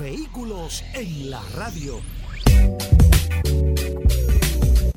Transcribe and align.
Vehículos 0.00 0.82
en 0.94 1.30
la 1.30 1.42
radio. 1.54 2.00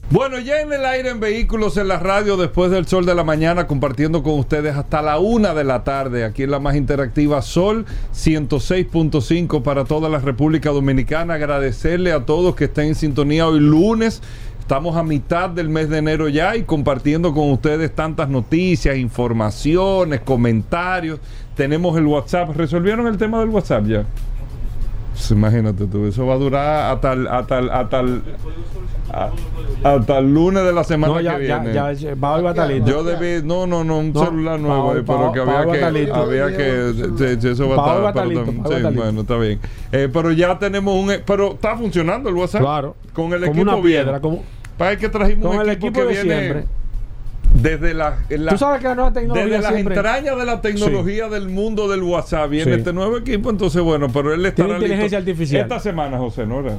Bueno, 0.10 0.40
ya 0.40 0.62
en 0.62 0.72
el 0.72 0.86
aire 0.86 1.10
en 1.10 1.20
vehículos 1.20 1.76
en 1.76 1.90
la 1.90 2.00
radio 2.00 2.38
después 2.38 2.72
del 2.72 2.88
sol 2.88 3.06
de 3.06 3.14
la 3.14 3.26
mañana 3.26 3.68
compartiendo 3.68 4.24
con 4.24 4.40
ustedes 4.40 4.78
hasta 4.78 5.02
la 5.02 5.20
una 5.20 5.54
de 5.54 5.66
la 5.66 5.84
tarde 5.84 6.24
aquí 6.24 6.44
en 6.44 6.52
la 6.52 6.60
más 6.60 6.78
interactiva 6.78 7.42
Sol 7.42 7.86
106.5 8.14 9.62
para 9.62 9.84
toda 9.84 10.08
la 10.08 10.20
República 10.20 10.70
Dominicana. 10.70 11.34
Agradecerle 11.34 12.14
a 12.14 12.26
todos 12.26 12.56
que 12.56 12.66
estén 12.66 12.86
en 12.86 12.96
sintonía 12.96 13.46
hoy 13.46 13.60
lunes. 13.60 14.22
Estamos 14.62 14.96
a 14.96 15.04
mitad 15.04 15.50
del 15.50 15.68
mes 15.68 15.90
de 15.90 15.98
enero 15.98 16.30
ya 16.30 16.56
y 16.56 16.64
compartiendo 16.64 17.34
con 17.34 17.52
ustedes 17.52 17.94
tantas 17.94 18.30
noticias, 18.30 18.96
informaciones, 18.96 20.22
comentarios. 20.22 21.20
Tenemos 21.56 21.98
el 21.98 22.06
WhatsApp. 22.06 22.56
¿Resolvieron 22.56 23.06
el 23.08 23.18
tema 23.18 23.42
del 23.42 23.50
WhatsApp 23.50 23.86
ya? 23.86 24.06
Pues 25.14 25.30
imagínate 25.32 25.86
tú, 25.86 26.08
eso 26.08 26.26
va 26.26 26.34
a 26.34 26.38
durar 26.38 26.92
hasta 26.92 27.14
el, 27.14 27.28
hasta 27.28 27.60
el, 27.60 27.70
hasta 27.70 28.00
el, 28.00 28.22
hasta 29.84 30.18
el 30.18 30.34
lunes 30.34 30.64
de 30.64 30.74
la 30.74 30.84
semana 30.84 31.14
No, 31.14 31.22
ya, 31.22 31.34
que 31.38 31.44
viene. 31.44 31.74
ya, 31.74 31.94
ya, 31.94 32.16
va 32.16 32.40
listo. 32.68 32.90
Yo 32.90 33.04
debí, 33.04 33.46
no, 33.46 33.68
no, 33.68 33.84
no, 33.84 34.00
un 34.00 34.12
No, 34.12 34.26
celular 34.26 34.60
nuevo, 34.60 34.96
eh, 34.96 35.04
pero 35.06 35.32
que 35.32 35.40
había 35.40 35.72
que, 35.72 36.12
había 36.12 36.58
que, 36.58 37.38
sí, 37.40 37.48
eso 37.48 37.70
va 37.70 38.08
a 38.08 38.10
estar, 38.10 38.28
sí, 38.28 38.96
bueno, 38.98 39.22
está 39.22 39.38
bien. 39.38 39.60
Eh, 39.92 40.10
pero 40.12 40.32
ya 40.32 40.58
tenemos 40.58 40.96
un, 40.96 41.14
pero 41.26 41.52
está 41.54 41.78
funcionando 41.78 42.30
el 42.30 42.36
WhatsApp. 42.36 42.62
Claro. 42.62 42.96
Con 43.14 43.34
el 43.34 43.42
como 43.42 43.52
equipo 43.52 43.62
una 43.62 43.76
bien. 43.76 43.84
piedra. 43.84 44.20
Como, 44.20 44.44
Para 44.78 44.98
que 44.98 45.10
trajimos 45.10 45.46
con 45.48 45.56
un 45.58 45.62
el 45.62 45.70
equipo, 45.70 45.88
equipo 45.88 46.08
que 46.10 46.16
de 46.16 46.24
viene 46.24 46.40
siempre. 46.42 46.66
Desde 47.64 47.94
la, 47.94 48.18
la- 48.30 48.52
Tú 48.52 48.58
sabes 48.58 48.82
que 48.82 48.88
la 48.88 48.96
nueva 48.96 49.14
tecnología 49.14 49.46
desde 49.46 49.62
las 49.62 49.74
entrañas 49.80 50.38
de 50.38 50.46
la 50.46 50.62
tecnología 50.62 51.30
del 51.30 51.50
mundo 51.50 51.88
del 51.88 52.04
WhatsApp 52.04 52.50
viene 52.50 52.74
Sí. 52.74 52.78
este 52.80 52.94
nuevo 52.94 53.18
equipo, 53.18 53.50
entonces 53.50 53.82
bueno, 53.82 54.08
pero 54.12 54.34
él 54.34 54.46
estará 54.46 54.68
Tiene 54.68 54.84
inteligencia 54.86 55.20
listo 55.20 55.32
artificial. 55.32 55.62
esta 55.64 55.80
semana, 55.80 56.18
José, 56.18 56.46
¿no 56.46 56.60
era? 56.60 56.78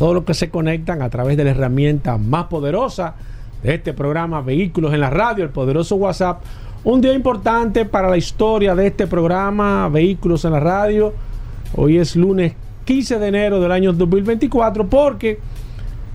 a 0.00 0.02
todos 0.02 0.14
los 0.14 0.24
que 0.24 0.32
se 0.32 0.48
conectan 0.48 1.02
a 1.02 1.10
través 1.10 1.36
de 1.36 1.44
la 1.44 1.50
herramienta 1.50 2.16
más 2.16 2.46
poderosa 2.46 3.16
de 3.62 3.74
este 3.74 3.92
programa 3.92 4.40
Vehículos 4.40 4.94
en 4.94 5.00
la 5.00 5.10
Radio, 5.10 5.44
el 5.44 5.50
poderoso 5.50 5.96
WhatsApp. 5.96 6.42
Un 6.84 7.02
día 7.02 7.12
importante 7.12 7.84
para 7.84 8.08
la 8.08 8.16
historia 8.16 8.74
de 8.74 8.86
este 8.86 9.06
programa 9.06 9.90
Vehículos 9.90 10.46
en 10.46 10.52
la 10.52 10.60
Radio. 10.60 11.12
Hoy 11.76 11.98
es 11.98 12.16
lunes 12.16 12.54
15 12.86 13.18
de 13.18 13.28
enero 13.28 13.60
del 13.60 13.72
año 13.72 13.92
2024 13.92 14.86
porque 14.86 15.38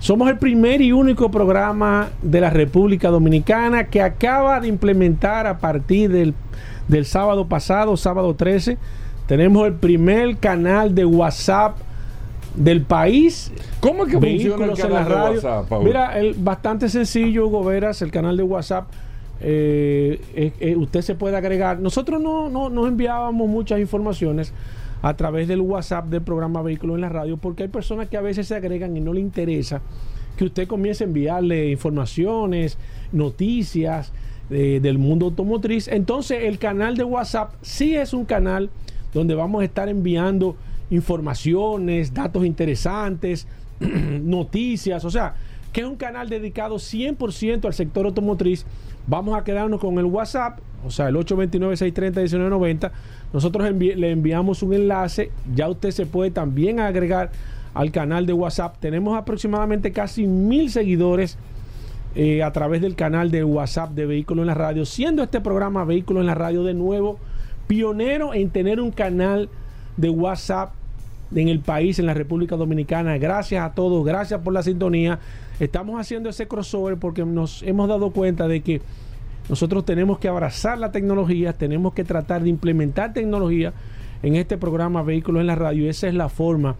somos 0.00 0.28
el 0.30 0.38
primer 0.38 0.80
y 0.80 0.90
único 0.90 1.30
programa 1.30 2.08
de 2.22 2.40
la 2.40 2.50
República 2.50 3.10
Dominicana 3.10 3.84
que 3.84 4.02
acaba 4.02 4.58
de 4.58 4.66
implementar 4.66 5.46
a 5.46 5.58
partir 5.58 6.10
del, 6.10 6.34
del 6.88 7.06
sábado 7.06 7.46
pasado, 7.46 7.96
sábado 7.96 8.34
13, 8.34 8.78
tenemos 9.28 9.64
el 9.64 9.74
primer 9.74 10.38
canal 10.38 10.92
de 10.92 11.04
WhatsApp 11.04 11.85
del 12.56 12.82
país. 12.82 13.52
¿Cómo 13.80 14.04
es 14.04 14.12
que 14.12 14.18
funciona 14.18 14.66
el 14.66 14.76
canal 14.76 15.08
de. 15.08 15.14
WhatsApp, 15.14 15.68
Paul? 15.68 15.84
Mira, 15.84 16.18
el, 16.18 16.34
bastante 16.34 16.88
sencillo, 16.88 17.46
Hugo 17.46 17.64
Veras, 17.64 18.02
el 18.02 18.10
canal 18.10 18.36
de 18.36 18.42
WhatsApp. 18.42 18.88
eh, 19.40 20.20
eh, 20.34 20.52
eh, 20.60 20.76
usted 20.76 21.02
se 21.02 21.14
puede 21.14 21.36
agregar. 21.36 21.78
Nosotros 21.78 22.20
no, 22.20 22.48
no, 22.48 22.70
no 22.70 22.86
enviábamos 22.86 23.48
muchas 23.48 23.78
informaciones 23.80 24.52
a 25.02 25.14
través 25.14 25.46
del 25.46 25.60
WhatsApp 25.60 26.06
del 26.06 26.22
programa 26.22 26.62
Vehículos 26.62 26.96
en 26.96 27.02
la 27.02 27.08
Radio, 27.08 27.36
porque 27.36 27.64
hay 27.64 27.68
personas 27.68 28.08
que 28.08 28.16
a 28.16 28.22
veces 28.22 28.48
se 28.48 28.54
agregan 28.54 28.96
y 28.96 29.00
no 29.00 29.12
le 29.12 29.20
interesa 29.20 29.82
que 30.36 30.44
usted 30.44 30.66
comience 30.68 31.04
a 31.04 31.06
enviarle 31.06 31.70
informaciones, 31.70 32.78
noticias 33.12 34.12
eh, 34.50 34.80
del 34.82 34.98
mundo 34.98 35.26
automotriz. 35.26 35.88
Entonces, 35.88 36.44
el 36.44 36.58
canal 36.58 36.96
de 36.96 37.04
WhatsApp 37.04 37.54
sí 37.62 37.96
es 37.96 38.12
un 38.12 38.24
canal 38.24 38.70
donde 39.14 39.34
vamos 39.34 39.62
a 39.62 39.64
estar 39.64 39.88
enviando 39.88 40.56
informaciones, 40.90 42.14
datos 42.14 42.44
interesantes, 42.44 43.46
noticias, 43.80 45.04
o 45.04 45.10
sea, 45.10 45.34
que 45.72 45.82
es 45.82 45.86
un 45.86 45.96
canal 45.96 46.28
dedicado 46.28 46.76
100% 46.76 47.66
al 47.66 47.74
sector 47.74 48.06
automotriz. 48.06 48.64
Vamos 49.06 49.38
a 49.38 49.44
quedarnos 49.44 49.80
con 49.80 49.98
el 49.98 50.06
WhatsApp, 50.06 50.58
o 50.84 50.90
sea, 50.90 51.08
el 51.08 51.16
829-630-1990. 51.16 52.90
Nosotros 53.32 53.70
le 53.72 54.10
enviamos 54.10 54.62
un 54.62 54.72
enlace, 54.72 55.30
ya 55.54 55.68
usted 55.68 55.90
se 55.90 56.06
puede 56.06 56.30
también 56.30 56.80
agregar 56.80 57.30
al 57.74 57.92
canal 57.92 58.24
de 58.24 58.32
WhatsApp. 58.32 58.76
Tenemos 58.80 59.16
aproximadamente 59.18 59.92
casi 59.92 60.26
mil 60.26 60.70
seguidores 60.70 61.36
eh, 62.14 62.42
a 62.42 62.50
través 62.50 62.80
del 62.80 62.94
canal 62.94 63.30
de 63.30 63.44
WhatsApp 63.44 63.90
de 63.90 64.06
Vehículos 64.06 64.44
en 64.44 64.46
la 64.46 64.54
Radio, 64.54 64.86
siendo 64.86 65.22
este 65.22 65.42
programa 65.42 65.84
Vehículos 65.84 66.22
en 66.22 66.26
la 66.26 66.34
Radio 66.34 66.64
de 66.64 66.72
nuevo 66.72 67.18
pionero 67.66 68.32
en 68.32 68.48
tener 68.48 68.80
un 68.80 68.90
canal 68.90 69.50
de 69.96 70.10
WhatsApp 70.10 70.72
en 71.34 71.48
el 71.48 71.60
país, 71.60 71.98
en 71.98 72.06
la 72.06 72.14
República 72.14 72.56
Dominicana. 72.56 73.18
Gracias 73.18 73.64
a 73.64 73.74
todos, 73.74 74.04
gracias 74.04 74.40
por 74.40 74.52
la 74.52 74.62
sintonía. 74.62 75.18
Estamos 75.58 76.00
haciendo 76.00 76.28
ese 76.28 76.46
crossover 76.46 76.96
porque 76.98 77.24
nos 77.24 77.62
hemos 77.62 77.88
dado 77.88 78.10
cuenta 78.10 78.46
de 78.46 78.60
que 78.60 78.80
nosotros 79.48 79.84
tenemos 79.84 80.18
que 80.18 80.28
abrazar 80.28 80.78
la 80.78 80.92
tecnología, 80.92 81.52
tenemos 81.52 81.94
que 81.94 82.04
tratar 82.04 82.42
de 82.42 82.48
implementar 82.48 83.12
tecnología 83.12 83.72
en 84.22 84.34
este 84.34 84.58
programa 84.58 85.02
Vehículos 85.02 85.40
en 85.40 85.46
la 85.46 85.54
Radio 85.54 85.88
esa 85.88 86.08
es 86.08 86.14
la 86.14 86.28
forma 86.28 86.74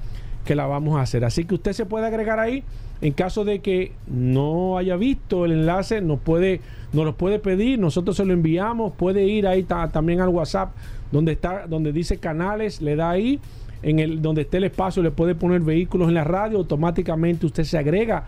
que 0.45 0.55
la 0.55 0.67
vamos 0.67 0.97
a 0.99 1.03
hacer. 1.03 1.25
Así 1.25 1.45
que 1.45 1.55
usted 1.55 1.73
se 1.73 1.87
puede 1.87 2.07
agregar 2.07 2.39
ahí. 2.39 2.63
En 3.03 3.13
caso 3.13 3.45
de 3.45 3.59
que 3.61 3.93
no 4.07 4.79
haya 4.79 4.97
visto 4.97 5.45
el 5.45 5.53
enlace, 5.53 6.01
nos 6.01 6.19
puede, 6.19 6.61
nos 6.95 7.05
lo 7.05 7.15
puede 7.17 7.39
pedir, 7.39 7.79
nosotros 7.79 8.17
se 8.17 8.25
lo 8.25 8.33
enviamos, 8.33 8.95
puede 8.95 9.25
ir 9.27 9.47
ahí 9.47 9.65
ta- 9.65 9.89
también 9.89 10.21
al 10.21 10.29
WhatsApp 10.31 10.71
donde 11.13 11.33
está, 11.33 11.67
donde 11.67 11.93
dice 11.93 12.19
canales, 12.19 12.83
le 12.83 12.97
da 12.97 13.11
ahí, 13.11 13.41
en 13.83 13.99
el 13.99 14.23
donde 14.23 14.43
esté 14.43 14.57
el 14.57 14.65
espacio, 14.65 15.03
le 15.03 15.11
puede 15.11 15.35
poner 15.35 15.61
vehículos 15.61 16.09
en 16.09 16.15
la 16.15 16.25
radio, 16.25 16.59
automáticamente 16.59 17.47
usted 17.47 17.65
se 17.65 17.79
agrega. 17.79 18.25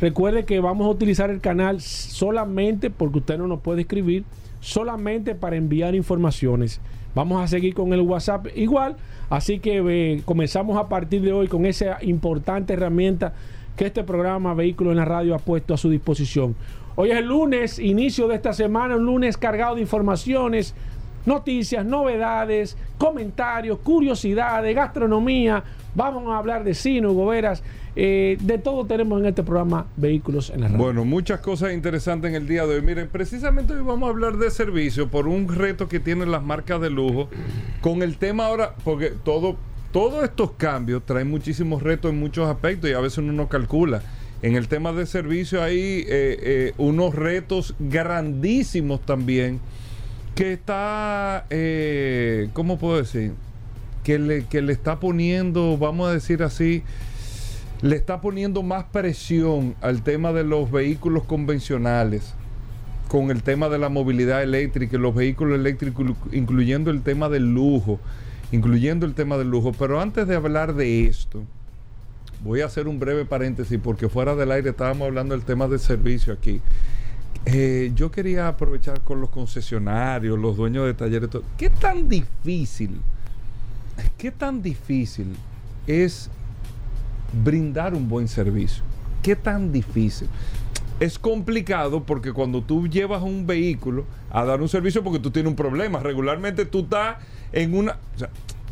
Recuerde 0.00 0.44
que 0.44 0.60
vamos 0.60 0.86
a 0.86 0.90
utilizar 0.90 1.30
el 1.30 1.40
canal 1.40 1.80
solamente 1.80 2.90
porque 2.90 3.18
usted 3.18 3.38
no 3.38 3.46
nos 3.46 3.60
puede 3.60 3.82
escribir, 3.82 4.24
solamente 4.60 5.34
para 5.34 5.56
enviar 5.56 5.94
informaciones. 5.94 6.80
Vamos 7.14 7.42
a 7.42 7.48
seguir 7.48 7.74
con 7.74 7.92
el 7.92 8.00
WhatsApp 8.00 8.46
igual, 8.54 8.96
así 9.28 9.58
que 9.58 10.22
comenzamos 10.24 10.78
a 10.78 10.88
partir 10.88 11.22
de 11.22 11.32
hoy 11.32 11.48
con 11.48 11.66
esa 11.66 11.98
importante 12.02 12.74
herramienta 12.74 13.34
que 13.76 13.86
este 13.86 14.04
programa 14.04 14.54
Vehículos 14.54 14.92
en 14.92 14.98
la 14.98 15.04
Radio 15.04 15.34
ha 15.34 15.38
puesto 15.38 15.74
a 15.74 15.76
su 15.76 15.90
disposición. 15.90 16.54
Hoy 16.96 17.10
es 17.10 17.18
el 17.18 17.26
lunes, 17.26 17.78
inicio 17.78 18.28
de 18.28 18.36
esta 18.36 18.52
semana, 18.52 18.96
un 18.96 19.06
lunes 19.06 19.36
cargado 19.36 19.74
de 19.74 19.80
informaciones, 19.80 20.74
noticias, 21.26 21.84
novedades, 21.84 22.76
comentarios, 22.98 23.78
curiosidades, 23.78 24.74
gastronomía. 24.74 25.62
Vamos 25.94 26.28
a 26.28 26.38
hablar 26.38 26.64
de 26.64 26.74
cine, 26.74 27.06
Hugo 27.08 27.26
Veras. 27.26 27.62
eh, 27.96 28.38
de 28.40 28.58
todo 28.58 28.86
tenemos 28.86 29.20
en 29.20 29.26
este 29.26 29.42
programa 29.42 29.86
Vehículos 29.96 30.50
en 30.50 30.60
la 30.60 30.68
Radio. 30.68 30.84
Bueno, 30.84 31.04
muchas 31.04 31.40
cosas 31.40 31.72
interesantes 31.72 32.30
en 32.30 32.36
el 32.36 32.46
día 32.46 32.64
de 32.66 32.76
hoy. 32.76 32.82
Miren, 32.82 33.08
precisamente 33.08 33.72
hoy 33.72 33.82
vamos 33.82 34.06
a 34.06 34.10
hablar 34.10 34.36
de 34.36 34.50
servicio 34.50 35.08
por 35.08 35.26
un 35.26 35.48
reto 35.48 35.88
que 35.88 35.98
tienen 35.98 36.30
las 36.30 36.42
marcas 36.42 36.80
de 36.80 36.90
lujo. 36.90 37.28
Con 37.80 38.02
el 38.02 38.16
tema 38.16 38.46
ahora, 38.46 38.74
porque 38.84 39.12
todo, 39.24 39.56
todos 39.92 40.22
estos 40.22 40.52
cambios 40.52 41.04
traen 41.04 41.28
muchísimos 41.28 41.82
retos 41.82 42.12
en 42.12 42.20
muchos 42.20 42.48
aspectos 42.48 42.88
y 42.88 42.92
a 42.92 43.00
veces 43.00 43.18
uno 43.18 43.32
no 43.32 43.48
calcula. 43.48 44.02
En 44.42 44.54
el 44.54 44.68
tema 44.68 44.92
de 44.92 45.04
servicio 45.04 45.62
hay 45.62 45.78
eh, 45.78 46.04
eh, 46.08 46.72
unos 46.78 47.14
retos 47.14 47.74
grandísimos 47.78 49.00
también 49.02 49.60
que 50.34 50.52
está, 50.52 51.46
eh, 51.50 52.48
¿cómo 52.52 52.78
puedo 52.78 52.96
decir? 52.96 53.32
que 54.02 54.18
le, 54.18 54.44
que 54.46 54.62
le 54.62 54.72
está 54.72 55.00
poniendo, 55.00 55.76
vamos 55.78 56.08
a 56.08 56.12
decir 56.12 56.42
así, 56.42 56.82
le 57.82 57.96
está 57.96 58.20
poniendo 58.20 58.62
más 58.62 58.84
presión 58.84 59.74
al 59.80 60.02
tema 60.02 60.32
de 60.32 60.44
los 60.44 60.70
vehículos 60.70 61.24
convencionales 61.24 62.34
con 63.08 63.30
el 63.30 63.42
tema 63.42 63.68
de 63.68 63.78
la 63.78 63.88
movilidad 63.88 64.42
eléctrica, 64.42 64.96
los 64.96 65.14
vehículos 65.14 65.58
eléctricos, 65.58 66.06
incluyendo 66.32 66.90
el 66.90 67.02
tema 67.02 67.28
del 67.28 67.52
lujo, 67.52 67.98
incluyendo 68.52 69.04
el 69.04 69.14
tema 69.14 69.36
del 69.36 69.50
lujo. 69.50 69.72
Pero 69.72 70.00
antes 70.00 70.28
de 70.28 70.36
hablar 70.36 70.74
de 70.74 71.06
esto, 71.06 71.42
voy 72.44 72.60
a 72.60 72.66
hacer 72.66 72.86
un 72.86 73.00
breve 73.00 73.24
paréntesis 73.24 73.80
porque 73.82 74.08
fuera 74.08 74.36
del 74.36 74.52
aire 74.52 74.70
estábamos 74.70 75.08
hablando 75.08 75.34
del 75.34 75.44
tema 75.44 75.66
del 75.66 75.80
servicio 75.80 76.32
aquí. 76.32 76.60
Eh, 77.46 77.92
yo 77.94 78.10
quería 78.10 78.48
aprovechar 78.48 79.00
con 79.00 79.20
los 79.20 79.30
concesionarios, 79.30 80.38
los 80.38 80.56
dueños 80.56 80.86
de 80.86 80.94
talleres. 80.94 81.30
¿qué 81.56 81.70
tan 81.70 82.08
difícil, 82.08 83.00
qué 84.18 84.30
tan 84.30 84.62
difícil 84.62 85.34
es 85.86 86.30
brindar 87.42 87.94
un 87.94 88.08
buen 88.08 88.28
servicio? 88.28 88.82
¿Qué 89.22 89.36
tan 89.36 89.72
difícil? 89.72 90.28
Es 90.98 91.18
complicado 91.18 92.04
porque 92.04 92.32
cuando 92.32 92.62
tú 92.62 92.86
llevas 92.86 93.22
un 93.22 93.46
vehículo 93.46 94.04
a 94.30 94.44
dar 94.44 94.60
un 94.60 94.68
servicio 94.68 95.02
porque 95.02 95.18
tú 95.18 95.30
tienes 95.30 95.50
un 95.50 95.56
problema, 95.56 96.00
regularmente 96.00 96.66
tú 96.66 96.80
estás 96.80 97.16
en 97.52 97.74
una... 97.74 97.96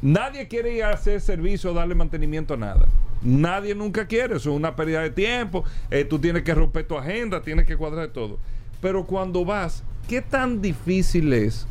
nadie 0.02 0.46
quiere 0.46 0.75
ir 0.75 0.84
a 0.84 0.90
hacer 0.90 1.22
servicio 1.22 1.70
o 1.70 1.75
darle 1.75 1.94
mantenimiento 1.94 2.54
a 2.54 2.58
nada. 2.58 2.87
Nadie 3.23 3.75
nunca 3.75 4.06
quiere, 4.06 4.37
eso 4.37 4.50
es 4.50 4.56
una 4.56 4.76
pérdida 4.76 5.00
de 5.00 5.11
tiempo, 5.11 5.65
eh, 5.91 6.05
tú 6.05 6.19
tienes 6.19 6.44
que 6.44 6.55
romper 6.55 6.87
tu 6.87 6.97
agenda, 6.97 7.43
tienes 7.43 7.67
que 7.67 7.76
cuadrar 7.76 8.09
todo. 8.09 8.38
Pero 8.81 9.05
cuando 9.05 9.44
vas, 9.44 9.82
¿qué 10.09 10.23
tan 10.23 10.62
difícil 10.62 11.32
es 11.32 11.67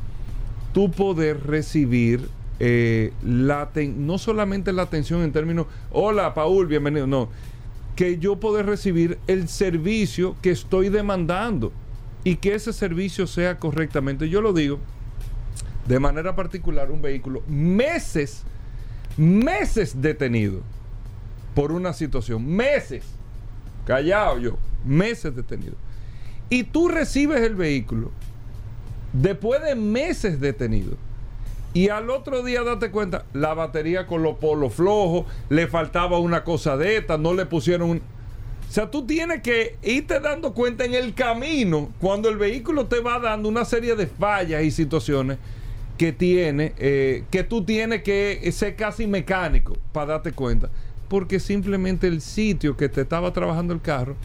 tú 0.73 0.91
poder 0.91 1.47
recibir 1.47 2.29
eh, 2.59 3.13
la 3.23 3.69
no 3.75 4.17
solamente 4.17 4.73
la 4.73 4.81
atención 4.81 5.21
en 5.21 5.31
términos, 5.31 5.67
hola 5.91 6.33
Paul, 6.33 6.67
bienvenido, 6.67 7.07
no, 7.07 7.29
que 7.95 8.17
yo 8.17 8.39
poder 8.39 8.65
recibir 8.65 9.17
el 9.27 9.47
servicio 9.47 10.35
que 10.41 10.51
estoy 10.51 10.89
demandando 10.89 11.71
y 12.23 12.35
que 12.35 12.55
ese 12.55 12.73
servicio 12.73 13.25
sea 13.25 13.57
correctamente, 13.57 14.27
yo 14.27 14.41
lo 14.41 14.51
digo, 14.53 14.79
de 15.87 15.99
manera 15.99 16.35
particular 16.35 16.91
un 16.91 17.01
vehículo, 17.01 17.41
meses, 17.47 18.43
meses 19.15 20.01
detenido 20.01 20.61
por 21.57 21.71
una 21.71 21.91
situación, 21.91 22.45
meses, 22.45 23.03
callado 23.83 24.37
yo, 24.37 24.57
meses 24.85 25.35
detenido. 25.35 25.73
Y 26.51 26.65
tú 26.65 26.87
recibes 26.87 27.41
el 27.41 27.55
vehículo 27.55 28.11
después 29.11 29.63
de 29.63 29.73
meses 29.73 30.39
detenido. 30.39 30.91
Y 31.73 31.89
al 31.89 32.11
otro 32.11 32.43
día 32.43 32.61
date 32.61 32.91
cuenta, 32.91 33.25
la 33.33 33.55
batería 33.55 34.05
con 34.05 34.21
los 34.21 34.37
polos 34.37 34.75
flojos, 34.75 35.25
le 35.49 35.65
faltaba 35.65 36.19
una 36.19 36.43
cosa 36.43 36.77
de 36.77 36.97
esta, 36.97 37.17
no 37.17 37.33
le 37.33 37.47
pusieron 37.47 37.89
un... 37.89 37.97
O 37.97 38.71
sea, 38.71 38.91
tú 38.91 39.07
tienes 39.07 39.41
que 39.41 39.77
irte 39.81 40.19
dando 40.19 40.53
cuenta 40.53 40.85
en 40.85 40.93
el 40.93 41.15
camino, 41.15 41.89
cuando 41.99 42.29
el 42.29 42.37
vehículo 42.37 42.85
te 42.85 42.99
va 42.99 43.17
dando 43.17 43.49
una 43.49 43.65
serie 43.65 43.95
de 43.95 44.05
fallas 44.05 44.61
y 44.61 44.69
situaciones 44.69 45.39
que 45.97 46.11
tiene, 46.11 46.73
eh, 46.77 47.23
que 47.31 47.43
tú 47.43 47.63
tienes 47.63 48.03
que 48.03 48.47
ser 48.51 48.75
casi 48.75 49.07
mecánico 49.07 49.75
para 49.91 50.13
darte 50.13 50.33
cuenta 50.33 50.69
porque 51.09 51.39
simplemente 51.39 52.07
el 52.07 52.21
sitio 52.21 52.75
que 52.75 52.89
te 52.89 53.01
estaba 53.01 53.31
trabajando 53.33 53.73
el 53.73 53.81
carro 53.81 54.15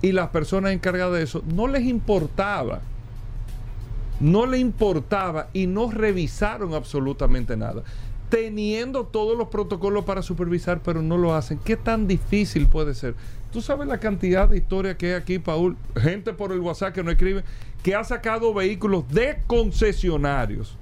y 0.00 0.12
las 0.12 0.28
personas 0.28 0.72
encargadas 0.72 1.14
de 1.14 1.22
eso 1.22 1.42
no 1.46 1.68
les 1.68 1.84
importaba. 1.84 2.80
No 4.20 4.46
le 4.46 4.58
importaba 4.58 5.48
y 5.52 5.66
no 5.66 5.90
revisaron 5.90 6.74
absolutamente 6.74 7.56
nada. 7.56 7.82
Teniendo 8.28 9.04
todos 9.04 9.36
los 9.36 9.48
protocolos 9.48 10.04
para 10.04 10.22
supervisar, 10.22 10.80
pero 10.82 11.02
no 11.02 11.18
lo 11.18 11.34
hacen. 11.34 11.58
¿Qué 11.58 11.76
tan 11.76 12.06
difícil 12.06 12.66
puede 12.68 12.94
ser? 12.94 13.14
Tú 13.52 13.60
sabes 13.60 13.88
la 13.88 13.98
cantidad 13.98 14.48
de 14.48 14.56
historia 14.56 14.96
que 14.96 15.06
hay 15.06 15.12
aquí, 15.12 15.38
Paul. 15.38 15.76
Gente 16.00 16.32
por 16.32 16.52
el 16.52 16.60
WhatsApp 16.60 16.94
que 16.94 17.02
no 17.02 17.10
escribe, 17.10 17.44
que 17.82 17.94
ha 17.94 18.04
sacado 18.04 18.54
vehículos 18.54 19.08
de 19.08 19.38
concesionarios 19.46 20.78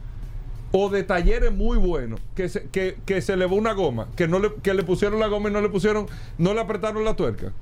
o 0.72 0.88
de 0.88 1.02
talleres 1.02 1.52
muy 1.52 1.78
buenos 1.78 2.20
que 2.34 2.48
se, 2.48 2.64
que, 2.68 2.96
que 3.04 3.20
se 3.20 3.34
una 3.34 3.72
goma, 3.72 4.08
que 4.16 4.28
no 4.28 4.38
le, 4.38 4.54
que 4.62 4.74
le 4.74 4.82
pusieron 4.82 5.18
la 5.18 5.26
goma 5.26 5.48
y 5.48 5.52
no 5.52 5.60
le 5.60 5.68
pusieron, 5.68 6.06
no 6.38 6.54
le 6.54 6.60
apretaron 6.60 7.04
la 7.04 7.14
tuerca. 7.14 7.52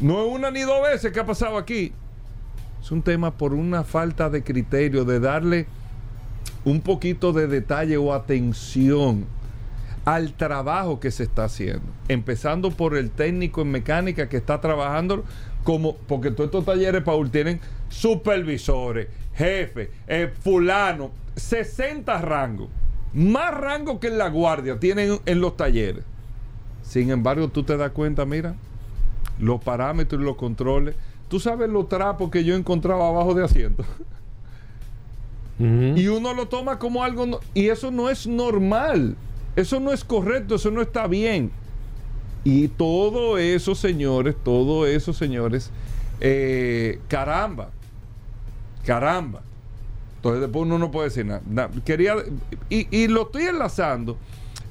No 0.00 0.24
es 0.24 0.32
una 0.32 0.50
ni 0.50 0.62
dos 0.62 0.82
veces 0.82 1.12
que 1.12 1.20
ha 1.20 1.26
pasado 1.26 1.58
aquí. 1.58 1.92
Es 2.80 2.90
un 2.90 3.02
tema 3.02 3.32
por 3.32 3.52
una 3.52 3.84
falta 3.84 4.30
de 4.30 4.42
criterio, 4.42 5.04
de 5.04 5.20
darle 5.20 5.66
un 6.64 6.80
poquito 6.80 7.32
de 7.32 7.46
detalle 7.46 7.98
o 7.98 8.14
atención 8.14 9.26
al 10.06 10.32
trabajo 10.32 11.00
que 11.00 11.10
se 11.10 11.24
está 11.24 11.44
haciendo. 11.44 11.84
Empezando 12.08 12.70
por 12.70 12.96
el 12.96 13.10
técnico 13.10 13.60
en 13.60 13.70
mecánica 13.70 14.28
que 14.28 14.38
está 14.38 14.60
trabajando 14.60 15.24
como, 15.64 15.96
porque 15.96 16.30
todos 16.30 16.46
estos 16.46 16.64
talleres, 16.64 17.02
Paul, 17.02 17.30
tienen 17.30 17.60
supervisores, 17.90 19.08
jefes, 19.34 19.90
eh, 20.08 20.32
fulano, 20.42 21.10
60 21.36 22.20
rangos. 22.20 22.68
Más 23.12 23.52
rangos 23.52 23.98
que 23.98 24.08
en 24.08 24.18
la 24.18 24.28
guardia 24.28 24.78
tienen 24.78 25.18
en 25.26 25.40
los 25.40 25.56
talleres. 25.56 26.04
Sin 26.82 27.10
embargo, 27.10 27.48
tú 27.48 27.62
te 27.62 27.76
das 27.76 27.90
cuenta, 27.92 28.24
mira, 28.24 28.54
los 29.38 29.62
parámetros 29.62 30.20
y 30.20 30.24
los 30.24 30.36
controles. 30.36 30.94
Tú 31.28 31.40
sabes 31.40 31.68
los 31.68 31.88
trapos 31.88 32.30
que 32.30 32.44
yo 32.44 32.54
encontraba 32.54 33.08
abajo 33.08 33.34
de 33.34 33.44
asiento. 33.44 33.84
Y 35.60 36.06
uno 36.06 36.32
lo 36.32 36.48
toma 36.48 36.78
como 36.78 37.04
algo... 37.04 37.38
y 37.52 37.68
eso 37.68 37.90
no 37.90 38.08
es 38.08 38.26
normal. 38.26 39.14
Eso 39.56 39.78
no 39.78 39.92
es 39.92 40.04
correcto, 40.04 40.54
eso 40.54 40.70
no 40.70 40.80
está 40.80 41.06
bien. 41.06 41.50
Y 42.44 42.68
todo 42.68 43.36
eso, 43.36 43.74
señores, 43.74 44.36
todo 44.42 44.86
eso, 44.86 45.12
señores, 45.12 45.70
eh, 46.20 46.98
caramba, 47.08 47.68
caramba. 48.86 49.42
Entonces 50.20 50.42
después 50.42 50.66
uno 50.66 50.78
no 50.78 50.90
puede 50.90 51.08
decir 51.08 51.24
nada. 51.24 51.70
Quería, 51.82 52.14
y, 52.68 53.08
lo 53.08 53.22
estoy 53.22 53.44
enlazando, 53.44 54.18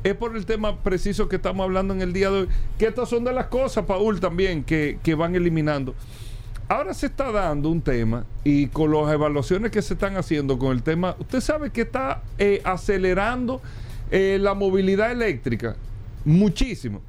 es 0.04 0.13
por 0.13 0.38
el 0.38 0.46
tema 0.46 0.78
preciso 0.78 1.28
que 1.28 1.38
estamos 1.38 1.63
hablando 1.63 1.92
en 1.96 2.04
el 2.04 2.13
día 2.13 2.30
de 2.30 2.42
hoy, 2.42 2.48
que 2.78 2.86
estas 2.86 3.10
son 3.10 3.24
de 3.24 3.34
las 3.34 3.48
cosas, 3.48 3.86
Paul, 3.86 4.19
también, 4.19 4.63
que, 4.63 5.16
van 5.18 5.34
eliminando. 5.34 5.96
Ahora 6.68 6.94
se 6.94 7.07
está 7.07 7.31
dando 7.31 7.69
un 7.69 7.81
tema 7.81 8.25
y 8.44 8.68
con 8.68 8.92
las 8.92 9.12
evaluaciones 9.12 9.72
que 9.72 9.81
se 9.81 9.96
están 9.96 10.18
haciendo 10.18 10.60
con 10.60 10.72
el 10.72 10.84
tema, 10.84 11.16
usted 11.18 11.42
sabe 11.42 11.72
que 11.72 11.81
está 11.81 12.22
eh, 12.38 12.62
acelerando 12.63 13.60
eh, 14.12 14.38
la 14.40 14.54
movilidad 14.54 15.12
eléctrica 15.12 15.75
muchísimo. 16.25 17.02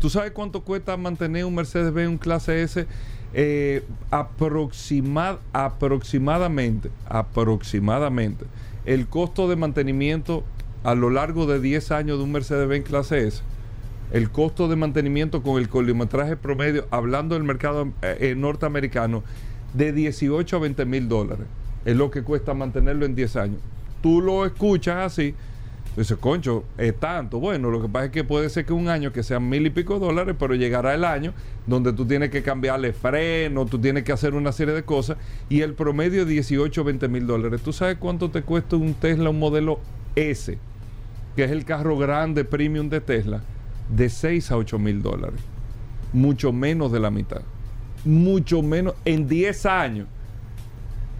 ¿Tú 0.00 0.10
sabes 0.10 0.32
cuánto 0.32 0.60
cuesta 0.60 0.96
mantener 0.96 1.44
un 1.44 1.54
Mercedes-Benz, 1.54 2.10
un 2.10 2.18
clase 2.18 2.64
S 2.64 2.84
eh, 3.34 3.84
aproximadamente, 4.10 6.90
aproximadamente, 7.08 8.46
el 8.86 9.06
costo 9.08 9.48
de 9.48 9.56
mantenimiento 9.56 10.44
a 10.84 10.94
lo 10.94 11.10
largo 11.10 11.46
de 11.46 11.60
10 11.60 11.90
años 11.90 12.16
de 12.18 12.24
un 12.24 12.32
Mercedes-Benz 12.32 12.86
clase 12.86 13.26
S, 13.26 13.42
el 14.12 14.30
costo 14.30 14.68
de 14.68 14.76
mantenimiento 14.76 15.42
con 15.42 15.60
el 15.60 15.68
kilometraje 15.68 16.36
promedio, 16.36 16.86
hablando 16.90 17.34
del 17.34 17.42
mercado 17.42 17.88
eh, 18.02 18.34
norteamericano, 18.36 19.24
de 19.72 19.92
18 19.92 20.56
a 20.56 20.60
20 20.60 20.84
mil 20.84 21.08
dólares. 21.08 21.46
Es 21.84 21.96
lo 21.96 22.12
que 22.12 22.22
cuesta 22.22 22.54
mantenerlo 22.54 23.04
en 23.04 23.16
10 23.16 23.36
años. 23.36 23.58
Tú 24.00 24.20
lo 24.20 24.46
escuchas 24.46 25.12
así 25.12 25.34
Dice, 25.96 26.16
concho, 26.16 26.64
es 26.76 26.98
tanto. 26.98 27.38
Bueno, 27.38 27.70
lo 27.70 27.80
que 27.80 27.88
pasa 27.88 28.06
es 28.06 28.10
que 28.10 28.24
puede 28.24 28.50
ser 28.50 28.66
que 28.66 28.72
un 28.72 28.88
año 28.88 29.12
que 29.12 29.22
sean 29.22 29.48
mil 29.48 29.64
y 29.64 29.70
pico 29.70 30.00
dólares, 30.00 30.34
pero 30.36 30.56
llegará 30.56 30.92
el 30.94 31.04
año 31.04 31.32
donde 31.66 31.92
tú 31.92 32.04
tienes 32.04 32.30
que 32.30 32.42
cambiarle 32.42 32.92
freno, 32.92 33.64
tú 33.66 33.78
tienes 33.78 34.02
que 34.02 34.10
hacer 34.10 34.34
una 34.34 34.50
serie 34.50 34.74
de 34.74 34.82
cosas 34.82 35.18
y 35.48 35.60
el 35.60 35.74
promedio 35.74 36.22
es 36.22 36.28
18 36.28 36.80
o 36.80 36.84
20 36.84 37.08
mil 37.08 37.26
dólares. 37.28 37.62
¿Tú 37.62 37.72
sabes 37.72 37.96
cuánto 37.98 38.30
te 38.30 38.42
cuesta 38.42 38.74
un 38.74 38.94
Tesla, 38.94 39.30
un 39.30 39.38
modelo 39.38 39.78
S, 40.16 40.58
que 41.36 41.44
es 41.44 41.50
el 41.52 41.64
carro 41.64 41.96
grande 41.96 42.44
premium 42.44 42.88
de 42.88 43.00
Tesla? 43.00 43.42
De 43.88 44.08
6 44.08 44.50
a 44.50 44.56
8 44.56 44.78
mil 44.80 45.00
dólares. 45.00 45.40
Mucho 46.12 46.52
menos 46.52 46.90
de 46.90 46.98
la 46.98 47.10
mitad. 47.10 47.42
Mucho 48.04 48.62
menos 48.62 48.94
en 49.04 49.28
10 49.28 49.66
años 49.66 50.08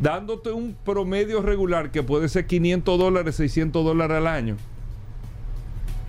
dándote 0.01 0.51
un 0.51 0.77
promedio 0.85 1.43
regular 1.43 1.91
que 1.91 2.03
puede 2.03 2.29
ser 2.29 2.47
500 2.47 2.99
dólares, 2.99 3.37
600 3.37 3.85
dólares 3.85 4.17
al 4.17 4.27
año, 4.27 4.57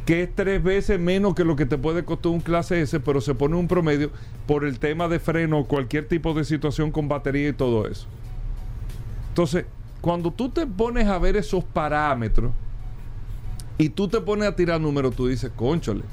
que 0.05 0.23
es 0.23 0.35
tres 0.35 0.63
veces 0.63 0.99
menos 0.99 1.35
que 1.35 1.43
lo 1.43 1.55
que 1.55 1.65
te 1.65 1.77
puede 1.77 2.05
costar 2.05 2.31
un 2.31 2.41
clase 2.41 2.81
S, 2.81 2.99
pero 2.99 3.21
se 3.21 3.35
pone 3.35 3.55
un 3.55 3.67
promedio 3.67 4.11
por 4.47 4.65
el 4.65 4.79
tema 4.79 5.07
de 5.07 5.19
freno, 5.19 5.65
cualquier 5.65 6.07
tipo 6.07 6.33
de 6.33 6.43
situación 6.43 6.91
con 6.91 7.07
batería 7.07 7.49
y 7.49 7.53
todo 7.53 7.87
eso. 7.87 8.07
Entonces, 9.29 9.65
cuando 10.01 10.31
tú 10.31 10.49
te 10.49 10.67
pones 10.67 11.07
a 11.07 11.17
ver 11.17 11.35
esos 11.35 11.63
parámetros 11.63 12.51
y 13.77 13.89
tú 13.89 14.07
te 14.07 14.21
pones 14.21 14.47
a 14.47 14.55
tirar 14.55 14.79
números, 14.79 15.15
tú 15.15 15.27
dices, 15.27 15.51
conchole, 15.55 16.03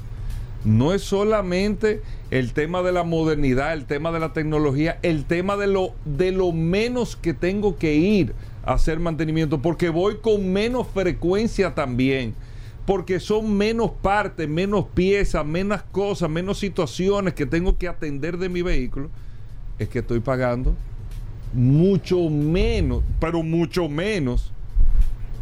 no 0.65 0.93
es 0.93 1.01
solamente 1.01 2.01
el 2.31 2.53
tema 2.53 2.81
de 2.81 2.91
la 2.91 3.03
modernidad, 3.03 3.73
el 3.73 3.85
tema 3.85 4.11
de 4.11 4.19
la 4.19 4.33
tecnología, 4.33 4.97
el 5.01 5.25
tema 5.25 5.57
de 5.57 5.67
lo, 5.67 5.93
de 6.05 6.31
lo 6.31 6.51
menos 6.51 7.15
que 7.15 7.33
tengo 7.33 7.77
que 7.77 7.95
ir 7.95 8.33
a 8.65 8.73
hacer 8.73 8.99
mantenimiento, 8.99 9.61
porque 9.61 9.89
voy 9.89 10.17
con 10.17 10.51
menos 10.51 10.87
frecuencia 10.87 11.75
también. 11.75 12.33
porque 12.85 13.19
son 13.19 13.55
menos 13.55 13.91
partes, 14.01 14.47
menos 14.49 14.85
piezas, 14.93 15.45
menos 15.45 15.81
cosas, 15.91 16.29
menos 16.29 16.59
situaciones 16.59 17.33
que 17.33 17.45
tengo 17.45 17.77
que 17.77 17.87
atender 17.87 18.37
de 18.37 18.49
mi 18.49 18.61
vehículo, 18.61 19.09
es 19.79 19.87
que 19.87 19.99
estoy 19.99 20.19
pagando 20.19 20.75
mucho 21.53 22.29
menos, 22.29 23.03
pero 23.19 23.43
mucho 23.43 23.87
menos 23.87 24.51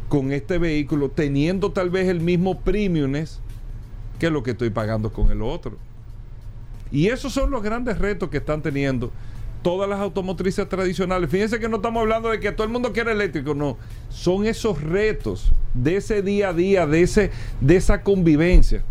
con 0.08 0.32
este 0.34 0.58
vehículo, 0.58 1.10
teniendo 1.10 1.72
tal 1.72 1.90
vez 1.90 2.10
el 2.10 2.20
mismo 2.20 2.60
premiumness 2.60 3.40
que 4.22 4.30
lo 4.30 4.44
que 4.44 4.51
estoy 4.51 4.70
pagando 4.70 5.12
con 5.12 5.32
el 5.32 5.42
otro. 5.42 5.80
Y 6.92 7.08
esos 7.08 7.34
son 7.34 7.50
los 7.50 7.63
grandes 7.63 7.98
retos 7.98 8.30
que 8.30 8.38
están 8.38 8.62
teniendo 8.62 9.12
todas 9.63 9.90
las 9.90 10.00
automotrices 10.00 10.70
tradicionales. 10.70 11.28
Fíjense 11.28 11.60
que 11.60 11.68
no 11.68 11.78
estamos 11.78 12.01
hablando 12.01 12.30
de 12.30 12.40
que 12.40 12.51
todo 12.51 12.63
el 12.63 12.72
mundo 12.72 12.94
quiere 12.94 13.13
eléctrico, 13.13 13.56
no. 13.56 13.78
Son 14.10 14.46
esos 14.46 14.80
retos 14.80 15.51
de 15.74 15.96
ese 15.96 16.22
día 16.22 16.50
a 16.50 16.54
día, 16.54 16.86
de, 16.86 17.01
ese, 17.01 17.32
de 17.62 17.75
esa 17.75 18.04
convivencia 18.04 18.84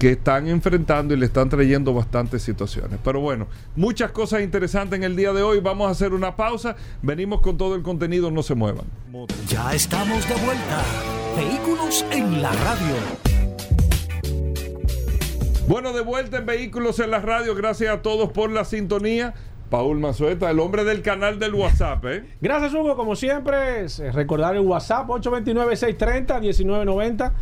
que 0.00 0.10
están 0.10 0.48
enfrentando 0.48 1.14
y 1.14 1.16
le 1.16 1.26
están 1.26 1.48
trayendo 1.48 1.94
bastantes 1.94 2.42
situaciones. 2.42 2.98
Pero 3.04 3.20
bueno, 3.20 3.46
muchas 3.76 4.10
cosas 4.10 4.42
interesantes 4.42 4.96
en 4.96 5.04
el 5.04 5.14
día 5.14 5.32
de 5.32 5.42
hoy. 5.42 5.60
Vamos 5.60 5.86
a 5.86 5.92
hacer 5.92 6.12
una 6.12 6.34
pausa. 6.34 6.74
Venimos 7.00 7.42
con 7.42 7.56
todo 7.56 7.76
el 7.76 7.84
contenido. 7.84 8.32
No 8.32 8.42
se 8.42 8.56
muevan. 8.56 8.86
Ya 9.46 9.72
estamos 9.72 10.28
de 10.28 10.34
vuelta. 10.34 10.82
Vehículos 11.36 12.04
en 12.10 12.40
la 12.40 12.50
radio. 12.50 13.35
Bueno, 15.68 15.92
de 15.92 16.00
vuelta 16.00 16.38
en 16.38 16.46
Vehículos 16.46 17.00
en 17.00 17.10
la 17.10 17.18
Radio. 17.18 17.56
Gracias 17.56 17.92
a 17.92 18.00
todos 18.00 18.30
por 18.30 18.52
la 18.52 18.64
sintonía. 18.64 19.34
Paul 19.68 19.98
Mazueta, 19.98 20.48
el 20.48 20.60
hombre 20.60 20.84
del 20.84 21.02
canal 21.02 21.40
del 21.40 21.54
WhatsApp, 21.54 22.04
¿eh? 22.04 22.22
Gracias, 22.40 22.72
Hugo. 22.72 22.94
Como 22.94 23.16
siempre, 23.16 23.82
es 23.82 23.98
recordar 24.14 24.54
el 24.54 24.62
WhatsApp 24.62 25.08
829-630-1990. 25.08 27.32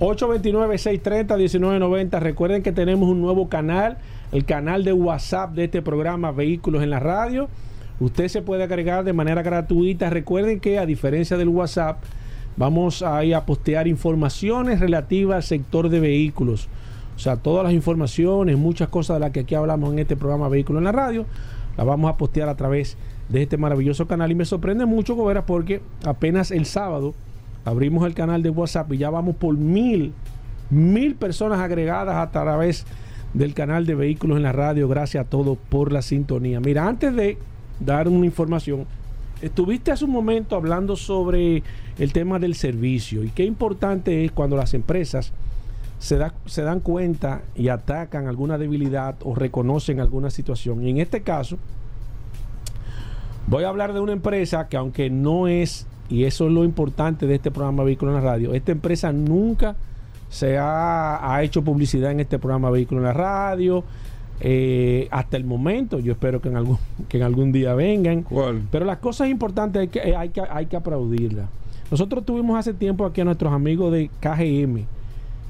829-630-1990. 0.00 2.18
Recuerden 2.18 2.64
que 2.64 2.72
tenemos 2.72 3.08
un 3.08 3.20
nuevo 3.20 3.48
canal, 3.48 3.98
el 4.32 4.44
canal 4.44 4.82
de 4.82 4.92
WhatsApp 4.92 5.52
de 5.52 5.66
este 5.66 5.80
programa 5.80 6.32
Vehículos 6.32 6.82
en 6.82 6.90
la 6.90 6.98
Radio. 6.98 7.48
Usted 8.00 8.26
se 8.26 8.42
puede 8.42 8.64
agregar 8.64 9.04
de 9.04 9.12
manera 9.12 9.42
gratuita. 9.42 10.10
Recuerden 10.10 10.58
que 10.58 10.80
a 10.80 10.86
diferencia 10.86 11.36
del 11.36 11.48
WhatsApp, 11.48 12.02
vamos 12.56 13.04
a 13.04 13.24
ir 13.24 13.36
a 13.36 13.46
postear 13.46 13.86
informaciones 13.86 14.80
relativas 14.80 15.36
al 15.36 15.44
sector 15.44 15.90
de 15.90 16.00
vehículos. 16.00 16.68
O 17.18 17.20
sea, 17.20 17.34
todas 17.34 17.64
las 17.64 17.72
informaciones, 17.72 18.56
muchas 18.56 18.86
cosas 18.90 19.16
de 19.16 19.20
las 19.20 19.32
que 19.32 19.40
aquí 19.40 19.56
hablamos 19.56 19.92
en 19.92 19.98
este 19.98 20.14
programa 20.14 20.48
Vehículos 20.48 20.78
en 20.78 20.84
la 20.84 20.92
Radio, 20.92 21.26
las 21.76 21.84
vamos 21.84 22.08
a 22.08 22.16
postear 22.16 22.48
a 22.48 22.54
través 22.54 22.96
de 23.28 23.42
este 23.42 23.56
maravilloso 23.56 24.06
canal. 24.06 24.30
Y 24.30 24.36
me 24.36 24.44
sorprende 24.44 24.86
mucho, 24.86 25.16
Gobera, 25.16 25.44
porque 25.44 25.82
apenas 26.06 26.52
el 26.52 26.64
sábado 26.64 27.14
abrimos 27.64 28.06
el 28.06 28.14
canal 28.14 28.44
de 28.44 28.50
WhatsApp 28.50 28.92
y 28.92 28.98
ya 28.98 29.10
vamos 29.10 29.34
por 29.34 29.56
mil, 29.56 30.12
mil 30.70 31.16
personas 31.16 31.58
agregadas 31.58 32.14
a 32.14 32.30
través 32.30 32.86
del 33.34 33.52
canal 33.52 33.84
de 33.84 33.96
Vehículos 33.96 34.36
en 34.36 34.44
la 34.44 34.52
Radio. 34.52 34.86
Gracias 34.86 35.26
a 35.26 35.28
todos 35.28 35.58
por 35.70 35.90
la 35.90 36.02
sintonía. 36.02 36.60
Mira, 36.60 36.86
antes 36.86 37.12
de 37.16 37.36
dar 37.80 38.06
una 38.06 38.26
información, 38.26 38.86
estuviste 39.42 39.90
hace 39.90 40.04
un 40.04 40.12
momento 40.12 40.54
hablando 40.54 40.94
sobre 40.94 41.64
el 41.98 42.12
tema 42.12 42.38
del 42.38 42.54
servicio 42.54 43.24
y 43.24 43.30
qué 43.30 43.44
importante 43.44 44.24
es 44.24 44.30
cuando 44.30 44.56
las 44.56 44.72
empresas 44.72 45.32
se, 45.98 46.16
da, 46.16 46.34
se 46.46 46.62
dan 46.62 46.80
cuenta 46.80 47.42
y 47.54 47.68
atacan 47.68 48.26
alguna 48.26 48.58
debilidad 48.58 49.16
o 49.22 49.34
reconocen 49.34 50.00
alguna 50.00 50.30
situación. 50.30 50.84
Y 50.84 50.90
en 50.90 50.98
este 50.98 51.22
caso, 51.22 51.58
voy 53.46 53.64
a 53.64 53.68
hablar 53.68 53.92
de 53.92 54.00
una 54.00 54.12
empresa 54.12 54.68
que 54.68 54.76
aunque 54.76 55.10
no 55.10 55.48
es, 55.48 55.86
y 56.08 56.24
eso 56.24 56.46
es 56.46 56.52
lo 56.52 56.64
importante 56.64 57.26
de 57.26 57.34
este 57.34 57.50
programa 57.50 57.84
Vehículo 57.84 58.16
en 58.16 58.22
la 58.24 58.30
Radio, 58.30 58.54
esta 58.54 58.72
empresa 58.72 59.12
nunca 59.12 59.76
se 60.28 60.58
ha, 60.58 61.34
ha 61.34 61.42
hecho 61.42 61.62
publicidad 61.62 62.10
en 62.10 62.20
este 62.20 62.38
programa 62.38 62.70
Vehículo 62.70 63.00
en 63.00 63.06
la 63.06 63.12
Radio. 63.12 63.84
eh, 64.40 65.08
hasta 65.10 65.36
el 65.36 65.44
momento, 65.44 65.98
yo 65.98 66.12
espero 66.12 66.40
que 66.40 66.48
en 66.48 66.56
algún, 66.56 66.78
que 67.08 67.16
en 67.16 67.24
algún 67.24 67.50
día 67.50 67.74
vengan. 67.74 68.22
¿Cuál? 68.22 68.62
Pero 68.70 68.84
las 68.84 68.98
cosas 68.98 69.28
importantes 69.28 69.80
hay 69.80 69.88
que, 69.88 69.98
eh, 69.98 70.16
hay 70.16 70.28
que, 70.28 70.40
hay 70.40 70.66
que 70.66 70.76
aplaudirlas. 70.76 71.48
Nosotros 71.90 72.24
tuvimos 72.24 72.58
hace 72.58 72.74
tiempo 72.74 73.04
aquí 73.04 73.20
a 73.20 73.24
nuestros 73.24 73.52
amigos 73.52 73.92
de 73.92 74.10
KGM, 74.20 74.84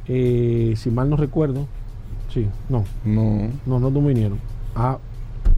eh, 0.09 0.75
si 0.77 0.91
mal 0.91 1.09
no 1.11 1.17
recuerdo. 1.17 1.67
Sí, 2.33 2.47
no, 2.69 2.85
No. 3.05 3.49
no, 3.67 3.79
no, 3.91 4.01
vinieron. 4.03 4.39
Ah, 4.75 4.99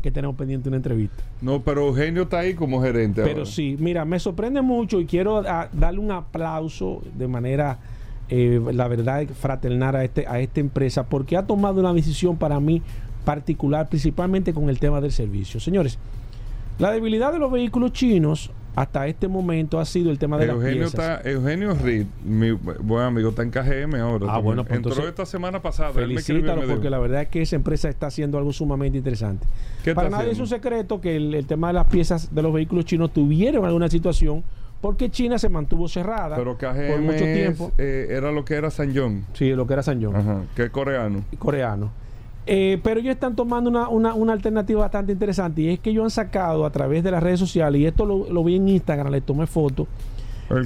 que 0.03 0.11
tenemos 0.11 0.37
pendiente 0.37 0.69
una 0.69 0.77
entrevista. 0.77 1.23
No, 1.41 1.63
pero 1.63 1.89
Eugenio 1.89 2.23
está 2.23 2.41
ahí 2.41 2.55
como 2.55 2.81
gerente. 2.83 3.23
Pero 3.23 3.41
ahora. 3.41 3.51
sí, 3.51 3.77
mira, 3.79 4.05
me 4.05 4.19
sorprende 4.19 4.63
mucho 4.63 5.01
y 5.01 5.07
quiero 5.07 5.39
ah, 5.47 5.69
darle 5.73 6.01
un 6.01 6.11
aplauso 6.11 7.03
de 7.17 7.29
manera, 7.29 7.79
eh, 8.29 8.61
la 8.73 8.89
verdad, 8.89 9.27
fraternal 9.29 9.97
a, 9.97 10.05
este, 10.05 10.27
a 10.27 10.41
esta 10.41 10.61
empresa 10.61 11.05
porque 11.05 11.37
ha 11.37 11.47
tomado 11.47 11.81
una 11.81 11.93
decisión 11.93 12.37
para 12.37 12.61
mí 12.61 12.83
particular, 13.25 13.89
principalmente 13.89 14.55
con 14.55 14.69
el 14.71 14.79
tema 14.79 15.01
del 15.01 15.13
servicio. 15.13 15.61
Señores, 15.61 15.99
la 16.79 16.91
debilidad 16.93 17.33
de 17.33 17.39
los 17.39 17.53
vehículos 17.53 17.93
chinos 17.93 18.51
hasta 18.77 19.07
este 19.07 19.27
momento 19.29 19.81
ha 19.81 19.85
sido 19.85 20.11
el 20.11 20.19
tema 20.19 20.39
de 20.39 20.47
Eugenio, 20.47 20.83
las 20.85 20.93
piezas. 20.93 21.17
está, 21.19 21.29
Eugenio 21.31 21.75
Reed, 21.75 22.07
mi 22.25 22.53
buen 22.53 23.05
amigo, 23.05 23.31
está 23.31 23.43
en 23.43 23.51
KGM 23.51 23.95
ahora. 23.97 24.27
Ah, 24.31 24.39
bueno, 24.39 24.65
pues 24.65 24.77
Entró 24.77 24.93
entonces, 24.93 25.11
esta 25.11 25.27
semana 25.27 25.61
pasada. 25.61 25.93
Felicítalo 25.93 26.63
porque 26.67 26.89
la 26.91 26.99
verdad 26.99 27.23
es 27.23 27.29
que 27.29 27.43
esa 27.43 27.57
empresa 27.57 27.89
está 27.89 28.07
haciendo 28.07 28.39
algo 28.39 28.53
sumamente 28.53 28.99
interesante. 28.99 29.47
¿Qué 29.83 29.95
Para 29.95 30.09
nadie 30.11 30.31
es 30.33 30.39
un 30.39 30.47
secreto 30.47 31.01
que 31.01 31.17
el, 31.17 31.35
el 31.35 31.47
tema 31.47 31.69
de 31.69 31.75
las 31.75 31.87
piezas 31.87 32.35
de 32.35 32.43
los 32.43 32.53
vehículos 32.53 32.85
chinos 32.85 33.13
tuvieron 33.13 33.65
alguna 33.65 33.89
situación 33.89 34.45
porque 34.81 35.11
China 35.11 35.39
se 35.39 35.51
mantuvo 35.51 35.89
cerrada 35.89 36.37
Pero 36.37 36.57
KGM 36.57 36.89
por 36.89 37.01
mucho 37.01 37.25
es, 37.25 37.35
tiempo. 37.37 37.73
eh, 37.77 38.07
era 38.11 38.33
lo 38.33 38.45
que 38.47 38.55
era 38.55 38.71
San 38.71 38.97
John. 38.97 39.27
Sí, 39.35 39.51
lo 39.51 39.67
que 39.67 39.75
era 39.75 39.83
San 39.83 40.03
John, 40.03 40.17
Ajá, 40.17 40.43
que 40.57 40.63
es 40.65 40.71
coreano. 40.71 41.23
coreano. 41.39 41.91
Eh, 42.47 42.81
pero 42.83 43.01
ellos 43.01 43.13
están 43.15 43.37
tomando 43.37 43.69
una, 43.71 43.89
una- 43.89 44.15
una 44.15 44.33
alternativa 44.33 44.81
bastante 44.81 45.13
interesante 45.13 45.61
y 45.63 45.69
es 45.69 45.79
que 45.79 45.91
ellos 45.91 46.05
han 46.05 46.11
sacado 46.11 46.65
a 46.67 46.71
través 46.71 47.05
de 47.05 47.11
las 47.11 47.23
redes 47.23 47.39
sociales, 47.39 47.81
y 47.81 47.87
esto 47.87 48.07
lo, 48.07 48.31
lo 48.33 48.43
vi 48.43 48.57
en 48.57 48.69
Instagram, 48.69 49.13
le 49.13 49.21
tomé 49.21 49.47
foto, 49.47 49.87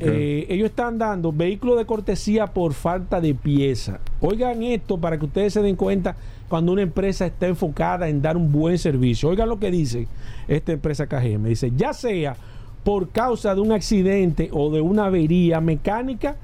eh, 0.09 0.47
ellos 0.49 0.71
están 0.71 0.97
dando 0.99 1.31
vehículos 1.31 1.77
de 1.77 1.85
cortesía 1.85 2.47
por 2.47 2.73
falta 2.73 3.21
de 3.21 3.35
pieza. 3.35 3.99
Oigan 4.21 4.63
esto 4.63 4.97
para 4.99 5.19
que 5.19 5.27
ustedes 5.27 5.53
se 5.53 5.61
den 5.61 5.77
cuenta 5.77 6.17
cuando 6.49 6.73
una 6.73 6.81
empresa 6.83 7.27
está 7.27 7.49
enfocada 7.49 8.09
en 8.09 8.23
dar 8.23 8.37
un 8.39 8.51
buen 8.51 8.79
servicio. 8.79 9.29
Oigan 9.29 9.49
lo 9.49 9.59
que 9.59 9.71
dice 9.71 10.07
esta 10.49 10.73
empresa 10.73 11.07
KGM. 11.07 11.45
Dice, 11.49 11.71
ya 11.77 11.93
sea 11.93 12.35
por 12.83 13.11
causa 13.11 13.55
de 13.55 13.61
un 13.61 13.73
accidente 13.73 14.49
o 14.53 14.71
de 14.71 14.81
una 14.81 15.07
avería 15.07 15.61
mecánica, 15.61 16.37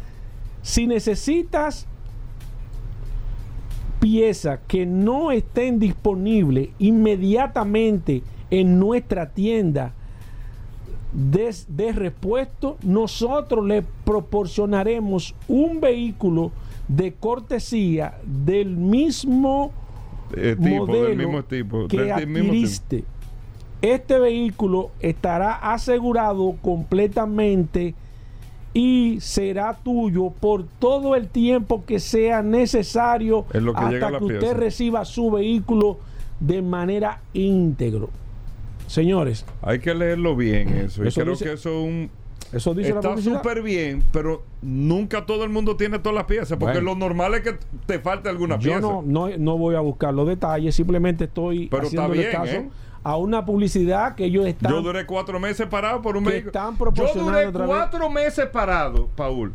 si 0.62 0.86
necesitas 0.86 1.86
piezas 4.00 4.60
que 4.66 4.86
no 4.86 5.30
estén 5.30 5.78
disponibles 5.78 6.70
inmediatamente 6.78 8.22
en 8.50 8.78
nuestra 8.80 9.30
tienda 9.30 9.92
de, 11.12 11.54
de 11.68 11.92
repuesto, 11.92 12.76
nosotros 12.82 13.64
le 13.66 13.82
proporcionaremos 14.04 15.34
un 15.48 15.80
vehículo 15.80 16.50
de 16.88 17.12
cortesía 17.12 18.14
del 18.24 18.76
mismo 18.76 19.72
Eh, 20.36 20.56
tipo, 20.60 20.86
modelo 20.86 21.08
del 21.08 21.16
mismo 21.18 21.42
tipo. 21.44 21.88
que 21.88 21.96
del 21.98 22.26
mismo 22.26 22.52
tipo. 22.52 22.52
adquiriste. 22.52 23.04
Este 23.82 24.18
vehículo 24.18 24.90
estará 25.00 25.54
asegurado 25.72 26.54
completamente 26.62 27.94
y 28.72 29.18
será 29.20 29.76
tuyo 29.82 30.30
por 30.38 30.64
todo 30.78 31.16
el 31.16 31.28
tiempo 31.28 31.84
que 31.84 31.98
sea 31.98 32.42
necesario 32.42 33.44
que 33.50 33.58
hasta 33.58 34.18
que 34.18 34.24
usted 34.24 34.54
reciba 34.56 35.04
su 35.04 35.30
vehículo 35.30 35.98
de 36.38 36.62
manera 36.62 37.20
íntegro. 37.32 38.10
Señores, 38.86 39.44
Hay 39.62 39.78
que 39.78 39.94
leerlo 39.94 40.34
bien 40.36 40.68
eso. 40.70 41.04
Eso 41.04 41.20
y 41.20 41.22
creo 41.22 41.34
dice- 41.34 41.44
que 41.44 41.52
eso 41.52 41.68
es 41.70 41.84
un... 41.86 42.10
eso 42.52 42.74
dice 42.74 42.90
Está 42.90 43.16
súper 43.18 43.62
bien, 43.62 44.02
pero 44.12 44.42
nunca 44.62 45.26
todo 45.26 45.44
el 45.44 45.50
mundo 45.50 45.76
tiene 45.76 45.98
todas 46.00 46.14
las 46.16 46.24
piezas. 46.24 46.58
Porque 46.58 46.78
Bueno. 46.80 46.90
lo 46.94 46.96
normal 46.96 47.34
es 47.34 47.40
que 47.42 47.56
te 47.86 47.98
falte 48.00 48.28
alguna 48.28 48.56
Yo 48.58 48.70
pieza. 48.72 48.80
no, 48.80 49.02
no, 49.02 49.28
no 49.38 49.58
voy 49.58 49.76
a 49.76 49.80
buscar 49.80 50.12
los 50.14 50.26
detalles, 50.26 50.74
simplemente 50.74 51.24
estoy 51.24 51.68
Pero 51.68 51.84
está 51.84 52.04
haciéndole 52.04 52.20
bien, 52.28 52.32
caso 52.32 52.52
¿eh? 52.52 52.68
A 53.02 53.16
una 53.16 53.44
publicidad 53.46 54.14
que 54.14 54.24
ellos 54.26 54.46
están 54.46 54.72
Yo 54.72 54.82
duré 54.82 55.06
cuatro 55.06 55.40
meses 55.40 55.66
parado 55.66 56.02
por 56.02 56.16
un 56.16 56.24
vehículo. 56.24 56.50
están 56.50 56.72
Yo 56.72 56.78
proporcionando 56.78 57.32
duré 57.32 57.46
otra 57.46 57.60
vez. 57.66 57.68
cuatro 57.68 58.10
meses 58.10 58.46
parado, 58.46 59.08
Paul. 59.16 59.52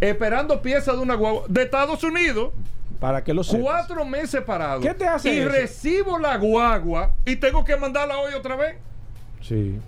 Esperando 0.00 0.60
piezas 0.60 0.96
de 0.96 1.02
una 1.02 1.14
guagua 1.14 1.44
de 1.48 1.62
Estados 1.62 2.02
Unidos. 2.04 2.52
para 3.00 3.22
que 3.24 3.34
lo 3.34 3.42
sepas. 3.44 3.62
Cuatro 3.62 4.04
meses 4.04 4.40
parado. 4.42 4.80
¿Qué 4.80 4.94
te 4.94 5.06
hace 5.06 5.34
Y 5.34 5.38
eso? 5.40 5.48
recibo 5.50 6.18
la 6.18 6.36
guagua 6.38 7.12
y 7.26 7.36
tengo 7.36 7.64
que 7.64 7.76
mandarla 7.76 8.18
hoy 8.18 8.32
otra 8.34 8.56
vez. 8.56 8.76
Sí. 9.42 9.78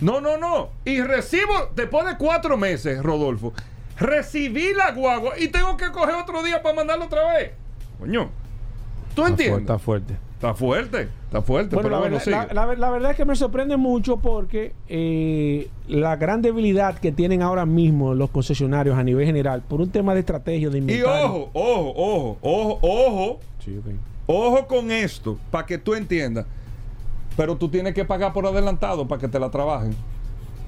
No, 0.00 0.20
no, 0.20 0.36
no. 0.38 0.70
Y 0.84 1.00
recibo, 1.02 1.70
después 1.74 2.06
de 2.06 2.16
cuatro 2.16 2.56
meses, 2.56 3.02
Rodolfo, 3.02 3.52
recibí 3.98 4.72
la 4.74 4.92
guagua 4.92 5.38
y 5.38 5.48
tengo 5.48 5.76
que 5.76 5.90
coger 5.90 6.14
otro 6.14 6.42
día 6.42 6.62
para 6.62 6.74
mandarla 6.76 7.04
otra 7.06 7.32
vez. 7.34 7.52
Coño. 7.98 8.30
¿Tú 9.14 9.26
entiendes? 9.26 9.60
Está 9.60 9.78
fuerte. 9.78 10.16
Está 10.38 10.54
fuerte, 10.54 11.08
está 11.24 11.42
fuerte. 11.42 11.74
Bueno, 11.74 11.88
pero 11.88 11.96
la, 11.96 11.98
bueno, 12.08 12.18
verdad, 12.24 12.52
la- 12.52 12.66
la- 12.66 12.74
la 12.76 12.90
verdad 12.90 13.10
es 13.10 13.16
que 13.16 13.24
me 13.24 13.34
sorprende 13.34 13.76
mucho 13.76 14.18
porque 14.18 14.72
eh, 14.88 15.68
la 15.88 16.14
gran 16.14 16.42
debilidad 16.42 16.96
que 16.96 17.10
tienen 17.10 17.42
ahora 17.42 17.66
mismo 17.66 18.14
los 18.14 18.30
concesionarios 18.30 18.96
a 18.96 19.02
nivel 19.02 19.26
general 19.26 19.62
por 19.66 19.80
un 19.80 19.90
tema 19.90 20.14
de 20.14 20.20
estrategia, 20.20 20.70
de 20.70 20.78
y 20.78 20.80
inventario. 20.80 21.24
ojo, 21.26 21.50
ojo, 21.54 21.92
ojo, 21.96 22.38
ojo, 22.42 22.78
ojo, 22.82 23.40
Sí, 23.64 23.76
ok. 23.78 23.86
ojo 24.28 24.66
con 24.68 24.92
esto, 24.92 25.36
para 25.50 25.66
que 25.66 25.76
tú 25.76 25.94
entiendas. 25.94 26.46
Pero 27.36 27.56
tú 27.56 27.68
tienes 27.68 27.92
que 27.92 28.04
pagar 28.04 28.32
por 28.32 28.46
adelantado 28.46 29.08
para 29.08 29.20
que 29.20 29.26
te 29.26 29.40
la 29.40 29.50
trabajen. 29.50 29.90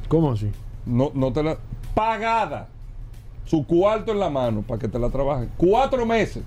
¿Cómo 0.09 0.33
así? 0.33 0.51
No, 0.85 1.13
no 1.15 1.33
te 1.33 1.45
la. 1.45 1.59
Pagada. 1.95 2.67
Su 3.45 3.65
cuarto 3.65 4.11
en 4.11 4.19
la 4.19 4.31
mano 4.31 4.63
para 4.63 4.81
que 4.81 4.89
te 4.89 4.99
la 4.99 5.11
trabajen. 5.11 5.49
Cuatro 5.57 6.05
meses. 6.07 6.43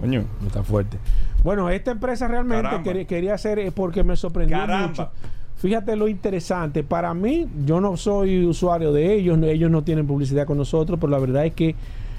Coño. 0.00 0.24
Está 0.44 0.62
fuerte. 0.64 0.98
Bueno, 1.42 1.70
esta 1.70 1.90
empresa 1.90 2.28
realmente 2.28 2.82
quería, 2.82 3.04
quería 3.04 3.34
hacer 3.34 3.58
eh, 3.58 3.72
porque 3.72 4.04
me 4.04 4.16
sorprendió 4.16 4.56
Caramba. 4.58 4.88
mucho. 4.88 5.10
Fíjate 5.56 5.96
lo 5.96 6.08
interesante. 6.08 6.82
Para 6.82 7.14
mí, 7.14 7.46
yo 7.64 7.80
no 7.80 7.96
soy 7.96 8.44
usuario 8.44 8.92
de 8.92 9.14
ellos, 9.14 9.38
ellos 9.42 9.70
no 9.70 9.82
tienen 9.82 10.06
publicidad 10.06 10.46
con 10.46 10.58
nosotros, 10.58 10.98
pero 11.00 11.10
la 11.10 11.18
verdad 11.18 11.46
es 11.46 11.54
que 11.54 11.74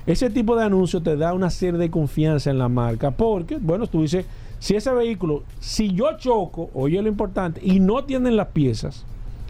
ese 0.06 0.30
tipo 0.30 0.56
de 0.56 0.64
anuncio 0.64 1.02
te 1.02 1.16
da 1.16 1.34
una 1.34 1.50
serie 1.50 1.80
de 1.80 1.90
confianza 1.90 2.50
en 2.50 2.58
la 2.58 2.70
marca. 2.70 3.12
Porque, 3.12 3.58
bueno, 3.58 3.88
tú 3.88 4.02
dices, 4.02 4.26
si 4.60 4.76
ese 4.76 4.92
vehículo, 4.92 5.44
si 5.60 5.94
yo 5.94 6.18
choco, 6.18 6.70
oye 6.74 7.02
lo 7.02 7.10
importante, 7.10 7.60
y 7.64 7.80
no 7.80 8.04
tienen 8.06 8.38
las 8.38 8.48
piezas, 8.48 9.06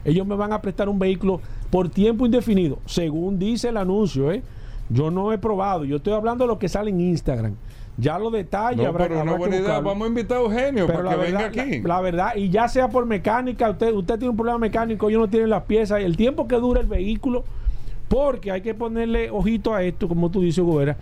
ellos 0.06 0.25
me 0.25 0.36
van 0.36 0.53
a 0.53 0.62
prestar 0.62 0.89
un 0.89 1.00
vehículo 1.00 1.39
por 1.70 1.89
tiempo 1.89 2.25
indefinido, 2.25 2.80
según 2.86 3.39
dice 3.39 3.70
el 3.70 3.77
anuncio, 3.77 4.32
¿eh? 4.32 4.44
Yo 4.89 5.12
no 5.12 5.32
he 5.32 5.38
probado, 5.38 5.86
yo 5.86 5.98
estoy 5.98 6.13
hablando 6.13 6.44
de 6.44 6.48
lo 6.48 6.60
que 6.60 6.68
sale 6.68 6.89
en 6.89 7.00
Instagram. 7.00 7.56
Ya 7.98 8.18
los 8.18 8.32
detalles 8.32 8.82
No, 8.82 8.90
habrá, 8.90 9.08
pero 9.08 9.22
una 9.22 9.34
buena 9.34 9.58
idea. 9.58 9.80
Vamos 9.80 10.06
a 10.06 10.08
invitar 10.10 10.38
a 10.38 10.42
Eugenio 10.42 10.88
Pero 10.88 11.00
para 11.00 11.12
la 11.12 11.16
que 11.16 11.32
verdad, 11.32 11.52
venga 11.52 11.64
aquí. 11.64 11.82
La, 11.82 11.88
la 11.88 12.02
verdad, 12.02 12.36
y 12.36 12.50
ya 12.50 12.68
sea 12.68 12.90
por 12.90 13.06
mecánica, 13.06 13.70
usted, 13.70 13.94
usted 13.94 14.16
tiene 14.16 14.30
un 14.30 14.36
problema 14.36 14.58
mecánico, 14.58 15.10
ellos 15.10 15.22
no 15.22 15.30
tienen 15.30 15.50
las 15.50 15.64
piezas, 15.64 16.02
el 16.02 16.18
tiempo 16.18 16.48
que 16.48 16.56
dura 16.56 16.82
el 16.82 16.88
vehículo, 16.88 17.44
porque 18.08 18.52
hay 18.52 18.62
que 18.62 18.74
ponerle 18.74 19.30
ojito 19.30 19.74
a 19.74 19.84
esto, 19.84 20.08
como 20.08 20.32
tú 20.32 20.42
dices, 20.42 20.64
Gobera. 20.64 20.98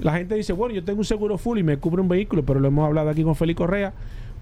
La 0.00 0.12
gente 0.12 0.34
dice, 0.34 0.52
bueno, 0.52 0.74
yo 0.74 0.84
tengo 0.84 0.98
un 0.98 1.04
seguro 1.04 1.38
full 1.38 1.58
y 1.58 1.62
me 1.62 1.78
cubre 1.78 2.02
un 2.02 2.08
vehículo, 2.08 2.42
pero 2.44 2.60
lo 2.60 2.68
hemos 2.68 2.86
hablado 2.86 3.10
aquí 3.10 3.22
con 3.22 3.36
Félix 3.36 3.58
Correa. 3.58 3.92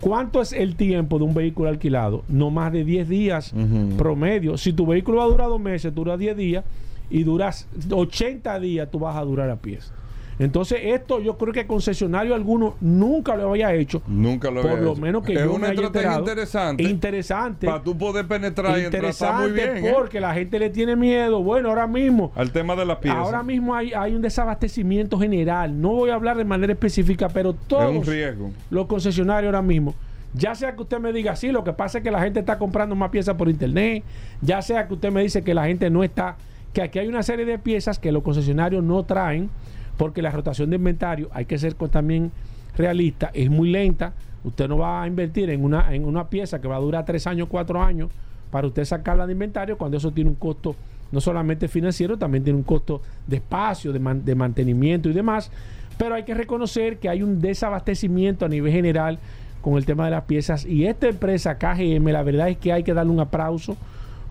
¿Cuánto 0.01 0.41
es 0.41 0.53
el 0.53 0.75
tiempo 0.75 1.19
de 1.19 1.25
un 1.25 1.35
vehículo 1.35 1.69
alquilado? 1.69 2.25
No 2.29 2.51
más 2.51 2.73
de 2.73 2.85
10 2.85 3.09
días 3.09 3.55
promedio. 3.97 4.57
Si 4.59 4.73
tu 4.73 4.85
vehículo 4.87 5.19
va 5.19 5.25
a 5.25 5.29
durar 5.29 5.49
dos 5.49 5.61
meses, 5.61 5.95
dura 5.95 6.17
10 6.17 6.37
días 6.37 6.65
y 7.09 7.23
duras 7.23 7.69
80 7.89 8.59
días, 8.59 8.91
tú 8.91 8.99
vas 8.99 9.15
a 9.17 9.21
durar 9.23 9.49
a 9.49 9.57
pies. 9.57 9.93
Entonces, 10.39 10.81
esto 10.83 11.21
yo 11.21 11.37
creo 11.37 11.53
que 11.53 11.67
concesionario 11.67 12.35
alguno 12.35 12.75
nunca 12.81 13.37
lo 13.37 13.51
había 13.51 13.73
hecho. 13.75 14.03
Nunca 14.07 14.51
lo 14.51 14.61
había 14.61 14.73
Por 14.73 14.81
lo 14.83 14.93
hecho. 14.93 15.01
menos 15.01 15.25
que 15.25 15.35
es 15.35 15.41
yo 15.41 15.47
me 15.51 15.55
una 15.55 15.69
haya 15.69 15.83
estrategia 15.83 16.19
interesante. 16.19 16.83
Interesante. 16.83 17.67
Para 17.67 17.83
tú 17.83 17.97
poder 17.97 18.27
penetrar 18.27 18.79
y 18.79 18.85
entrar 18.85 19.05
está 19.05 19.33
muy. 19.33 19.51
¿eh? 19.59 19.93
porque 19.95 20.21
la 20.21 20.35
gente 20.35 20.59
le 20.59 20.71
tiene 20.71 20.97
miedo. 20.97 21.43
Bueno, 21.43 21.69
ahora 21.69 21.87
mismo, 21.87 22.33
Al 22.35 22.51
tema 22.51 22.75
de 22.75 22.85
las 22.85 22.99
piezas. 22.99 23.19
ahora 23.21 23.43
mismo 23.43 23.75
hay, 23.75 23.93
hay 23.93 24.15
un 24.15 24.23
desabastecimiento 24.23 25.19
general. 25.19 25.81
No 25.81 25.91
voy 25.91 26.11
a 26.11 26.15
hablar 26.15 26.37
de 26.37 26.45
manera 26.45 26.73
específica, 26.73 27.29
pero 27.29 27.53
todos 27.53 27.91
es 27.93 27.99
un 27.99 28.05
riesgo. 28.05 28.51
los 28.71 28.87
concesionarios 28.87 29.49
ahora 29.49 29.63
mismo. 29.63 29.95
Ya 30.35 30.55
sea 30.55 30.75
que 30.75 30.81
usted 30.83 30.99
me 30.99 31.13
diga, 31.13 31.37
sí, 31.37 31.53
lo 31.53 31.63
que 31.63 31.75
pasa 31.75 31.99
es 31.99 32.05
que 32.05 32.11
la 32.11 32.23
gente 32.23 32.41
está 32.41 32.59
comprando 32.59 32.95
más 32.95 33.11
piezas 33.11 33.35
por 33.37 33.51
internet. 33.51 34.03
Ya 34.41 34.63
sea 34.63 34.89
que 34.89 34.95
usted 34.95 35.13
me 35.13 35.23
dice 35.23 35.43
que 35.43 35.53
la 35.53 35.67
gente 35.67 35.91
no 35.91 36.03
está, 36.03 36.37
que 36.73 36.81
aquí 36.81 36.99
hay 36.99 37.07
una 37.07 37.23
serie 37.23 37.45
de 37.45 37.59
piezas 37.59 37.99
que 37.99 38.11
los 38.13 38.23
concesionarios 38.23 38.83
no 38.83 39.03
traen, 39.05 39.51
porque 39.97 40.23
la 40.23 40.31
rotación 40.31 40.71
de 40.71 40.77
inventario, 40.77 41.29
hay 41.33 41.45
que 41.45 41.59
ser 41.59 41.75
también 41.75 42.31
realista, 42.77 43.31
es 43.35 43.51
muy 43.51 43.71
lenta. 43.71 44.13
Usted 44.45 44.69
no 44.69 44.79
va 44.79 45.03
a 45.03 45.07
invertir 45.07 45.51
en 45.51 45.63
una, 45.65 45.95
en 45.95 46.05
una 46.05 46.29
pieza 46.29 46.61
que 46.61 46.67
va 46.69 46.77
a 46.77 46.81
durar 46.81 47.05
tres 47.05 47.27
años, 47.27 47.49
cuatro 47.51 47.81
años, 47.81 48.11
para 48.51 48.67
usted 48.67 48.85
sacarla 48.85 49.27
de 49.27 49.33
inventario, 49.33 49.79
cuando 49.79 49.97
eso 49.97 50.11
tiene 50.11 50.31
un 50.31 50.37
costo 50.37 50.75
no 51.13 51.21
solamente 51.21 51.69
financiero, 51.69 52.17
también 52.17 52.43
tiene 52.43 52.59
un 52.59 52.65
costo 52.65 53.03
de 53.27 53.37
espacio, 53.37 53.93
de, 53.93 53.99
man- 53.99 54.25
de 54.25 54.35
mantenimiento 54.35 55.09
y 55.11 55.13
demás. 55.13 55.51
Pero 55.99 56.15
hay 56.15 56.25
que 56.25 56.33
reconocer 56.35 56.97
que 56.99 57.09
hay 57.11 57.23
un 57.23 57.41
desabastecimiento 57.41 58.47
a 58.47 58.49
nivel 58.49 58.73
general 58.73 59.19
con 59.61 59.77
el 59.77 59.85
tema 59.85 60.07
de 60.07 60.11
las 60.13 60.25
piezas. 60.25 60.65
Y 60.65 60.87
esta 60.87 61.09
empresa 61.09 61.57
KGM, 61.59 62.09
la 62.09 62.23
verdad 62.23 62.49
es 62.49 62.57
que 62.57 62.73
hay 62.73 62.83
que 62.83 62.95
darle 62.95 63.13
un 63.13 63.21
aplauso 63.21 63.77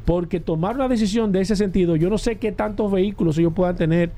porque 0.06 0.40
tomar 0.40 0.76
una 0.76 0.88
decisión 0.88 1.32
de 1.32 1.42
ese 1.42 1.56
sentido, 1.56 1.96
yo 1.96 2.10
no 2.10 2.18
sé 2.18 2.38
qué 2.38 2.52
tantos 2.52 2.92
vehículos 2.92 3.38
ellos 3.38 3.54
puedan 3.54 3.76
tener 3.76 4.10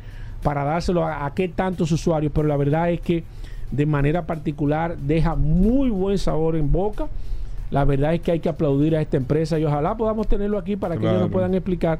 para 0.43 0.63
dárselo 0.63 1.05
a, 1.05 1.25
a 1.25 1.33
qué 1.33 1.47
tantos 1.47 1.91
usuarios, 1.91 2.31
pero 2.33 2.47
la 2.47 2.57
verdad 2.57 2.91
es 2.91 3.01
que 3.01 3.23
de 3.71 3.85
manera 3.87 4.27
particular 4.27 4.97
deja 4.97 5.35
muy 5.35 5.89
buen 5.89 6.17
sabor 6.17 6.55
en 6.55 6.71
boca. 6.71 7.07
La 7.71 7.85
verdad 7.85 8.13
es 8.13 8.21
que 8.21 8.31
hay 8.31 8.39
que 8.39 8.49
aplaudir 8.49 8.95
a 8.95 9.01
esta 9.01 9.17
empresa 9.17 9.57
y 9.57 9.65
ojalá 9.65 9.97
podamos 9.97 10.27
tenerlo 10.27 10.59
aquí 10.59 10.75
para 10.75 10.95
que 10.95 11.07
ellos 11.07 11.21
nos 11.21 11.31
puedan 11.31 11.55
explicar 11.55 11.97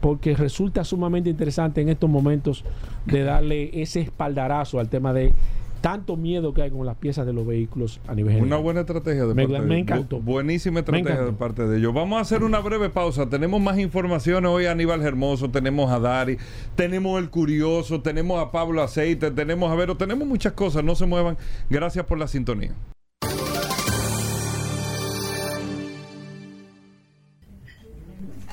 porque 0.00 0.36
resulta 0.36 0.84
sumamente 0.84 1.28
interesante 1.28 1.80
en 1.80 1.88
estos 1.88 2.08
momentos 2.08 2.64
de 3.04 3.24
darle 3.24 3.82
ese 3.82 4.00
espaldarazo 4.00 4.78
al 4.78 4.88
tema 4.88 5.12
de 5.12 5.32
tanto 5.80 6.16
miedo 6.16 6.52
que 6.54 6.62
hay 6.62 6.70
con 6.70 6.84
las 6.86 6.96
piezas 6.96 7.24
de 7.26 7.32
los 7.32 7.46
vehículos 7.46 8.00
a 8.08 8.14
nivel 8.14 8.32
Una 8.34 8.40
general. 8.42 8.62
buena 8.62 8.80
estrategia 8.80 9.26
de 9.26 9.34
Me- 9.34 9.46
parte 9.48 9.64
me 9.66 9.74
de 9.74 9.80
encantó. 9.80 10.18
Bu- 10.18 10.22
buenísima 10.24 10.80
estrategia 10.80 11.22
de 11.22 11.32
parte 11.32 11.66
de 11.66 11.78
ellos. 11.78 11.94
Vamos 11.94 12.18
a 12.18 12.22
hacer 12.22 12.42
una 12.44 12.58
breve 12.60 12.90
pausa. 12.90 13.28
Tenemos 13.28 13.60
más 13.60 13.78
informaciones 13.78 14.50
hoy 14.50 14.66
a 14.66 14.72
Aníbal 14.72 15.02
Hermoso, 15.02 15.50
tenemos 15.50 15.90
a 15.90 15.98
Dari, 15.98 16.38
tenemos 16.76 17.20
el 17.20 17.30
Curioso, 17.30 18.00
tenemos 18.00 18.40
a 18.40 18.50
Pablo 18.50 18.82
Aceite, 18.82 19.30
tenemos 19.30 19.70
a 19.70 19.74
Vero, 19.74 19.96
tenemos 19.96 20.26
muchas 20.26 20.52
cosas. 20.52 20.82
No 20.84 20.94
se 20.94 21.06
muevan. 21.06 21.36
Gracias 21.70 22.04
por 22.06 22.18
la 22.18 22.26
sintonía. 22.28 22.74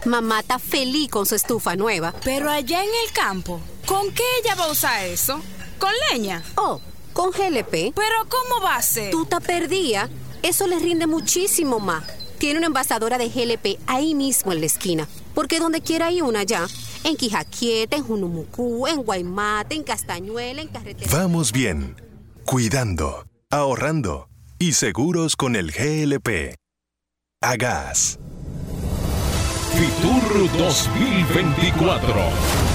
Mamá 0.05 0.41
está 0.41 0.59
feliz 0.59 1.09
con 1.09 1.25
su 1.25 1.35
estufa 1.35 1.75
nueva. 1.75 2.13
Pero 2.23 2.49
allá 2.49 2.83
en 2.83 2.89
el 3.05 3.11
campo, 3.13 3.59
¿con 3.87 4.11
qué 4.11 4.23
ella 4.43 4.55
va 4.55 4.65
a 4.65 4.71
usar 4.71 5.05
eso? 5.05 5.41
¿Con 5.79 5.89
leña? 6.11 6.43
Oh, 6.55 6.79
con 7.15 7.31
GLP. 7.31 7.95
Pero 7.95 8.29
¿cómo 8.29 8.63
va 8.63 8.75
a 8.75 8.81
ser? 8.83 9.09
Tú 9.09 9.25
te 9.25 9.41
perdía. 9.41 10.07
Eso 10.43 10.67
les 10.67 10.83
rinde 10.83 11.07
muchísimo 11.07 11.79
más. 11.79 12.03
Tiene 12.37 12.59
una 12.59 12.67
envasadora 12.67 13.17
de 13.17 13.29
GLP 13.29 13.79
ahí 13.87 14.13
mismo 14.13 14.51
en 14.51 14.59
la 14.59 14.67
esquina. 14.67 15.07
Porque 15.33 15.59
donde 15.59 15.81
quiera 15.81 16.07
hay 16.07 16.21
una 16.21 16.43
ya. 16.43 16.67
En 17.03 17.15
Quijaquieta, 17.15 17.95
en 17.95 18.03
Junumucú, 18.03 18.85
en 18.87 19.01
Guaymate, 19.01 19.75
en 19.75 19.83
Castañuela, 19.83 20.61
en 20.61 20.67
Carretera. 20.67 21.09
Vamos 21.11 21.51
bien, 21.51 21.95
cuidando, 22.45 23.25
ahorrando 23.49 24.27
y 24.59 24.73
seguros 24.73 25.35
con 25.35 25.55
el 25.55 25.71
GLP. 25.71 26.55
A 27.41 27.55
gas. 27.55 28.19
Fitur 29.71 30.57
2024. 30.57 32.74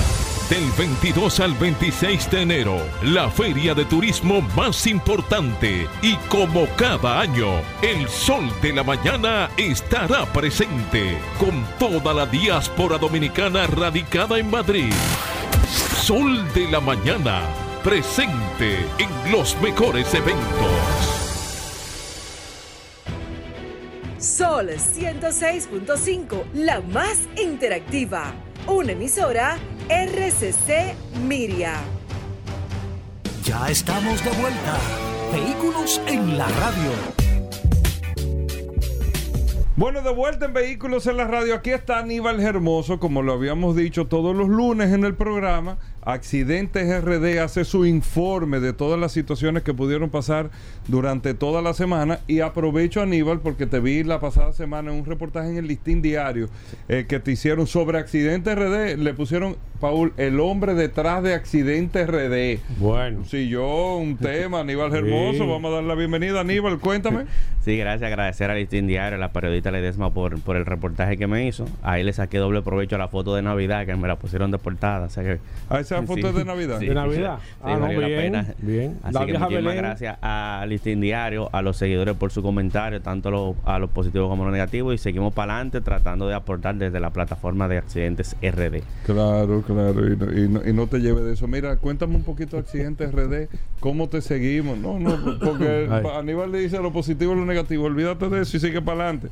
Del 0.51 0.69
22 0.77 1.39
al 1.39 1.55
26 1.55 2.29
de 2.29 2.43
enero, 2.43 2.77
la 3.05 3.31
feria 3.31 3.73
de 3.73 3.85
turismo 3.85 4.41
más 4.57 4.85
importante 4.89 5.87
y 6.03 6.17
como 6.29 6.67
cada 6.77 7.21
año, 7.21 7.63
el 7.83 8.09
Sol 8.09 8.51
de 8.61 8.73
la 8.73 8.83
Mañana 8.83 9.49
estará 9.57 10.27
presente 10.33 11.17
con 11.39 11.65
toda 11.79 12.13
la 12.13 12.27
diáspora 12.27 12.99
dominicana 12.99 13.69
radicada 13.69 14.41
en 14.41 14.51
Madrid. 14.51 14.93
Sol 16.03 16.45
de 16.53 16.69
la 16.69 16.81
Mañana, 16.81 17.43
presente 17.85 18.79
en 18.99 19.31
los 19.31 19.57
mejores 19.63 20.13
eventos. 20.15 21.21
Sol 24.19 24.69
106.5, 24.69 26.43
la 26.55 26.81
más 26.81 27.21
interactiva. 27.41 28.35
Una 28.71 28.93
emisora 28.93 29.59
RCC 29.89 30.95
Miria. 31.27 31.75
Ya 33.43 33.69
estamos 33.69 34.25
de 34.25 34.31
vuelta. 34.31 34.79
Vehículos 35.33 36.01
en 36.07 36.39
la 36.39 36.47
radio. 36.47 36.93
Bueno, 39.75 40.03
de 40.03 40.15
vuelta 40.15 40.47
en 40.47 40.53
Vehículos 40.53 41.09
en 41.09 41.17
la 41.17 41.25
Radio. 41.25 41.57
Aquí 41.57 41.71
está 41.71 41.99
Aníbal 41.99 42.39
Hermoso, 42.39 43.01
como 43.01 43.23
lo 43.23 43.33
habíamos 43.33 43.75
dicho 43.75 44.07
todos 44.07 44.37
los 44.37 44.49
lunes 44.49 44.93
en 44.93 45.05
el 45.05 45.17
programa. 45.17 45.79
Accidentes 46.03 47.03
RD 47.05 47.39
hace 47.41 47.65
su 47.65 47.85
informe 47.87 48.61
de 48.61 48.73
todas 48.73 48.99
las 48.99 49.13
situaciones 49.13 49.63
que 49.63 49.75
pudieron 49.75 50.11
pasar 50.11 50.51
durante 50.89 51.35
toda 51.35 51.63
la 51.63 51.75
semana. 51.75 52.21
Y 52.27 52.41
aprovecho, 52.41 53.03
Aníbal, 53.03 53.41
porque 53.41 53.67
te 53.67 53.81
vi 53.81 54.03
la 54.03 54.19
pasada 54.21 54.53
semana 54.53 54.91
en 54.91 54.99
un 54.99 55.05
reportaje 55.05 55.51
en 55.51 55.57
el 55.59 55.67
Listín 55.67 56.03
Diario 56.03 56.49
eh, 56.89 57.05
que 57.09 57.21
te 57.21 57.33
hicieron 57.33 57.67
sobre 57.67 57.99
Accidentes 57.99 58.55
RD. 58.57 58.97
Le 58.99 59.15
pusieron, 59.15 59.57
Paul, 59.79 60.13
el 60.17 60.41
hombre 60.41 60.75
detrás 60.75 61.23
de 61.23 61.35
Accidentes 61.35 62.07
RD. 62.07 62.59
Bueno. 62.79 63.25
Si 63.27 63.49
yo, 63.49 63.97
un 63.97 64.17
tema, 64.19 64.61
Aníbal 64.61 64.95
Hermoso, 64.95 65.45
Sí. 65.45 65.49
vamos 65.51 65.71
a 65.71 65.75
dar 65.77 65.85
la 65.85 65.95
bienvenida. 65.95 66.41
Aníbal, 66.41 66.79
cuéntame. 66.79 67.25
Sí, 67.61 67.77
gracias, 67.77 68.09
agradecer 68.09 68.51
a 68.51 68.55
Listín 68.55 68.87
Diario, 68.87 69.17
a 69.17 69.21
la 69.21 69.33
periodista 69.35 69.71
Ledesma 69.71 70.15
por, 70.15 70.41
por 70.41 70.57
el 70.57 70.65
reportaje 70.65 71.19
que 71.19 71.27
me 71.27 71.47
hizo. 71.47 71.67
Ahí 71.83 72.03
le 72.03 72.15
saqué 72.15 72.39
doble 72.39 72.63
provecho 72.63 72.97
a 72.97 72.99
la 72.99 73.09
foto 73.09 73.35
de 73.35 73.43
Navidad, 73.43 73.85
que 73.85 73.95
me 73.97 74.09
la 74.09 74.19
pusieron 74.19 74.51
de 74.51 74.57
portada. 74.57 75.05
O 75.05 75.11
sea 75.11 75.23
que, 75.25 75.41
Ah, 75.95 75.99
esa 75.99 76.07
foto 76.07 76.29
es 76.29 76.35
de 76.35 76.45
Navidad. 76.45 76.81
¿De 76.81 76.95
Navidad? 76.95 77.39
Sí, 77.41 77.55
Ah, 77.63 77.77
no, 77.79 77.89
bien, 77.89 78.01
pena. 78.17 78.47
bien. 78.59 78.99
Así 79.03 79.15
La 79.15 79.21
que 79.27 79.33
muchísimas 79.33 79.49
Belén. 79.65 79.77
gracias 79.77 80.19
a 80.23 80.65
Listín 80.69 81.01
Diario, 81.01 81.49
a 81.53 81.63
los 81.63 81.77
seguidores 81.77 82.15
por 82.17 82.31
su 82.31 82.43
comentario, 82.43 83.01
tanto 83.03 83.31
lo- 83.31 83.57
a 83.65 83.79
los 83.79 83.91
positivos 83.91 84.29
como 84.29 84.43
a 84.43 84.47
los 84.47 84.53
negativos. 84.53 84.95
Y 84.95 84.99
seguimos 84.99 85.33
para 85.35 85.55
adelante 85.55 85.81
tratando 85.81 86.29
de 86.29 86.35
aportar 86.35 86.75
desde 86.77 87.01
la 87.01 87.11
plataforma 87.11 87.69
de 87.69 87.79
accidentes 87.79 88.37
RD. 88.43 88.83
Claro, 89.05 89.63
claro, 89.63 90.07
y 90.13 90.17
no, 90.17 90.33
y 90.33 90.49
no- 90.49 90.69
y 90.69 90.73
no 90.73 90.87
te 90.87 90.99
lleves 91.01 91.25
de 91.25 91.33
eso. 91.35 91.47
Mira, 91.49 91.77
cuéntame 91.77 92.17
un 92.17 92.23
poquito 92.25 92.57
de 92.57 92.61
Accidentes 92.63 93.11
RD, 93.13 93.49
cómo 93.81 94.09
te 94.09 94.21
seguimos. 94.21 94.79
No, 94.79 94.99
no, 94.99 95.17
porque. 95.41 95.89
Aníbal 96.21 96.53
le 96.53 96.59
dice 96.61 96.79
lo 96.79 96.93
positivo 96.93 97.33
y 97.33 97.37
lo 97.37 97.47
negativo. 97.47 97.85
Olvídate 97.85 98.29
de 98.29 98.43
eso 98.43 98.57
y 98.57 98.61
sigue 98.61 98.81
para 98.83 99.05
adelante. 99.05 99.29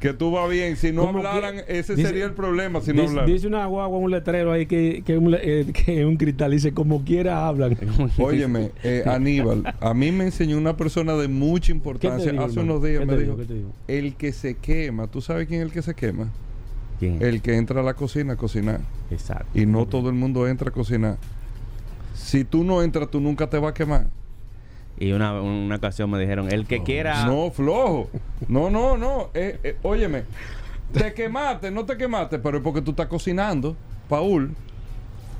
Que 0.00 0.12
tú 0.12 0.30
vas 0.30 0.48
bien. 0.50 0.76
Si 0.76 0.92
no 0.92 1.02
que- 1.10 1.18
hablaran, 1.18 1.56
ese 1.68 1.94
dice- 1.96 2.08
sería 2.08 2.24
el 2.24 2.32
problema. 2.32 2.80
Si 2.80 2.92
no 2.92 3.02
dice, 3.02 3.10
hablaran. 3.10 3.32
dice 3.32 3.46
una 3.46 3.66
guagua, 3.66 3.98
un 3.98 4.10
letrero 4.10 4.52
ahí 4.52 4.66
que, 4.66 5.02
que, 5.04 5.16
un, 5.18 5.30
le- 5.30 5.66
eh, 5.96 6.00
que 6.00 6.06
un 6.06 6.16
cristal 6.16 6.50
dice 6.50 6.72
como 6.72 7.04
quiera 7.04 7.46
hablan. 7.46 7.76
Óyeme, 8.18 8.72
eh, 8.82 9.02
Aníbal, 9.06 9.74
a 9.80 9.94
mí 9.94 10.12
me 10.12 10.24
enseñó 10.24 10.58
una 10.58 10.76
persona 10.76 11.14
de 11.14 11.28
mucha 11.28 11.72
importancia 11.72 12.32
hace 12.40 12.60
unos 12.60 12.82
días. 12.82 13.00
¿Qué 13.00 13.06
Me 13.06 13.16
dijo? 13.16 13.38
el 13.88 14.14
que 14.14 14.32
se 14.32 14.56
quema, 14.56 15.06
¿tú 15.06 15.20
sabes 15.20 15.46
quién 15.46 15.60
es 15.60 15.66
el 15.66 15.72
que 15.72 15.82
se 15.82 15.94
quema? 15.94 16.30
¿Quién? 16.98 17.22
El 17.22 17.42
que 17.42 17.56
entra 17.56 17.80
a 17.80 17.82
la 17.82 17.94
cocina 17.94 18.34
a 18.34 18.36
cocinar. 18.36 18.80
Exacto. 19.10 19.46
Y 19.54 19.66
no 19.66 19.86
todo 19.86 20.08
el 20.08 20.14
mundo 20.14 20.48
entra 20.48 20.70
a 20.70 20.72
cocinar. 20.72 21.18
Si 22.14 22.44
tú 22.44 22.64
no 22.64 22.82
entras, 22.82 23.10
tú 23.10 23.20
nunca 23.20 23.48
te 23.48 23.58
vas 23.58 23.70
a 23.70 23.74
quemar. 23.74 24.06
Y 24.98 25.12
una, 25.12 25.40
una 25.40 25.76
ocasión 25.76 26.10
me 26.10 26.18
dijeron, 26.18 26.50
el 26.50 26.66
que 26.66 26.82
quiera... 26.82 27.26
No, 27.26 27.50
flojo. 27.50 28.08
No, 28.48 28.70
no, 28.70 28.96
no. 28.96 29.28
Eh, 29.34 29.58
eh, 29.62 29.76
óyeme, 29.82 30.22
te 30.92 31.12
quemaste, 31.12 31.70
no 31.70 31.84
te 31.84 31.96
quemaste, 31.96 32.38
pero 32.38 32.58
es 32.58 32.62
porque 32.64 32.80
tú 32.80 32.92
estás 32.92 33.06
cocinando, 33.06 33.76
Paul. 34.08 34.54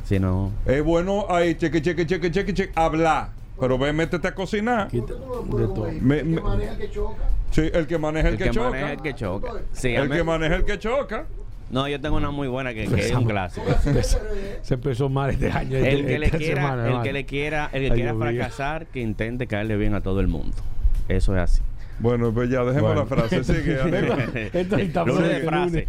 Si 0.07 0.19
no... 0.19 0.53
Es 0.65 0.83
bueno 0.83 1.27
ahí, 1.29 1.55
cheque, 1.57 1.83
cheque, 1.83 2.07
cheque, 2.07 2.31
cheque, 2.31 2.55
cheque, 2.55 2.73
hablar. 2.75 3.31
Pero 3.59 3.77
ve, 3.79 3.93
métete 3.93 4.29
a 4.29 4.35
cocinar. 4.35 4.89
Quita- 4.89 5.15
de 5.15 5.19
todo. 5.67 5.89
Me- 6.01 6.23
me- 6.23 6.41
Sí, 7.51 7.71
el 7.73 7.87
que 7.87 7.97
maneja 7.99 8.29
el, 8.29 8.35
El 8.35 8.39
que, 8.39 8.45
que 8.45 8.51
choca. 8.51 8.71
maneja 8.71 8.93
el 8.93 9.03
que 9.03 9.15
choca. 9.15 9.53
Sí, 9.73 9.97
a 9.97 10.03
el 10.03 10.09
mí- 10.11 10.17
que 10.17 10.25
maneja 10.25 10.57
el 10.57 10.65
que 10.65 10.79
choca. 10.79 11.27
No, 11.71 11.89
yo 11.89 12.01
tengo 12.01 12.17
una 12.17 12.31
muy 12.31 12.47
buena 12.49 12.73
que, 12.75 12.87
que 12.87 13.07
es 13.07 13.13
un 13.15 13.25
clásico. 13.25 13.67
Se 14.63 14.75
empezó 14.75 15.09
mal 15.09 15.31
este 15.31 15.51
año. 15.51 15.77
El 15.79 16.07
que 16.07 16.19
le 16.19 16.31
quiera, 16.31 16.63
semana, 16.63 16.97
el 16.99 17.03
que 17.03 17.13
le 17.13 17.27
quiera, 17.27 17.71
el 17.73 17.81
que 17.83 17.87
Ay, 17.93 17.93
quiera 17.97 18.13
mío. 18.13 18.21
fracasar, 18.23 18.87
que 18.87 19.01
intente 19.01 19.47
caerle 19.49 19.77
bien 19.77 19.95
a 19.95 20.01
todo 20.01 20.21
el 20.21 20.29
mundo. 20.29 20.55
Eso 21.09 21.35
es 21.35 21.43
así. 21.43 21.63
Bueno, 21.99 22.31
pues 22.33 22.51
ya, 22.51 22.63
dejemos 22.63 22.95
Bueno. 22.95 23.01
la 23.01 23.07
frase. 23.07 23.43
Sigue. 23.43 23.79
Esto 24.53 25.05
bueno 25.07 25.21
de 25.27 25.41
que 25.41 25.47
frase. 25.47 25.89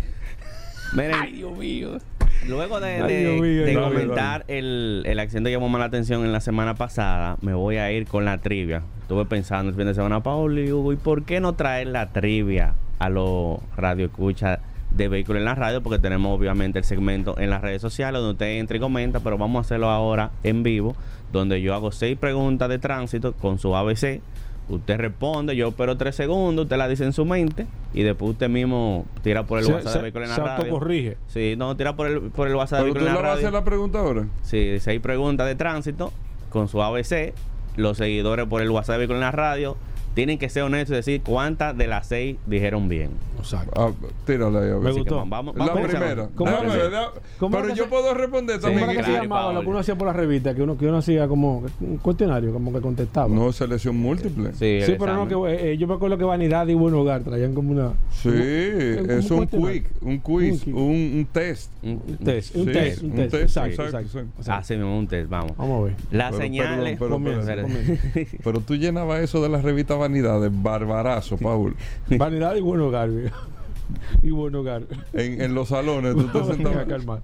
Miren, 0.93 1.13
Ay, 1.13 1.32
Dios 1.34 1.58
mío. 1.58 1.97
Luego 2.45 2.80
de, 2.80 3.02
Ay, 3.02 3.02
de- 3.13 3.19
Dios 3.19 3.41
mío, 3.41 3.63
de 3.65 3.73
dale, 3.73 3.82
comentar 3.88 4.43
El, 4.47 5.04
el 5.06 5.19
accidente 5.19 5.50
que 5.50 5.56
llamó 5.56 5.69
más 5.69 5.80
la 5.80 5.86
atención 5.86 6.23
en 6.26 6.32
la 6.32 6.41
semana 6.41 6.76
pasada, 6.76 7.38
me 7.41 7.54
voy 7.54 7.78
a 7.78 7.91
ir 7.91 8.06
con 8.08 8.26
la 8.26 8.38
trivia. 8.39 8.84
Estuve 9.02 9.26
pensando 9.26 9.69
el 9.69 9.76
fin 9.76 9.86
de 9.86 9.93
semana, 9.93 10.21
Paul 10.21 10.60
y 10.60 10.71
Hugo, 10.71 10.93
¿y 10.93 10.97
por 10.97 11.23
qué 11.23 11.39
no 11.39 11.54
traer 11.54 11.88
la 11.88 12.08
trivia 12.12 12.73
a 13.00 13.10
los 13.10 13.60
radioescuchas 13.76 14.60
de 14.91 15.08
vehículos 15.08 15.39
en 15.39 15.45
la 15.45 15.56
radio? 15.56 15.82
Porque 15.82 16.00
tenemos 16.00 16.38
obviamente 16.38 16.80
el 16.80 16.86
segmento 16.86 17.38
en 17.39 17.50
las 17.50 17.62
redes 17.62 17.82
sociales 17.82 18.19
donde 18.19 18.34
usted 18.34 18.60
entra 18.60 18.78
y 18.78 18.80
comenta, 18.80 19.19
pero 19.21 19.38
vamos 19.38 19.58
a 19.58 19.62
hacerlo 19.62 19.89
ahora 19.89 20.32
en 20.43 20.63
vivo, 20.63 20.95
donde 21.32 21.62
yo 21.62 21.73
hago 21.73 21.91
seis 21.91 22.17
preguntas 22.17 22.69
de 22.69 22.80
tránsito 22.80 23.34
con 23.34 23.60
su 23.60 23.76
ABC. 23.76 24.21
Usted 24.69 24.97
responde, 24.97 25.56
yo 25.56 25.69
espero 25.69 25.95
tres 25.97 26.15
segundos, 26.15 26.63
usted 26.65 26.75
la 26.77 26.88
dice 26.89 27.06
en 27.06 27.13
su 27.13 27.23
mente 27.23 27.67
y 27.93 28.03
después 28.03 28.32
usted 28.32 28.49
mismo 28.49 29.06
tira 29.23 29.43
por 29.43 29.60
el 29.60 29.65
Se- 29.65 29.71
WhatsApp 29.73 29.91
se- 29.93 29.97
de 29.99 30.03
vehículos 30.03 30.30
en 30.30 30.36
se 30.36 30.41
la 30.41 30.47
radio. 30.47 30.63
autocorrige. 30.65 31.17
Sí, 31.27 31.56
no, 31.58 31.77
tira 31.77 31.95
por 31.95 32.08
el, 32.08 32.19
por 32.32 32.47
el 32.49 32.56
WhatsApp 32.56 32.80
de 32.80 32.84
Pero 32.86 32.93
tú 32.95 32.99
vehículos 32.99 33.03
le 33.06 33.10
en 33.10 33.15
la 33.15 33.21
vas 33.21 33.30
a 33.30 33.34
hacer 33.34 33.45
radio. 33.45 33.60
la 33.60 33.65
pregunta 33.65 33.99
ahora. 33.99 34.25
Sí, 34.43 34.77
seis 34.82 34.99
preguntas 34.99 35.47
de 35.47 35.56
tránsito 35.56 36.12
con 36.49 36.67
su 36.67 36.82
ABC. 36.84 37.34
Los 37.77 37.97
seguidores 37.97 38.45
por 38.47 38.62
el 38.62 38.69
WhatsApp 38.69 38.95
de 38.95 38.97
vehículos 38.99 39.17
en 39.19 39.25
la 39.25 39.32
radio 39.32 39.77
tienen 40.15 40.38
que 40.39 40.49
ser 40.49 40.63
honestos 40.63 40.93
y 40.93 40.95
decir 40.97 41.21
cuántas 41.23 41.77
de 41.77 41.88
las 41.88 42.08
seis 42.08 42.38
dijeron 42.47 42.89
bien. 42.89 43.12
Exacto. 43.39 43.71
Ah, 43.76 43.91
tírale 44.26 44.58
ahí 44.60 44.69
a 44.69 44.73
ver. 44.73 44.80
Me 44.82 44.89
Así 44.89 44.95
que 45.04 45.10
gustó. 45.10 45.26
vamos, 45.28 45.56
La 45.56 45.65
vamos 45.67 45.88
primera. 45.88 46.30
¿Cómo 46.36 46.50
era 46.52 47.12
cómo 47.39 47.56
Pero 47.58 47.67
que 47.69 47.76
yo 47.76 47.84
se- 47.86 47.89
puedo 47.89 48.13
responder 48.13 48.56
Sí, 48.58 48.62
también. 48.62 48.80
¿Cómo 48.82 48.91
era 48.91 49.00
que 49.02 49.06
se 49.06 49.12
claro, 49.12 49.23
llamaba? 49.23 49.41
Paolo. 49.43 49.60
Lo 49.60 49.62
que 49.63 49.69
uno 49.69 49.80
hacía 49.80 49.95
por 49.97 50.08
la 50.08 50.13
revista, 50.13 50.54
que 50.56 50.62
uno, 50.62 50.78
que 50.78 50.88
uno 50.88 50.97
hacía 50.97 51.28
como 51.28 51.63
un 51.82 51.97
cuestionario, 51.97 52.52
como 52.54 52.73
que 52.73 52.82
contestaba. 52.82 53.28
No, 53.28 53.52
selección 53.52 53.97
múltiple. 53.97 54.52
Sí, 54.54 54.58
Sí, 54.58 54.65
el 54.65 54.84
Sí, 54.84 54.95
pero 55.00 55.13
no, 55.13 55.23
examen. 55.23 55.58
que 55.58 55.71
eh, 55.71 55.78
yo 55.78 55.88
me 55.88 55.93
acuerdo 55.95 56.17
que 56.17 56.23
Vanidad 56.23 56.67
y 56.67 56.73
Buen 56.73 56.93
Hogar 56.93 57.21
traían 57.23 57.54
como 57.54 57.71
una. 57.71 57.93
es 58.23 59.32
un 59.32 59.38
cuestionario. 59.38 59.84
quick, 59.84 59.91
un 60.02 60.17
quiz, 60.19 60.52
Un 60.54 60.60
quiz. 60.60 60.67
un, 60.73 61.17
un 61.17 61.28
test. 61.32 61.71
Un- 61.84 62.02
Un 62.08 62.17
test, 62.17 62.56
un 62.56 62.65
Sí, 62.65 62.71
test, 62.71 63.04
un 63.04 63.10
un 63.12 63.15
test. 63.15 63.32
test, 63.32 63.43
Exacto, 63.43 63.69
exacto, 63.69 63.84
exacto. 63.84 64.00
exacto. 64.08 64.30
exacto. 64.39 64.52
Así 64.62 64.73
mismo, 64.76 64.97
un 64.97 65.08
test, 65.08 65.30
vamos. 65.30 65.58
Vamos 65.58 65.82
a 65.82 65.84
ver. 65.86 65.95
Las 66.12 66.32
Pero, 66.32 66.41
señales. 66.43 67.00
perdón, 67.00 67.23
pero, 67.23 67.41
Comienza, 67.41 67.54
Espérate. 67.54 68.38
Pero 68.43 68.60
tú 68.62 68.76
llenabas 68.76 69.21
eso 69.21 69.41
de 69.41 69.50
la 69.50 69.62
revista 69.62 69.95
Vanidad 69.95 70.41
de 70.41 70.50
barbarazo, 70.52 71.38
Paul. 71.38 71.76
Vanidad 72.10 72.56
y 72.56 72.62
Buen 72.62 72.82
Hogar. 72.82 73.10
Y 74.23 74.32
Buen 74.32 74.54
Hogar. 74.56 74.84
En, 75.13 75.41
en 75.41 75.54
los 75.56 75.69
salones 75.69 76.15
tú 76.15 76.28
te 76.28 76.43
sentabas. 76.54 76.86
calma. 76.86 77.21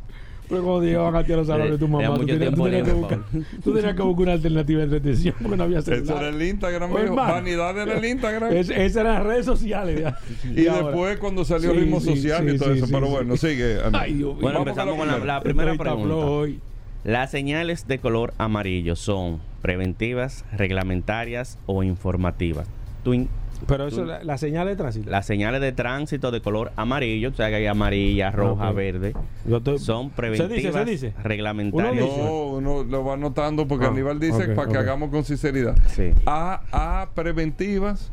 Pero 0.50 0.62
cuando 0.64 0.84
llegaban 0.84 1.16
a 1.16 1.24
ti 1.24 1.32
a 1.32 1.38
los 1.38 1.48
salones 1.48 1.72
de 1.72 1.78
tu 1.78 1.88
mamá, 1.88 2.16
tú 2.20 2.26
tenías, 2.26 2.54
tú 2.54 2.64
tenías 2.66 2.84
que 2.84 2.94
buscar, 2.94 3.20
tú 3.64 3.74
tenías 3.74 3.96
que 3.96 4.02
buscar 4.02 4.24
una 4.24 4.32
alternativa 4.34 4.80
de 4.80 4.84
entretención 4.86 5.36
porque 5.42 5.58
no 5.58 5.64
había 5.64 5.80
Eso 5.80 5.94
era 5.94 6.06
celular. 6.06 6.24
el 6.26 6.42
Instagram, 6.42 6.92
Oye, 6.92 7.04
mijo. 7.04 7.16
Vanidad 7.16 7.78
era 7.82 7.98
el 7.98 8.06
Instagram. 8.06 8.54
Es- 8.54 8.70
Esas 8.70 8.96
eran 8.98 9.14
las 9.16 9.24
redes 9.24 9.46
sociales. 9.46 10.02
ya. 10.02 10.18
y 10.44 10.64
después 10.64 11.18
cuando 11.18 11.46
salió 11.46 11.72
Sí, 11.72 11.80
ritmo 11.80 12.02
sí, 12.02 12.16
social 12.18 12.48
sí, 12.50 12.56
y 12.56 12.58
todo 12.60 12.72
sí, 12.74 12.78
eso. 12.78 12.88
sí, 12.88 12.94
Pero 12.94 13.06
sí. 13.08 13.12
bueno, 13.14 13.38
sigue. 13.38 13.78
Ay, 13.94 14.14
Dios. 14.16 14.40
Bueno, 14.40 14.60
empezamos 14.60 14.96
con 14.98 15.08
la 15.26 15.42
primera. 15.42 15.76
pregunta. 15.76 16.14
hoy. 16.16 16.60
Las 17.06 17.32
señales 17.32 17.88
de 17.88 18.00
color 18.00 18.34
amarillo 18.38 18.96
son 18.98 19.40
preventivas, 19.62 20.44
reglamentarias 20.56 21.58
o 21.66 21.84
informativas. 21.84 22.68
Twin. 23.04 23.28
Pero 23.68 23.88
eso, 23.88 24.02
Tú- 24.02 24.06
la, 24.06 24.24
la 24.24 24.38
señal 24.38 24.68
de 24.68 24.76
tránsito. 24.76 25.10
Las 25.10 25.26
señales 25.26 25.62
de 25.62 25.72
tránsito 25.72 26.32
de 26.32 26.42
color 26.42 26.72
amarillo, 26.76 27.30
o 27.30 27.34
sea 27.34 27.50
que 27.50 27.56
hay 27.56 27.66
amarilla, 27.68 28.32
roja, 28.32 28.72
verde, 28.72 29.14
estoy- 29.50 29.80
son 29.80 30.10
Se 30.10 30.16
preventivas, 30.16 30.52
dice, 30.54 30.72
se 30.72 30.86
dice. 31.10 31.14
reglamentarias. 31.24 32.06
No, 32.06 32.46
uno 32.48 32.84
lo 32.84 33.04
va 33.06 33.14
anotando 33.14 33.68
porque 33.68 33.86
Ah, 33.86 33.90
Aníbal 33.90 34.20
dice 34.20 34.50
para 34.50 34.72
que 34.72 34.78
hagamos 34.78 35.10
con 35.10 35.24
sinceridad. 35.24 35.76
Sí. 35.88 36.12
A, 36.26 36.62
A 36.72 37.10
preventivas, 37.14 38.12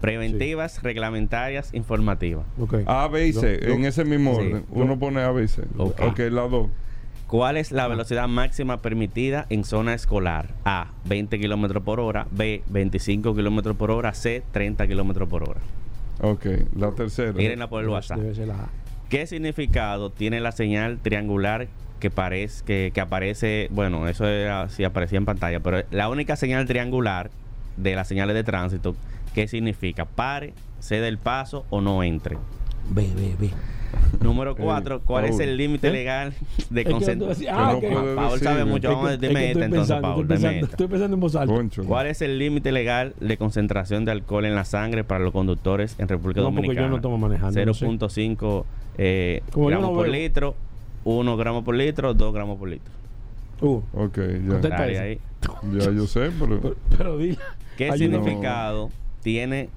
Preventivas, 0.00 0.82
reglamentarias, 0.82 1.72
informativas. 1.72 2.44
A, 2.86 3.08
B 3.08 3.28
y 3.28 3.32
C, 3.32 3.58
Yo- 3.62 3.68
yo- 3.68 3.74
en 3.74 3.84
ese 3.86 4.04
mismo 4.04 4.34
Sí. 4.34 4.40
orden. 4.48 4.64
Uno 4.70 4.98
pone 4.98 5.22
A, 5.22 5.30
B 5.30 5.44
y 5.44 5.48
C. 5.48 5.62
Ok. 5.78 5.98
Ok, 6.10 6.18
la 6.30 6.42
dos. 6.42 6.68
¿Cuál 7.34 7.56
es 7.56 7.72
la 7.72 7.88
velocidad 7.88 8.28
máxima 8.28 8.80
permitida 8.80 9.46
en 9.50 9.64
zona 9.64 9.92
escolar? 9.92 10.50
A, 10.64 10.92
20 11.06 11.40
kilómetros 11.40 11.82
por 11.82 11.98
hora. 11.98 12.28
B, 12.30 12.62
25 12.68 13.34
kilómetros 13.34 13.76
por 13.76 13.90
hora. 13.90 14.14
C, 14.14 14.44
30 14.52 14.86
kilómetros 14.86 15.28
por 15.28 15.42
hora. 15.42 15.58
Ok, 16.20 16.46
la 16.76 16.92
tercera. 16.92 17.32
Mírenla 17.32 17.68
por 17.68 17.82
el 17.82 17.88
WhatsApp. 17.88 18.18
Debe 18.18 18.36
ser 18.36 18.46
la 18.46 18.54
A. 18.54 18.68
¿Qué 19.08 19.26
significado 19.26 20.10
tiene 20.10 20.38
la 20.38 20.52
señal 20.52 20.98
triangular 20.98 21.66
que, 21.98 22.08
parece, 22.08 22.64
que, 22.64 22.92
que 22.94 23.00
aparece? 23.00 23.66
Bueno, 23.72 24.06
eso 24.06 24.28
era, 24.28 24.68
sí 24.68 24.84
aparecía 24.84 25.18
en 25.18 25.24
pantalla, 25.24 25.58
pero 25.58 25.82
la 25.90 26.08
única 26.08 26.36
señal 26.36 26.66
triangular 26.66 27.32
de 27.76 27.96
las 27.96 28.06
señales 28.06 28.36
de 28.36 28.44
tránsito, 28.44 28.94
¿qué 29.34 29.48
significa? 29.48 30.04
Pare, 30.04 30.54
cede 30.78 31.08
el 31.08 31.18
paso 31.18 31.66
o 31.70 31.80
no 31.80 32.04
entre. 32.04 32.36
B, 32.90 33.10
B, 33.16 33.34
B. 33.40 33.50
Número 34.20 34.54
4, 34.56 35.00
¿cuál 35.04 35.24
es 35.26 35.38
el 35.40 35.56
límite 35.56 35.88
¿Eh? 35.88 35.92
legal 35.92 36.32
de 36.70 36.84
concentración? 36.84 37.54
ah, 37.56 37.76
no 37.82 38.14
Paul 38.16 38.40
sabe 38.40 38.64
mucho, 38.64 38.88
vamos 38.90 39.06
a 39.10 39.18
que- 39.18 39.28
decir, 39.28 39.36
es 39.36 39.42
que 39.42 39.46
meta 39.46 39.50
estoy 39.50 39.62
entonces, 39.64 39.96
Paul, 40.00 40.10
estoy 40.22 40.26
pensando, 40.26 40.66
estoy 40.66 40.86
pensando 40.88 41.14
en 41.14 41.20
voz 41.20 41.36
alta. 41.36 41.54
Concho. 41.54 41.84
¿Cuál 41.84 42.06
es 42.06 42.22
el 42.22 42.38
límite 42.38 42.72
legal 42.72 43.14
de 43.20 43.36
concentración 43.36 44.04
de 44.04 44.12
alcohol 44.12 44.44
en 44.44 44.54
la 44.54 44.64
sangre 44.64 45.04
para 45.04 45.22
los 45.24 45.32
conductores 45.32 45.94
en 45.98 46.08
República 46.08 46.40
No, 46.40 46.46
porque 46.48 46.60
yo 46.68 46.72
Dominicana? 46.74 46.88
no 46.88 47.00
tomo 47.00 47.18
manejando, 47.18 47.64
no 47.66 47.74
sé. 47.74 47.86
0.5 47.86 48.64
eh, 48.98 49.42
gramos 49.54 49.90
no 49.90 49.94
por 49.96 50.08
litro, 50.08 50.54
1 51.04 51.36
gramo 51.36 51.64
por 51.64 51.74
litro, 51.74 52.14
2 52.14 52.32
gramos 52.34 52.58
por 52.58 52.68
litro. 52.68 52.92
Uh, 53.60 53.80
Ok, 53.92 54.18
ya. 54.62 54.76
Ahí. 55.02 55.18
Ya 55.72 55.90
yo 55.92 56.06
sé, 56.06 56.30
pero. 56.38 56.60
pero, 56.62 56.76
pero 56.96 57.18
di. 57.18 57.36
¿Qué 57.76 57.90
ayúdame. 57.90 58.16
significado 58.24 58.90
tiene 59.22 59.68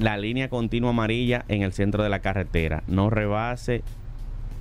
la 0.00 0.16
línea 0.16 0.48
continua 0.48 0.90
amarilla 0.90 1.44
en 1.48 1.62
el 1.62 1.72
centro 1.72 2.02
de 2.02 2.08
la 2.08 2.20
carretera? 2.20 2.82
No 2.88 3.10
rebase 3.10 3.82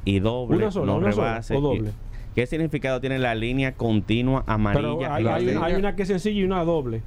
y 0.05 0.19
doble. 0.19 0.57
Una 0.57 0.71
sola, 0.71 0.85
no 0.85 0.97
una 0.97 1.11
sola, 1.11 1.27
rebase. 1.29 1.55
o 1.55 1.59
y- 1.59 1.61
doble. 1.61 1.91
¿Qué 2.35 2.45
significado 2.45 3.01
tiene 3.01 3.17
la 3.19 3.35
línea 3.35 3.73
continua 3.73 4.43
amarilla? 4.47 5.15
Pero 5.17 5.63
hay, 5.63 5.73
una 5.75 5.95
que 5.95 6.03
es 6.03 6.07
sencilla 6.09 6.39
y 6.39 6.43
una 6.43 6.63
doble. 6.63 7.01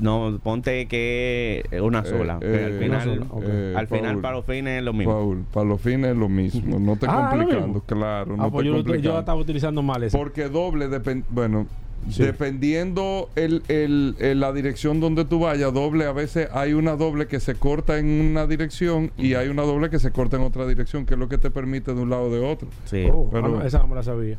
No, 0.00 0.38
ponte 0.42 0.86
que 0.88 1.64
es 1.70 1.80
una 1.80 2.04
sola. 2.04 2.38
Eh, 2.42 2.64
al 2.66 2.72
eh, 2.72 2.78
final, 2.78 2.88
una 2.90 3.04
sola, 3.04 3.26
ok. 3.30 3.44
eh, 3.46 3.74
al 3.76 3.86
final 3.86 4.12
Paul, 4.14 4.22
para 4.22 4.36
los 4.36 4.44
fines 4.44 4.78
es 4.78 4.84
lo 4.84 4.92
mismo. 4.92 5.12
Paul, 5.14 5.44
para 5.52 5.66
los 5.66 5.80
fines 5.80 6.10
es 6.10 6.16
lo 6.16 6.28
mismo. 6.28 6.78
No 6.78 6.96
te 6.96 7.06
Ah, 7.08 7.28
complicando, 7.30 7.80
claro. 7.80 8.34
ah, 8.34 8.42
no 8.44 8.50
pues 8.50 8.62
te 8.62 8.66
yo, 8.66 8.72
lo- 8.72 8.78
yo 8.78 8.84
complicando. 8.84 9.12
la 9.14 9.18
estaba 9.20 9.40
utilizando 9.40 9.82
mal 9.82 10.02
esa. 10.02 10.18
Porque 10.18 10.48
doble 10.48 10.88
depende. 10.88 11.24
Bueno, 11.30 11.66
Sí. 12.10 12.22
Dependiendo 12.22 13.28
el, 13.36 13.62
el- 13.68 14.14
el- 14.20 14.40
la 14.40 14.52
dirección 14.52 15.00
donde 15.00 15.24
tú 15.24 15.40
vayas, 15.40 15.72
doble, 15.72 16.04
a 16.06 16.12
veces 16.12 16.48
hay 16.52 16.72
una 16.72 16.96
doble 16.96 17.26
que 17.26 17.40
se 17.40 17.54
corta 17.56 17.98
en 17.98 18.06
una 18.30 18.46
dirección 18.46 19.10
y 19.18 19.34
hay 19.34 19.48
una 19.48 19.62
doble 19.62 19.90
que 19.90 19.98
se 19.98 20.10
corta 20.12 20.36
en 20.36 20.42
otra 20.42 20.66
dirección, 20.66 21.04
que 21.06 21.14
es 21.14 21.20
lo 21.20 21.28
que 21.28 21.38
te 21.38 21.50
permite 21.50 21.94
de 21.94 22.00
un 22.00 22.10
lado 22.10 22.24
o 22.24 22.30
de 22.30 22.40
otro. 22.40 22.68
Sí. 22.84 23.06
Oh, 23.12 23.28
Pero- 23.30 23.60
ah, 23.60 23.66
esa 23.66 23.78
no 23.80 23.88
me 23.88 23.96
la 23.96 24.02
sabía. 24.02 24.38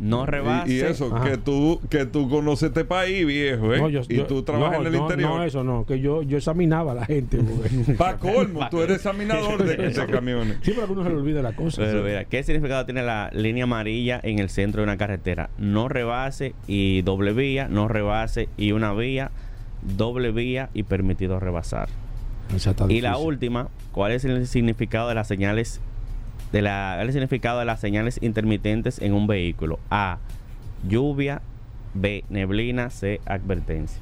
No 0.00 0.26
rebase. 0.26 0.72
Y, 0.72 0.76
y 0.78 0.80
eso, 0.80 1.14
Ajá. 1.14 1.30
que 1.30 1.36
tú, 1.36 1.80
que 1.88 2.06
tú 2.06 2.28
conoces 2.28 2.70
este 2.70 2.84
país, 2.84 3.24
viejo, 3.24 3.72
¿eh? 3.72 3.78
No, 3.78 3.88
yo- 3.88 4.00
y 4.08 4.16
yo- 4.16 4.26
tú 4.26 4.42
trabajas 4.42 4.80
no, 4.80 4.86
en 4.86 4.86
el 4.86 4.98
no, 4.98 5.04
interior. 5.04 5.30
No, 5.30 5.44
eso 5.44 5.62
no, 5.62 5.84
que 5.86 6.00
yo, 6.00 6.22
yo 6.22 6.38
examinaba 6.38 6.92
a 6.92 6.94
la 6.96 7.04
gente. 7.06 7.36
güey. 7.38 7.96
Pa' 7.98 8.16
colmo, 8.16 8.66
tú 8.70 8.82
eres 8.82 8.96
examinador 8.96 9.62
de, 9.62 9.76
de 9.90 10.06
camiones. 10.06 10.56
Sí, 10.62 10.72
pero 10.74 10.86
a 10.86 10.90
uno 10.90 11.04
se 11.04 11.10
le 11.10 11.16
olvida 11.16 11.42
la 11.42 11.54
cosa. 11.54 11.82
Pero 11.82 12.02
mira, 12.02 12.24
¿qué 12.24 12.42
significado 12.42 12.84
tiene 12.84 13.02
la 13.02 13.30
línea 13.32 13.64
amarilla 13.64 14.18
en 14.22 14.38
el 14.40 14.48
centro 14.48 14.80
de 14.80 14.84
una 14.84 14.96
carretera? 14.96 15.50
No 15.58 15.88
rebase 15.88 16.54
y 16.66 17.02
doble 17.02 17.32
vía, 17.32 17.68
no 17.68 17.86
rebase 17.86 18.48
y 18.56 18.72
una 18.72 18.92
vía, 18.94 19.30
doble 19.82 20.32
vía 20.32 20.68
y 20.74 20.82
permitido 20.82 21.38
rebasar. 21.38 21.88
Y 22.88 23.00
la 23.00 23.16
última, 23.16 23.68
¿cuál 23.92 24.12
es 24.12 24.24
el 24.24 24.46
significado 24.46 25.08
de 25.08 25.14
las 25.14 25.28
señales 25.28 25.80
de 26.52 26.62
la 26.62 27.00
el 27.02 27.10
significado 27.12 27.58
de 27.58 27.64
las 27.64 27.80
señales 27.80 28.18
intermitentes 28.22 29.00
en 29.00 29.12
un 29.14 29.26
vehículo? 29.26 29.78
A, 29.90 30.18
lluvia, 30.86 31.42
B, 31.94 32.24
neblina, 32.28 32.90
C, 32.90 33.20
advertencia. 33.26 34.00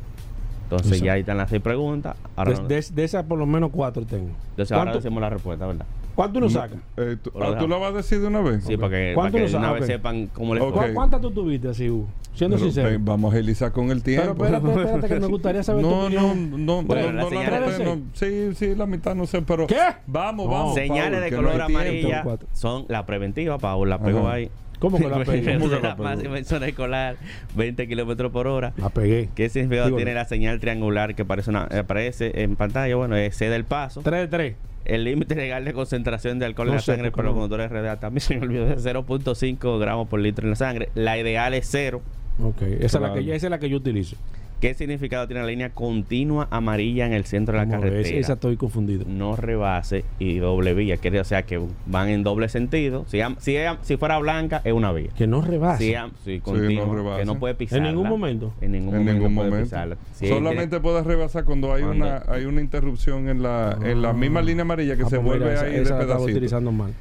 Entonces 0.65 0.89
Exacto. 0.93 1.07
ya 1.07 1.13
ahí 1.15 1.21
están 1.21 1.37
las 1.37 1.51
seis 1.51 1.63
preguntas. 1.63 2.17
Ahora, 2.37 2.53
De, 2.53 2.63
no- 2.63 2.69
de- 2.69 2.87
de 2.93 3.05
esas 3.05 3.25
por 3.25 3.39
lo 3.39 3.47
menos 3.47 3.71
cuatro 3.73 4.05
tengo. 4.07 4.31
entonces 4.51 4.73
ahora 4.73 4.93
¿Cuánto, 4.93 4.99
decimos 5.01 5.21
la 5.21 5.31
respuesta, 5.31 5.67
¿verdad? 5.67 5.87
Cuánto 6.21 6.39
uno 6.39 6.51
saca? 6.51 6.77
Eh, 6.97 7.17
tú, 7.23 7.31
Lo 7.35 7.45
ah, 7.55 7.59
¿tú 7.59 7.67
la 7.69 7.77
vas 7.79 7.93
a 7.93 7.97
decir 7.99 8.21
de 8.21 8.27
una 8.27 8.41
vez? 8.41 8.65
Sí, 8.65 8.77
para 8.77 8.91
que, 8.91 9.05
para 9.07 9.15
¿Cuánto 9.15 9.37
que 9.39 9.43
lo 9.45 9.49
de 9.51 9.57
una 9.57 9.73
vez 9.73 9.87
sepan 9.87 10.27
cómo 10.29 10.55
les 10.55 10.63
Ok. 10.63 10.75
fue. 10.77 10.89
¿Cu- 10.89 10.95
¿Cuántas 10.95 11.21
tú 11.21 11.31
tuviste 11.31 11.69
así, 11.69 11.89
Hugo? 11.91 12.09
Siendo 12.35 12.57
Pero, 12.57 12.71
sincero. 12.71 12.97
vamos 13.01 13.33
a 13.33 13.37
agilizar 13.37 13.73
con 13.73 13.91
el 13.91 14.03
tiempo. 14.03 14.35
Pero 14.39 14.57
espérate, 14.57 14.81
espérate, 14.85 15.09
que 15.15 15.21
me 15.21 15.27
gustaría 15.27 15.63
saber 15.63 15.83
tu 15.83 15.91
No, 15.91 16.09
no, 16.11 16.27
opinión. 16.31 16.67
no, 16.67 16.83
Bueno, 16.83 17.13
no, 17.13 17.31
no, 17.31 17.41
mitad 17.41 17.79
no. 17.85 18.01
Sí, 18.13 18.51
sí, 18.55 18.75
la 18.75 18.87
mitad 18.87 19.15
no 19.15 19.27
sé, 19.27 19.43
pero. 19.43 19.67
¿Qué? 19.67 19.77
Vamos, 20.07 20.47
No. 20.47 20.53
vamos. 20.53 20.75
Señales 20.75 21.11
Paul, 21.13 21.23
de 21.25 21.31
que 21.31 21.37
no 21.37 21.43
color 21.49 21.63
amarilla 21.63 22.25
son 22.53 22.85
la 22.89 23.05
preventiva, 23.07 23.59
Paul, 23.59 23.89
la 23.89 23.99
pegó 23.99 24.21
Ajá. 24.21 24.33
ahí. 24.35 24.51
¿Cómo 24.79 24.97
que 24.97 25.09
la 25.09 25.19
pegué? 25.25 25.59
¿Cómo 25.59 25.69
que 25.69 25.81
la 25.81 25.95
máxima 25.97 26.39
en 26.39 26.45
zona 26.47 26.67
escolar, 26.69 27.17
20 27.57 27.87
kilómetros 27.87 28.33
por 28.33 28.47
hora. 28.47 28.73
La 28.79 28.89
pegué. 28.89 29.29
¿Qué 29.35 29.49
significado 29.51 29.89
Digo, 29.89 29.97
tiene 29.99 30.15
la 30.15 30.25
señal 30.25 30.59
triangular 30.61 31.15
que 31.15 31.23
aparece, 31.23 31.51
una- 31.51 31.65
aparece 31.65 32.43
en 32.43 32.57
pantalla? 32.57 32.97
Bueno, 32.97 33.15
es 33.17 33.37
C 33.37 33.51
del 33.51 33.65
paso. 33.65 34.01
3 34.03 34.21
de 34.23 34.29
3. 34.29 34.55
El 34.90 35.05
límite 35.05 35.35
legal 35.37 35.64
de 35.64 35.72
concentración 35.72 36.38
de 36.38 36.46
alcohol 36.46 36.66
No 36.66 36.72
en 36.72 36.76
la 36.76 36.83
sé, 36.83 36.92
sangre 36.92 37.11
para 37.12 37.24
los 37.29 37.35
conductores 37.35 37.70
RDA 37.70 38.00
también 38.00 38.20
se 38.22 38.37
me 38.37 38.42
olvidó 38.46 38.66
de 38.66 38.76
0.5 38.76 39.79
gramos 39.79 40.09
por 40.09 40.18
litro 40.20 40.44
en 40.44 40.50
la 40.50 40.57
sangre. 40.57 40.88
La 40.94 41.16
ideal 41.18 41.55
es 41.55 41.68
cero. 41.70 42.03
Ok, 42.42 42.62
esa, 42.62 42.98
es 42.98 43.03
la 43.03 43.12
que, 43.14 43.24
yo- 43.24 43.33
esa 43.35 43.46
es 43.46 43.50
la 43.50 43.59
que 43.59 43.68
yo 43.68 43.76
utilizo. 43.76 44.16
¿Qué 44.61 44.75
significado 44.75 45.27
tiene 45.27 45.40
la 45.40 45.46
línea 45.49 45.70
continua 45.70 46.46
amarilla 46.51 47.07
en 47.07 47.14
el 47.14 47.25
centro 47.25 47.59
de 47.59 47.64
la 47.64 47.70
carretera? 47.70 48.01
Esa, 48.03 48.14
esa 48.14 48.33
estoy 48.35 48.59
confundido. 48.59 49.07
no 49.09 49.35
rebase 49.35 50.05
y 50.18 50.37
doble 50.37 50.75
vía. 50.75 50.99
Quiere, 50.99 51.18
o 51.18 51.25
sea, 51.25 51.44
que 51.44 51.59
van 51.87 52.11
en 52.11 52.23
doble 52.23 52.49
sentido. 52.51 53.07
Si, 53.09 53.20
si, 53.38 53.57
si 53.81 53.96
fuera 53.96 54.18
blanca, 54.18 54.61
es 54.62 54.75
una 54.75 54.92
vía. 54.92 55.09
Que 55.16 55.27
no 55.27 55.40
rebase. 55.40 55.96
Si, 56.25 56.40
continua, 56.40 56.85
no 56.85 56.94
rebase. 56.94 57.20
que 57.20 57.25
no 57.25 57.38
puede 57.38 57.55
pisar. 57.55 57.79
En 57.79 57.85
ningún 57.85 58.07
momento. 58.07 58.53
En 58.61 58.73
ningún 58.73 58.94
En 58.96 59.01
momento. 59.01 59.12
ningún 59.14 59.35
puede 59.35 59.49
momento. 59.49 59.64
pisarla. 59.66 59.96
Si 60.12 60.29
Solamente 60.29 60.66
tiene- 60.68 60.83
puedes 60.83 61.07
rebasar 61.07 61.44
cuando 61.44 61.73
hay 61.73 61.83
Cuando- 61.83 62.05
una 62.05 62.23
hay 62.29 62.44
una 62.44 62.61
interrupción 62.61 63.31
en 63.31 63.42
la 63.42 63.79
en 63.83 64.03
la 64.03 64.12
misma 64.12 64.42
línea 64.42 64.61
amarilla 64.62 64.94
que 64.94 65.05
Ah, 65.05 65.09
se 65.09 65.16
pues 65.16 65.25
vuelve 65.27 65.46
mira, 65.46 65.55
esa- 65.55 65.64
ahí 65.64 65.75
esa 65.77 65.94
de 65.99 66.05
pedacito. 66.05 66.31
utilizando 66.33 66.70
mal. 66.70 66.92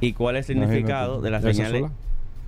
¿Y 0.00 0.14
cuál 0.14 0.34
es 0.34 0.50
el 0.50 0.56
Imagínate 0.56 0.78
significado 0.78 1.20
de 1.22 1.30
la 1.30 1.38
¿Esa 1.38 1.52
señal 1.54 1.70
sola? 1.72 1.90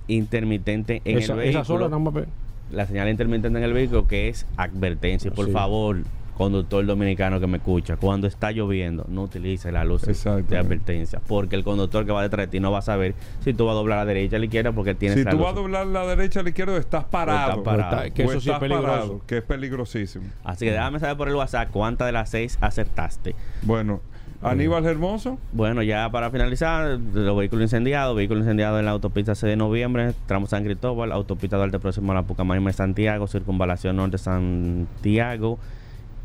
intermitente 0.09 1.01
en 1.05 1.17
esa, 1.19 1.33
el 1.35 1.39
esa 1.39 1.59
vehículo? 1.59 1.63
sola 1.85 1.99
más 1.99 2.13
ve. 2.13 2.25
La 2.71 2.85
señal 2.85 3.07
intermitente 3.09 3.57
en 3.57 3.63
el 3.63 3.73
vehículo 3.73 4.07
que 4.07 4.27
es 4.29 4.45
advertencia. 4.57 5.31
Por 5.31 5.45
Sí. 5.47 5.51
favor, 5.51 5.97
conductor 6.37 6.85
dominicano 6.85 7.39
que 7.39 7.47
me 7.47 7.57
escucha, 7.57 7.97
cuando 7.97 8.27
está 8.27 8.51
lloviendo, 8.51 9.05
no 9.09 9.23
utilice 9.23 9.71
la 9.71 9.83
luz 9.83 10.03
de 10.03 10.57
advertencia. 10.57 11.19
Porque 11.27 11.55
el 11.55 11.63
conductor 11.63 12.05
que 12.05 12.11
va 12.11 12.21
detrás 12.21 12.45
de 12.45 12.51
ti 12.51 12.59
no 12.59 12.71
va 12.71 12.77
a 12.79 12.81
saber 12.83 13.15
si 13.43 13.53
tú 13.55 13.65
vas 13.65 13.71
a 13.73 13.75
doblar 13.77 13.97
a 13.97 14.01
la 14.01 14.05
derecha 14.13 14.35
o 14.35 14.37
a 14.37 14.39
la 14.39 14.45
izquierda 14.45 14.71
porque 14.71 14.93
tiene 14.93 15.15
Si 15.15 15.23
tú 15.23 15.31
luz. 15.31 15.39
vas 15.41 15.53
a 15.53 15.55
doblar 15.55 15.87
la 15.87 16.05
derecha 16.05 16.41
a 16.41 16.43
la 16.43 16.49
izquierda, 16.49 16.77
estás 16.77 17.05
parado. 17.05 17.49
estás 17.51 17.63
parado. 17.63 17.95
O 17.95 17.99
está- 18.03 18.13
que 18.13 18.23
O 18.25 18.29
eso 18.31 18.41
sí 18.41 18.51
es 18.51 18.59
peligroso. 18.59 18.87
parado, 18.87 19.21
que 19.25 19.37
es 19.37 19.43
peligrosísimo. 19.43 20.25
Así 20.43 20.65
que 20.65 20.71
déjame 20.73 20.99
saber 20.99 21.17
por 21.17 21.27
el 21.27 21.35
WhatsApp 21.35 21.69
cuántas 21.71 22.05
de 22.05 22.11
las 22.11 22.29
seis 22.29 22.57
acertaste. 22.61 23.33
Bueno, 23.63 24.01
Aníbal 24.41 24.85
Hermoso, 24.85 25.37
Bueno, 25.51 25.81
ya 25.81 26.09
para 26.11 26.29
finalizar, 26.29 26.99
los 27.13 27.37
vehículos 27.37 27.63
incendiados, 27.63 28.15
vehículos 28.15 28.43
incendiados 28.43 28.79
en 28.79 28.85
la 28.85 28.91
autopista 28.91 29.33
C 29.35 29.47
de 29.47 29.55
noviembre, 29.55 30.13
tramo 30.27 30.45
San 30.47 30.63
Cristóbal, 30.63 31.11
autopista 31.11 31.57
Duarte 31.57 31.79
próximo 31.79 32.11
a 32.11 32.15
la 32.15 32.23
Pucamaima 32.23 32.69
de 32.69 32.73
Santiago, 32.73 33.27
circunvalación 33.27 33.95
norte 33.95 34.17
Santiago 34.19 35.57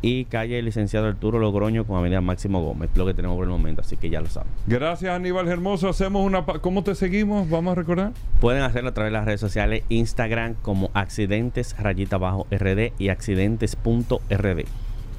y 0.04 0.24
calle 0.24 0.60
Licenciado 0.62 1.06
Arturo 1.06 1.38
Logroño 1.38 1.84
con 1.86 1.96
avenida 1.96 2.20
Máximo 2.20 2.60
Gómez, 2.60 2.90
lo 2.96 3.06
que 3.06 3.14
tenemos 3.14 3.36
por 3.36 3.44
el 3.44 3.50
momento, 3.50 3.82
así 3.82 3.96
que 3.96 4.10
ya 4.10 4.20
lo 4.20 4.26
saben. 4.28 4.50
gracias 4.66 5.14
Aníbal 5.14 5.46
Hermoso. 5.48 5.88
Hacemos 5.88 6.26
una. 6.26 6.44
pa- 6.44 6.58
¿Cómo 6.58 6.82
te 6.82 6.94
seguimos? 6.96 7.48
Vamos 7.48 7.72
a 7.72 7.74
recordar. 7.76 8.10
Pueden 8.40 8.62
hacerlo 8.62 8.90
a 8.90 8.94
través 8.94 9.12
de 9.12 9.18
las 9.18 9.24
redes 9.26 9.40
sociales, 9.40 9.84
Instagram 9.90 10.54
como 10.60 10.90
accidentes 10.92 11.76
rayita 11.78 12.16
abajo 12.16 12.46
RD 12.50 12.92
y 12.98 13.08
accidentes.rd. 13.10 14.64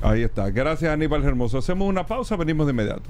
Ahí 0.03 0.23
está. 0.23 0.49
Gracias 0.49 0.91
Aníbal 0.91 1.23
Hermoso. 1.23 1.57
Hacemos 1.57 1.87
una 1.87 2.05
pausa, 2.05 2.35
venimos 2.35 2.67
de 2.67 2.71
inmediato. 2.73 3.09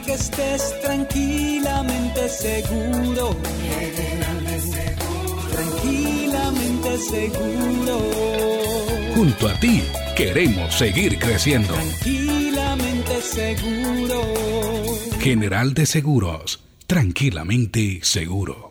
Para 0.01 0.05
que 0.05 0.13
estés 0.13 0.81
tranquilamente 0.81 2.29
seguro. 2.29 3.35
Tranquilamente 5.51 6.97
seguro. 6.97 7.99
Junto 9.15 9.47
a 9.47 9.53
ti 9.59 9.83
queremos 10.17 10.73
seguir 10.73 11.19
creciendo. 11.19 11.73
Tranquilamente 11.73 13.21
seguro. 13.21 14.21
General 15.19 15.73
de 15.75 15.85
Seguros, 15.85 16.63
tranquilamente 16.87 17.99
seguro. 18.01 18.70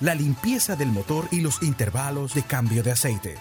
la 0.00 0.14
limpieza 0.14 0.76
del 0.76 0.88
motor 0.88 1.28
y 1.30 1.40
los 1.40 1.62
intervalos 1.62 2.34
de 2.34 2.42
cambio 2.42 2.82
de 2.82 2.92
aceite. 2.92 3.36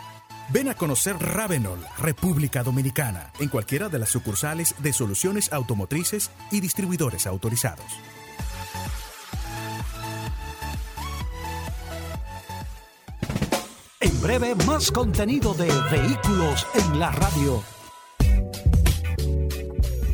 Ven 0.50 0.68
a 0.68 0.74
conocer 0.76 1.18
Ravenol, 1.18 1.80
República 1.98 2.62
Dominicana, 2.62 3.32
en 3.40 3.48
cualquiera 3.48 3.88
de 3.88 4.00
las 4.00 4.10
sucursales 4.10 4.76
de 4.80 4.92
soluciones 4.92 5.54
automotrices 5.54 6.30
y 6.52 6.60
distribuidores 6.60 7.26
autorizados. 7.26 7.86
En 14.02 14.22
breve, 14.22 14.56
más 14.68 14.92
contenido 14.92 15.54
de 15.54 15.72
vehículos 15.90 16.68
en 16.74 17.00
la 17.00 17.12
radio. 17.12 17.64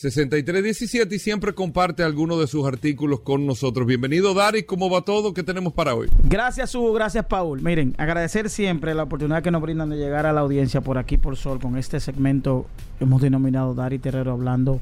6317 0.00 1.14
y 1.14 1.18
siempre 1.18 1.52
comparte 1.52 2.02
alguno 2.02 2.38
de 2.38 2.46
sus 2.46 2.66
artículos 2.66 3.20
con 3.20 3.46
nosotros. 3.46 3.86
Bienvenido, 3.86 4.32
Dari. 4.32 4.62
¿Cómo 4.62 4.88
va 4.88 5.02
todo? 5.02 5.34
¿Qué 5.34 5.42
tenemos 5.42 5.74
para 5.74 5.94
hoy? 5.94 6.08
Gracias, 6.24 6.74
Hugo. 6.74 6.94
Gracias, 6.94 7.26
Paul. 7.26 7.60
Miren, 7.60 7.94
agradecer 7.98 8.48
siempre 8.48 8.94
la 8.94 9.02
oportunidad 9.02 9.42
que 9.42 9.50
nos 9.50 9.60
brindan 9.60 9.90
de 9.90 9.98
llegar 9.98 10.24
a 10.24 10.32
la 10.32 10.40
audiencia 10.40 10.80
por 10.80 10.96
aquí, 10.96 11.18
por 11.18 11.36
Sol, 11.36 11.60
con 11.60 11.76
este 11.76 12.00
segmento 12.00 12.64
que 12.96 13.04
hemos 13.04 13.20
denominado 13.20 13.74
Dari 13.74 13.98
Terrero 13.98 14.32
hablando 14.32 14.80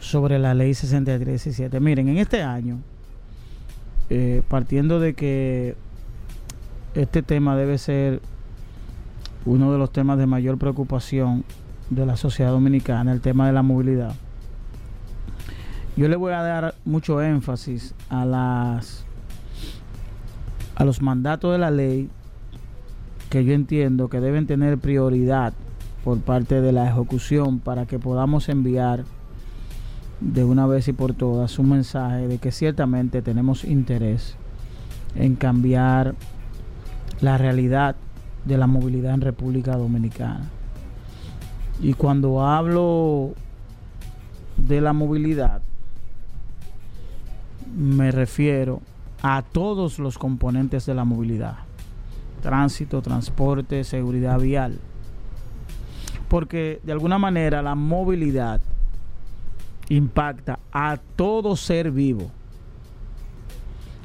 sobre 0.00 0.38
la 0.38 0.54
ley 0.54 0.72
6317. 0.72 1.78
Miren, 1.78 2.08
en 2.08 2.16
este 2.16 2.42
año, 2.42 2.78
eh, 4.08 4.40
partiendo 4.48 5.00
de 5.00 5.12
que 5.12 5.74
este 6.94 7.22
tema 7.22 7.58
debe 7.58 7.76
ser 7.76 8.22
uno 9.44 9.70
de 9.70 9.76
los 9.76 9.92
temas 9.92 10.16
de 10.16 10.24
mayor 10.24 10.56
preocupación 10.56 11.44
de 11.90 12.06
la 12.06 12.16
sociedad 12.16 12.52
dominicana, 12.52 13.12
el 13.12 13.20
tema 13.20 13.46
de 13.46 13.52
la 13.52 13.60
movilidad. 13.60 14.14
Yo 15.96 16.08
le 16.08 16.16
voy 16.16 16.32
a 16.32 16.42
dar 16.42 16.74
mucho 16.84 17.20
énfasis 17.20 17.94
a 18.08 18.24
las 18.24 19.04
a 20.76 20.84
los 20.84 21.02
mandatos 21.02 21.52
de 21.52 21.58
la 21.58 21.70
ley 21.70 22.08
que 23.28 23.44
yo 23.44 23.52
entiendo 23.52 24.08
que 24.08 24.20
deben 24.20 24.46
tener 24.46 24.78
prioridad 24.78 25.52
por 26.04 26.20
parte 26.20 26.62
de 26.62 26.72
la 26.72 26.88
ejecución 26.88 27.58
para 27.58 27.84
que 27.86 27.98
podamos 27.98 28.48
enviar 28.48 29.04
de 30.20 30.44
una 30.44 30.66
vez 30.66 30.88
y 30.88 30.92
por 30.92 31.12
todas 31.12 31.58
un 31.58 31.70
mensaje 31.70 32.28
de 32.28 32.38
que 32.38 32.50
ciertamente 32.50 33.20
tenemos 33.20 33.64
interés 33.64 34.36
en 35.14 35.36
cambiar 35.36 36.14
la 37.20 37.36
realidad 37.36 37.96
de 38.44 38.56
la 38.56 38.66
movilidad 38.66 39.14
en 39.14 39.20
República 39.20 39.76
Dominicana. 39.76 40.48
Y 41.82 41.94
cuando 41.94 42.46
hablo 42.46 43.32
de 44.56 44.80
la 44.80 44.92
movilidad, 44.92 45.62
me 47.76 48.10
refiero 48.10 48.80
a 49.22 49.42
todos 49.42 49.98
los 49.98 50.18
componentes 50.18 50.86
de 50.86 50.94
la 50.94 51.04
movilidad. 51.04 51.56
Tránsito, 52.42 53.02
transporte, 53.02 53.84
seguridad 53.84 54.38
vial. 54.38 54.78
Porque 56.28 56.80
de 56.82 56.92
alguna 56.92 57.18
manera 57.18 57.62
la 57.62 57.74
movilidad 57.74 58.60
impacta 59.88 60.58
a 60.72 60.98
todo 61.16 61.56
ser 61.56 61.90
vivo. 61.90 62.30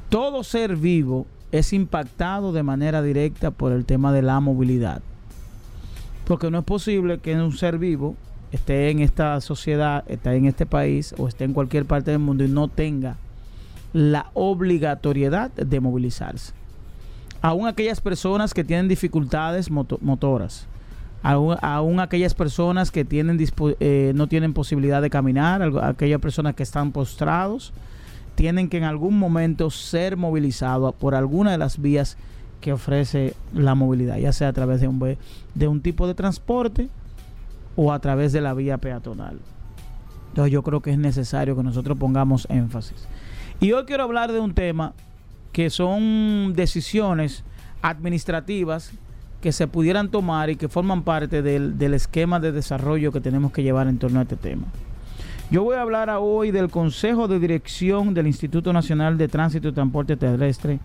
Todo 0.08 0.44
ser 0.44 0.76
vivo 0.76 1.26
es 1.52 1.72
impactado 1.72 2.52
de 2.52 2.62
manera 2.62 3.02
directa 3.02 3.50
por 3.50 3.72
el 3.72 3.84
tema 3.84 4.12
de 4.12 4.22
la 4.22 4.40
movilidad. 4.40 5.00
Porque 6.26 6.50
no 6.50 6.58
es 6.58 6.64
posible 6.64 7.18
que 7.18 7.34
un 7.36 7.52
ser 7.52 7.78
vivo 7.78 8.16
esté 8.50 8.90
en 8.90 9.00
esta 9.00 9.40
sociedad, 9.40 10.04
esté 10.08 10.34
en 10.34 10.46
este 10.46 10.66
país 10.66 11.14
o 11.18 11.28
esté 11.28 11.44
en 11.44 11.52
cualquier 11.52 11.86
parte 11.86 12.10
del 12.10 12.20
mundo 12.20 12.44
y 12.44 12.48
no 12.48 12.68
tenga 12.68 13.16
la 13.96 14.26
obligatoriedad 14.34 15.50
de 15.52 15.80
movilizarse. 15.80 16.52
Aún 17.40 17.66
aquellas 17.66 18.02
personas 18.02 18.52
que 18.52 18.62
tienen 18.62 18.88
dificultades 18.88 19.70
motoras, 19.70 20.66
aún, 21.22 21.98
aquellas 22.00 22.34
personas 22.34 22.90
que 22.90 23.06
tienen 23.06 23.38
eh, 23.80 24.12
no 24.14 24.26
tienen 24.26 24.52
posibilidad 24.52 25.00
de 25.00 25.08
caminar, 25.08 25.62
aquellas 25.82 26.20
personas 26.20 26.54
que 26.54 26.62
están 26.62 26.92
postrados, 26.92 27.72
tienen 28.34 28.68
que 28.68 28.76
en 28.76 28.84
algún 28.84 29.18
momento 29.18 29.70
ser 29.70 30.18
movilizados 30.18 30.94
por 30.94 31.14
alguna 31.14 31.52
de 31.52 31.58
las 31.58 31.80
vías 31.80 32.18
que 32.60 32.74
ofrece 32.74 33.32
la 33.54 33.74
movilidad, 33.74 34.18
ya 34.18 34.34
sea 34.34 34.48
a 34.48 34.52
través 34.52 34.82
de 34.82 34.88
un, 34.88 35.16
de 35.54 35.68
un 35.68 35.80
tipo 35.80 36.06
de 36.06 36.12
transporte 36.12 36.90
o 37.76 37.94
a 37.94 37.98
través 37.98 38.34
de 38.34 38.42
la 38.42 38.52
vía 38.52 38.76
peatonal. 38.76 39.38
Entonces 40.28 40.52
yo 40.52 40.62
creo 40.62 40.82
que 40.82 40.90
es 40.90 40.98
necesario 40.98 41.56
que 41.56 41.62
nosotros 41.62 41.96
pongamos 41.96 42.46
énfasis. 42.50 43.08
Y 43.60 43.72
hoy 43.72 43.84
quiero 43.84 44.02
hablar 44.02 44.32
de 44.32 44.40
un 44.40 44.52
tema 44.52 44.92
que 45.52 45.70
son 45.70 46.52
decisiones 46.54 47.42
administrativas 47.80 48.92
que 49.40 49.52
se 49.52 49.66
pudieran 49.66 50.10
tomar 50.10 50.50
y 50.50 50.56
que 50.56 50.68
forman 50.68 51.02
parte 51.02 51.40
del, 51.40 51.78
del 51.78 51.94
esquema 51.94 52.38
de 52.38 52.52
desarrollo 52.52 53.12
que 53.12 53.20
tenemos 53.20 53.52
que 53.52 53.62
llevar 53.62 53.86
en 53.88 53.98
torno 53.98 54.18
a 54.18 54.22
este 54.22 54.36
tema. 54.36 54.66
Yo 55.50 55.62
voy 55.62 55.76
a 55.76 55.82
hablar 55.82 56.10
hoy 56.20 56.50
del 56.50 56.68
Consejo 56.68 57.28
de 57.28 57.38
Dirección 57.38 58.12
del 58.12 58.26
Instituto 58.26 58.72
Nacional 58.72 59.16
de 59.16 59.28
Tránsito 59.28 59.68
y 59.68 59.72
Transporte 59.72 60.16
Terrestre, 60.16 60.80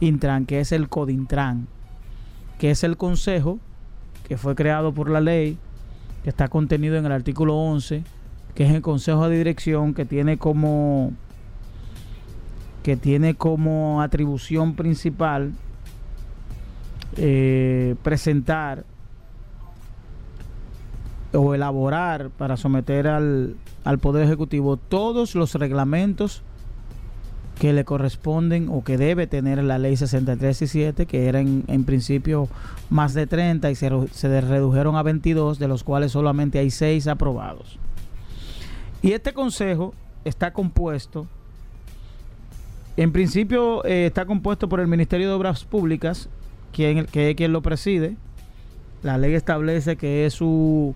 Intran, 0.00 0.44
que 0.44 0.60
es 0.60 0.72
el 0.72 0.88
CODINTRAN, 0.88 1.68
que 2.58 2.72
es 2.72 2.84
el 2.84 2.96
consejo 2.96 3.58
que 4.28 4.36
fue 4.36 4.54
creado 4.54 4.92
por 4.92 5.08
la 5.08 5.20
ley, 5.20 5.56
que 6.24 6.30
está 6.30 6.48
contenido 6.48 6.96
en 6.96 7.06
el 7.06 7.12
artículo 7.12 7.56
11, 7.56 8.02
que 8.54 8.64
es 8.64 8.70
el 8.72 8.82
Consejo 8.82 9.28
de 9.28 9.38
Dirección 9.38 9.94
que 9.94 10.04
tiene 10.04 10.36
como 10.36 11.12
que 12.82 12.96
tiene 12.96 13.34
como 13.34 14.02
atribución 14.02 14.74
principal 14.74 15.52
eh, 17.16 17.96
presentar 18.02 18.84
o 21.32 21.54
elaborar 21.54 22.30
para 22.30 22.56
someter 22.56 23.06
al, 23.06 23.56
al 23.84 23.98
Poder 23.98 24.24
Ejecutivo 24.24 24.76
todos 24.76 25.34
los 25.34 25.54
reglamentos 25.54 26.42
que 27.60 27.74
le 27.74 27.84
corresponden 27.84 28.68
o 28.70 28.82
que 28.82 28.96
debe 28.96 29.26
tener 29.26 29.62
la 29.62 29.78
ley 29.78 29.94
6317, 29.94 31.04
que 31.04 31.28
eran 31.28 31.64
en 31.66 31.84
principio 31.84 32.48
más 32.88 33.12
de 33.12 33.26
30 33.26 33.70
y 33.70 33.74
se, 33.74 33.90
se, 34.12 34.40
redujeron 34.40 34.96
a 34.96 35.02
22, 35.02 35.58
de 35.58 35.68
los 35.68 35.84
cuales 35.84 36.12
solamente 36.12 36.58
hay 36.58 36.70
6 36.70 37.06
aprobados. 37.06 37.78
Y 39.02 39.12
este 39.12 39.34
consejo 39.34 39.92
está 40.24 40.54
compuesto, 40.54 41.26
en 43.00 43.12
principio 43.12 43.82
eh, 43.86 44.04
está 44.04 44.26
compuesto 44.26 44.68
por 44.68 44.78
el 44.78 44.86
Ministerio 44.86 45.26
de 45.26 45.32
Obras 45.32 45.64
Públicas, 45.64 46.28
quien, 46.70 47.06
que 47.06 47.30
es 47.30 47.34
quien 47.34 47.50
lo 47.50 47.62
preside. 47.62 48.16
La 49.02 49.16
ley 49.16 49.32
establece 49.32 49.96
que 49.96 50.26
es 50.26 50.34
su 50.34 50.94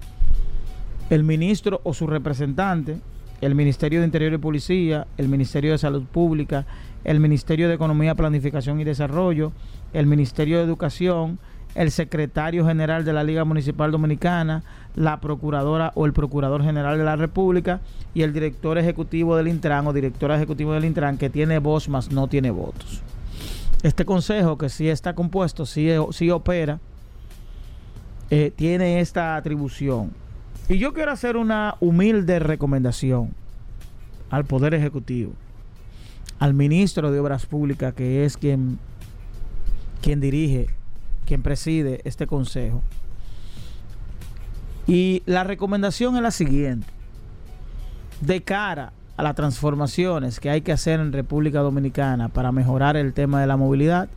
el 1.09 1.25
ministro 1.25 1.81
o 1.83 1.95
su 1.95 2.07
representante, 2.07 2.99
el 3.41 3.55
Ministerio 3.55 4.01
de 4.01 4.05
Interior 4.05 4.35
y 4.35 4.37
Policía, 4.37 5.07
el 5.17 5.31
Ministerio 5.31 5.73
de 5.73 5.79
Salud 5.79 6.05
Pública, 6.05 6.67
el 7.05 7.21
Ministerio 7.21 7.69
de 7.69 7.75
Economía, 7.75 8.15
Planificación 8.15 8.79
y 8.83 8.85
Desarrollo, 8.85 9.53
el 9.95 10.07
Ministerio 10.07 10.59
de 10.59 10.65
Educación, 10.65 11.39
el 11.75 11.91
secretario 11.91 12.67
general 12.67 13.05
de 13.05 13.13
la 13.13 13.25
Liga 13.25 13.45
Municipal 13.45 13.91
Dominicana, 13.91 14.63
la 14.95 15.21
procuradora 15.21 15.93
o 15.95 16.07
el 16.07 16.13
procurador 16.13 16.63
general 16.63 16.99
de 16.99 17.05
la 17.05 17.17
República 17.17 17.81
y 18.15 18.23
el 18.23 18.33
director 18.33 18.79
ejecutivo 18.79 19.37
del 19.37 19.49
Intran 19.49 19.87
o 19.87 19.93
directora 19.93 20.37
ejecutivo 20.37 20.73
del 20.73 20.85
Intran 20.85 21.19
que 21.19 21.31
tiene 21.31 21.59
voz 21.59 21.89
más 21.89 22.11
no 22.11 22.29
tiene 22.29 22.51
votos. 22.51 23.03
Este 23.83 24.05
consejo 24.05 24.57
que 24.57 24.69
sí 24.69 24.89
está 24.89 25.15
compuesto, 25.15 25.67
sí, 25.67 25.89
sí 26.13 26.31
opera, 26.31 26.79
eh, 28.31 28.53
tiene 28.55 29.01
esta 29.01 29.37
atribución 29.37 30.13
y 30.69 30.79
yo 30.79 30.95
quiero 30.95 31.13
hacer 31.13 31.37
una 31.37 31.77
humilde 31.81 32.39
recomendación 32.39 33.35
al 34.31 34.47
Poder 34.47 34.73
Ejecutivo, 34.73 35.33
al 36.39 36.55
ministro 36.55 37.11
de 37.13 37.21
Obras 37.21 37.45
Públicas, 37.45 37.93
que 37.93 38.25
es 38.25 38.39
quien, 38.39 38.79
quien 40.01 40.21
dirige, 40.21 40.69
quien 41.27 41.43
preside 41.43 42.01
este 42.05 42.27
consejo. 42.27 42.83
Y 44.87 45.23
la 45.27 45.45
recomendación 45.45 46.17
es 46.17 46.23
la 46.23 46.31
siguiente. 46.31 46.87
De 48.21 48.43
cara 48.43 48.93
a 49.17 49.23
las 49.23 49.35
transformaciones 49.35 50.41
que 50.41 50.51
hay 50.51 50.61
que 50.61 50.73
hacer 50.73 51.01
en 51.01 51.13
República 51.13 51.61
Dominicana 51.61 52.29
para 52.29 52.53
mejorar 52.53 52.97
el 52.97 53.13
tema 53.13 53.41
de 53.41 53.47
la 53.47 53.57
movilidad, 53.57 54.09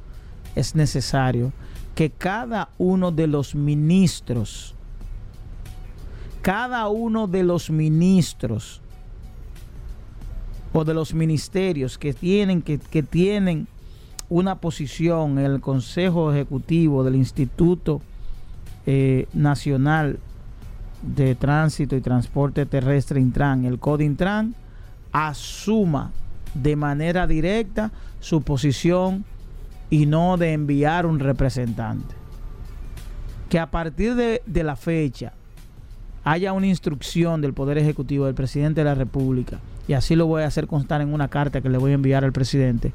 es 0.55 0.75
necesario 0.75 1.53
que 1.95 2.09
cada 2.09 2.69
uno 2.77 3.11
de 3.11 3.27
los 3.27 3.55
ministros 3.55 4.75
cada 6.47 6.87
uno 6.87 7.27
de 7.27 7.43
los 7.43 7.69
ministros 7.69 8.79
o 10.71 10.85
de 10.85 10.93
los 10.93 11.13
ministerios 11.13 11.97
que 11.97 12.13
tienen, 12.13 12.61
que, 12.61 12.77
tienen 12.77 13.67
una 14.29 14.55
posición 14.55 15.39
en 15.39 15.45
el 15.45 15.61
Consejo 15.61 16.33
Ejecutivo 16.33 17.03
del 17.03 17.15
Instituto 17.15 18.01
eh, 18.85 19.27
Nacional 19.33 20.19
de 21.01 21.35
Tránsito 21.35 21.95
y 21.95 22.01
Transporte 22.01 22.65
Terrestre 22.65 23.19
Intran, 23.19 23.65
el 23.65 23.79
CODINTRAN, 23.79 24.55
asuma 25.11 26.11
de 26.53 26.75
manera 26.75 27.27
directa 27.27 27.91
su 28.19 28.41
posición 28.41 29.23
y 29.89 30.05
no 30.05 30.37
de 30.37 30.53
enviar 30.53 31.05
un 31.05 31.19
representante. 31.19 32.15
Que 33.49 33.59
a 33.59 33.71
partir 33.71 34.15
de, 34.15 34.41
de 34.45 34.63
la 34.63 34.75
fecha 34.75 35.33
haya 36.25 36.51
una 36.51 36.67
instrucción 36.67 37.39
del 37.39 37.53
Poder 37.53 37.77
Ejecutivo 37.77 38.25
del 38.25 38.35
presidente 38.35 38.81
de 38.81 38.85
la 38.85 38.95
República, 38.95 39.59
y 39.87 39.93
así 39.93 40.15
lo 40.15 40.25
voy 40.25 40.43
a 40.43 40.47
hacer 40.47 40.67
constar 40.67 40.99
en 40.99 41.13
una 41.13 41.29
carta 41.29 41.61
que 41.61 41.69
le 41.69 41.77
voy 41.77 41.91
a 41.91 41.95
enviar 41.95 42.25
al 42.25 42.33
presidente, 42.33 42.91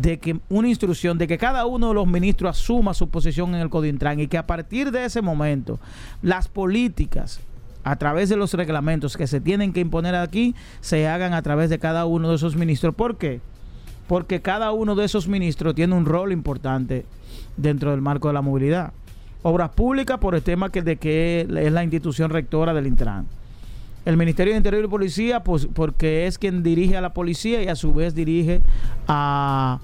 de 0.00 0.18
que 0.18 0.40
una 0.48 0.68
instrucción 0.68 1.18
de 1.18 1.28
que 1.28 1.38
cada 1.38 1.66
uno 1.66 1.88
de 1.88 1.94
los 1.94 2.06
ministros 2.06 2.58
asuma 2.58 2.94
su 2.94 3.08
posición 3.08 3.54
en 3.54 3.60
el 3.60 3.70
Codintran 3.70 4.18
y 4.18 4.26
que 4.26 4.38
a 4.38 4.46
partir 4.46 4.90
de 4.90 5.04
ese 5.04 5.22
momento 5.22 5.78
las 6.20 6.48
políticas 6.48 7.40
a 7.84 7.96
través 7.96 8.28
de 8.28 8.36
los 8.36 8.54
reglamentos 8.54 9.16
que 9.16 9.26
se 9.26 9.40
tienen 9.40 9.72
que 9.72 9.80
imponer 9.80 10.14
aquí, 10.14 10.54
se 10.80 11.06
hagan 11.06 11.34
a 11.34 11.42
través 11.42 11.68
de 11.68 11.78
cada 11.78 12.06
uno 12.06 12.30
de 12.30 12.36
esos 12.36 12.56
ministros. 12.56 12.94
¿Por 12.94 13.18
qué? 13.18 13.40
Porque 14.08 14.40
cada 14.40 14.72
uno 14.72 14.94
de 14.94 15.04
esos 15.04 15.28
ministros 15.28 15.74
tiene 15.74 15.94
un 15.94 16.06
rol 16.06 16.32
importante 16.32 17.04
dentro 17.58 17.90
del 17.90 18.00
marco 18.00 18.28
de 18.28 18.34
la 18.34 18.42
movilidad. 18.42 18.94
Obras 19.42 19.70
públicas 19.70 20.18
por 20.18 20.34
el 20.34 20.42
tema 20.42 20.70
que, 20.70 20.80
de 20.80 20.96
que 20.96 21.42
es 21.42 21.72
la 21.72 21.84
institución 21.84 22.30
rectora 22.30 22.72
del 22.72 22.86
Intran. 22.86 23.26
El 24.04 24.16
Ministerio 24.16 24.52
de 24.52 24.58
Interior 24.58 24.84
y 24.84 24.88
Policía, 24.88 25.42
pues, 25.42 25.66
porque 25.72 26.26
es 26.26 26.38
quien 26.38 26.62
dirige 26.62 26.96
a 26.96 27.00
la 27.00 27.14
policía 27.14 27.62
y 27.62 27.68
a 27.68 27.74
su 27.76 27.94
vez 27.94 28.14
dirige 28.14 28.60
a, 29.08 29.78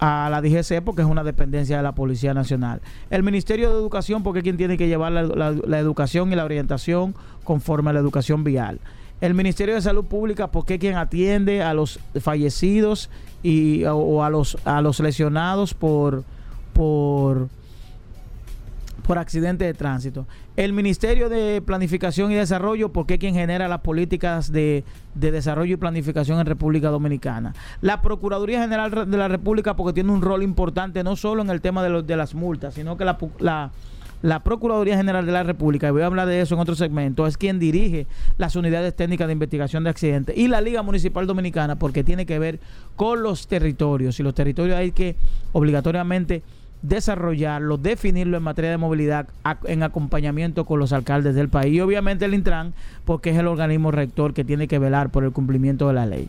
a 0.00 0.28
la 0.30 0.40
DGC, 0.40 0.82
porque 0.82 1.02
es 1.02 1.08
una 1.08 1.22
dependencia 1.22 1.76
de 1.76 1.82
la 1.82 1.92
Policía 1.94 2.32
Nacional. 2.32 2.80
El 3.10 3.22
Ministerio 3.22 3.70
de 3.70 3.76
Educación, 3.76 4.22
porque 4.22 4.38
es 4.38 4.42
quien 4.42 4.56
tiene 4.56 4.78
que 4.78 4.88
llevar 4.88 5.12
la, 5.12 5.22
la- 5.22 5.78
educación 5.78 6.32
y 6.32 6.36
la 6.36 6.44
orientación 6.44 7.14
conforme 7.44 7.90
a 7.90 7.92
la 7.92 8.00
educación 8.00 8.42
vial. 8.42 8.80
El 9.20 9.34
Ministerio 9.34 9.74
de 9.74 9.82
Salud 9.82 10.04
Pública, 10.06 10.48
porque 10.50 10.74
es 10.74 10.80
quien 10.80 10.96
atiende 10.96 11.62
a 11.62 11.74
los 11.74 12.00
fallecidos 12.20 13.10
y, 13.42 13.84
o, 13.84 13.94
o 13.96 14.24
a, 14.24 14.30
los, 14.30 14.56
a 14.64 14.80
los 14.80 14.98
lesionados 14.98 15.74
por, 15.74 16.24
por, 16.72 17.48
por 19.06 19.18
accidente 19.18 19.64
de 19.64 19.74
tránsito. 19.74 20.26
El 20.54 20.74
Ministerio 20.74 21.30
de 21.30 21.62
Planificación 21.62 22.30
y 22.30 22.34
Desarrollo, 22.34 22.92
porque 22.92 23.14
es 23.14 23.20
quien 23.20 23.34
genera 23.34 23.68
las 23.68 23.80
políticas 23.80 24.52
de, 24.52 24.84
de 25.14 25.30
desarrollo 25.30 25.74
y 25.74 25.76
planificación 25.78 26.38
en 26.40 26.46
República 26.46 26.90
Dominicana. 26.90 27.54
La 27.80 28.02
Procuraduría 28.02 28.60
General 28.60 29.10
de 29.10 29.16
la 29.16 29.28
República, 29.28 29.76
porque 29.76 29.94
tiene 29.94 30.12
un 30.12 30.20
rol 30.20 30.42
importante 30.42 31.02
no 31.02 31.16
solo 31.16 31.40
en 31.40 31.48
el 31.48 31.62
tema 31.62 31.82
de, 31.82 31.88
los, 31.88 32.06
de 32.06 32.16
las 32.16 32.34
multas, 32.34 32.74
sino 32.74 32.98
que 32.98 33.06
la, 33.06 33.16
la, 33.38 33.70
la 34.20 34.44
Procuraduría 34.44 34.96
General 34.98 35.24
de 35.24 35.32
la 35.32 35.42
República, 35.42 35.88
y 35.88 35.90
voy 35.90 36.02
a 36.02 36.06
hablar 36.06 36.28
de 36.28 36.42
eso 36.42 36.54
en 36.54 36.60
otro 36.60 36.74
segmento, 36.74 37.26
es 37.26 37.38
quien 37.38 37.58
dirige 37.58 38.06
las 38.36 38.54
unidades 38.54 38.94
técnicas 38.94 39.28
de 39.28 39.32
investigación 39.32 39.84
de 39.84 39.90
accidentes. 39.90 40.36
Y 40.36 40.48
la 40.48 40.60
Liga 40.60 40.82
Municipal 40.82 41.26
Dominicana, 41.26 41.76
porque 41.76 42.04
tiene 42.04 42.26
que 42.26 42.38
ver 42.38 42.60
con 42.94 43.22
los 43.22 43.46
territorios. 43.46 44.20
Y 44.20 44.22
los 44.22 44.34
territorios 44.34 44.76
hay 44.76 44.92
que 44.92 45.16
obligatoriamente 45.52 46.42
desarrollarlo, 46.82 47.78
definirlo 47.78 48.36
en 48.36 48.42
materia 48.42 48.70
de 48.70 48.76
movilidad 48.76 49.28
en 49.64 49.82
acompañamiento 49.82 50.64
con 50.64 50.78
los 50.78 50.92
alcaldes 50.92 51.34
del 51.34 51.48
país 51.48 51.74
y 51.74 51.80
obviamente 51.80 52.24
el 52.24 52.34
Intran 52.34 52.74
porque 53.04 53.30
es 53.30 53.38
el 53.38 53.46
organismo 53.46 53.90
rector 53.90 54.34
que 54.34 54.44
tiene 54.44 54.68
que 54.68 54.78
velar 54.78 55.10
por 55.10 55.24
el 55.24 55.32
cumplimiento 55.32 55.88
de 55.88 55.94
la 55.94 56.06
ley. 56.06 56.28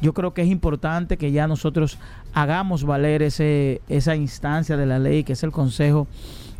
Yo 0.00 0.14
creo 0.14 0.32
que 0.32 0.42
es 0.42 0.48
importante 0.48 1.16
que 1.16 1.32
ya 1.32 1.48
nosotros 1.48 1.98
hagamos 2.32 2.84
valer 2.84 3.22
ese, 3.22 3.80
esa 3.88 4.14
instancia 4.14 4.76
de 4.76 4.86
la 4.86 5.00
ley 5.00 5.24
que 5.24 5.32
es 5.32 5.42
el 5.42 5.50
Consejo, 5.50 6.06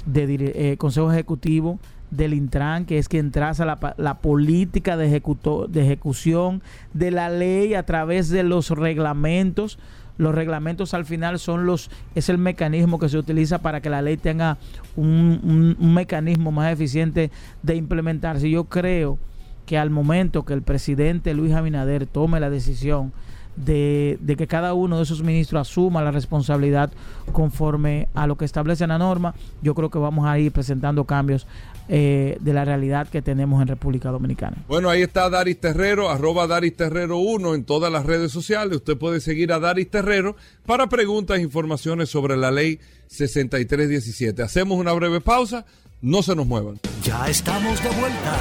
de, 0.07 0.53
eh, 0.73 0.77
consejo 0.77 1.13
Ejecutivo 1.13 1.79
del 2.11 2.35
Intran, 2.35 2.87
que 2.87 2.99
es 2.99 3.09
quien 3.09 3.31
traza 3.31 3.65
la, 3.65 3.95
la 3.99 4.15
política 4.19 4.97
de, 4.97 5.07
ejecuto- 5.07 5.69
de 5.69 5.83
ejecución 5.85 6.63
de 6.95 7.11
la 7.13 7.29
ley 7.29 7.75
a 7.75 7.85
través 7.85 8.31
de 8.31 8.43
los 8.43 8.71
reglamentos. 8.71 9.79
Los 10.19 10.35
reglamentos 10.35 10.93
al 10.95 11.05
final 11.07 11.39
son 11.39 11.65
los 11.65 11.91
es 12.15 12.29
el 12.29 12.39
mecanismo 12.39 12.99
que 12.99 13.09
se 13.09 13.17
utiliza 13.19 13.59
para 13.59 13.81
que 13.81 13.89
la 13.89 14.03
ley 14.03 14.17
tenga 14.17 14.59
un, 14.97 15.77
un- 15.81 15.95
mecanismo 15.95 16.51
más 16.53 16.73
eficiente 16.73 17.31
de 17.63 17.77
implementarse. 17.77 18.51
Yo 18.51 18.65
creo 18.65 19.19
que 19.65 19.79
al 19.79 19.91
momento 19.91 20.45
que 20.45 20.55
el 20.55 20.63
presidente 20.63 21.35
Luis 21.35 21.53
Abinader 21.53 22.07
tome 22.07 22.41
la 22.41 22.51
decisión 22.51 23.13
de, 23.57 24.19
de 24.21 24.37
que 24.37 24.47
cada 24.47 24.73
uno 24.75 24.97
de 24.99 25.03
esos 25.03 25.23
ministros 25.23 25.69
asuma 25.69 26.01
la 26.03 26.11
responsabilidad 26.13 26.91
conforme 27.33 28.09
a 28.15 28.27
lo 28.27 28.37
que 28.37 28.45
establece 28.45 28.87
la 28.87 28.99
norma, 28.99 29.35
yo 29.63 29.75
creo 29.75 29.91
que 29.91 29.99
vamos 29.99 30.27
a 30.27 30.39
ir 30.39 30.53
presentando 30.53 31.05
cambios 31.05 31.47
eh, 31.89 32.37
de 32.41 32.53
la 32.53 32.65
realidad 32.65 33.09
que 33.09 33.23
tenemos 33.23 33.63
en 33.63 33.69
República 33.69 34.11
Dominicana. 34.11 34.65
Bueno, 34.69 34.91
ahí 34.91 35.03
está 35.03 35.31
Daris 35.31 35.59
Terrero, 35.59 36.11
arroba 36.11 36.47
Daris 36.47 36.77
Terrero 36.77 37.19
1 37.19 37.55
en 37.55 37.65
todas 37.65 37.91
las 37.91 38.05
redes 38.05 38.31
sociales. 38.31 38.77
Usted 38.77 38.97
puede 38.97 39.21
seguir 39.21 39.53
a 39.53 39.59
Daris 39.59 39.91
Terrero 39.91 40.37
para 40.67 40.89
preguntas 40.89 41.39
e 41.39 41.43
informaciones 41.43 42.11
sobre 42.11 42.37
la 42.37 42.51
ley 42.51 42.79
6317. 43.07 44.43
Hacemos 44.43 44.79
una 44.79 44.93
breve 44.93 45.21
pausa, 45.21 45.65
no 46.03 46.23
se 46.23 46.37
nos 46.37 46.47
muevan. 46.47 46.79
Ya 47.03 47.29
estamos 47.29 47.83
de 47.83 47.91
vuelta. 47.91 48.37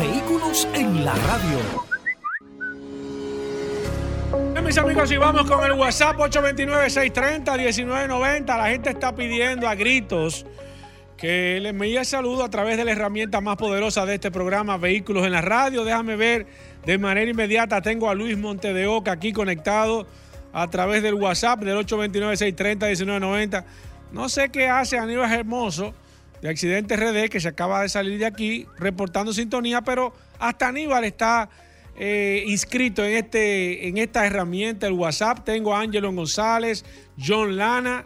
Vehículos 0.00 0.66
en 0.74 1.04
la 1.04 1.14
radio. 1.14 1.86
Mis 4.66 4.78
amigos, 4.78 5.12
y 5.12 5.16
vamos 5.16 5.48
con 5.48 5.64
el 5.64 5.74
WhatsApp 5.74 6.16
829-630-1990. 6.16 8.46
La 8.46 8.70
gente 8.70 8.90
está 8.90 9.14
pidiendo 9.14 9.68
a 9.68 9.76
gritos 9.76 10.44
que 11.16 11.58
le 11.60 11.70
envíe 11.70 12.04
saludo 12.04 12.44
a 12.44 12.50
través 12.50 12.76
de 12.76 12.84
la 12.84 12.92
herramienta 12.92 13.40
más 13.40 13.56
poderosa 13.56 14.04
de 14.04 14.14
este 14.14 14.30
programa, 14.30 14.76
Vehículos 14.76 15.24
en 15.24 15.32
la 15.32 15.40
Radio. 15.40 15.84
Déjame 15.84 16.16
ver 16.16 16.46
de 16.84 16.98
manera 16.98 17.30
inmediata. 17.30 17.80
Tengo 17.80 18.10
a 18.10 18.14
Luis 18.14 18.36
Monte 18.36 18.74
de 18.74 18.86
Oca 18.86 19.12
aquí 19.12 19.32
conectado 19.32 20.06
a 20.52 20.68
través 20.68 21.02
del 21.02 21.14
WhatsApp 21.14 21.60
del 21.60 21.78
829-630-1990. 21.86 23.64
No 24.12 24.28
sé 24.28 24.50
qué 24.50 24.68
hace 24.68 24.98
Aníbal 24.98 25.32
Hermoso 25.32 25.94
de 26.42 26.50
Accidente 26.50 26.96
RD 26.96 27.30
que 27.30 27.40
se 27.40 27.48
acaba 27.48 27.82
de 27.82 27.88
salir 27.88 28.18
de 28.18 28.26
aquí 28.26 28.66
reportando 28.78 29.32
sintonía, 29.32 29.82
pero 29.82 30.12
hasta 30.38 30.68
Aníbal 30.68 31.04
está 31.04 31.48
eh, 31.98 32.44
inscrito 32.46 33.02
en, 33.04 33.16
este, 33.16 33.88
en 33.88 33.96
esta 33.96 34.26
herramienta, 34.26 34.86
el 34.86 34.92
WhatsApp. 34.92 35.44
Tengo 35.44 35.74
a 35.74 35.80
Ángelo 35.80 36.12
González, 36.12 36.84
John 37.18 37.56
Lana, 37.56 38.04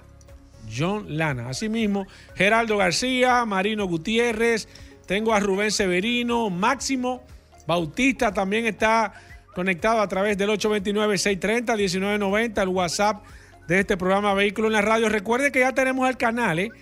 John 0.75 1.17
Lana, 1.17 1.49
asimismo, 1.49 2.07
Geraldo 2.35 2.77
García, 2.77 3.45
Marino 3.45 3.87
Gutiérrez, 3.87 4.69
tengo 5.07 5.35
a 5.35 5.41
Rubén 5.41 5.71
Severino, 5.71 6.51
Máximo 6.51 7.25
Bautista 7.71 8.35
también 8.35 8.67
está 8.67 9.13
conectado 9.55 10.01
a 10.01 10.09
través 10.09 10.37
del 10.37 10.51
829-630-1990, 10.51 12.63
el 12.63 12.69
WhatsApp 12.69 13.23
de 13.69 13.79
este 13.79 13.97
programa 13.97 14.35
Vehículos 14.35 14.71
en 14.71 14.73
la 14.73 14.83
Radio. 14.83 15.09
Recuerde 15.09 15.53
que 15.53 15.61
ya 15.61 15.73
tenemos 15.73 16.09
el 16.09 16.17
canal, 16.17 16.59
¿eh? 16.59 16.73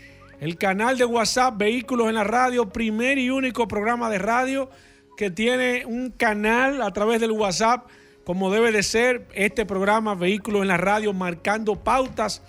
el 0.41 0.57
canal 0.57 0.97
de 0.97 1.05
WhatsApp 1.05 1.59
Vehículos 1.59 2.09
en 2.09 2.15
la 2.15 2.25
Radio, 2.25 2.71
primer 2.71 3.19
y 3.19 3.29
único 3.29 3.69
programa 3.69 4.09
de 4.09 4.19
radio 4.19 4.71
que 5.19 5.31
tiene 5.31 5.85
un 5.85 6.11
canal 6.11 6.81
a 6.81 6.91
través 6.93 7.21
del 7.21 7.33
WhatsApp, 7.33 7.87
como 8.25 8.51
debe 8.51 8.73
de 8.73 8.83
ser 8.83 9.27
este 9.35 9.67
programa 9.67 10.15
Vehículos 10.15 10.63
en 10.63 10.69
la 10.69 10.79
Radio, 10.79 11.13
marcando 11.13 11.77
pautas 11.77 12.41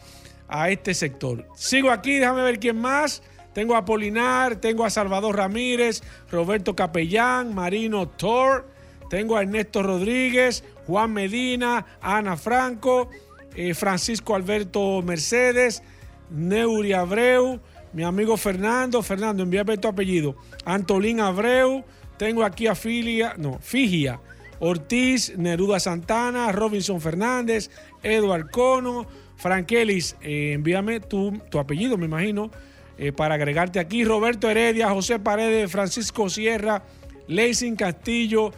a 0.50 0.70
este 0.70 0.94
sector. 0.94 1.46
Sigo 1.56 1.92
aquí, 1.92 2.18
déjame 2.18 2.44
ver 2.44 2.60
quién 2.60 2.80
más. 2.80 3.22
Tengo 3.54 3.76
a 3.76 3.86
Polinar, 3.86 4.58
tengo 4.58 4.86
a 4.86 4.90
Salvador 4.90 5.36
Ramírez, 5.36 6.02
Roberto 6.32 6.76
Capellán, 6.76 7.54
Marino 7.54 8.08
Tor, 8.08 8.70
tengo 9.10 9.36
a 9.36 9.42
Ernesto 9.42 9.82
Rodríguez, 9.82 10.64
Juan 10.86 11.14
Medina, 11.14 11.86
Ana 12.00 12.38
Franco, 12.38 13.10
eh, 13.56 13.74
Francisco 13.74 14.36
Alberto 14.36 15.02
Mercedes, 15.02 15.82
Neuri 16.30 16.94
Abreu, 16.94 17.60
mi 17.92 18.04
amigo 18.04 18.38
Fernando, 18.38 19.02
Fernando, 19.02 19.44
envíame 19.44 19.78
tu 19.78 19.88
apellido, 19.88 20.36
Antolín 20.64 21.20
Abreu, 21.20 21.84
tengo 22.18 22.44
aquí 22.44 22.68
a 22.68 22.76
Filia, 22.76 23.34
no, 23.38 23.58
Figia, 23.60 24.22
Ortiz, 24.60 25.36
Neruda 25.38 25.80
Santana, 25.80 26.52
Robinson 26.52 27.02
Fernández, 27.02 27.72
Eduard 28.04 28.52
Cono, 28.52 29.08
Frankelis, 29.40 30.18
eh, 30.22 30.52
envíame 30.54 31.00
tu, 31.00 31.42
apellido, 31.58 31.98
me 31.98 32.06
imagino, 32.06 32.52
eh, 32.98 33.14
para 33.14 33.36
agregarte 33.36 33.80
aquí. 33.80 34.04
Roberto 34.04 34.50
Heredia, 34.50 34.90
José 34.90 35.18
Paredes, 35.18 35.72
Francisco 35.72 36.30
Sierra, 36.30 36.84
Leising 37.28 37.78
Castillo, 37.78 38.52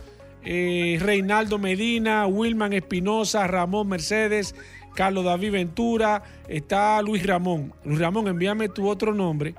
eh, 0.44 0.98
Reinaldo 1.00 1.60
Medina, 1.60 2.26
Wilman 2.26 2.74
Espinosa, 2.74 3.46
Ramón 3.46 3.90
Mercedes, 3.90 4.56
Carlos 4.96 5.24
David 5.24 5.52
Ventura, 5.52 6.24
está 6.48 7.00
Luis 7.04 7.24
Ramón. 7.28 7.74
Luis 7.86 8.00
Ramón, 8.00 8.28
envíame 8.28 8.68
tu 8.68 8.90
otro 8.90 9.14
nombre, 9.14 9.54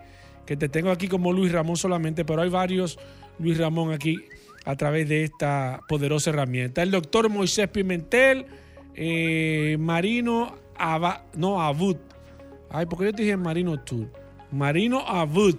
que 0.44 0.56
te 0.56 0.68
tengo 0.68 0.90
aquí 0.90 1.06
como 1.06 1.32
Luis 1.32 1.52
Ramón 1.52 1.76
solamente, 1.76 2.24
pero 2.24 2.42
hay 2.42 2.50
varios 2.50 2.98
Luis 3.38 3.58
Ramón 3.58 3.92
aquí 3.92 4.18
a 4.64 4.74
través 4.74 5.08
de 5.08 5.22
esta 5.22 5.82
poderosa 5.86 6.30
herramienta. 6.30 6.82
El 6.82 6.90
doctor 6.90 7.28
Moisés 7.28 7.68
Pimentel, 7.68 8.46
eh, 8.96 9.76
Marino 9.78 10.61
Abad, 10.76 11.22
no, 11.34 11.60
Abud. 11.60 11.96
Ay, 12.70 12.86
porque 12.86 13.06
yo 13.06 13.12
te 13.12 13.22
dije 13.22 13.36
Marino 13.36 13.78
Tour. 13.80 14.08
Marino 14.50 15.00
Abud. 15.00 15.56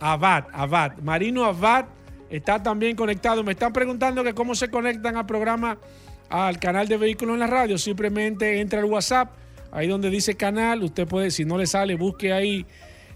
Abad, 0.00 0.44
Abad. 0.52 0.98
Marino 0.98 1.44
Abad 1.44 1.86
está 2.30 2.62
también 2.62 2.96
conectado. 2.96 3.42
Me 3.42 3.52
están 3.52 3.72
preguntando 3.72 4.24
que 4.24 4.34
cómo 4.34 4.54
se 4.54 4.68
conectan 4.68 5.16
al 5.16 5.26
programa, 5.26 5.78
al 6.28 6.58
canal 6.58 6.88
de 6.88 6.96
Vehículos 6.96 7.34
en 7.34 7.40
la 7.40 7.46
Radio. 7.46 7.76
Simplemente 7.76 8.60
entra 8.60 8.80
al 8.80 8.86
WhatsApp, 8.86 9.32
ahí 9.72 9.88
donde 9.88 10.08
dice 10.08 10.36
canal. 10.36 10.82
Usted 10.82 11.06
puede, 11.06 11.30
si 11.30 11.44
no 11.44 11.58
le 11.58 11.66
sale, 11.66 11.96
busque 11.96 12.32
ahí, 12.32 12.64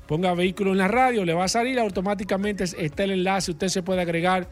ponga 0.06 0.34
Vehículos 0.34 0.72
en 0.72 0.78
la 0.78 0.88
Radio, 0.88 1.24
le 1.24 1.32
va 1.32 1.44
a 1.44 1.48
salir 1.48 1.78
automáticamente. 1.78 2.64
Está 2.64 3.04
el 3.04 3.12
enlace. 3.12 3.52
Usted 3.52 3.68
se 3.68 3.82
puede 3.82 4.02
agregar 4.02 4.48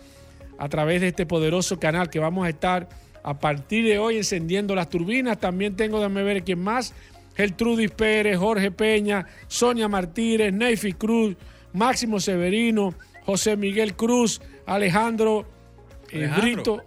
a 0.59 0.69
través 0.69 1.01
de 1.01 1.09
este 1.09 1.27
poderoso 1.27 1.79
canal 1.79 2.09
que 2.09 2.19
vamos 2.19 2.47
a 2.47 2.49
estar 2.49 2.89
a 3.23 3.39
partir 3.39 3.85
de 3.87 3.99
hoy 3.99 4.17
encendiendo 4.17 4.75
las 4.75 4.89
turbinas. 4.89 5.39
También 5.39 5.77
tengo, 5.77 5.99
déjame 5.99 6.23
ver 6.23 6.43
quién 6.45 6.61
más. 6.61 6.95
Gertrudis 7.37 7.91
Pérez, 7.91 8.37
Jorge 8.37 8.71
Peña, 8.71 9.27
Sonia 9.49 9.89
Martínez, 9.89 10.53
Neyfi 10.53 10.93
Cruz, 10.93 11.37
Máximo 11.73 12.21
Severino, 12.21 12.95
José 13.25 13.57
Miguel 13.57 13.95
Cruz, 13.95 14.41
Alejandro, 14.67 15.47
eh, 16.11 16.19
Alejandro. 16.27 16.43
Brito. 16.43 16.83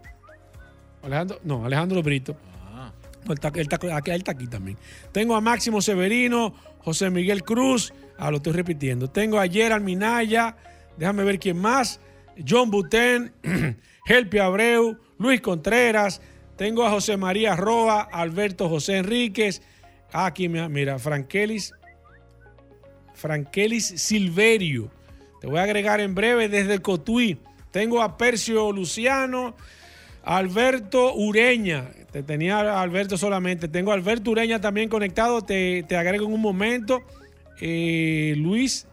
Alejandro, 1.03 1.39
no, 1.43 1.65
Alejandro 1.65 2.03
Brito. 2.03 2.36
Ah. 2.71 2.91
Él 3.25 3.33
está, 3.33 3.47
él 3.49 3.59
está- 3.61 3.75
aquí- 3.97 4.11
él 4.11 4.17
está 4.17 4.31
aquí 4.31 4.47
también. 4.47 4.77
Tengo 5.11 5.36
a 5.36 5.41
Máximo 5.41 5.81
Severino, 5.81 6.53
José 6.79 7.09
Miguel 7.09 7.43
Cruz. 7.43 7.93
Ah, 8.17 8.29
lo 8.29 8.38
estoy 8.38 8.53
repitiendo. 8.53 9.09
Tengo 9.09 9.39
a 9.39 9.47
Gerald 9.47 9.83
Minaya. 9.83 10.55
Déjame 10.97 11.23
ver 11.23 11.39
quién 11.39 11.57
más. 11.57 11.99
John 12.47 12.69
Buten, 12.69 13.33
Helpi 14.05 14.38
Abreu, 14.38 14.97
Luis 15.18 15.41
Contreras. 15.41 16.22
Tengo 16.55 16.86
a 16.86 16.89
José 16.89 17.18
María 17.18 17.55
Roa, 17.55 18.01
Alberto 18.01 18.70
José 18.70 18.97
Enríquez. 18.97 19.61
Ah, 20.11 20.28
aquí, 20.28 20.47
mira, 20.47 20.99
Frankelis. 20.99 21.74
Frankelis 23.13 23.86
Silverio. 24.01 24.89
Te 25.41 25.47
voy 25.47 25.59
a 25.59 25.63
agregar 25.63 25.99
en 25.99 26.16
breve 26.16 26.49
desde 26.49 26.80
Cotuí. 26.80 27.38
Tengo 27.72 28.01
a 28.01 28.18
Percio 28.18 28.72
Luciano, 28.72 29.55
Alberto 30.24 31.13
Ureña. 31.13 31.89
Te 32.11 32.24
tenía 32.24 32.82
Alberto 32.82 33.18
solamente. 33.18 33.68
Tengo 33.68 33.91
a 33.91 33.95
Alberto 33.95 34.32
Ureña 34.32 34.61
también 34.61 34.88
conectado. 34.88 35.41
Te, 35.41 35.84
te 35.84 35.97
agrego 35.97 36.26
en 36.26 36.34
un 36.34 36.41
momento. 36.41 37.03
Eh, 37.59 38.34
Luis, 38.38 38.88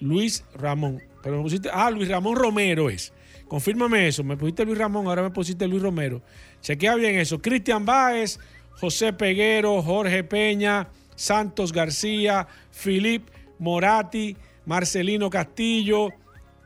Luis 0.00 0.44
Ramón. 0.54 1.02
Pero. 1.22 1.44
Ah, 1.72 1.90
Luis 1.90 2.08
Ramón 2.08 2.36
Romero 2.36 2.88
es. 2.88 3.12
Confírmame 3.50 4.06
eso. 4.06 4.22
Me 4.22 4.36
pusiste 4.36 4.64
Luis 4.64 4.78
Ramón, 4.78 5.08
ahora 5.08 5.24
me 5.24 5.30
pusiste 5.30 5.66
Luis 5.66 5.82
Romero. 5.82 6.22
Chequea 6.60 6.94
bien 6.94 7.16
eso. 7.16 7.42
Cristian 7.42 7.84
Báez, 7.84 8.38
José 8.80 9.12
Peguero, 9.12 9.82
Jorge 9.82 10.22
Peña, 10.22 10.88
Santos 11.16 11.72
García, 11.72 12.46
Filip 12.70 13.28
Morati, 13.58 14.36
Marcelino 14.66 15.28
Castillo, 15.30 16.10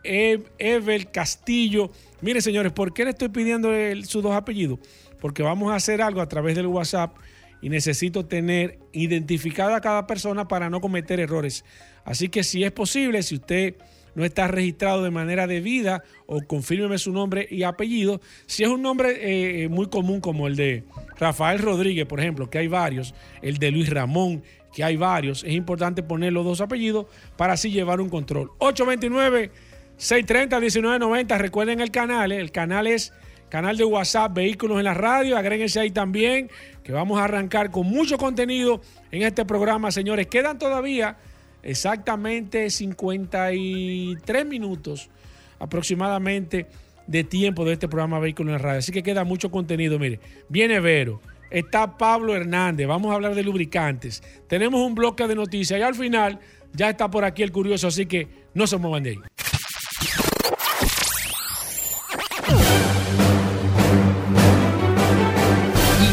Ev- 0.05 0.51
Evel 0.59 1.11
Castillo. 1.11 1.91
Mire, 2.21 2.43
señores, 2.43 2.73
¿por 2.73 2.93
qué 2.93 3.05
le 3.05 3.13
estoy 3.13 3.31
pidiendo 3.31 3.71
sus 4.07 4.23
dos 4.23 4.35
apellidos? 4.35 4.79
Porque 5.23 5.43
vamos 5.43 5.73
a 5.73 5.77
hacer 5.77 6.03
algo 6.03 6.21
a 6.21 6.29
través 6.29 6.55
del 6.55 6.67
WhatsApp 6.67 7.17
y 7.63 7.71
necesito 7.71 8.27
tener 8.27 8.79
identificada 8.93 9.77
a 9.77 9.81
cada 9.81 10.07
persona 10.07 10.47
para 10.49 10.69
no 10.69 10.83
cometer 10.83 11.19
errores. 11.19 11.65
Así 12.05 12.29
que 12.29 12.45
si 12.45 12.63
es 12.63 12.73
posible, 12.73 13.23
si 13.23 13.37
usted 13.37 13.77
no 14.15 14.25
está 14.25 14.49
registrado 14.49 15.03
de 15.03 15.11
manera 15.11 15.47
debida 15.47 16.03
o 16.27 16.41
confírmeme 16.43 16.99
su 16.99 17.13
nombre 17.13 17.47
y 17.51 17.63
apellido, 17.63 18.21
si 18.47 18.63
es 18.63 18.69
un 18.69 18.83
nombre 18.83 19.65
eh, 19.65 19.69
muy 19.69 19.89
común 19.89 20.21
como 20.21 20.47
el 20.47 20.57
de 20.57 20.85
Rafael 21.19 21.59
Rodríguez, 21.59 22.07
por 22.07 22.21
ejemplo, 22.21 22.49
que 22.49 22.59
hay 22.59 22.69
varios, 22.69 23.15
el 23.43 23.59
de 23.59 23.71
Luis 23.71 23.91
Ramón, 23.91 24.43
que 24.73 24.85
hay 24.85 24.97
varios, 24.97 25.45
es 25.45 25.53
importante 25.53 26.03
poner 26.03 26.33
los 26.33 26.45
dos 26.45 26.61
apellidos 26.61 27.07
para 27.37 27.53
así 27.55 27.71
llevar 27.71 28.01
un 28.01 28.09
control. 28.09 28.51
829 28.59 29.51
630 29.97 30.57
1990, 30.59 31.39
recuerden 31.39 31.81
el 31.81 31.91
canal, 31.91 32.33
eh, 32.33 32.41
el 32.41 32.51
canal 32.51 32.87
es 32.87 33.13
canal 33.49 33.77
de 33.77 33.85
WhatsApp 33.85 34.35
Vehículos 34.35 34.79
en 34.79 34.85
la 34.85 34.95
Radio, 34.95 35.37
agréguense 35.37 35.79
ahí 35.79 35.93
también, 35.93 36.51
que 36.83 36.91
vamos 36.91 37.21
a 37.21 37.25
arrancar 37.25 37.71
con 37.71 37.87
mucho 37.87 38.19
contenido 38.19 38.81
en 39.13 39.23
este 39.23 39.45
programa, 39.45 39.93
señores. 39.93 40.27
Quedan 40.27 40.59
todavía 40.59 41.19
exactamente 41.65 42.71
53 42.71 44.47
minutos 44.47 45.11
aproximadamente 45.59 46.67
de 47.07 47.25
tiempo 47.25 47.65
de 47.65 47.75
este 47.75 47.89
programa 47.89 48.19
Vehículos 48.19 48.51
en 48.51 48.53
la 48.53 48.59
Radio, 48.59 48.79
así 48.79 48.93
que 48.93 49.03
queda 49.03 49.25
mucho 49.25 49.51
contenido, 49.51 49.99
mire, 49.99 50.21
viene 50.49 50.81
Vero. 50.81 51.21
Está 51.51 51.97
Pablo 51.97 52.35
Hernández, 52.35 52.87
vamos 52.87 53.13
a 53.13 53.15
hablar 53.15 53.35
de 53.35 53.43
lubricantes. 53.43 54.23
Tenemos 54.49 54.81
un 54.81 54.95
bloque 54.95 55.29
de 55.29 55.37
noticias 55.37 55.79
y 55.79 55.83
al 55.83 55.95
final 55.95 56.41
ya 56.73 56.91
está 56.91 57.09
por 57.11 57.25
aquí 57.25 57.43
el 57.43 57.53
curioso, 57.53 57.87
así 57.87 58.07
que 58.07 58.29
no 58.55 58.67
se 58.67 58.77
muevan 58.77 59.05
de 59.05 59.11
ahí. 59.11 59.19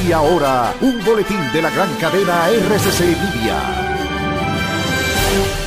Y 0.08 0.12
ahora, 0.12 0.76
un 0.82 1.04
boletín 1.04 1.40
de 1.54 1.62
la 1.62 1.70
gran 1.72 1.96
cadena 1.96 2.50
RCC 2.50 3.00
Media. 3.02 3.91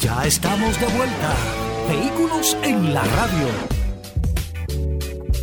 Ya 0.00 0.24
estamos 0.24 0.80
de 0.80 0.86
vuelta. 0.86 1.36
Vehículos 1.88 2.56
en 2.64 2.92
la 2.92 3.04
radio. 3.04 3.71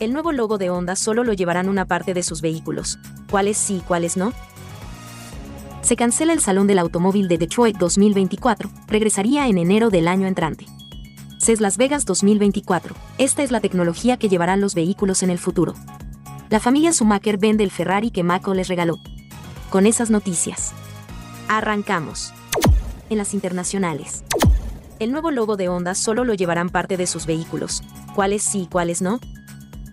El 0.00 0.14
nuevo 0.14 0.32
logo 0.32 0.56
de 0.56 0.70
Honda 0.70 0.96
solo 0.96 1.24
lo 1.24 1.34
llevarán 1.34 1.68
una 1.68 1.84
parte 1.84 2.14
de 2.14 2.22
sus 2.22 2.40
vehículos. 2.40 2.98
¿Cuáles 3.30 3.58
sí 3.58 3.76
y 3.76 3.80
cuáles 3.80 4.16
no? 4.16 4.32
Se 5.82 5.94
cancela 5.94 6.32
el 6.32 6.40
Salón 6.40 6.66
del 6.66 6.78
Automóvil 6.78 7.28
de 7.28 7.36
Detroit 7.36 7.76
2024, 7.76 8.70
regresaría 8.86 9.46
en 9.46 9.58
enero 9.58 9.90
del 9.90 10.08
año 10.08 10.26
entrante. 10.26 10.64
CES 11.38 11.60
Las 11.60 11.76
Vegas 11.76 12.06
2024, 12.06 12.96
esta 13.18 13.42
es 13.42 13.50
la 13.50 13.60
tecnología 13.60 14.16
que 14.16 14.30
llevarán 14.30 14.62
los 14.62 14.74
vehículos 14.74 15.22
en 15.22 15.28
el 15.28 15.38
futuro. 15.38 15.74
La 16.48 16.60
familia 16.60 16.92
Schumacher 16.92 17.36
vende 17.36 17.62
el 17.62 17.70
Ferrari 17.70 18.10
que 18.10 18.22
Mako 18.22 18.54
les 18.54 18.68
regaló. 18.68 18.96
Con 19.68 19.84
esas 19.84 20.08
noticias. 20.08 20.72
Arrancamos. 21.46 22.32
En 23.10 23.18
las 23.18 23.34
internacionales. 23.34 24.24
El 24.98 25.12
nuevo 25.12 25.30
logo 25.30 25.58
de 25.58 25.68
Honda 25.68 25.94
solo 25.94 26.24
lo 26.24 26.32
llevarán 26.32 26.70
parte 26.70 26.96
de 26.96 27.06
sus 27.06 27.26
vehículos. 27.26 27.82
¿Cuáles 28.14 28.42
sí 28.42 28.62
y 28.62 28.66
cuáles 28.66 29.02
no? 29.02 29.20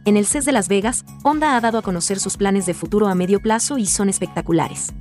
En 0.08 0.16
el 0.16 0.26
CES 0.26 0.46
de 0.46 0.54
Las 0.54 0.70
Vegas, 0.70 1.04
Honda 1.22 1.58
ha 1.58 1.60
dado 1.60 1.80
a 1.80 1.82
conocer 1.82 2.18
sus 2.18 2.38
planes 2.38 2.66
de 2.66 2.74
futuro 2.74 3.08
a 3.08 3.14
medio 3.14 3.42
plazo 3.42 3.78
y 3.78 3.86
son 3.86 4.08
espectaculares. 4.08 4.94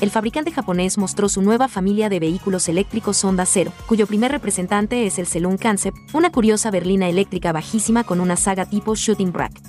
El 0.00 0.08
fabricante 0.08 0.50
japonés 0.50 0.96
mostró 0.96 1.28
su 1.28 1.42
nueva 1.42 1.68
familia 1.68 2.08
de 2.08 2.20
vehículos 2.20 2.66
eléctricos 2.70 3.22
Honda 3.22 3.44
Zero, 3.44 3.70
cuyo 3.86 4.06
primer 4.06 4.32
representante 4.32 5.04
es 5.04 5.18
el 5.18 5.26
Saloon 5.26 5.58
Concept, 5.58 5.98
una 6.14 6.32
curiosa 6.32 6.70
berlina 6.70 7.06
eléctrica 7.06 7.52
bajísima 7.52 8.02
con 8.02 8.18
una 8.18 8.36
saga 8.36 8.64
tipo 8.64 8.94
Shooting 8.94 9.30
Brake. 9.30 9.60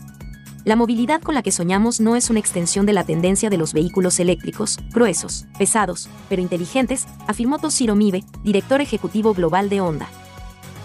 La 0.64 0.78
movilidad 0.78 1.22
con 1.22 1.36
la 1.36 1.44
que 1.44 1.52
soñamos 1.52 2.00
no 2.00 2.16
es 2.16 2.30
una 2.30 2.40
extensión 2.40 2.86
de 2.86 2.94
la 2.94 3.04
tendencia 3.04 3.50
de 3.50 3.58
los 3.58 3.74
vehículos 3.74 4.22
eléctricos, 4.22 4.80
gruesos, 4.94 5.48
pesados, 5.58 6.08
pero 6.30 6.42
inteligentes, 6.42 7.08
afirmó 7.28 7.60
Toshiro 7.60 7.96
Mibe, 7.96 8.24
director 8.42 8.80
ejecutivo 8.80 9.34
global 9.34 9.68
de 9.68 9.82
Honda. 9.82 10.08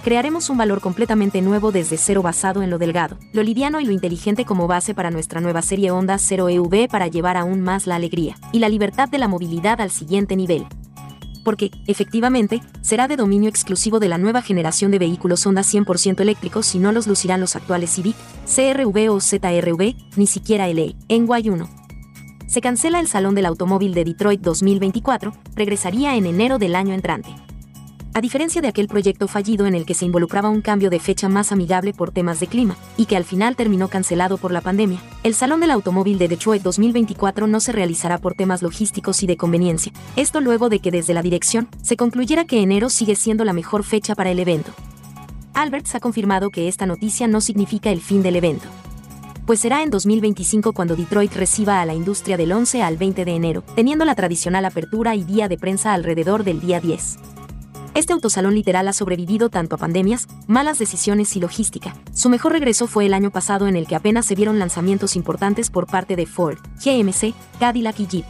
Crearemos 0.06 0.50
un 0.50 0.56
valor 0.56 0.80
completamente 0.80 1.42
nuevo 1.42 1.72
desde 1.72 1.96
cero 1.96 2.22
basado 2.22 2.62
en 2.62 2.70
lo 2.70 2.78
delgado, 2.78 3.18
lo 3.32 3.42
liviano 3.42 3.80
y 3.80 3.86
lo 3.86 3.90
inteligente 3.90 4.44
como 4.44 4.68
base 4.68 4.94
para 4.94 5.10
nuestra 5.10 5.40
nueva 5.40 5.62
serie 5.62 5.90
Honda 5.90 6.16
0 6.16 6.48
EV 6.48 6.88
para 6.88 7.08
llevar 7.08 7.36
aún 7.36 7.60
más 7.60 7.88
la 7.88 7.96
alegría 7.96 8.36
y 8.52 8.60
la 8.60 8.68
libertad 8.68 9.08
de 9.08 9.18
la 9.18 9.26
movilidad 9.26 9.80
al 9.80 9.90
siguiente 9.90 10.36
nivel. 10.36 10.64
Porque, 11.44 11.72
efectivamente, 11.88 12.62
será 12.82 13.08
de 13.08 13.16
dominio 13.16 13.48
exclusivo 13.48 13.98
de 13.98 14.08
la 14.08 14.16
nueva 14.16 14.42
generación 14.42 14.92
de 14.92 15.00
vehículos 15.00 15.44
Honda 15.44 15.62
100% 15.62 16.20
eléctricos 16.20 16.72
y 16.76 16.78
no 16.78 16.92
los 16.92 17.08
lucirán 17.08 17.40
los 17.40 17.56
actuales 17.56 17.90
Civic, 17.90 18.14
CRV 18.44 19.10
o 19.10 19.20
ZRV, 19.20 19.96
ni 20.14 20.28
siquiera 20.28 20.68
LE, 20.68 20.94
en 21.08 21.26
Y1. 21.26 21.68
Se 22.46 22.60
cancela 22.60 23.00
el 23.00 23.08
Salón 23.08 23.34
del 23.34 23.46
Automóvil 23.46 23.92
de 23.92 24.04
Detroit 24.04 24.40
2024, 24.40 25.32
regresaría 25.56 26.14
en 26.14 26.26
enero 26.26 26.60
del 26.60 26.76
año 26.76 26.94
entrante. 26.94 27.34
A 28.16 28.22
diferencia 28.22 28.62
de 28.62 28.68
aquel 28.68 28.88
proyecto 28.88 29.28
fallido 29.28 29.66
en 29.66 29.74
el 29.74 29.84
que 29.84 29.92
se 29.92 30.06
involucraba 30.06 30.48
un 30.48 30.62
cambio 30.62 30.88
de 30.88 31.00
fecha 31.00 31.28
más 31.28 31.52
amigable 31.52 31.92
por 31.92 32.12
temas 32.12 32.40
de 32.40 32.46
clima, 32.46 32.74
y 32.96 33.04
que 33.04 33.14
al 33.14 33.24
final 33.24 33.56
terminó 33.56 33.88
cancelado 33.88 34.38
por 34.38 34.52
la 34.52 34.62
pandemia, 34.62 35.02
el 35.22 35.34
Salón 35.34 35.60
del 35.60 35.70
Automóvil 35.70 36.16
de 36.16 36.26
Detroit 36.26 36.62
2024 36.62 37.46
no 37.46 37.60
se 37.60 37.72
realizará 37.72 38.16
por 38.16 38.32
temas 38.32 38.62
logísticos 38.62 39.22
y 39.22 39.26
de 39.26 39.36
conveniencia. 39.36 39.92
Esto 40.16 40.40
luego 40.40 40.70
de 40.70 40.78
que 40.78 40.90
desde 40.90 41.12
la 41.12 41.20
dirección 41.20 41.68
se 41.82 41.98
concluyera 41.98 42.46
que 42.46 42.62
enero 42.62 42.88
sigue 42.88 43.16
siendo 43.16 43.44
la 43.44 43.52
mejor 43.52 43.84
fecha 43.84 44.14
para 44.14 44.30
el 44.30 44.38
evento. 44.38 44.72
Alberts 45.52 45.94
ha 45.94 46.00
confirmado 46.00 46.48
que 46.48 46.68
esta 46.68 46.86
noticia 46.86 47.28
no 47.28 47.42
significa 47.42 47.90
el 47.90 48.00
fin 48.00 48.22
del 48.22 48.36
evento 48.36 48.66
pues 49.44 49.60
será 49.60 49.84
en 49.84 49.90
2025 49.90 50.72
cuando 50.72 50.96
Detroit 50.96 51.32
reciba 51.34 51.80
a 51.80 51.86
la 51.86 51.94
industria 51.94 52.36
del 52.36 52.50
11 52.50 52.82
al 52.82 52.96
20 52.96 53.24
de 53.24 53.30
enero, 53.30 53.62
teniendo 53.76 54.04
la 54.04 54.16
tradicional 54.16 54.64
apertura 54.64 55.14
y 55.14 55.22
día 55.22 55.46
de 55.46 55.56
prensa 55.56 55.94
alrededor 55.94 56.42
del 56.42 56.60
día 56.60 56.80
10. 56.80 57.18
Este 57.96 58.12
autosalón 58.12 58.54
literal 58.54 58.86
ha 58.88 58.92
sobrevivido 58.92 59.48
tanto 59.48 59.74
a 59.74 59.78
pandemias, 59.78 60.28
malas 60.46 60.78
decisiones 60.78 61.34
y 61.34 61.40
logística. 61.40 61.94
Su 62.12 62.28
mejor 62.28 62.52
regreso 62.52 62.86
fue 62.86 63.06
el 63.06 63.14
año 63.14 63.30
pasado 63.30 63.68
en 63.68 63.74
el 63.74 63.86
que 63.86 63.96
apenas 63.96 64.26
se 64.26 64.34
vieron 64.34 64.58
lanzamientos 64.58 65.16
importantes 65.16 65.70
por 65.70 65.86
parte 65.86 66.14
de 66.14 66.26
Ford, 66.26 66.58
GMC, 66.84 67.32
Cadillac 67.58 67.98
y 67.98 68.06
Jeep. 68.06 68.26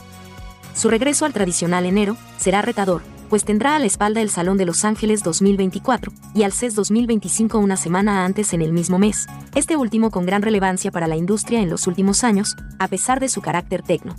Su 0.73 0.89
regreso 0.89 1.25
al 1.25 1.33
tradicional 1.33 1.85
enero 1.85 2.17
será 2.39 2.63
retador, 2.63 3.03
pues 3.29 3.45
tendrá 3.45 3.75
a 3.75 3.81
la 3.81 3.87
espalda 3.87 4.21
el 4.21 4.31
Salón 4.31 4.57
de 4.57 4.67
Los 4.67 4.85
Ángeles 4.85 5.25
2024 5.25 6.13
y 6.33 6.45
al 6.45 6.53
CES 6.53 6.77
2025 6.77 7.59
una 7.59 7.77
semana 7.77 8.25
antes 8.25 8.53
en 8.53 8.63
el 8.63 8.73
mismo 8.73 9.01
mes, 9.01 9.27
este 9.57 9.77
último 9.77 10.13
con 10.13 10.27
gran 10.27 10.43
relevancia 10.43 10.93
para 10.93 11.09
la 11.09 11.17
industria 11.17 11.61
en 11.61 11.71
los 11.71 11.89
últimos 11.89 12.23
años, 12.23 12.55
a 12.79 12.87
pesar 12.87 13.19
de 13.19 13.29
su 13.29 13.41
carácter 13.41 13.83
tecno. 13.83 14.15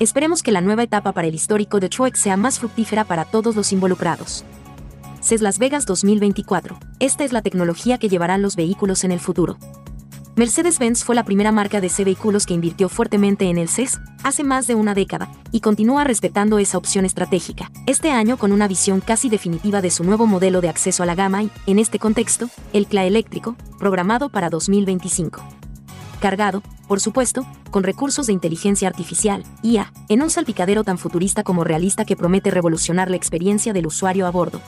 Esperemos 0.00 0.42
que 0.42 0.50
la 0.50 0.60
nueva 0.60 0.82
etapa 0.82 1.12
para 1.12 1.28
el 1.28 1.34
histórico 1.36 1.78
Detroit 1.78 2.16
sea 2.16 2.36
más 2.36 2.58
fructífera 2.58 3.04
para 3.04 3.24
todos 3.24 3.54
los 3.54 3.72
involucrados. 3.72 4.44
CES 5.24 5.40
Las 5.40 5.58
Vegas 5.58 5.86
2024. 5.86 6.78
Esta 7.00 7.24
es 7.24 7.32
la 7.32 7.40
tecnología 7.40 7.96
que 7.96 8.10
llevarán 8.10 8.42
los 8.42 8.56
vehículos 8.56 9.04
en 9.04 9.10
el 9.10 9.20
futuro. 9.20 9.56
Mercedes-Benz 10.36 11.02
fue 11.02 11.14
la 11.14 11.24
primera 11.24 11.50
marca 11.50 11.80
de 11.80 11.88
C 11.88 12.04
vehículos 12.04 12.44
que 12.44 12.52
invirtió 12.52 12.90
fuertemente 12.90 13.48
en 13.48 13.56
el 13.56 13.70
CES 13.70 14.00
hace 14.22 14.44
más 14.44 14.66
de 14.66 14.74
una 14.74 14.92
década 14.92 15.32
y 15.50 15.60
continúa 15.60 16.04
respetando 16.04 16.58
esa 16.58 16.76
opción 16.76 17.06
estratégica. 17.06 17.70
Este 17.86 18.10
año 18.10 18.36
con 18.36 18.52
una 18.52 18.68
visión 18.68 19.00
casi 19.00 19.30
definitiva 19.30 19.80
de 19.80 19.90
su 19.90 20.04
nuevo 20.04 20.26
modelo 20.26 20.60
de 20.60 20.68
acceso 20.68 21.02
a 21.02 21.06
la 21.06 21.14
gama 21.14 21.42
y, 21.42 21.50
en 21.66 21.78
este 21.78 21.98
contexto, 21.98 22.50
el 22.74 22.86
CLA 22.86 23.04
eléctrico, 23.04 23.56
programado 23.78 24.28
para 24.28 24.50
2025. 24.50 25.42
Cargado, 26.20 26.62
por 26.86 27.00
supuesto, 27.00 27.46
con 27.70 27.82
recursos 27.82 28.26
de 28.26 28.34
inteligencia 28.34 28.88
artificial, 28.88 29.42
IA, 29.62 29.90
en 30.10 30.20
un 30.20 30.28
salpicadero 30.28 30.84
tan 30.84 30.98
futurista 30.98 31.44
como 31.44 31.64
realista 31.64 32.04
que 32.04 32.14
promete 32.14 32.50
revolucionar 32.50 33.08
la 33.08 33.16
experiencia 33.16 33.72
del 33.72 33.86
usuario 33.86 34.26
a 34.26 34.30
bordo. 34.30 34.60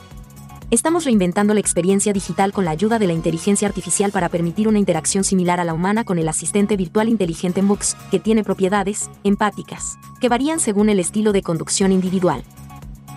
Estamos 0.69 1.05
reinventando 1.05 1.53
la 1.53 1.61
experiencia 1.61 2.11
digital 2.11 2.51
con 2.51 2.65
la 2.65 2.71
ayuda 2.71 2.99
de 2.99 3.07
la 3.07 3.13
inteligencia 3.13 3.69
artificial 3.69 4.11
para 4.11 4.27
permitir 4.27 4.67
una 4.67 4.79
interacción 4.79 5.23
similar 5.23 5.61
a 5.61 5.63
la 5.63 5.73
humana 5.73 6.03
con 6.03 6.19
el 6.19 6.27
asistente 6.27 6.75
virtual 6.75 7.07
inteligente 7.07 7.61
MUX, 7.61 7.95
que 8.11 8.19
tiene 8.19 8.43
propiedades 8.43 9.09
empáticas, 9.23 9.97
que 10.19 10.27
varían 10.27 10.59
según 10.59 10.89
el 10.89 10.99
estilo 10.99 11.31
de 11.31 11.41
conducción 11.41 11.93
individual. 11.93 12.43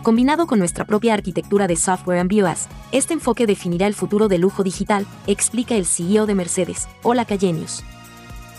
Combinado 0.04 0.46
con 0.46 0.60
nuestra 0.60 0.84
propia 0.84 1.12
arquitectura 1.12 1.66
de 1.66 1.74
software 1.74 2.20
and 2.20 2.30
BIOS, 2.30 2.68
este 2.92 3.14
enfoque 3.14 3.46
definirá 3.46 3.88
el 3.88 3.94
futuro 3.94 4.28
del 4.28 4.42
lujo 4.42 4.62
digital, 4.62 5.04
explica 5.26 5.74
el 5.74 5.86
CEO 5.86 6.26
de 6.26 6.36
Mercedes, 6.36 6.86
Ola 7.02 7.24
Callenius. 7.24 7.82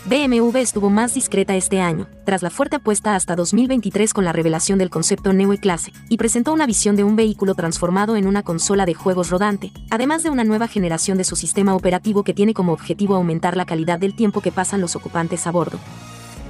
BMW 0.04 0.56
estuvo 0.56 0.90
más 0.90 1.14
discreta 1.14 1.54
este 1.54 1.80
año, 1.80 2.08
tras 2.24 2.42
la 2.42 2.50
fuerte 2.50 2.74
apuesta 2.74 3.14
hasta 3.14 3.36
2023 3.36 4.12
con 4.12 4.24
la 4.24 4.32
revelación 4.32 4.76
del 4.76 4.90
concepto 4.90 5.32
Neo 5.32 5.52
E-Clase, 5.52 5.92
y 6.08 6.16
presentó 6.16 6.52
una 6.52 6.66
visión 6.66 6.96
de 6.96 7.04
un 7.04 7.14
vehículo 7.14 7.54
transformado 7.54 8.16
en 8.16 8.26
una 8.26 8.42
consola 8.42 8.84
de 8.84 8.94
juegos 8.94 9.30
rodante, 9.30 9.70
además 9.90 10.24
de 10.24 10.30
una 10.30 10.42
nueva 10.42 10.66
generación 10.66 11.18
de 11.18 11.24
su 11.24 11.36
sistema 11.36 11.76
operativo 11.76 12.24
que 12.24 12.34
tiene 12.34 12.52
como 12.52 12.72
objetivo 12.72 13.14
aumentar 13.14 13.56
la 13.56 13.64
calidad 13.64 14.00
del 14.00 14.16
tiempo 14.16 14.40
que 14.40 14.50
pasan 14.50 14.80
los 14.80 14.96
ocupantes 14.96 15.46
a 15.46 15.52
bordo. 15.52 15.78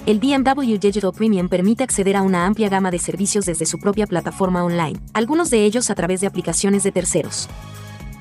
El 0.07 0.19
BMW 0.19 0.79
Digital 0.79 1.13
Premium 1.13 1.51
permite 1.51 1.85
acceder 1.85 2.17
a 2.17 2.23
una 2.23 2.47
amplia 2.47 2.71
gama 2.71 2.91
de 2.91 2.99
servicios 2.99 3.45
desde 3.45 3.67
su 3.67 3.79
propia 3.79 4.07
plataforma 4.07 4.65
online, 4.65 4.99
algunos 5.13 5.51
de 5.51 5.67
ellos 5.67 5.91
a 5.91 5.95
través 5.95 6.23
de 6.23 6.27
aplicaciones 6.27 6.85
de 6.85 6.93
terceros. 6.93 7.51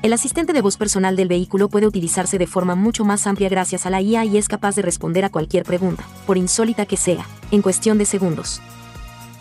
El 0.02 0.12
asistente 0.12 0.52
de 0.52 0.62
voz 0.62 0.76
personal 0.76 1.14
del 1.14 1.28
vehículo 1.28 1.68
puede 1.68 1.86
utilizarse 1.86 2.36
de 2.36 2.48
forma 2.48 2.74
mucho 2.74 3.04
más 3.04 3.24
amplia 3.28 3.48
gracias 3.48 3.86
a 3.86 3.90
la 3.90 4.02
IA 4.02 4.24
y 4.24 4.36
es 4.36 4.48
capaz 4.48 4.74
de 4.74 4.82
responder 4.82 5.24
a 5.24 5.30
cualquier 5.30 5.62
pregunta, 5.62 6.04
por 6.26 6.36
insólita 6.36 6.86
que 6.86 6.96
sea, 6.96 7.24
en 7.52 7.62
cuestión 7.62 7.98
de 7.98 8.04
segundos. 8.04 8.60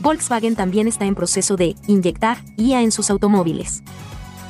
Volkswagen 0.01 0.55
también 0.55 0.87
está 0.87 1.05
en 1.05 1.15
proceso 1.15 1.55
de 1.55 1.75
inyectar 1.87 2.37
IA 2.57 2.83
en 2.83 2.91
sus 2.91 3.09
automóviles. 3.09 3.81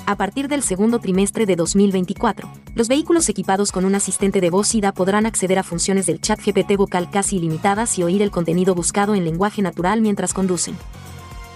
A 0.06 0.18
partir 0.18 0.50
del 0.50 0.64
segundo 0.64 1.00
trimestre 1.00 1.46
de 1.46 1.56
2024, 1.56 2.50
los 2.76 2.90
vehículos 2.90 3.30
equipados 3.30 3.72
con 3.72 3.86
un 3.86 3.96
asistente 3.96 4.42
de 4.42 4.50
voz 4.50 4.76
IDA 4.76 4.92
podrán 4.92 5.26
acceder 5.26 5.60
a 5.60 5.64
funciones 5.64 6.08
del 6.08 6.20
chat 6.20 6.42
GPT 6.46 6.76
vocal 6.76 7.10
casi 7.10 7.38
ilimitadas 7.38 7.98
y 7.98 8.04
oír 8.04 8.22
el 8.22 8.32
contenido 8.32 8.76
buscado 8.76 9.16
en 9.16 9.24
lenguaje 9.24 9.62
natural 9.62 10.02
mientras 10.02 10.34
conducen. 10.34 10.76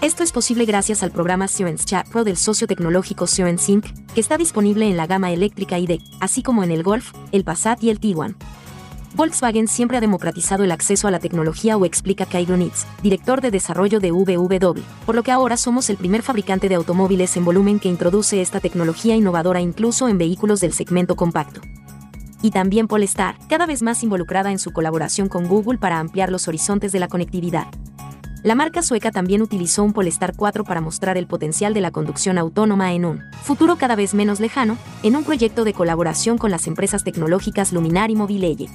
Esto 0.02 0.22
es 0.22 0.30
posible 0.30 0.66
gracias 0.66 1.02
al 1.02 1.10
programa 1.10 1.48
Science 1.48 1.86
Chat 1.86 2.06
Pro 2.08 2.22
del 2.22 2.36
socio 2.36 2.66
tecnológico 2.66 3.26
Science 3.26 3.64
Sync, 3.64 3.86
que 4.14 4.20
está 4.20 4.36
disponible 4.36 4.88
en 4.88 4.98
la 4.98 5.06
gama 5.06 5.32
eléctrica 5.32 5.78
ID, 5.78 6.00
así 6.20 6.42
como 6.42 6.62
en 6.62 6.70
el 6.70 6.82
Golf, 6.82 7.12
el 7.32 7.44
Passat 7.44 7.82
y 7.82 7.88
el 7.88 7.98
Tiguan. 7.98 8.36
Volkswagen 9.14 9.66
siempre 9.66 9.96
ha 9.96 10.02
democratizado 10.02 10.64
el 10.64 10.72
acceso 10.72 11.08
a 11.08 11.10
la 11.10 11.18
tecnología 11.18 11.78
o 11.78 11.86
explica 11.86 12.26
Cairo 12.26 12.58
Nitz, 12.58 12.84
director 13.02 13.40
de 13.40 13.50
desarrollo 13.50 13.98
de 13.98 14.12
VW, 14.12 14.82
por 15.06 15.14
lo 15.14 15.22
que 15.22 15.32
ahora 15.32 15.56
somos 15.56 15.88
el 15.88 15.96
primer 15.96 16.20
fabricante 16.20 16.68
de 16.68 16.74
automóviles 16.74 17.34
en 17.38 17.46
volumen 17.46 17.80
que 17.80 17.88
introduce 17.88 18.42
esta 18.42 18.60
tecnología 18.60 19.16
innovadora 19.16 19.62
incluso 19.62 20.08
en 20.08 20.18
vehículos 20.18 20.60
del 20.60 20.74
segmento 20.74 21.16
compacto. 21.16 21.62
Y 22.42 22.50
también 22.50 22.86
Polestar, 22.86 23.38
cada 23.48 23.64
vez 23.64 23.82
más 23.82 24.02
involucrada 24.02 24.52
en 24.52 24.58
su 24.58 24.72
colaboración 24.72 25.30
con 25.30 25.48
Google 25.48 25.78
para 25.78 25.98
ampliar 25.98 26.30
los 26.30 26.48
horizontes 26.48 26.92
de 26.92 27.00
la 27.00 27.08
conectividad. 27.08 27.68
La 28.46 28.54
marca 28.54 28.80
sueca 28.80 29.10
también 29.10 29.42
utilizó 29.42 29.82
un 29.82 29.92
Polestar 29.92 30.36
4 30.36 30.62
para 30.62 30.80
mostrar 30.80 31.16
el 31.16 31.26
potencial 31.26 31.74
de 31.74 31.80
la 31.80 31.90
conducción 31.90 32.38
autónoma 32.38 32.92
en 32.92 33.04
un 33.04 33.24
futuro 33.42 33.74
cada 33.74 33.96
vez 33.96 34.14
menos 34.14 34.38
lejano, 34.38 34.78
en 35.02 35.16
un 35.16 35.24
proyecto 35.24 35.64
de 35.64 35.72
colaboración 35.72 36.38
con 36.38 36.52
las 36.52 36.68
empresas 36.68 37.02
tecnológicas 37.02 37.72
Luminar 37.72 38.12
y 38.12 38.14
Mobileye. 38.14 38.68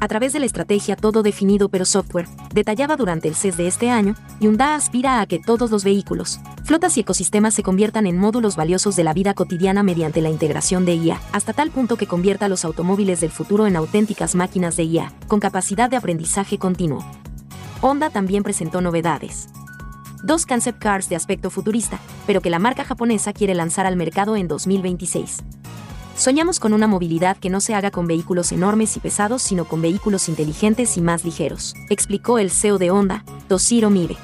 A 0.00 0.08
través 0.08 0.34
de 0.34 0.40
la 0.40 0.44
estrategia 0.44 0.96
Todo 0.96 1.22
Definido 1.22 1.70
pero 1.70 1.86
Software, 1.86 2.28
detallada 2.52 2.96
durante 2.96 3.26
el 3.26 3.36
CES 3.36 3.56
de 3.56 3.68
este 3.68 3.88
año, 3.88 4.16
Hyundai 4.38 4.74
aspira 4.74 5.22
a 5.22 5.26
que 5.26 5.38
todos 5.38 5.70
los 5.70 5.82
vehículos, 5.82 6.38
flotas 6.64 6.98
y 6.98 7.00
ecosistemas 7.00 7.54
se 7.54 7.62
conviertan 7.62 8.06
en 8.06 8.18
módulos 8.18 8.54
valiosos 8.54 8.96
de 8.96 9.04
la 9.04 9.14
vida 9.14 9.32
cotidiana 9.32 9.82
mediante 9.82 10.20
la 10.20 10.28
integración 10.28 10.84
de 10.84 10.96
IA, 10.96 11.18
hasta 11.32 11.54
tal 11.54 11.70
punto 11.70 11.96
que 11.96 12.06
convierta 12.06 12.50
los 12.50 12.66
automóviles 12.66 13.22
del 13.22 13.30
futuro 13.30 13.66
en 13.66 13.76
auténticas 13.76 14.34
máquinas 14.34 14.76
de 14.76 14.84
IA, 14.84 15.10
con 15.26 15.40
capacidad 15.40 15.88
de 15.88 15.96
aprendizaje 15.96 16.58
continuo. 16.58 17.02
Honda 17.82 18.10
también 18.10 18.42
presentó 18.42 18.82
novedades. 18.82 19.48
Dos 20.22 20.44
concept 20.44 20.78
cars 20.80 21.08
de 21.08 21.16
aspecto 21.16 21.48
futurista, 21.48 21.98
pero 22.26 22.42
que 22.42 22.50
la 22.50 22.58
marca 22.58 22.84
japonesa 22.84 23.32
quiere 23.32 23.54
lanzar 23.54 23.86
al 23.86 23.96
mercado 23.96 24.36
en 24.36 24.48
2026. 24.48 25.38
Soñamos 26.14 26.60
con 26.60 26.74
una 26.74 26.86
movilidad 26.86 27.38
que 27.38 27.48
no 27.48 27.62
se 27.62 27.74
haga 27.74 27.90
con 27.90 28.06
vehículos 28.06 28.52
enormes 28.52 28.94
y 28.98 29.00
pesados, 29.00 29.40
sino 29.40 29.64
con 29.64 29.80
vehículos 29.80 30.28
inteligentes 30.28 30.98
y 30.98 31.00
más 31.00 31.24
ligeros, 31.24 31.74
explicó 31.88 32.38
el 32.38 32.50
CEO 32.50 32.76
de 32.76 32.90
Honda, 32.90 33.24
Toshiro 33.48 33.88
Mibe. 33.88 34.18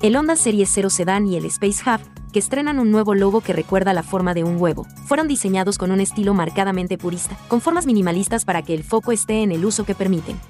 El 0.00 0.16
Honda 0.16 0.36
Serie 0.36 0.64
0 0.64 0.88
Sedan 0.88 1.26
y 1.26 1.36
el 1.36 1.44
Space 1.44 1.82
Hub, 1.84 2.00
que 2.32 2.38
estrenan 2.38 2.78
un 2.78 2.90
nuevo 2.90 3.14
logo 3.14 3.42
que 3.42 3.52
recuerda 3.52 3.92
la 3.92 4.02
forma 4.02 4.32
de 4.32 4.44
un 4.44 4.58
huevo, 4.58 4.86
fueron 5.04 5.28
diseñados 5.28 5.76
con 5.76 5.90
un 5.90 6.00
estilo 6.00 6.32
marcadamente 6.32 6.96
purista, 6.96 7.36
con 7.48 7.60
formas 7.60 7.84
minimalistas 7.84 8.46
para 8.46 8.62
que 8.62 8.72
el 8.72 8.82
foco 8.82 9.12
esté 9.12 9.42
en 9.42 9.52
el 9.52 9.66
uso 9.66 9.84
que 9.84 9.94
permiten. 9.94 10.40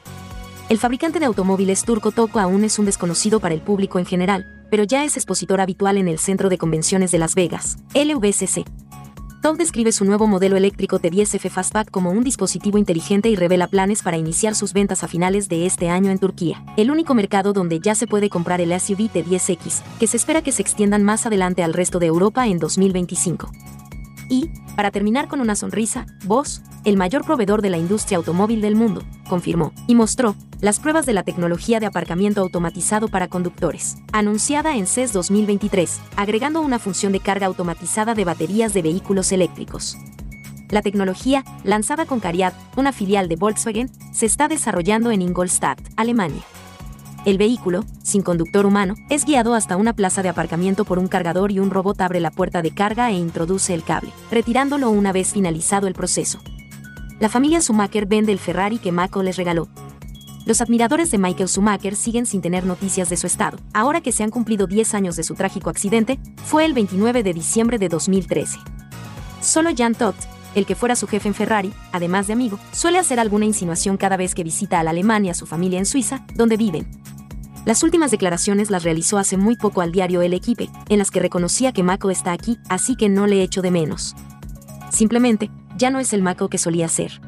El 0.68 0.76
fabricante 0.76 1.18
de 1.18 1.24
automóviles 1.24 1.82
turco 1.82 2.12
Toco 2.12 2.40
aún 2.40 2.62
es 2.62 2.78
un 2.78 2.84
desconocido 2.84 3.40
para 3.40 3.54
el 3.54 3.62
público 3.62 3.98
en 3.98 4.04
general, 4.04 4.66
pero 4.70 4.84
ya 4.84 5.02
es 5.02 5.16
expositor 5.16 5.62
habitual 5.62 5.96
en 5.96 6.08
el 6.08 6.18
Centro 6.18 6.50
de 6.50 6.58
Convenciones 6.58 7.10
de 7.10 7.16
Las 7.16 7.34
Vegas, 7.34 7.78
LVCC. 7.94 8.66
TOC 9.40 9.56
describe 9.56 9.92
su 9.92 10.04
nuevo 10.04 10.26
modelo 10.26 10.58
eléctrico 10.58 11.00
T10F 11.00 11.48
Fastback 11.48 11.90
como 11.90 12.10
un 12.10 12.22
dispositivo 12.22 12.76
inteligente 12.76 13.30
y 13.30 13.36
revela 13.36 13.68
planes 13.68 14.02
para 14.02 14.18
iniciar 14.18 14.54
sus 14.54 14.74
ventas 14.74 15.02
a 15.02 15.08
finales 15.08 15.48
de 15.48 15.64
este 15.64 15.88
año 15.88 16.10
en 16.10 16.18
Turquía, 16.18 16.62
el 16.76 16.90
único 16.90 17.14
mercado 17.14 17.54
donde 17.54 17.80
ya 17.80 17.94
se 17.94 18.06
puede 18.06 18.28
comprar 18.28 18.60
el 18.60 18.78
SUV 18.78 19.10
T10X, 19.10 19.80
que 19.98 20.06
se 20.06 20.18
espera 20.18 20.42
que 20.42 20.52
se 20.52 20.60
extiendan 20.60 21.02
más 21.02 21.24
adelante 21.24 21.62
al 21.62 21.72
resto 21.72 21.98
de 21.98 22.06
Europa 22.08 22.46
en 22.46 22.58
2025. 22.58 23.50
Y, 24.28 24.50
para 24.76 24.90
terminar 24.90 25.28
con 25.28 25.40
una 25.40 25.56
sonrisa, 25.56 26.06
Bosch, 26.24 26.60
el 26.84 26.96
mayor 26.96 27.24
proveedor 27.24 27.62
de 27.62 27.70
la 27.70 27.78
industria 27.78 28.18
automóvil 28.18 28.60
del 28.60 28.76
mundo, 28.76 29.02
confirmó 29.28 29.72
y 29.86 29.94
mostró 29.94 30.34
las 30.60 30.80
pruebas 30.80 31.06
de 31.06 31.12
la 31.12 31.22
tecnología 31.22 31.80
de 31.80 31.86
aparcamiento 31.86 32.40
automatizado 32.40 33.08
para 33.08 33.28
conductores, 33.28 33.96
anunciada 34.12 34.76
en 34.76 34.86
CES 34.86 35.12
2023, 35.12 36.00
agregando 36.16 36.60
una 36.60 36.78
función 36.78 37.12
de 37.12 37.20
carga 37.20 37.46
automatizada 37.46 38.14
de 38.14 38.24
baterías 38.24 38.74
de 38.74 38.82
vehículos 38.82 39.32
eléctricos. 39.32 39.96
La 40.70 40.82
tecnología, 40.82 41.44
lanzada 41.64 42.04
con 42.04 42.20
Cariad, 42.20 42.52
una 42.76 42.92
filial 42.92 43.28
de 43.28 43.36
Volkswagen, 43.36 43.90
se 44.12 44.26
está 44.26 44.48
desarrollando 44.48 45.10
en 45.10 45.22
Ingolstadt, 45.22 45.80
Alemania. 45.96 46.42
El 47.24 47.36
vehículo, 47.36 47.84
sin 48.02 48.22
conductor 48.22 48.64
humano, 48.64 48.94
es 49.10 49.24
guiado 49.24 49.54
hasta 49.54 49.76
una 49.76 49.92
plaza 49.92 50.22
de 50.22 50.28
aparcamiento 50.28 50.84
por 50.84 50.98
un 50.98 51.08
cargador 51.08 51.50
y 51.50 51.58
un 51.58 51.70
robot 51.70 52.00
abre 52.00 52.20
la 52.20 52.30
puerta 52.30 52.62
de 52.62 52.70
carga 52.70 53.10
e 53.10 53.14
introduce 53.14 53.74
el 53.74 53.82
cable, 53.82 54.12
retirándolo 54.30 54.90
una 54.90 55.12
vez 55.12 55.32
finalizado 55.32 55.88
el 55.88 55.94
proceso. 55.94 56.40
La 57.20 57.28
familia 57.28 57.60
Schumacher 57.60 58.06
vende 58.06 58.32
el 58.32 58.38
Ferrari 58.38 58.78
que 58.78 58.92
Mako 58.92 59.22
les 59.22 59.36
regaló. 59.36 59.68
Los 60.46 60.60
admiradores 60.60 61.10
de 61.10 61.18
Michael 61.18 61.48
Schumacher 61.48 61.96
siguen 61.96 62.24
sin 62.24 62.40
tener 62.40 62.64
noticias 62.64 63.10
de 63.10 63.16
su 63.16 63.26
estado. 63.26 63.58
Ahora 63.74 64.00
que 64.00 64.12
se 64.12 64.22
han 64.22 64.30
cumplido 64.30 64.66
10 64.66 64.94
años 64.94 65.16
de 65.16 65.24
su 65.24 65.34
trágico 65.34 65.68
accidente, 65.68 66.18
fue 66.36 66.64
el 66.64 66.72
29 66.72 67.22
de 67.22 67.34
diciembre 67.34 67.78
de 67.78 67.88
2013. 67.88 68.58
Solo 69.42 69.70
Jan 69.76 69.94
Todt, 69.94 70.16
el 70.54 70.66
que 70.66 70.74
fuera 70.74 70.96
su 70.96 71.06
jefe 71.06 71.28
en 71.28 71.34
Ferrari, 71.34 71.72
además 71.92 72.26
de 72.26 72.32
amigo, 72.32 72.58
suele 72.72 72.98
hacer 72.98 73.20
alguna 73.20 73.44
insinuación 73.44 73.96
cada 73.96 74.16
vez 74.16 74.34
que 74.34 74.44
visita 74.44 74.80
a 74.80 74.82
la 74.82 74.90
Alemania 74.90 75.32
a 75.32 75.34
su 75.34 75.46
familia 75.46 75.78
en 75.78 75.86
Suiza, 75.86 76.24
donde 76.34 76.56
viven. 76.56 76.88
Las 77.64 77.82
últimas 77.82 78.10
declaraciones 78.10 78.70
las 78.70 78.82
realizó 78.82 79.18
hace 79.18 79.36
muy 79.36 79.56
poco 79.56 79.82
al 79.82 79.92
diario 79.92 80.22
El 80.22 80.32
Equipe, 80.32 80.70
en 80.88 80.98
las 80.98 81.10
que 81.10 81.20
reconocía 81.20 81.72
que 81.72 81.82
Mako 81.82 82.10
está 82.10 82.32
aquí, 82.32 82.58
así 82.68 82.96
que 82.96 83.08
no 83.08 83.26
le 83.26 83.42
echo 83.42 83.62
de 83.62 83.70
menos. 83.70 84.16
Simplemente, 84.90 85.50
ya 85.76 85.90
no 85.90 85.98
es 85.98 86.12
el 86.12 86.22
Mako 86.22 86.48
que 86.48 86.58
solía 86.58 86.88
ser. 86.88 87.20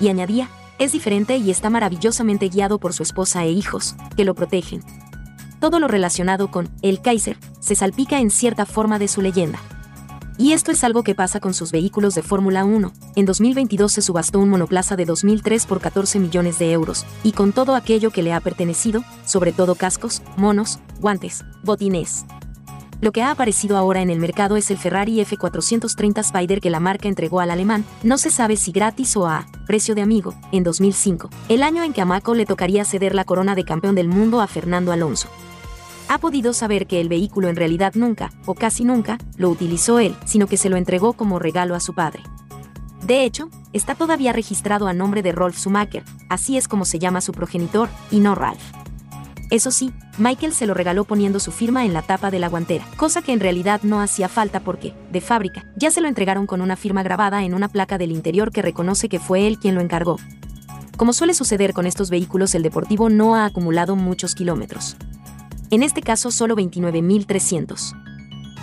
Y 0.00 0.08
añadía, 0.08 0.48
es 0.78 0.92
diferente 0.92 1.36
y 1.36 1.50
está 1.50 1.70
maravillosamente 1.70 2.48
guiado 2.48 2.78
por 2.78 2.92
su 2.92 3.02
esposa 3.02 3.44
e 3.44 3.50
hijos, 3.50 3.96
que 4.16 4.24
lo 4.24 4.34
protegen. 4.34 4.82
Todo 5.60 5.78
lo 5.78 5.88
relacionado 5.88 6.50
con 6.50 6.68
el 6.82 7.00
Kaiser 7.00 7.36
se 7.60 7.74
salpica 7.74 8.20
en 8.20 8.30
cierta 8.30 8.66
forma 8.66 8.98
de 8.98 9.08
su 9.08 9.22
leyenda. 9.22 9.58
Y 10.36 10.52
esto 10.52 10.72
es 10.72 10.82
algo 10.82 11.04
que 11.04 11.14
pasa 11.14 11.38
con 11.38 11.54
sus 11.54 11.70
vehículos 11.70 12.16
de 12.16 12.22
Fórmula 12.22 12.64
1. 12.64 12.92
En 13.14 13.24
2022 13.24 13.92
se 13.92 14.02
subastó 14.02 14.40
un 14.40 14.48
monoplaza 14.48 14.96
de 14.96 15.04
2003 15.04 15.66
por 15.66 15.80
14 15.80 16.18
millones 16.18 16.58
de 16.58 16.72
euros, 16.72 17.06
y 17.22 17.32
con 17.32 17.52
todo 17.52 17.76
aquello 17.76 18.10
que 18.10 18.24
le 18.24 18.32
ha 18.32 18.40
pertenecido, 18.40 19.04
sobre 19.24 19.52
todo 19.52 19.76
cascos, 19.76 20.22
monos, 20.36 20.80
guantes, 20.98 21.44
botines. 21.62 22.24
Lo 23.00 23.12
que 23.12 23.22
ha 23.22 23.30
aparecido 23.30 23.76
ahora 23.76 24.02
en 24.02 24.10
el 24.10 24.18
mercado 24.18 24.56
es 24.56 24.70
el 24.70 24.78
Ferrari 24.78 25.20
F430 25.20 26.20
Spider 26.20 26.60
que 26.60 26.70
la 26.70 26.80
marca 26.80 27.06
entregó 27.06 27.38
al 27.40 27.50
alemán, 27.50 27.84
no 28.02 28.18
se 28.18 28.30
sabe 28.30 28.56
si 28.56 28.72
gratis 28.72 29.16
o 29.16 29.26
a 29.26 29.46
precio 29.66 29.94
de 29.94 30.02
amigo, 30.02 30.34
en 30.50 30.64
2005, 30.64 31.30
el 31.48 31.62
año 31.62 31.84
en 31.84 31.92
que 31.92 32.00
a 32.00 32.06
Mako 32.06 32.34
le 32.34 32.46
tocaría 32.46 32.84
ceder 32.84 33.14
la 33.14 33.24
corona 33.24 33.54
de 33.54 33.64
campeón 33.64 33.94
del 33.94 34.08
mundo 34.08 34.40
a 34.40 34.46
Fernando 34.46 34.90
Alonso 34.90 35.28
ha 36.08 36.18
podido 36.18 36.52
saber 36.52 36.86
que 36.86 37.00
el 37.00 37.08
vehículo 37.08 37.48
en 37.48 37.56
realidad 37.56 37.94
nunca, 37.94 38.32
o 38.46 38.54
casi 38.54 38.84
nunca, 38.84 39.18
lo 39.36 39.48
utilizó 39.50 39.98
él, 39.98 40.14
sino 40.24 40.46
que 40.46 40.56
se 40.56 40.68
lo 40.68 40.76
entregó 40.76 41.14
como 41.14 41.38
regalo 41.38 41.74
a 41.74 41.80
su 41.80 41.94
padre. 41.94 42.22
De 43.06 43.24
hecho, 43.24 43.50
está 43.72 43.94
todavía 43.94 44.32
registrado 44.32 44.86
a 44.86 44.94
nombre 44.94 45.22
de 45.22 45.32
Rolf 45.32 45.58
Schumacher, 45.58 46.04
así 46.28 46.56
es 46.56 46.68
como 46.68 46.84
se 46.84 46.98
llama 46.98 47.20
su 47.20 47.32
progenitor, 47.32 47.88
y 48.10 48.20
no 48.20 48.34
Ralph. 48.34 48.62
Eso 49.50 49.70
sí, 49.70 49.92
Michael 50.16 50.54
se 50.54 50.66
lo 50.66 50.72
regaló 50.74 51.04
poniendo 51.04 51.38
su 51.38 51.52
firma 51.52 51.84
en 51.84 51.92
la 51.92 52.02
tapa 52.02 52.30
de 52.30 52.38
la 52.38 52.48
guantera, 52.48 52.86
cosa 52.96 53.20
que 53.20 53.32
en 53.32 53.40
realidad 53.40 53.82
no 53.82 54.00
hacía 54.00 54.28
falta 54.28 54.60
porque, 54.60 54.94
de 55.12 55.20
fábrica, 55.20 55.64
ya 55.76 55.90
se 55.90 56.00
lo 56.00 56.08
entregaron 56.08 56.46
con 56.46 56.60
una 56.60 56.76
firma 56.76 57.02
grabada 57.02 57.44
en 57.44 57.54
una 57.54 57.68
placa 57.68 57.98
del 57.98 58.10
interior 58.10 58.50
que 58.50 58.62
reconoce 58.62 59.08
que 59.08 59.20
fue 59.20 59.46
él 59.46 59.58
quien 59.58 59.74
lo 59.74 59.80
encargó. 59.80 60.18
Como 60.96 61.12
suele 61.12 61.34
suceder 61.34 61.74
con 61.74 61.86
estos 61.86 62.08
vehículos, 62.08 62.54
el 62.54 62.62
deportivo 62.62 63.10
no 63.10 63.34
ha 63.34 63.44
acumulado 63.44 63.96
muchos 63.96 64.34
kilómetros 64.34 64.96
en 65.70 65.82
este 65.82 66.02
caso 66.02 66.30
solo 66.30 66.56
29.300. 66.56 67.94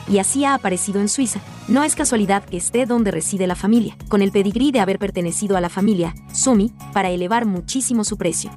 Y 0.07 0.19
así 0.19 0.45
ha 0.45 0.53
aparecido 0.53 0.99
en 0.99 1.09
Suiza. 1.09 1.39
No 1.67 1.83
es 1.83 1.95
casualidad 1.95 2.43
que 2.43 2.57
esté 2.57 2.85
donde 2.85 3.11
reside 3.11 3.47
la 3.47 3.55
familia, 3.55 3.95
con 4.09 4.21
el 4.21 4.31
pedigrí 4.31 4.71
de 4.71 4.79
haber 4.79 4.99
pertenecido 4.99 5.57
a 5.57 5.61
la 5.61 5.69
familia, 5.69 6.15
Sumi, 6.33 6.73
para 6.93 7.09
elevar 7.09 7.45
muchísimo 7.45 8.03
su 8.03 8.17
precio. 8.17 8.51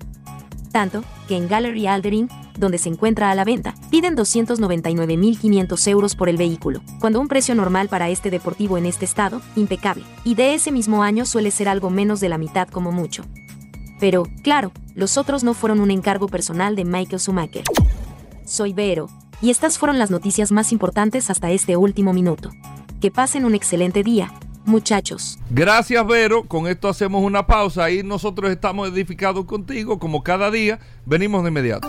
Tanto, 0.72 1.04
que 1.28 1.36
en 1.36 1.46
Gallery 1.46 1.86
Aldering, 1.86 2.28
donde 2.58 2.78
se 2.78 2.88
encuentra 2.88 3.30
a 3.30 3.34
la 3.36 3.44
venta, 3.44 3.74
piden 3.90 4.16
299.500 4.16 5.88
euros 5.88 6.16
por 6.16 6.28
el 6.28 6.36
vehículo, 6.36 6.82
cuando 6.98 7.20
un 7.20 7.28
precio 7.28 7.54
normal 7.54 7.88
para 7.88 8.08
este 8.08 8.30
deportivo 8.30 8.76
en 8.76 8.86
este 8.86 9.04
estado, 9.04 9.40
impecable, 9.54 10.02
y 10.24 10.34
de 10.34 10.54
ese 10.54 10.72
mismo 10.72 11.04
año 11.04 11.26
suele 11.26 11.52
ser 11.52 11.68
algo 11.68 11.90
menos 11.90 12.18
de 12.18 12.28
la 12.28 12.38
mitad 12.38 12.66
como 12.68 12.90
mucho. 12.90 13.24
Pero, 14.00 14.24
claro, 14.42 14.72
los 14.96 15.16
otros 15.16 15.44
no 15.44 15.54
fueron 15.54 15.78
un 15.78 15.92
encargo 15.92 16.26
personal 16.26 16.74
de 16.74 16.84
Michael 16.84 17.20
Schumacher 17.20 17.64
soy 18.44 18.72
Vero, 18.72 19.08
y 19.40 19.50
estas 19.50 19.78
fueron 19.78 19.98
las 19.98 20.10
noticias 20.10 20.52
más 20.52 20.72
importantes 20.72 21.30
hasta 21.30 21.50
este 21.50 21.76
último 21.76 22.12
minuto. 22.12 22.50
Que 23.00 23.10
pasen 23.10 23.44
un 23.44 23.54
excelente 23.54 24.02
día, 24.02 24.32
muchachos. 24.64 25.38
Gracias, 25.50 26.06
Vero. 26.06 26.44
Con 26.44 26.66
esto 26.66 26.88
hacemos 26.88 27.22
una 27.22 27.46
pausa 27.46 27.90
y 27.90 28.02
nosotros 28.02 28.50
estamos 28.50 28.88
edificados 28.88 29.44
contigo, 29.44 29.98
como 29.98 30.22
cada 30.22 30.50
día. 30.50 30.78
Venimos 31.04 31.42
de 31.42 31.50
inmediato. 31.50 31.88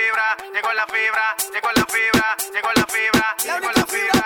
Fibra, 0.00 0.36
llegó 0.54 0.72
la 0.72 0.86
fibra, 0.86 1.36
llegó 1.52 1.68
la 1.76 1.84
fibra, 1.86 2.36
llegó 2.54 2.70
la 2.74 2.86
fibra, 2.86 3.36
llegó 3.44 3.68
la 3.76 3.84
fibra. 3.86 4.24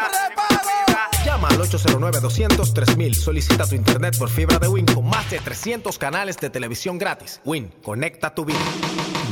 Llama 1.25 1.49
al 1.49 1.59
809-200-3000. 1.59 3.14
Solicita 3.14 3.66
tu 3.66 3.75
internet 3.75 4.16
por 4.18 4.31
fibra 4.31 4.59
de 4.59 4.68
Win 4.68 4.87
con 4.87 5.09
más 5.09 5.29
de 5.31 5.41
300 5.41 5.99
canales 5.99 6.37
de 6.39 6.51
televisión 6.51 6.99
gratis. 6.99 7.41
Win, 7.45 7.72
conecta 7.83 8.33
tu 8.35 8.45
vida. 8.45 8.61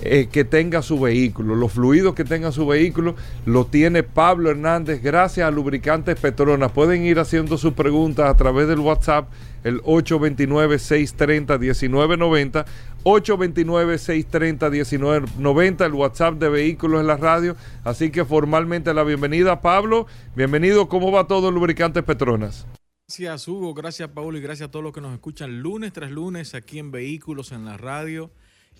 eh, 0.06 0.28
que 0.30 0.44
tenga 0.44 0.82
su 0.82 1.00
vehículo. 1.00 1.54
Los 1.54 1.72
fluidos 1.72 2.14
que 2.14 2.24
tenga 2.24 2.52
su 2.52 2.66
vehículo 2.66 3.14
lo 3.46 3.64
tiene 3.64 4.02
Pablo 4.02 4.50
Hernández 4.50 5.02
gracias 5.02 5.48
a 5.48 5.50
Lubricantes 5.50 6.20
Petronas. 6.20 6.72
Pueden 6.72 7.04
ir 7.04 7.18
haciendo 7.20 7.56
sus 7.56 7.72
preguntas 7.74 8.28
a 8.28 8.36
través 8.36 8.68
del 8.68 8.80
WhatsApp, 8.80 9.30
el 9.62 9.80
829-630-1990. 9.82 12.66
829-630-1990, 13.04 15.86
el 15.86 15.92
WhatsApp 15.92 16.34
de 16.34 16.48
Vehículos 16.48 17.00
en 17.00 17.06
la 17.06 17.16
Radio. 17.16 17.54
Así 17.84 18.10
que 18.10 18.24
formalmente 18.24 18.92
la 18.92 19.04
bienvenida, 19.04 19.60
Pablo. 19.60 20.08
Bienvenido, 20.34 20.88
¿cómo 20.88 21.12
va 21.12 21.26
todo 21.26 21.50
Lubricantes 21.50 22.02
Petronas? 22.02 22.66
Gracias 23.06 23.48
Hugo, 23.48 23.74
gracias 23.74 24.08
Paulo 24.08 24.38
y 24.38 24.40
gracias 24.40 24.68
a 24.68 24.70
todos 24.70 24.82
los 24.82 24.94
que 24.94 25.02
nos 25.02 25.12
escuchan 25.12 25.60
lunes 25.60 25.92
tras 25.92 26.10
lunes 26.10 26.54
aquí 26.54 26.78
en 26.78 26.90
Vehículos 26.90 27.52
en 27.52 27.66
la 27.66 27.76
Radio. 27.76 28.30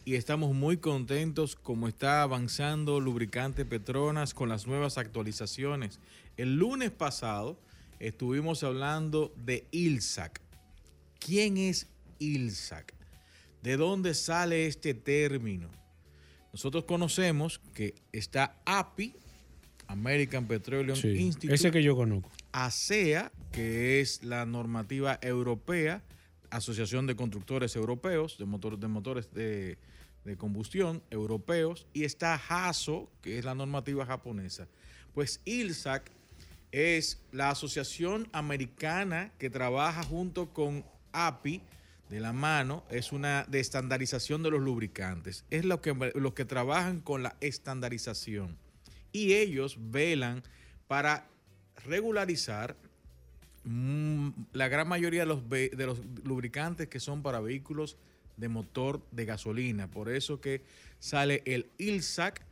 Y 0.06 0.14
estamos 0.14 0.54
muy 0.54 0.78
contentos 0.78 1.56
como 1.56 1.88
está 1.88 2.22
avanzando 2.22 3.00
Lubricante 3.00 3.66
Petronas 3.66 4.32
con 4.32 4.48
las 4.48 4.66
nuevas 4.66 4.96
actualizaciones. 4.96 6.00
El 6.38 6.56
lunes 6.56 6.90
pasado 6.90 7.60
estuvimos 8.00 8.64
hablando 8.64 9.34
de 9.44 9.66
ILSAC. 9.72 10.40
¿Quién 11.18 11.58
es 11.58 11.88
ILSAC? 12.18 12.94
¿De 13.62 13.76
dónde 13.76 14.14
sale 14.14 14.66
este 14.66 14.94
término? 14.94 15.68
Nosotros 16.50 16.84
conocemos 16.84 17.60
que 17.74 17.94
está 18.12 18.56
API, 18.64 19.14
American 19.86 20.46
Petroleum 20.46 20.96
Sí, 20.96 21.08
Institute. 21.08 21.54
ese 21.54 21.70
que 21.70 21.82
yo 21.82 21.94
conozco. 21.94 22.30
ASEA, 22.55 23.32
que 23.50 24.00
es 24.00 24.22
la 24.22 24.46
normativa 24.46 25.18
europea, 25.20 26.02
Asociación 26.50 27.09
de 27.09 27.16
Constructores 27.16 27.74
Europeos, 27.74 28.38
de, 28.38 28.46
de 28.78 28.88
motores 28.88 29.34
de, 29.34 29.76
de 30.24 30.36
combustión 30.36 31.02
europeos, 31.11 31.88
y 31.92 32.05
está 32.05 32.40
HASO, 32.48 33.11
que 33.22 33.40
es 33.40 33.44
la 33.44 33.57
normativa 33.57 34.07
japonesa. 34.07 34.68
Pues 35.14 35.40
ILSAC 35.44 36.12
es 36.70 37.20
la 37.32 37.50
asociación 37.50 38.28
americana 38.32 39.32
que 39.38 39.50
trabaja 39.50 40.05
junto 40.05 40.55
con 40.55 40.84
API 41.12 41.61
de 42.09 42.20
la 42.20 42.32
mano, 42.32 42.84
es 42.88 43.11
una 43.11 43.44
de 43.48 43.59
estandarización 43.59 44.44
de 44.44 44.52
los 44.52 44.61
lubricantes. 44.61 45.44
Es 45.50 45.64
lo 45.64 45.80
que, 45.80 46.12
los 46.14 46.34
que 46.34 46.44
trabajan 46.44 47.00
con 47.00 47.24
la 47.24 47.36
estandarización. 47.40 48.57
Y 49.11 49.32
ellos 49.32 49.76
velan 49.80 50.44
para 50.86 51.34
regularizar 51.85 52.76
mm, 53.64 54.28
la 54.53 54.68
gran 54.68 54.89
mayoría 54.89 55.20
de 55.20 55.26
los, 55.26 55.49
de 55.49 55.87
los 55.87 56.01
lubricantes 56.24 56.89
que 56.89 57.01
son 57.01 57.22
para 57.22 57.41
vehículos 57.41 57.97
de 58.37 58.49
motor 58.49 59.01
de 59.11 59.24
gasolina. 59.24 59.91
Por 59.91 60.09
eso 60.09 60.41
que 60.41 60.62
sale 60.99 61.43
el 61.45 61.66
ILSAC, 61.78 62.43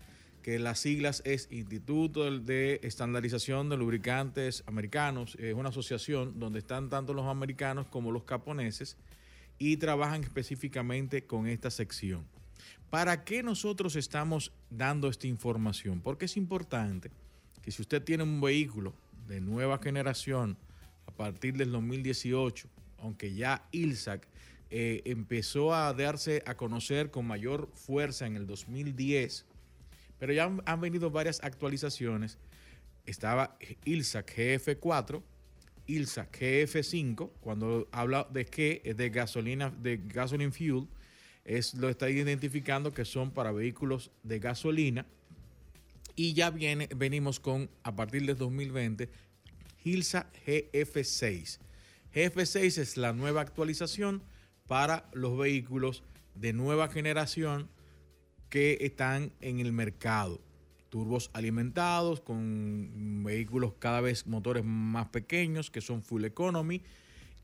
que 0.43 0.59
las 0.59 0.81
siglas 0.81 1.23
es 1.25 1.49
Instituto 1.51 2.39
de 2.39 2.81
Estandarización 2.83 3.69
de 3.69 3.77
Lubricantes 3.77 4.65
Americanos. 4.67 5.37
Es 5.37 5.55
una 5.55 5.69
asociación 5.69 6.39
donde 6.39 6.59
están 6.59 6.89
tanto 6.89 7.15
los 7.15 7.27
americanos 7.27 7.87
como 7.89 8.11
los 8.11 8.25
japoneses 8.25 8.97
y 9.59 9.77
trabajan 9.77 10.25
específicamente 10.25 11.25
con 11.25 11.47
esta 11.47 11.71
sección. 11.71 12.25
¿Para 12.91 13.25
qué 13.25 13.43
nosotros 13.43 13.97
estamos 13.97 14.53
dando 14.69 15.09
esta 15.09 15.27
información? 15.27 16.01
Porque 16.01 16.25
es 16.25 16.37
importante 16.37 17.11
que 17.63 17.71
si 17.71 17.81
usted 17.81 18.03
tiene 18.03 18.25
un 18.25 18.41
vehículo 18.41 18.93
de 19.33 19.41
nueva 19.41 19.79
generación 19.79 20.59
a 21.07 21.11
partir 21.11 21.57
del 21.57 21.73
2018, 21.73 22.69
aunque 22.99 23.35
ya 23.35 23.67
ILSAC 23.73 24.29
eh, 24.71 25.01
empezó 25.07 25.75
a 25.75 25.93
darse 25.95 26.43
a 26.45 26.55
conocer 26.55 27.11
con 27.11 27.27
mayor 27.27 27.71
fuerza 27.75 28.27
en 28.27 28.37
el 28.37 28.47
2010, 28.47 29.47
pero 30.19 30.35
ya 30.35 30.53
han, 30.67 30.81
venido 30.83 31.11
varias 31.11 31.43
actualizaciones. 31.43 32.37
Estaba 33.07 33.57
ILSAC 33.87 34.37
GF4, 34.37 35.23
ILSAC 35.87 36.39
GF5, 36.39 37.31
cuando 37.41 37.89
habla 37.91 38.29
de 38.31 38.45
que 38.45 38.83
es 38.85 38.97
de 38.99 39.09
gasolina, 39.09 39.71
de 39.71 39.97
gasoline 39.97 40.53
fuel, 40.53 40.89
es, 41.47 41.73
lo 41.73 41.89
está 41.89 42.11
identificando 42.11 42.93
que 42.93 43.07
son 43.07 43.31
para 43.31 43.51
vehículos 43.51 44.11
de 44.23 44.39
gasolina. 44.39 45.07
Y 46.15 46.35
ya 46.35 46.51
viene, 46.51 46.89
venimos 46.95 47.41
con, 47.41 47.71
a 47.83 47.97
partir 47.97 48.27
del 48.27 48.37
2020, 48.37 49.11
Hilsa 49.85 50.31
GF6. 50.47 51.59
GF6 52.15 52.79
es 52.79 52.97
la 52.97 53.13
nueva 53.13 53.41
actualización 53.41 54.23
para 54.67 55.09
los 55.13 55.37
vehículos 55.39 56.03
de 56.35 56.53
nueva 56.53 56.89
generación 56.89 57.69
que 58.49 58.79
están 58.83 59.33
en 59.41 59.61
el 59.61 59.73
mercado. 59.73 60.41
Turbos 60.91 61.31
alimentados 61.33 62.21
con 62.21 63.23
vehículos 63.25 63.73
cada 63.79 64.03
vez 64.03 64.27
motores 64.27 64.63
más 64.63 65.09
pequeños 65.09 65.71
que 65.71 65.81
son 65.81 66.03
full 66.03 66.25
economy 66.25 66.83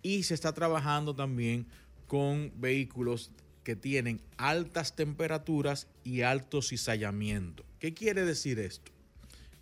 y 0.02 0.24
se 0.24 0.34
está 0.34 0.52
trabajando 0.52 1.14
también 1.14 1.66
con 2.06 2.52
vehículos 2.56 3.32
que 3.64 3.74
tienen 3.74 4.20
altas 4.36 4.96
temperaturas 4.96 5.88
y 6.04 6.22
alto 6.22 6.60
cizallamiento. 6.60 7.64
¿Qué 7.78 7.94
quiere 7.94 8.24
decir 8.24 8.58
esto? 8.58 8.90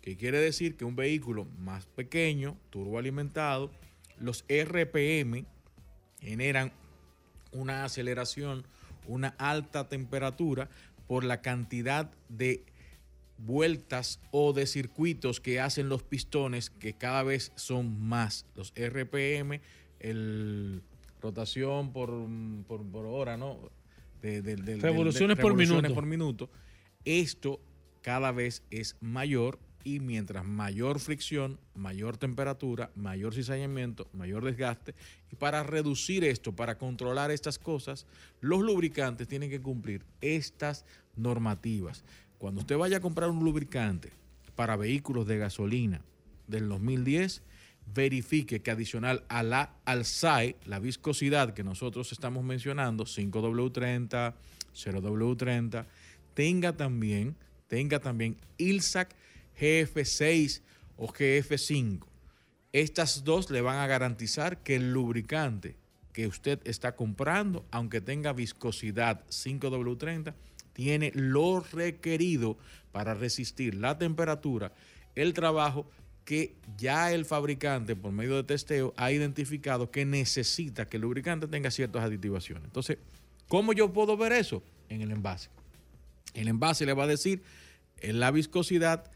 Que 0.01 0.15
quiere 0.17 0.39
decir 0.39 0.75
que 0.77 0.85
un 0.85 0.95
vehículo 0.95 1.45
más 1.59 1.85
pequeño, 1.85 2.57
turboalimentado, 2.69 3.71
los 4.19 4.45
RPM 4.49 5.45
generan 6.21 6.71
una 7.51 7.83
aceleración, 7.85 8.65
una 9.07 9.29
alta 9.37 9.87
temperatura 9.89 10.69
por 11.07 11.23
la 11.23 11.41
cantidad 11.41 12.11
de 12.29 12.63
vueltas 13.37 14.19
o 14.31 14.53
de 14.53 14.65
circuitos 14.65 15.39
que 15.39 15.59
hacen 15.59 15.89
los 15.89 16.03
pistones 16.03 16.69
que 16.71 16.93
cada 16.93 17.23
vez 17.23 17.51
son 17.55 17.99
más. 18.01 18.45
Los 18.55 18.73
RPM, 18.75 19.61
el 19.99 20.81
rotación 21.21 21.93
por, 21.93 22.09
por, 22.67 22.83
por 22.85 23.05
hora, 23.05 23.37
¿no? 23.37 23.59
De- 24.21 24.41
de- 24.41 24.55
de- 24.55 24.75
de- 24.75 24.81
Revoluciones 24.81 25.35
por 25.37 25.45
revoluciones 25.51 25.83
minuto. 25.83 25.95
por 25.95 26.05
minuto. 26.05 26.49
Esto 27.05 27.59
cada 28.01 28.31
vez 28.31 28.63
es 28.71 28.95
mayor 29.01 29.59
y 29.83 29.99
mientras 30.01 30.43
mayor 30.43 30.99
fricción, 30.99 31.59
mayor 31.73 32.17
temperatura, 32.17 32.91
mayor 32.95 33.33
cizallamiento, 33.33 34.09
mayor 34.11 34.43
desgaste. 34.43 34.95
Y 35.31 35.35
para 35.35 35.63
reducir 35.63 36.25
esto, 36.25 36.53
para 36.53 36.77
controlar 36.77 37.31
estas 37.31 37.57
cosas, 37.57 38.05
los 38.41 38.59
lubricantes 38.61 39.27
tienen 39.27 39.49
que 39.49 39.61
cumplir 39.61 40.03
estas 40.19 40.83
normativas. 41.15 42.03
Cuando 42.37 42.61
usted 42.61 42.77
vaya 42.77 42.97
a 42.97 43.01
comprar 43.01 43.29
un 43.29 43.43
lubricante 43.43 44.11
para 44.55 44.75
vehículos 44.75 45.25
de 45.25 45.37
gasolina 45.37 46.01
del 46.47 46.67
2010, 46.67 47.41
verifique 47.93 48.61
que 48.61 48.71
adicional 48.71 49.23
a 49.29 49.43
la, 49.43 49.73
al 49.85 50.05
SAI, 50.05 50.55
la 50.65 50.79
viscosidad 50.79 51.53
que 51.53 51.63
nosotros 51.63 52.11
estamos 52.11 52.43
mencionando, 52.43 53.05
5W30, 53.05 54.33
0W30, 54.75 55.85
tenga 56.33 56.75
también, 56.75 57.35
tenga 57.67 57.99
también 57.99 58.37
ILSAC 58.57 59.15
GF6 59.59 60.61
o 60.97 61.07
GF5. 61.07 62.05
Estas 62.73 63.23
dos 63.23 63.49
le 63.49 63.61
van 63.61 63.77
a 63.77 63.87
garantizar 63.87 64.61
que 64.61 64.75
el 64.75 64.93
lubricante 64.93 65.75
que 66.13 66.27
usted 66.27 66.59
está 66.63 66.95
comprando, 66.95 67.65
aunque 67.71 68.01
tenga 68.01 68.33
viscosidad 68.33 69.23
5W30, 69.27 70.33
tiene 70.73 71.11
lo 71.15 71.59
requerido 71.59 72.57
para 72.91 73.13
resistir 73.13 73.75
la 73.75 73.97
temperatura, 73.97 74.73
el 75.15 75.33
trabajo 75.33 75.89
que 76.25 76.55
ya 76.77 77.13
el 77.13 77.25
fabricante, 77.25 77.95
por 77.95 78.11
medio 78.11 78.35
de 78.35 78.43
testeo, 78.43 78.93
ha 78.97 79.11
identificado 79.11 79.91
que 79.91 80.05
necesita 80.05 80.89
que 80.89 80.97
el 80.97 81.03
lubricante 81.03 81.47
tenga 81.47 81.71
ciertas 81.71 82.03
aditivaciones. 82.03 82.65
Entonces, 82.65 82.97
¿cómo 83.47 83.73
yo 83.73 83.93
puedo 83.93 84.17
ver 84.17 84.33
eso? 84.33 84.61
En 84.89 85.01
el 85.01 85.11
envase. 85.11 85.49
El 86.33 86.47
envase 86.47 86.85
le 86.85 86.93
va 86.93 87.03
a 87.03 87.07
decir 87.07 87.41
en 87.99 88.19
la 88.19 88.31
viscosidad, 88.31 89.11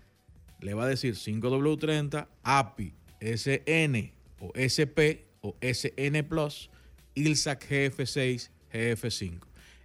le 0.60 0.74
va 0.74 0.84
a 0.84 0.88
decir 0.88 1.16
5W30, 1.16 2.28
API, 2.44 2.94
SN 3.20 4.14
o 4.40 4.52
SP 4.58 5.30
o 5.42 5.56
SN 5.62 6.24
Plus, 6.24 6.70
ILSAC 7.16 7.70
GF6, 7.70 8.50
GF5. 8.74 9.40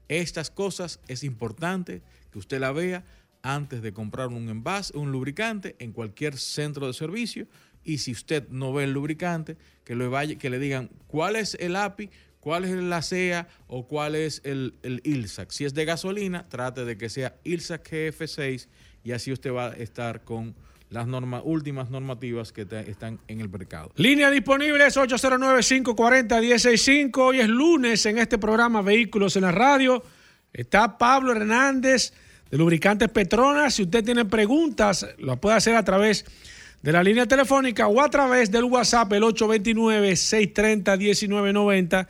Estas 0.08 0.50
cosas 0.50 1.00
es 1.08 1.24
importante 1.24 2.02
que 2.30 2.38
usted 2.38 2.60
la 2.60 2.72
vea 2.72 3.04
antes 3.42 3.82
de 3.82 3.92
comprar 3.92 4.28
un 4.28 4.48
envase, 4.48 4.96
un 4.96 5.12
lubricante 5.12 5.76
en 5.78 5.92
cualquier 5.92 6.36
centro 6.36 6.86
de 6.86 6.92
servicio. 6.92 7.46
Y 7.84 7.98
si 7.98 8.12
usted 8.12 8.48
no 8.48 8.72
ve 8.72 8.84
el 8.84 8.92
lubricante, 8.92 9.56
que 9.84 9.94
vaya, 9.94 10.36
que 10.36 10.50
le 10.50 10.58
digan 10.58 10.90
cuál 11.06 11.36
es 11.36 11.56
el 11.60 11.76
API, 11.76 12.10
cuál 12.46 12.64
es 12.64 12.70
la 12.70 13.02
SEA 13.02 13.48
o 13.66 13.88
cuál 13.88 14.14
es 14.14 14.40
el, 14.44 14.74
el 14.84 15.00
ILSAC. 15.02 15.50
Si 15.50 15.64
es 15.64 15.74
de 15.74 15.84
gasolina, 15.84 16.48
trate 16.48 16.84
de 16.84 16.96
que 16.96 17.08
sea 17.08 17.34
ILSAC 17.42 17.90
GF6 17.90 18.68
y 19.02 19.10
así 19.10 19.32
usted 19.32 19.52
va 19.52 19.70
a 19.70 19.74
estar 19.74 20.22
con 20.22 20.54
las 20.88 21.08
normas, 21.08 21.42
últimas 21.44 21.90
normativas 21.90 22.52
que 22.52 22.64
están 22.86 23.18
en 23.26 23.40
el 23.40 23.48
mercado. 23.48 23.90
Línea 23.96 24.30
disponible 24.30 24.86
es 24.86 24.96
809-540-165. 24.96 27.18
Hoy 27.18 27.40
es 27.40 27.48
lunes 27.48 28.06
en 28.06 28.18
este 28.18 28.38
programa 28.38 28.80
Vehículos 28.80 29.34
en 29.34 29.42
la 29.42 29.50
Radio. 29.50 30.04
Está 30.52 30.98
Pablo 30.98 31.32
Hernández 31.32 32.12
de 32.48 32.58
lubricantes 32.58 33.08
Petronas. 33.08 33.74
Si 33.74 33.82
usted 33.82 34.04
tiene 34.04 34.24
preguntas, 34.24 35.04
lo 35.18 35.40
puede 35.40 35.56
hacer 35.56 35.74
a 35.74 35.84
través 35.84 36.24
de 36.80 36.92
la 36.92 37.02
línea 37.02 37.26
telefónica 37.26 37.88
o 37.88 38.00
a 38.00 38.08
través 38.08 38.52
del 38.52 38.62
WhatsApp, 38.62 39.12
el 39.14 39.24
829-630-1990, 39.24 42.06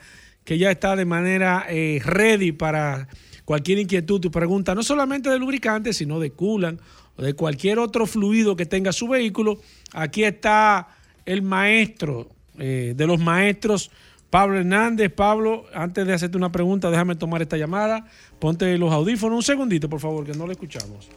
que 0.47 0.57
ya 0.57 0.71
está 0.71 0.95
de 0.95 1.03
manera 1.03 1.65
eh, 1.67 1.99
ready 2.05 2.53
para 2.53 3.09
cualquier 3.43 3.79
inquietud 3.79 4.23
y 4.23 4.29
pregunta, 4.29 4.73
no 4.73 4.81
solamente 4.81 5.29
de 5.29 5.37
lubricantes, 5.37 5.97
sino 5.97 6.21
de 6.21 6.31
coolant 6.31 6.79
o 7.17 7.21
de 7.21 7.33
cualquier 7.33 7.79
otro 7.79 8.05
fluido 8.05 8.55
que 8.55 8.65
tenga 8.65 8.93
su 8.93 9.09
vehículo. 9.09 9.59
Aquí 9.91 10.23
está 10.23 10.87
el 11.25 11.41
maestro 11.41 12.29
eh, 12.57 12.93
de 12.95 13.07
los 13.07 13.19
maestros, 13.19 13.91
Pablo 14.29 14.57
Hernández. 14.57 15.11
Pablo, 15.13 15.65
antes 15.73 16.07
de 16.07 16.13
hacerte 16.13 16.37
una 16.37 16.49
pregunta, 16.49 16.89
déjame 16.89 17.15
tomar 17.17 17.41
esta 17.41 17.57
llamada. 17.57 18.05
Ponte 18.39 18.77
los 18.77 18.93
audífonos 18.93 19.35
un 19.35 19.43
segundito, 19.43 19.89
por 19.89 19.99
favor, 19.99 20.25
que 20.25 20.31
no 20.31 20.45
lo 20.45 20.53
escuchamos. 20.53 21.09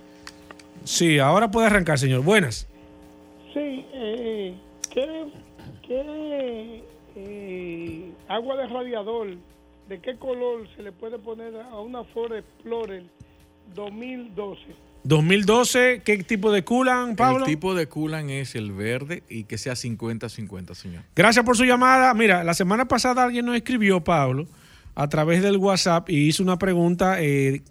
Sí, 0.82 1.20
ahora 1.20 1.52
puede 1.52 1.68
arrancar, 1.68 2.00
señor. 2.00 2.24
Buenas. 2.24 2.66
Sí, 3.54 3.84
¿qué, 4.92 5.24
qué, 5.86 6.82
eh, 7.14 8.12
agua 8.30 8.56
de 8.56 8.66
radiador, 8.68 9.36
de 9.88 10.00
qué 10.00 10.16
color 10.16 10.68
se 10.76 10.82
le 10.82 10.92
puede 10.92 11.18
poner 11.18 11.54
a 11.56 11.80
una 11.80 12.04
Ford 12.04 12.32
Explorer 12.32 13.02
2012? 13.74 14.62
2012, 15.02 16.02
¿qué 16.04 16.22
tipo 16.22 16.52
de 16.52 16.62
culan, 16.62 17.16
Pablo? 17.16 17.40
El 17.40 17.44
tipo 17.44 17.74
de 17.74 17.88
culan 17.88 18.30
es 18.30 18.54
el 18.54 18.70
verde 18.70 19.24
y 19.28 19.44
que 19.44 19.58
sea 19.58 19.72
50-50, 19.72 20.74
señor. 20.74 21.02
Gracias 21.16 21.44
por 21.44 21.56
su 21.56 21.64
llamada. 21.64 22.12
Mira, 22.14 22.44
la 22.44 22.54
semana 22.54 22.86
pasada 22.86 23.24
alguien 23.24 23.46
nos 23.46 23.56
escribió, 23.56 24.04
Pablo, 24.04 24.46
a 24.94 25.08
través 25.08 25.42
del 25.42 25.56
WhatsApp 25.56 26.08
y 26.10 26.28
hizo 26.28 26.42
una 26.42 26.58
pregunta 26.58 27.16
eh, 27.20 27.62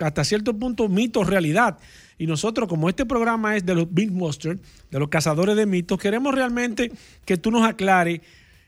hasta 0.00 0.24
cierto 0.24 0.58
punto 0.58 0.88
mito 0.88 1.22
realidad. 1.22 1.78
Y 2.18 2.26
nosotros, 2.26 2.68
como 2.68 2.88
este 2.88 3.04
programa 3.04 3.56
es 3.56 3.66
de 3.66 3.74
los 3.74 3.90
Mythbusters, 3.90 4.60
de 4.90 4.98
los 4.98 5.08
cazadores 5.08 5.54
de 5.56 5.66
mitos, 5.66 5.98
queremos 5.98 6.34
realmente 6.34 6.90
que 7.24 7.36
tú 7.36 7.50
nos 7.50 7.68
aclares. 7.68 8.20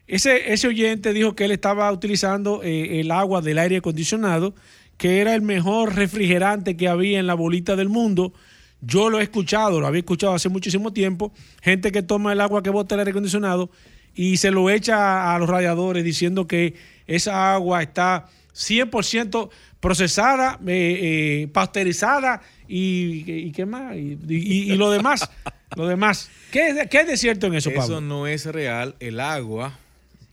Ese, 0.07 0.53
ese 0.53 0.69
oyente 0.69 1.13
dijo 1.13 1.35
que 1.35 1.45
él 1.47 1.51
estaba 1.53 1.91
utilizando 1.91 2.63
eh, 2.63 3.01
el 3.01 3.11
agua 3.11 3.41
del 3.41 3.59
aire 3.59 3.79
acondicionado, 3.79 4.55
que 4.99 5.21
era 5.21 5.35
el 5.35 5.43
mejor 5.43 5.95
refrigerante 5.97 6.77
que 6.77 6.89
había 6.89 7.19
en 7.19 7.27
la 7.27 7.35
bolita 7.35 7.75
del 7.77 7.89
mundo. 7.89 8.33
Yo 8.81 9.09
lo 9.09 9.19
he 9.19 9.23
escuchado, 9.23 9.81
lo 9.81 9.87
había 9.87 10.01
escuchado 10.01 10.35
hace 10.35 10.49
muchísimo 10.51 10.93
tiempo. 10.93 11.33
Gente 11.63 11.91
que 11.91 12.03
toma 12.03 12.33
el 12.35 12.41
agua 12.43 12.63
que 12.63 12.69
bota 12.71 12.95
el 12.95 13.01
aire 13.01 13.13
acondicionado 13.13 13.71
y 14.15 14.37
se 14.37 14.51
lo 14.51 14.69
echa 14.71 15.35
a 15.35 15.39
los 15.39 15.49
radiadores 15.49 16.05
diciendo 16.05 16.47
que 16.47 16.75
esa 17.07 17.55
agua 17.55 17.83
está 17.83 18.27
100% 18.55 19.49
procesada, 19.81 20.59
eh, 20.67 21.43
eh, 21.45 21.49
pasteurizada 21.53 22.41
y, 22.69 23.25
y 23.27 23.53
qué 23.53 23.67
más, 23.67 23.97
y, 23.97 24.19
y- 24.29 24.73
y 24.73 24.77
lo 24.77 24.91
demás, 24.91 25.29
lo 25.77 25.87
demás. 25.89 26.31
¿Qué, 26.51 26.87
qué 26.91 27.01
es 27.01 27.07
de 27.07 27.17
cierto 27.17 27.47
en 27.49 27.55
eso, 27.55 27.71
Pablo? 27.71 27.85
Eso 27.85 28.01
no 28.01 28.27
es 28.27 28.47
real. 28.47 28.95
El 29.01 29.19
agua 29.21 29.79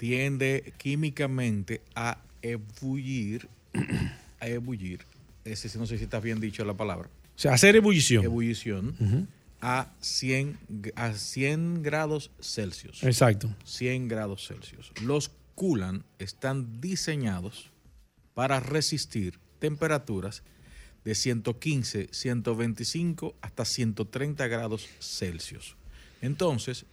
tiende 0.02 0.74
químicamente 0.80 1.80
a 1.94 2.18
ebullir, 2.42 3.48
a 4.40 4.48
ebullir. 4.48 5.02
Ese, 5.46 5.70
sí, 5.70 5.78
no 5.78 5.86
sé 5.86 6.00
si 6.00 6.06
está 6.06 6.20
bien 6.20 6.40
dicho 6.40 6.66
la 6.66 6.74
palabra. 6.74 7.08
O 7.36 7.40
sea, 7.40 7.54
hacer 7.54 7.76
ebullición. 7.76 8.26
Ebullición 8.26 9.28
a 9.62 9.92
100, 10.02 10.58
g- 10.82 10.92
a 10.96 11.14
100 11.14 11.84
grados 11.84 12.32
Celsius. 12.42 13.04
Exacto. 13.04 13.56
100 13.64 14.08
grados 14.08 14.48
Celsius. 14.48 14.92
Los 15.04 15.30
coolant 15.54 16.04
están 16.18 16.82
diseñados 16.82 17.70
para 18.34 18.60
resistir 18.60 19.38
temperaturas 19.60 20.42
de 21.06 21.14
115, 21.14 22.08
125 22.12 23.36
hasta 23.42 23.66
130 23.66 24.48
grados 24.48 24.90
Celsius. 25.00 25.76
Entonces, 26.24 26.86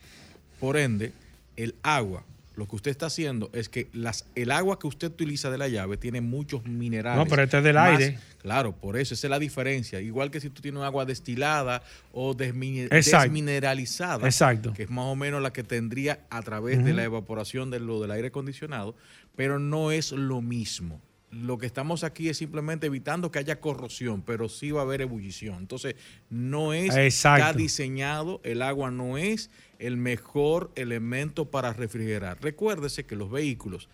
por 0.61 0.76
ende, 0.76 1.14
el 1.56 1.74
agua, 1.82 2.24
lo 2.59 2.66
que 2.66 2.74
usted 2.74 2.90
está 2.90 3.06
haciendo 3.06 3.50
es 3.52 3.68
que 3.68 3.88
las, 3.92 4.26
el 4.34 4.50
agua 4.50 4.80
que 4.80 4.88
usted 4.88 5.06
utiliza 5.12 5.48
de 5.48 5.59
la 5.59 5.68
llave 5.68 5.96
tiene 5.96 6.20
muchos 6.20 6.64
minerales. 6.64 7.24
No, 7.24 7.30
pero 7.30 7.44
este 7.44 7.59
es 7.59 7.62
del 7.64 7.76
Más- 7.76 7.96
aire. 7.96 8.18
Claro, 8.42 8.72
por 8.74 8.96
eso, 8.96 9.14
esa 9.14 9.28
es 9.28 9.30
la 9.30 9.38
diferencia. 9.38 10.00
Igual 10.00 10.32
que 10.32 10.40
si 10.40 10.50
tú 10.50 10.61
tienes 10.61 10.82
agua 10.82 11.04
destilada 11.04 11.84
o 12.12 12.32
Exacto. 12.32 13.22
desmineralizada, 13.22 14.26
Exacto. 14.26 14.72
que 14.72 14.82
es 14.82 14.90
más 14.90 15.04
o 15.06 15.14
menos 15.14 15.40
la 15.40 15.52
que 15.52 15.62
tendría 15.62 16.26
a 16.30 16.42
través 16.42 16.84
de 16.84 16.92
la 16.94 17.04
evaporación 17.04 17.70
de 17.70 17.78
lo 17.78 18.00
del 18.00 18.11
aire 18.11 18.28
acondicionado, 18.28 18.96
pero 19.36 19.61
no 19.61 19.92
es 19.92 20.11
lo 20.11 20.40
mismo. 20.42 21.00
Lo 21.30 21.59
que 21.59 21.66
estamos 21.66 22.04
aquí 22.04 22.28
es 22.28 22.38
simplemente 22.38 22.86
evitando 22.86 23.30
que 23.30 23.38
haya 23.38 23.61
corrosión, 23.61 24.22
pero 24.22 24.48
sí 24.48 24.70
va 24.70 24.80
a 24.80 24.84
haber 24.84 25.02
ebullición. 25.02 25.59
Entonces, 25.59 25.94
no 26.30 26.72
es 26.72 26.96
Exacto. 26.96 27.44
está 27.46 27.52
diseñado, 27.56 28.40
el 28.44 28.62
agua 28.62 28.90
no 28.90 29.18
es 29.18 29.50
el 29.79 29.97
mejor 29.97 30.70
elemento 30.74 31.51
para 31.51 31.72
refrigerar. 31.72 32.39
Recuérdese 32.43 33.05
que 33.05 33.16
los 33.16 33.31
vehículos 33.31 33.89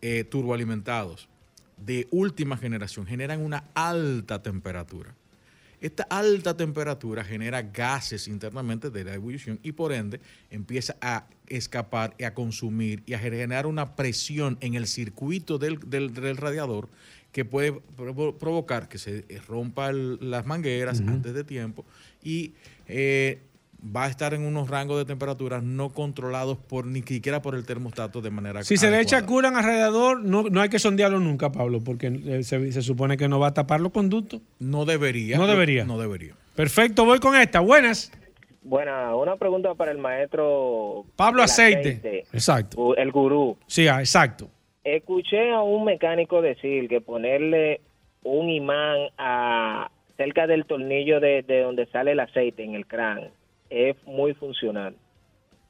eh, 0.00 0.24
turboalimentados 0.24 1.28
de 1.76 2.06
última 2.10 2.56
generación 2.56 3.06
generan 3.06 3.40
una 3.40 3.64
alta 3.74 4.42
temperatura. 4.42 5.14
Esta 5.80 6.04
alta 6.04 6.56
temperatura 6.56 7.24
genera 7.24 7.60
gases 7.62 8.28
internamente 8.28 8.88
de 8.90 9.02
la 9.02 9.14
ebullición 9.14 9.58
y 9.64 9.72
por 9.72 9.92
ende 9.92 10.20
empieza 10.48 10.96
a 11.00 11.26
escapar 11.48 12.14
y 12.18 12.24
a 12.24 12.34
consumir 12.34 13.02
y 13.04 13.14
a 13.14 13.18
generar 13.18 13.66
una 13.66 13.96
presión 13.96 14.58
en 14.60 14.74
el 14.74 14.86
circuito 14.86 15.58
del, 15.58 15.80
del- 15.86 16.14
del 16.14 16.36
radiador 16.36 16.88
que 17.32 17.44
puede 17.44 17.72
provo- 17.96 18.36
provocar 18.38 18.88
que 18.88 18.98
se 18.98 19.24
eh, 19.28 19.40
rompa 19.48 19.90
el- 19.90 20.18
las 20.20 20.46
mangueras 20.46 21.00
antes 21.00 21.34
de 21.34 21.42
tiempo 21.42 21.84
y 22.22 22.52
eh, 22.86 23.40
va 23.84 24.04
a 24.04 24.08
estar 24.08 24.32
en 24.32 24.44
unos 24.46 24.70
rangos 24.70 24.98
de 24.98 25.04
temperaturas 25.04 25.62
no 25.62 25.90
controlados 25.90 26.56
por 26.56 26.86
ni 26.86 27.02
siquiera 27.02 27.42
por 27.42 27.54
el 27.54 27.66
termostato 27.66 28.20
de 28.20 28.30
manera 28.30 28.62
Si 28.62 28.76
se 28.76 28.90
le 28.90 29.00
echa 29.00 29.26
culan 29.26 29.56
alrededor, 29.56 30.22
no, 30.22 30.44
no 30.44 30.60
hay 30.60 30.68
que 30.68 30.78
sondearlo 30.78 31.18
nunca, 31.18 31.50
Pablo, 31.50 31.80
porque 31.84 32.06
eh, 32.06 32.42
se, 32.44 32.72
se 32.72 32.82
supone 32.82 33.16
que 33.16 33.28
no 33.28 33.40
va 33.40 33.48
a 33.48 33.54
tapar 33.54 33.80
los 33.80 33.92
conductos. 33.92 34.40
No 34.58 34.84
debería. 34.84 35.36
No 35.36 35.46
debería. 35.46 35.84
No 35.84 35.98
debería. 35.98 36.34
Perfecto, 36.54 37.04
voy 37.04 37.18
con 37.18 37.34
esta. 37.34 37.60
Buenas. 37.60 38.12
Buena, 38.62 39.16
una 39.16 39.36
pregunta 39.36 39.74
para 39.74 39.90
el 39.90 39.98
maestro 39.98 41.04
Pablo 41.16 41.42
del 41.42 41.50
Aceite. 41.50 42.24
Exacto. 42.32 42.96
el 42.96 43.10
gurú. 43.10 43.56
Sí, 43.66 43.88
ah, 43.88 43.98
exacto. 43.98 44.48
Escuché 44.84 45.50
a 45.50 45.62
un 45.62 45.84
mecánico 45.84 46.40
decir 46.40 46.88
que 46.88 47.00
ponerle 47.00 47.80
un 48.22 48.48
imán 48.50 49.08
a 49.18 49.90
cerca 50.16 50.46
del 50.46 50.66
tornillo 50.66 51.18
de, 51.18 51.42
de 51.42 51.62
donde 51.62 51.86
sale 51.86 52.12
el 52.12 52.20
aceite 52.20 52.62
en 52.62 52.74
el 52.74 52.86
crán 52.86 53.30
es 53.72 53.96
muy 54.06 54.34
funcional. 54.34 54.94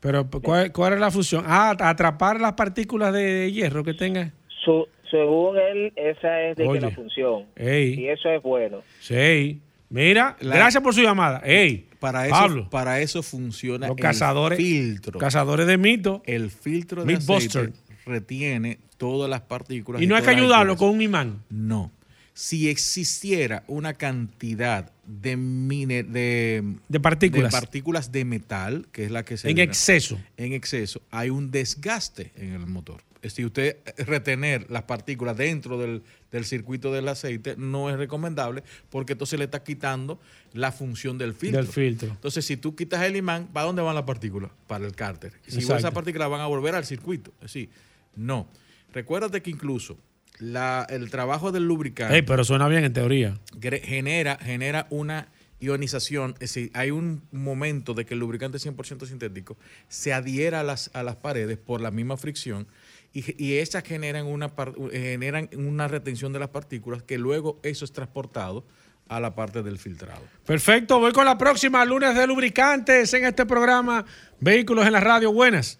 Pero, 0.01 0.29
¿cuál, 0.29 0.73
cuál 0.73 0.95
es 0.95 1.01
la 1.01 1.11
función? 1.11 1.45
Ah, 1.47 1.77
atrapar 1.79 2.41
las 2.41 2.55
partículas 2.55 3.13
de 3.13 3.53
hierro 3.53 3.85
que 3.85 3.95
tenga. 3.95 4.33
Su- 4.65 4.89
según 5.11 5.57
él, 5.59 5.93
esa 5.95 6.41
es 6.43 6.57
de 6.57 6.67
que 6.69 6.81
la 6.81 6.91
función. 6.91 7.47
Ey. 7.55 7.95
Y 8.01 8.09
eso 8.09 8.29
es 8.31 8.43
bueno. 8.43 8.79
Sí. 9.01 9.61
Mira, 9.91 10.37
La- 10.41 10.57
gracias 10.57 10.83
por 10.83 10.95
su 10.95 11.03
llamada. 11.03 11.41
Ey, 11.45 11.87
Para 12.01 12.25
eso, 12.27 12.35
Pablo. 12.35 12.69
para 12.71 13.01
eso 13.01 13.23
funciona 13.23 13.89
Los 13.89 13.97
el 13.99 14.03
cazadores- 14.03 14.57
filtro. 14.57 15.19
cazadores 15.21 15.67
de 15.67 15.77
mitos. 15.79 16.21
El 16.25 16.51
filtro 16.51 17.05
de 17.05 17.15
aceite 17.15 17.73
retiene 18.07 18.79
todas 18.97 19.29
las 19.31 19.43
partículas. 19.43 20.01
Y 20.03 20.07
no 20.07 20.17
hay 20.17 20.23
que 20.23 20.31
ayudarlo 20.31 20.77
con 20.77 20.89
un 20.91 21.03
imán. 21.03 21.43
No. 21.51 21.93
Si 22.35 22.69
existiera 22.71 23.63
una 23.67 23.95
cantidad 23.95 24.91
de, 25.07 25.37
mine- 25.37 26.03
de, 26.03 26.63
De 26.89 27.01
partículas. 27.01 27.53
de 27.53 27.59
partículas 27.61 28.11
de 28.13 28.25
metal, 28.25 28.87
que 28.91 29.05
es 29.05 29.11
la 29.11 29.25
que 29.25 29.37
se 29.37 29.51
En 29.51 29.59
exceso. 29.59 30.19
en 30.39 30.53
exceso, 30.55 31.03
hay 31.11 31.29
un 31.31 31.51
desgaste 31.51 32.33
en 32.37 32.55
el 32.55 32.67
motor. 32.67 33.03
Si 33.25 33.45
usted 33.45 33.77
eh, 33.85 34.05
retener 34.05 34.69
las 34.71 34.83
partículas 34.85 35.37
dentro 35.37 35.79
del, 35.79 36.03
del 36.33 36.45
circuito 36.45 36.91
del 36.93 37.07
aceite 37.07 37.55
no 37.57 37.89
es 37.89 37.97
recomendable 37.97 38.65
porque 38.91 39.13
entonces 39.13 39.39
le 39.39 39.45
está 39.45 39.63
quitando 39.63 40.19
la 40.55 40.73
función 40.73 41.19
del 41.19 41.35
filtro. 41.35 41.63
Del 41.63 41.71
filtro. 41.71 42.09
Entonces, 42.09 42.45
si 42.45 42.57
tú 42.57 42.75
quitas 42.75 43.03
el 43.05 43.15
imán, 43.15 43.47
¿para 43.53 43.67
dónde 43.67 43.83
van 43.83 43.95
las 43.95 44.05
partículas? 44.05 44.51
Para 44.67 44.87
el 44.87 44.95
cárter. 44.97 45.35
Si 45.47 45.59
esas 45.59 45.91
partículas 45.93 46.29
van 46.31 46.41
a 46.41 46.47
volver 46.47 46.75
al 46.75 46.85
circuito. 46.85 47.31
Es 47.37 47.53
decir, 47.53 47.69
no. 48.17 48.49
Recuérdate 48.93 49.41
que 49.41 49.51
incluso 49.51 49.97
la- 50.43 50.87
el 50.91 51.11
trabajo 51.11 51.53
del 51.53 51.67
lubricante 51.67 52.23
pero 52.23 52.45
suena 52.45 52.69
bien 52.69 52.85
en 52.85 52.93
teoría. 52.93 53.39
genera, 53.61 54.37
genera 54.41 54.87
una 54.91 55.29
ionización, 55.61 56.33
es 56.35 56.53
decir, 56.55 56.71
hay 56.75 56.91
un 56.91 57.23
momento 57.31 57.95
de 57.95 58.05
que 58.05 58.15
el 58.15 58.21
lubricante 58.21 58.59
100% 58.59 59.07
sintético 59.07 59.57
se 59.89 60.13
adhiera 60.13 60.61
a 60.61 60.63
las, 60.65 60.91
a 60.93 61.05
las 61.05 61.15
paredes 61.17 61.57
por 61.57 61.81
la 61.81 61.93
misma 61.93 62.17
fricción 62.17 62.67
y, 63.15 63.55
esas 63.59 63.85
generan 63.85 64.27
una, 64.27 64.51
generan 64.91 65.49
una 65.57 65.87
retención 65.87 66.33
de 66.33 66.39
las 66.41 66.49
partículas 66.49 67.03
que 67.03 67.19
luego 67.19 67.61
eso 67.63 67.85
es 67.85 67.93
transportado 67.93 68.65
a 69.09 69.21
la 69.21 69.35
parte 69.35 69.63
del 69.63 69.79
filtrado. 69.79 70.23
Perfecto, 70.47 70.99
voy 70.99 71.13
con 71.13 71.27
la 71.27 71.37
próxima, 71.39 71.85
lunes 71.85 72.15
de 72.17 72.27
lubricantes 72.27 73.13
en 73.15 73.27
este 73.27 73.45
programa 73.47 74.05
Vehículos 74.41 74.87
en 74.87 74.93
la 74.95 75.01
Radio. 75.01 75.31
Buenas. 75.33 75.79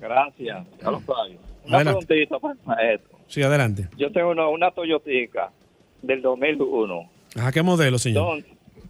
Gracias, 0.00 0.66
Carlos 0.80 1.02
Fabio. 1.04 1.38
Una 1.64 1.76
Adelante. 1.78 2.06
preguntita 2.06 2.38
para 2.38 2.54
el 2.54 2.60
maestro. 2.64 3.15
Sí, 3.28 3.42
adelante. 3.42 3.88
Yo 3.96 4.10
tengo 4.12 4.30
una, 4.30 4.48
una 4.48 4.70
Toyotica 4.70 5.50
del 6.02 6.22
2001. 6.22 7.10
Ajá, 7.36 7.52
¿qué 7.52 7.62
modelo, 7.62 7.98
señor? 7.98 8.42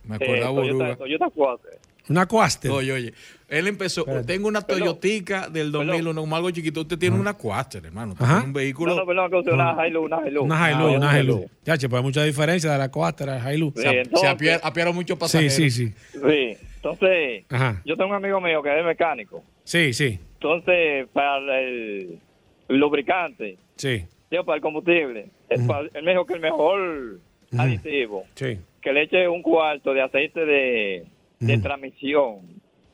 Me 0.05 0.17
Eh, 0.17 0.19
acordaba 0.23 0.55
Toyota. 0.63 0.97
Toyota 0.97 1.31
Quaster. 1.31 1.79
Una 2.09 2.27
Quaster. 2.27 2.71
Oye, 2.71 2.93
oye. 2.93 3.15
Él 3.49 3.67
empezó. 3.67 4.03
Espérate. 4.03 4.27
Tengo 4.27 4.47
una 4.47 4.61
Toyotica 4.63 5.49
del 5.49 5.73
2001, 5.73 6.21
como 6.21 6.37
algo 6.37 6.51
chiquito. 6.53 6.83
Usted 6.83 6.99
tiene 6.99 7.19
una 7.19 7.35
Quaster, 7.35 7.85
hermano. 7.85 8.13
Usted 8.13 8.25
Ajá. 8.25 8.35
tiene 8.35 8.47
un 8.49 8.53
vehículo. 8.53 8.95
No, 8.95 9.01
no, 9.01 9.07
perdón, 9.07 9.31
que 9.31 9.37
usted 9.39 9.53
una 9.53 9.87
Hilux, 9.89 10.07
una 10.07 10.29
Hilux. 10.29 10.45
Una 10.45 10.71
Hilux, 10.71 10.95
Ah, 10.95 10.97
una 10.99 11.19
Hilux. 11.21 11.51
Ya, 11.65 11.77
che, 11.79 11.89
pues 11.89 11.99
hay 11.99 12.05
mucha 12.05 12.23
diferencia 12.23 12.71
de 12.73 12.79
la 12.79 12.89
Quaster 12.91 13.31
a 13.31 13.39
la 13.43 13.55
Hilux. 13.55 13.81
Sí, 13.81 13.89
entonces- 13.89 14.21
se 14.21 14.27
apiera, 14.29 14.61
apiera 14.63 14.93
mucho 14.93 15.15
Sí, 15.15 15.21
pasajeros. 15.21 15.53
sí, 15.55 15.71
sí. 15.71 15.93
Sí, 16.13 16.57
entonces, 16.77 17.45
Ajá. 17.51 17.83
yo 17.85 17.97
tengo 17.97 18.11
un 18.11 18.17
amigo 18.17 18.41
mío 18.41 18.63
que 18.63 18.79
es 18.79 18.85
mecánico. 18.85 19.43
Sí, 19.65 19.93
sí, 19.93 20.21
Entonces, 20.35 21.09
para 21.13 21.61
el 21.61 22.21
lubricante, 22.69 23.59
sí. 23.77 24.05
Digo, 24.31 24.45
para 24.45 24.57
el 24.57 24.63
combustible, 24.63 25.31
él 25.49 26.03
me 26.05 26.11
dijo 26.13 26.27
que 26.27 26.35
el 26.35 26.41
mejor 26.41 27.21
aditivo, 27.57 28.25
Sí. 28.35 28.59
que 28.81 28.93
le 28.93 29.03
eche 29.03 29.29
un 29.29 29.43
cuarto 29.43 29.93
de 29.95 30.03
aceite 30.03 30.45
de, 30.45 31.07
de 31.41 31.59
transmisión. 31.59 32.41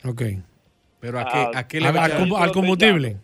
Ok. 0.05 0.23
Pero 1.01 1.19
¿a 1.19 1.25
qué- 1.25 1.59
a 1.59 1.67
qué 1.69 1.81
le 1.81 1.87
a 1.89 1.91
al 2.05 2.13
al 2.37 2.53
combustible. 2.53 3.17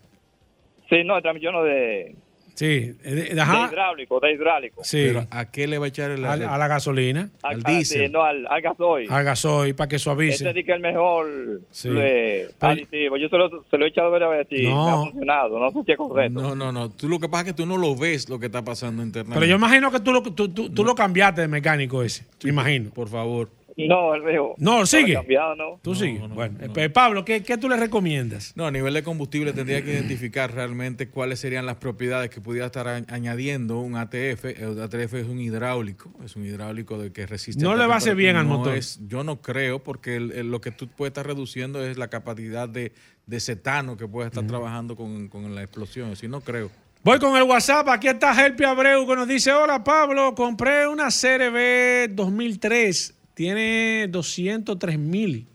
Sí, 0.88 1.04
no, 1.04 1.16
de 1.16 1.22
transmisión 1.22 1.52
no 1.54 1.62
de, 1.64 2.14
Sí. 2.59 2.92
eh, 3.04 3.14
de- 3.14 3.34
de 3.36 3.40
Ajá. 3.40 3.68
hidráulico, 3.70 4.18
de 4.18 4.32
hidráulico. 4.32 4.82
Sí. 4.82 5.04
Pero 5.06 5.26
¿a 5.30 5.48
qué 5.50 5.68
le 5.68 5.78
va 5.78 5.84
a 5.84 5.88
echar 5.88 6.11
el 6.11 6.24
a 6.24 6.36
la 6.36 6.66
gasolina. 6.68 7.30
Al, 7.42 7.61
al- 7.64 7.84
sí, 7.84 8.09
no, 8.11 8.24
al, 8.24 8.46
al 8.48 8.61
gasoil. 8.61 9.06
Al 9.11 9.22
gasoil 9.24 9.74
para 9.76 9.88
que 9.88 9.96
Este 9.96 10.04
suavice. 10.04 10.52
que 10.52 10.61
es 10.61 10.68
el 10.68 10.80
mejor 10.80 11.28
Sí. 11.70 11.88
eh, 11.96 12.48
Pero- 12.59 12.72
aditivo. 12.72 13.16
Yo 13.16 13.28
se 13.28 13.36
lo, 13.36 13.64
se 13.70 13.78
lo 13.78 13.84
he 13.84 13.88
echado 13.88 14.11
varias 14.11 14.30
veces 14.30 14.61
y 14.61 14.66
No. 14.66 14.84
me 14.84 14.90
ha 14.90 14.96
funcionado. 15.11 15.59
No 15.61 15.70
sé 15.70 15.78
si 15.86 15.92
es 15.92 15.98
correcto. 15.98 16.40
No, 16.40 16.54
no, 16.56 16.72
no. 16.72 16.90
Tú 16.90 17.09
lo 17.09 17.20
que 17.20 17.28
pasa 17.28 17.42
es 17.42 17.46
que 17.52 17.52
tú 17.62 17.64
no 17.66 17.76
lo 17.76 17.94
ves 17.94 18.28
lo 18.28 18.38
que 18.40 18.46
está 18.46 18.64
pasando 18.64 19.02
internamente. 19.04 19.38
Pero 19.38 19.48
yo 19.48 19.56
imagino 19.56 19.90
que 19.92 20.00
tú 20.00 20.12
lo, 20.12 20.22
tú, 20.22 20.48
tú- 20.48 20.70
tú 20.70 20.84
lo 20.84 20.94
cambiaste 20.96 21.42
de 21.42 21.48
mecánico 21.48 22.02
ese. 22.02 22.24
Me 22.42 22.50
imagino. 22.50 22.90
Por 22.90 23.09
favor. 23.09 23.48
No, 23.86 24.14
él 24.14 24.22
dijo. 24.28 24.54
No, 24.58 24.84
sigue. 24.86 25.14
cambiado, 25.14 25.54
¿no? 25.54 25.78
Tú 25.82 25.94
sigues. 25.94 26.20
bueno, 26.30 26.58
eh, 26.74 26.88
Pablo, 26.90 27.24
¿qué, 27.24 27.42
qué 27.44 27.56
tú 27.58 27.68
le 27.68 27.76
recomiendas? 27.76 28.52
No, 28.56 28.66
a 28.66 28.70
nivel 28.70 28.94
de 28.94 29.02
combustible 29.02 29.52
tendría 29.52 29.84
que 29.84 29.92
identificar 29.92 30.52
realmente 30.52 31.08
cuáles 31.08 31.38
serían 31.38 31.66
las 31.66 31.76
propiedades 31.76 32.30
que 32.30 32.40
pudiera 32.40 32.66
estar 32.66 32.88
añadiendo 32.88 33.78
un 33.78 33.96
ATF. 33.96 34.44
El 34.46 34.80
ATF 34.82 35.14
es 35.14 35.26
un 35.28 35.40
hidráulico, 35.40 36.10
es 36.24 36.34
un 36.34 36.44
hidráulico 36.44 36.98
de 36.98 37.12
que 37.12 37.26
resiste. 37.26 37.62
No 37.62 37.76
le 37.76 37.86
va 37.86 37.94
a 37.94 37.98
hacer 37.98 38.16
bien 38.16 38.36
al 38.36 38.48
no 38.48 38.58
motor. 38.58 38.74
es- 38.76 38.98
yo 39.06 39.22
no 39.22 39.40
creo, 39.40 39.78
porque 39.82 40.16
el- 40.16 40.32
el- 40.32 40.50
lo 40.50 40.60
que 40.60 40.70
tú 40.72 40.88
puedes 40.88 41.10
estar 41.10 41.26
reduciendo 41.26 41.84
es 41.84 41.98
la 41.98 42.08
capacidad 42.08 42.68
de, 42.68 42.92
de 43.26 43.40
cetano 43.40 43.96
que 43.96 44.08
puede 44.08 44.28
estar 44.28 44.46
trabajando 44.46 44.96
con, 44.96 45.28
con 45.28 45.54
la 45.54 45.62
explosión. 45.62 46.16
Si 46.16 46.26
no 46.26 46.40
creo. 46.40 46.70
Voy 47.04 47.20
con 47.20 47.36
el 47.36 47.44
WhatsApp. 47.44 47.88
Aquí 47.90 48.08
está 48.08 48.32
Helpi 48.44 48.64
Abreu 48.64 49.06
que 49.06 49.14
nos 49.14 49.28
dice: 49.28 49.52
Hola 49.52 49.84
Pablo, 49.84 50.34
compré 50.34 50.88
una 50.88 51.08
CRB 51.10 52.08
2003. 52.14 53.14
Tiene 53.39 54.09
203 54.11 54.99
mil 54.99 55.47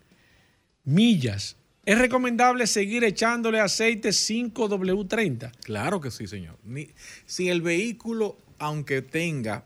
millas. 0.85 1.57
¿Es 1.85 1.97
recomendable 1.97 2.65
seguir 2.65 3.03
echándole 3.03 3.59
aceite 3.59 4.11
5W30? 4.13 5.51
Claro 5.65 5.99
que 5.99 6.09
sí, 6.09 6.25
señor. 6.25 6.57
Ni- 6.63 6.87
si 7.25 7.49
el 7.49 7.61
vehículo, 7.61 8.37
aunque 8.57 9.01
tenga 9.01 9.65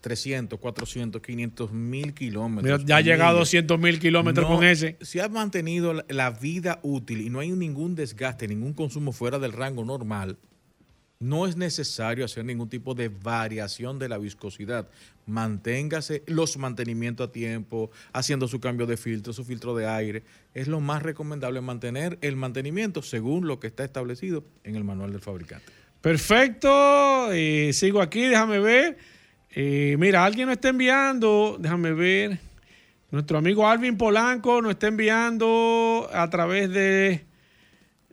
300, 0.00 0.58
400, 0.58 1.20
500 1.20 1.72
mil 1.72 2.14
kilómetros. 2.14 2.86
Ya 2.86 2.96
ha 2.96 3.00
llegado 3.02 3.32
a 3.32 3.32
millas, 3.32 3.40
200 3.40 3.78
mil 3.80 3.98
kilómetros 3.98 4.48
no- 4.48 4.56
con 4.56 4.64
ese. 4.64 4.96
Si 5.02 5.20
ha 5.20 5.28
mantenido 5.28 5.92
la, 5.92 6.06
la 6.08 6.30
vida 6.30 6.80
útil 6.82 7.20
y 7.20 7.28
no 7.28 7.40
hay 7.40 7.50
ningún 7.50 7.94
desgaste, 7.94 8.48
ningún 8.48 8.72
consumo 8.72 9.12
fuera 9.12 9.38
del 9.38 9.52
rango 9.52 9.84
normal, 9.84 10.38
no 11.18 11.46
es 11.46 11.56
necesario 11.56 12.24
hacer 12.24 12.44
ningún 12.44 12.68
tipo 12.68 12.94
de 12.94 13.08
variación 13.08 13.98
de 13.98 14.08
la 14.08 14.18
viscosidad. 14.18 14.88
Manténgase 15.26 16.22
los 16.26 16.56
mantenimientos 16.58 17.28
a 17.28 17.32
tiempo, 17.32 17.90
haciendo 18.12 18.48
su 18.48 18.60
cambio 18.60 18.86
de 18.86 18.96
filtro, 18.96 19.32
su 19.32 19.44
filtro 19.44 19.74
de 19.74 19.86
aire. 19.86 20.22
Es 20.54 20.68
lo 20.68 20.80
más 20.80 21.02
recomendable 21.02 21.60
mantener 21.60 22.18
el 22.20 22.36
mantenimiento 22.36 23.02
según 23.02 23.46
lo 23.46 23.58
que 23.58 23.66
está 23.66 23.84
establecido 23.84 24.44
en 24.64 24.76
el 24.76 24.84
manual 24.84 25.12
del 25.12 25.20
fabricante. 25.20 25.72
Perfecto. 26.00 27.32
eh, 27.32 27.72
sigo 27.72 28.00
aquí, 28.00 28.22
déjame 28.22 28.60
ver. 28.60 28.98
Eh, 29.50 29.96
mira, 29.98 30.24
alguien 30.24 30.46
nos 30.46 30.56
está 30.56 30.68
enviando, 30.68 31.56
déjame 31.58 31.92
ver. 31.92 32.38
Nuestro 33.10 33.38
amigo 33.38 33.66
Alvin 33.66 33.96
Polanco 33.96 34.60
nos 34.60 34.72
está 34.72 34.88
enviando 34.88 36.08
a 36.12 36.28
través 36.28 36.70
de 36.70 37.24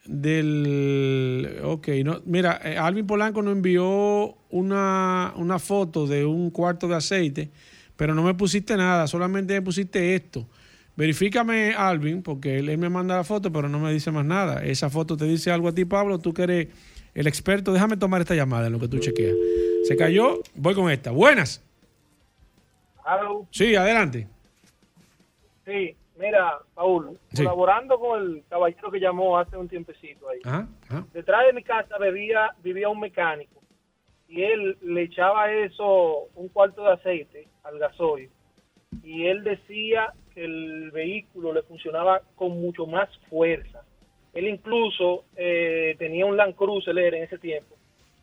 del 0.05 1.61
ok 1.63 1.87
no 2.03 2.21
mira 2.25 2.59
eh, 2.63 2.77
Alvin 2.77 3.07
Polanco 3.07 3.41
nos 3.41 3.53
envió 3.53 4.35
una, 4.49 5.33
una 5.37 5.59
foto 5.59 6.07
de 6.07 6.25
un 6.25 6.49
cuarto 6.49 6.89
de 6.89 6.95
aceite 6.95 7.49
pero 7.95 8.13
no 8.13 8.23
me 8.23 8.33
pusiste 8.33 8.75
nada 8.75 9.07
solamente 9.07 9.53
me 9.53 9.61
pusiste 9.61 10.15
esto. 10.15 10.47
Verifícame 10.95 11.73
Alvin 11.73 12.21
porque 12.21 12.59
él, 12.59 12.69
él 12.69 12.77
me 12.77 12.89
manda 12.89 13.15
la 13.15 13.23
foto 13.23 13.51
pero 13.51 13.67
no 13.67 13.79
me 13.79 13.91
dice 13.91 14.11
más 14.11 14.25
nada. 14.25 14.63
Esa 14.63 14.89
foto 14.89 15.17
te 15.17 15.25
dice 15.25 15.51
algo 15.51 15.67
a 15.67 15.73
ti 15.73 15.85
Pablo 15.85 16.19
tú 16.19 16.33
que 16.33 16.43
eres 16.43 16.67
el 17.13 17.27
experto. 17.27 17.73
Déjame 17.73 17.97
tomar 17.97 18.21
esta 18.21 18.35
llamada 18.35 18.67
en 18.67 18.73
lo 18.73 18.79
que 18.79 18.87
tú 18.87 18.99
chequeas. 18.99 19.35
Se 19.85 19.95
cayó 19.95 20.41
voy 20.55 20.75
con 20.75 20.91
esta. 20.91 21.11
Buenas. 21.11 21.63
Sí 23.51 23.75
adelante. 23.75 24.27
Sí, 25.65 25.95
mira, 26.23 26.59
Paul, 26.73 27.17
Sí. 27.33 27.43
colaborando 27.43 27.99
con 27.99 28.21
el 28.21 28.43
caballero 28.49 28.91
que 28.91 28.99
llamó 28.99 29.37
hace 29.37 29.57
un 29.57 29.67
tiempecito 29.67 30.29
ahí. 30.29 30.39
Ajá, 30.43 30.67
ajá. 30.89 31.05
Detrás 31.13 31.45
de 31.45 31.53
mi 31.53 31.63
casa 31.63 31.97
vivía, 31.97 32.51
vivía 32.63 32.89
un 32.89 32.99
mecánico 32.99 33.61
y 34.27 34.43
él 34.43 34.77
le 34.81 35.03
echaba 35.03 35.51
eso, 35.51 36.29
un 36.35 36.47
cuarto 36.49 36.83
de 36.83 36.93
aceite 36.93 37.47
al 37.63 37.77
gasoil 37.79 38.29
y 39.03 39.25
él 39.27 39.43
decía 39.43 40.13
que 40.33 40.45
el 40.45 40.91
vehículo 40.91 41.53
le 41.53 41.61
funcionaba 41.63 42.21
con 42.35 42.59
mucho 42.59 42.85
más 42.87 43.09
fuerza. 43.29 43.81
Él 44.33 44.47
incluso 44.47 45.25
eh, 45.35 45.95
tenía 45.99 46.25
un 46.25 46.37
Land 46.37 46.55
Cruiser 46.55 46.97
en 46.97 47.23
ese 47.23 47.37
tiempo 47.37 47.75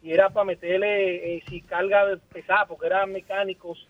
y 0.03 0.11
era 0.13 0.31
para 0.31 0.45
meterle 0.45 1.37
eh, 1.37 1.43
si 1.49 1.61
carga 1.61 2.19
pesada 2.33 2.67
porque 2.67 2.87
eran 2.87 3.13
mecánicos 3.13 3.87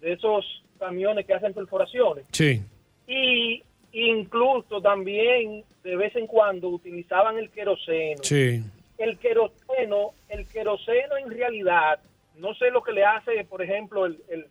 de 0.00 0.12
esos 0.12 0.62
camiones 0.78 1.24
que 1.26 1.32
hacen 1.34 1.54
perforaciones 1.54 2.26
sí 2.32 2.60
y 3.06 3.62
incluso 3.92 4.80
también 4.80 5.64
de 5.82 5.96
vez 5.96 6.14
en 6.16 6.26
cuando 6.26 6.68
utilizaban 6.68 7.38
el 7.38 7.50
queroseno. 7.50 8.22
sí 8.22 8.62
El 8.98 9.18
queroseno, 9.18 10.12
el 10.28 10.46
queroseno 10.46 11.16
en 11.16 11.30
realidad, 11.30 12.00
no 12.36 12.54
sé 12.54 12.70
lo 12.70 12.82
que 12.82 12.92
le 12.92 13.04
hace, 13.04 13.44
por 13.44 13.62
ejemplo, 13.62 14.06
el, 14.06 14.20
el, 14.28 14.46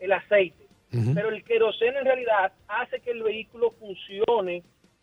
el 0.00 0.12
aceite, 0.12 0.66
pero 1.14 1.28
el 1.28 1.44
queroseno 1.44 1.98
en 1.98 2.04
realidad 2.06 2.52
hace 2.66 3.00
que 3.00 3.10
el 3.10 3.22
vehículo 3.22 3.72
funcione 3.72 4.62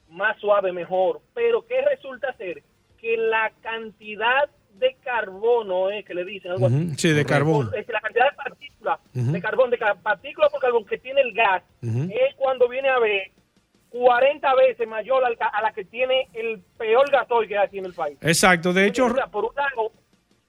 más 0.10 0.38
suave, 0.40 0.72
mejor. 0.72 1.22
Pero 1.34 1.66
¿qué 1.66 1.82
resulta 1.82 2.34
ser? 2.34 2.64
Que 3.00 3.18
la 3.18 3.52
cantidad 3.62 4.50
de 4.80 4.96
carbono, 5.04 5.90
eh, 5.90 6.04
que 6.04 6.14
le 6.14 6.26
dicen 6.26 6.52
algo 6.52 6.68
así, 6.68 6.90
sí, 6.98 7.10
de 7.10 7.26
carbón. 7.26 7.70
por- 7.70 7.78
es 7.80 7.88
la 7.88 8.02
cantidad 8.02 8.30
de 8.32 8.36
partículas, 8.38 9.00
de 9.14 9.42
carbón, 9.42 9.70
de 9.70 9.78
partículas 10.04 10.52
por 10.52 10.60
carbón 10.62 10.86
que 10.86 10.98
tiene 10.98 11.22
el 11.22 11.34
gas, 11.34 11.64
es 11.82 12.36
cuando 12.36 12.68
viene 12.68 12.90
a 12.90 13.00
ver 13.00 13.32
40 13.90 14.54
veces 14.56 14.88
mayor 14.88 15.24
a 15.24 15.62
la 15.62 15.72
que 15.72 15.86
tiene 15.86 16.28
el 16.34 16.62
peor 16.78 17.10
gasoil 17.10 17.48
que 17.48 17.58
hay 17.58 17.66
aquí 17.66 17.78
en 17.80 17.86
el 17.86 17.94
país. 17.94 18.18
exacto 18.22 18.74
de 18.74 18.88
hecho 18.88 19.08
por 19.32 19.46
un 19.46 19.56
lado, 19.56 19.92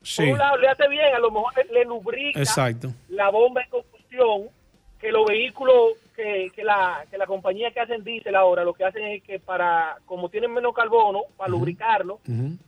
sí. 0.03 0.23
por 0.23 0.33
un 0.33 0.39
lado 0.39 0.57
le 0.59 0.69
hace 0.69 0.89
bien, 0.89 1.15
a 1.15 1.19
lo 1.21 1.31
mejor 1.31 1.53
le, 1.57 1.65
le 1.73 1.85
lubrica 1.85 2.39
exacto. 2.41 2.89
la 3.09 3.31
bomba 3.31 3.61
de 3.63 3.69
combustión, 3.69 4.49
que 5.01 5.13
los 5.13 5.27
vehículos, 5.27 5.93
que, 6.15 6.51
que, 6.55 6.65
la, 6.65 7.05
que 7.11 7.19
la 7.19 7.27
compañía 7.27 7.71
que 7.71 7.81
hacen 7.81 8.03
diésel 8.03 8.35
ahora, 8.35 8.65
lo 8.65 8.73
que 8.73 8.85
hacen 8.85 9.05
es 9.05 9.23
que 9.23 9.39
para, 9.39 9.97
como 10.07 10.29
tienen 10.31 10.53
menos 10.53 10.75
carbono, 10.75 11.21
para 11.37 11.51
lubricarlo, 11.51 12.21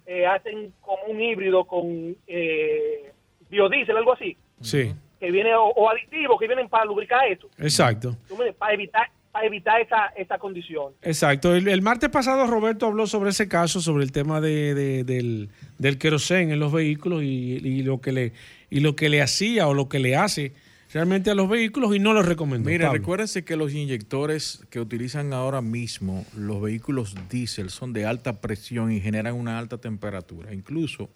eh, 0.07 0.27
hacen 0.27 0.73
como 0.83 1.03
un 1.09 1.21
híbrido 1.21 1.65
con 1.65 2.15
eh, 2.27 3.13
biodiesel, 3.51 3.97
algo 3.97 4.13
así, 4.13 4.37
sí. 4.61 4.93
Que 5.19 5.31
viene, 5.33 5.53
o, 5.55 5.65
o 5.65 5.91
aditivos 5.91 6.39
que 6.39 6.47
vienen 6.47 6.69
para 6.69 6.85
lubricar 6.85 7.27
esto, 7.27 7.49
exacto. 7.59 8.15
¿tú 8.29 8.37
me- 8.37 8.53
para 8.53 8.75
evitar, 8.75 9.09
para 9.33 9.47
evitar 9.47 9.81
esa, 9.81 10.07
esa 10.17 10.39
condición. 10.39 10.93
Exacto. 11.03 11.55
El, 11.55 11.67
el 11.67 11.83
martes 11.83 12.09
pasado 12.11 12.47
Roberto 12.47 12.87
habló 12.87 13.07
sobre 13.07 13.31
ese 13.31 13.49
caso, 13.49 13.81
sobre 13.81 14.05
el 14.05 14.13
tema 14.13 14.41
de, 14.41 14.75
de- 14.75 15.05
del, 15.05 15.49
del 15.79 15.99
querosén 15.99 16.53
en 16.53 16.61
los 16.61 16.71
vehículos 16.73 17.23
y, 17.25 17.57
y 17.57 17.83
lo 17.83 18.01
que 18.01 18.13
le 18.13 18.33
y 18.71 18.81
lo 18.81 18.95
que 18.95 19.09
le 19.09 19.23
hacía 19.23 19.67
o 19.67 19.75
lo 19.75 19.89
que 19.89 19.99
le 19.99 20.15
hace 20.15 20.53
realmente 20.93 21.31
a 21.31 21.35
los 21.35 21.49
vehículos 21.49 21.95
y 21.95 21.99
no 21.99 22.13
lo 22.13 22.23
recomendó. 22.23 22.71
Mira, 22.71 22.87
Pablo. 22.87 22.99
recuérdense 23.01 23.45
que 23.45 23.57
los 23.57 23.73
inyectores 23.73 24.61
que 24.71 24.81
utilizan 24.81 25.33
ahora 25.33 25.61
mismo 25.61 26.25
los 26.37 26.61
vehículos 26.63 27.15
diésel 27.31 27.71
son 27.71 27.93
de 27.93 28.07
alta 28.07 28.41
presión 28.41 28.93
y 28.93 29.01
generan 29.01 29.35
una 29.35 29.59
alta 29.59 29.79
temperatura. 29.79 30.55
Incluso 30.55 31.11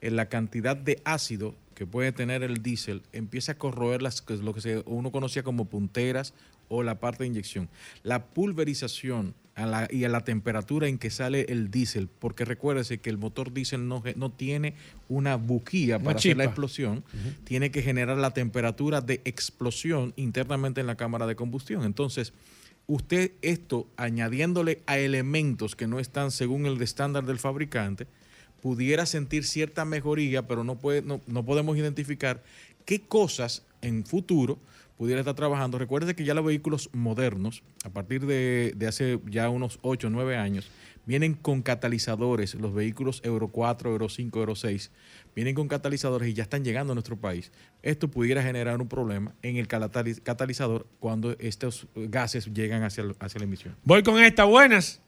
en 0.00 0.16
la 0.16 0.26
cantidad 0.26 0.76
de 0.76 1.00
ácido 1.04 1.54
que 1.74 1.86
puede 1.86 2.12
tener 2.12 2.42
el 2.42 2.62
diésel 2.62 3.02
empieza 3.12 3.52
a 3.52 3.54
corroer 3.56 4.02
las, 4.02 4.22
que 4.22 4.34
es 4.34 4.40
lo 4.40 4.52
que 4.54 4.60
se- 4.60 4.82
uno 4.86 5.10
conocía 5.10 5.42
como 5.42 5.64
punteras 5.66 6.32
o 6.70 6.82
la 6.82 7.00
parte 7.00 7.24
de 7.24 7.26
inyección. 7.26 7.68
La 8.02 8.26
pulverización 8.26 9.34
a 9.56 9.66
la, 9.66 9.88
y 9.90 10.04
a 10.04 10.08
la 10.08 10.22
temperatura 10.22 10.86
en 10.86 10.98
que 10.98 11.10
sale 11.10 11.46
el 11.48 11.70
diésel, 11.70 12.08
porque 12.08 12.44
recuérdese 12.44 13.00
que 13.00 13.10
el 13.10 13.18
motor 13.18 13.52
diésel 13.52 13.88
no, 13.88 14.02
no 14.16 14.30
tiene 14.30 14.74
una 15.08 15.36
Una 15.36 15.98
para 15.98 16.18
hacer 16.18 16.36
la 16.36 16.44
explosión, 16.44 17.04
tiene 17.44 17.70
que 17.70 17.82
generar 17.82 18.16
la 18.16 18.30
temperatura 18.30 19.00
de 19.00 19.20
explosión 19.24 20.14
internamente 20.16 20.80
en 20.80 20.86
la 20.86 20.96
cámara 20.96 21.26
de 21.26 21.34
combustión. 21.34 21.84
Entonces, 21.84 22.32
usted 22.86 23.32
esto 23.42 23.88
añadiéndole 23.96 24.82
a 24.86 24.98
elementos 24.98 25.74
que 25.74 25.88
no 25.88 25.98
están 25.98 26.30
según 26.30 26.66
el 26.66 26.80
estándar 26.80 27.26
del 27.26 27.40
fabricante, 27.40 28.06
pudiera 28.62 29.06
sentir 29.06 29.44
cierta 29.44 29.84
mejoría, 29.84 30.46
pero 30.46 30.62
no, 30.62 30.78
puede, 30.78 31.02
no, 31.02 31.20
no 31.26 31.44
podemos 31.44 31.76
identificar 31.76 32.44
qué 32.84 33.00
cosas 33.00 33.64
en 33.82 34.04
futuro 34.04 34.58
pudiera 35.00 35.20
estar 35.22 35.34
trabajando. 35.34 35.78
Recuerde 35.78 36.14
que 36.14 36.26
ya 36.26 36.34
los 36.34 36.44
vehículos 36.44 36.90
modernos, 36.92 37.62
a 37.84 37.88
partir 37.88 38.26
de, 38.26 38.76
hace 38.86 39.18
ya 39.24 39.48
unos 39.48 39.78
8 39.80 40.08
o 40.08 40.10
9 40.10 40.36
años, 40.36 40.70
vienen 41.06 41.32
con 41.32 41.62
catalizadores. 41.62 42.54
Los 42.54 42.74
vehículos 42.74 43.22
Euro 43.24 43.48
4, 43.48 43.92
Euro 43.92 44.10
5, 44.10 44.38
Euro 44.38 44.54
6 44.54 44.90
vienen 45.34 45.54
con 45.54 45.68
catalizadores 45.68 46.28
y 46.28 46.34
ya 46.34 46.42
están 46.42 46.64
llegando 46.64 46.92
a 46.92 46.94
nuestro 46.94 47.16
país. 47.16 47.50
Esto 47.82 48.10
pudiera 48.10 48.42
generar 48.42 48.78
un 48.78 48.88
problema 48.88 49.32
en 49.40 49.56
el 49.56 49.68
cataliz- 49.68 50.22
catalizador 50.22 50.86
cuando 50.98 51.34
estos 51.38 51.86
gases 51.94 52.52
llegan 52.52 52.82
hacia, 52.82 53.04
hacia 53.20 53.38
la 53.38 53.44
emisión. 53.44 53.74
Voy 53.84 54.02
con 54.02 54.22
esta, 54.22 54.44
buenas. 54.44 55.00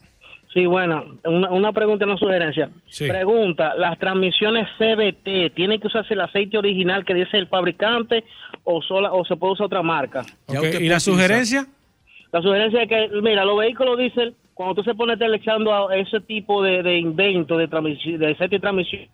Sí, 0.52 0.66
bueno, 0.66 1.18
una, 1.24 1.50
una 1.50 1.72
pregunta 1.72 2.04
y 2.04 2.08
una 2.08 2.18
sugerencia. 2.18 2.68
Sí. 2.86 3.08
Pregunta, 3.08 3.74
¿las 3.74 3.98
transmisiones 3.98 4.68
CBT 4.76 5.54
tienen 5.54 5.80
que 5.80 5.86
usarse 5.86 6.12
el 6.12 6.20
aceite 6.20 6.58
original 6.58 7.04
que 7.06 7.14
dice 7.14 7.38
el 7.38 7.46
fabricante 7.46 8.24
o 8.64 8.82
sola 8.82 9.12
o 9.12 9.24
se 9.24 9.36
puede 9.36 9.54
usar 9.54 9.66
otra 9.66 9.82
marca? 9.82 10.20
Ok, 10.46 10.80
¿Y 10.80 10.88
la 10.88 11.00
sugerencia? 11.00 11.66
La 12.32 12.42
sugerencia 12.42 12.82
es 12.82 12.88
que, 12.88 13.08
mira, 13.22 13.44
los 13.44 13.58
vehículos 13.58 13.96
diésel, 13.98 14.34
cuando 14.52 14.74
tú 14.74 14.82
se 14.82 14.94
pone 14.94 15.14
echando 15.14 15.88
a 15.88 15.96
ese 15.96 16.20
tipo 16.20 16.62
de, 16.62 16.82
de 16.82 16.98
invento 16.98 17.56
de, 17.56 17.68
transmisión, 17.68 18.18
de 18.18 18.32
aceite 18.32 18.56
de 18.56 18.60
transmisión, 18.60 19.08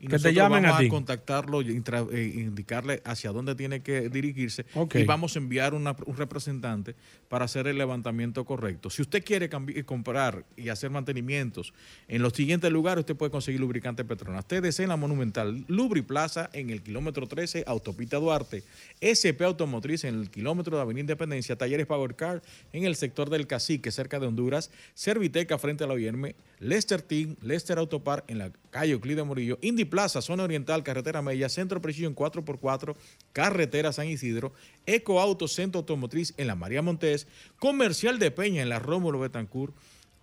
Y 0.04 0.08
Que 0.08 0.20
te 0.20 0.34
llamen 0.34 0.64
vamos 0.64 0.78
a 0.78 0.82
ti. 0.82 0.90
contactarlo 0.90 1.62
y 1.62 1.82
eh, 2.12 2.32
indicarle 2.36 3.02
hacia 3.06 3.32
dónde 3.32 3.56
tiene 3.56 3.82
que 3.82 4.10
dirigirse 4.10 4.66
y 4.96 5.04
vamos 5.06 5.38
a 5.38 5.40
enviar 5.40 5.74
una- 5.74 5.96
un 6.06 6.18
representante 6.18 6.94
para 7.30 7.46
hacer 7.46 7.68
el 7.68 7.78
levantamiento 7.78 8.44
correcto. 8.44 8.90
Si 8.90 9.02
usted 9.02 9.24
quiere 9.24 9.50
eh, 9.70 9.84
comprar 9.86 10.44
y 10.58 10.68
hacer 10.68 10.90
mantenimientos 10.90 11.74
en 12.10 12.22
los 12.22 12.34
siguientes 12.34 12.70
lugares, 12.70 13.04
usted 13.04 13.16
puede 13.16 13.32
conseguir 13.32 13.62
lubricante 13.62 14.04
Petronas. 14.04 14.46
TDC 14.46 14.82
en 14.82 14.90
la 14.90 14.98
Monumental, 14.98 15.64
Lubri 15.70 16.02
Plaza 16.02 16.50
en 16.52 16.70
el 16.70 16.82
kilómetro 16.84 17.26
13, 17.26 17.64
Autopista 17.66 18.18
Duarte, 18.18 18.64
SP 19.00 19.40
Automotriz 19.46 20.04
en 20.04 20.16
el 20.16 20.30
kilómetro 20.30 20.76
de 20.76 20.82
Avenida 20.82 21.02
Independencia, 21.04 21.56
Talleres 21.56 21.86
Power 21.86 22.16
Car 22.16 22.42
en 22.74 22.84
el 22.84 22.98
sector 22.98 23.30
del 23.30 23.48
Cacique, 23.48 23.90
cerca 23.90 24.20
de 24.20 24.28
Honduras, 24.28 24.70
Serviteca 24.96 25.58
frente 25.58 25.86
a 25.86 25.88
la 25.88 25.94
OIM, 25.94 26.34
Lester 26.60 27.02
Team, 27.02 27.38
Lester 27.42 27.78
Autopar 27.78 28.26
en 28.28 28.40
la 28.40 28.52
calle 28.74 28.92
Euclide 28.92 29.24
Morillo, 29.24 29.58
Indy 29.62 29.86
Plaza, 29.86 30.22
Zona 30.22 30.44
Oriental, 30.44 30.84
Carretera 30.84 31.22
Mella, 31.22 31.48
Centro 31.48 31.80
Precision 31.82 32.14
4x4, 32.14 32.96
Carretera 33.32 33.94
San 33.94 34.08
Isidro, 34.10 34.52
Eco 34.86 35.22
Auto 35.22 35.48
Centro 35.48 35.80
Automotriz 35.80 36.34
en 36.36 36.48
la 36.48 36.56
María 36.56 36.82
Montés, 36.82 37.28
Comercial 37.60 38.20
de 38.20 38.32
Peña 38.32 38.62
en 38.62 38.68
la 38.70 38.80
Rómulo 38.80 39.20
Betancourt, 39.20 39.74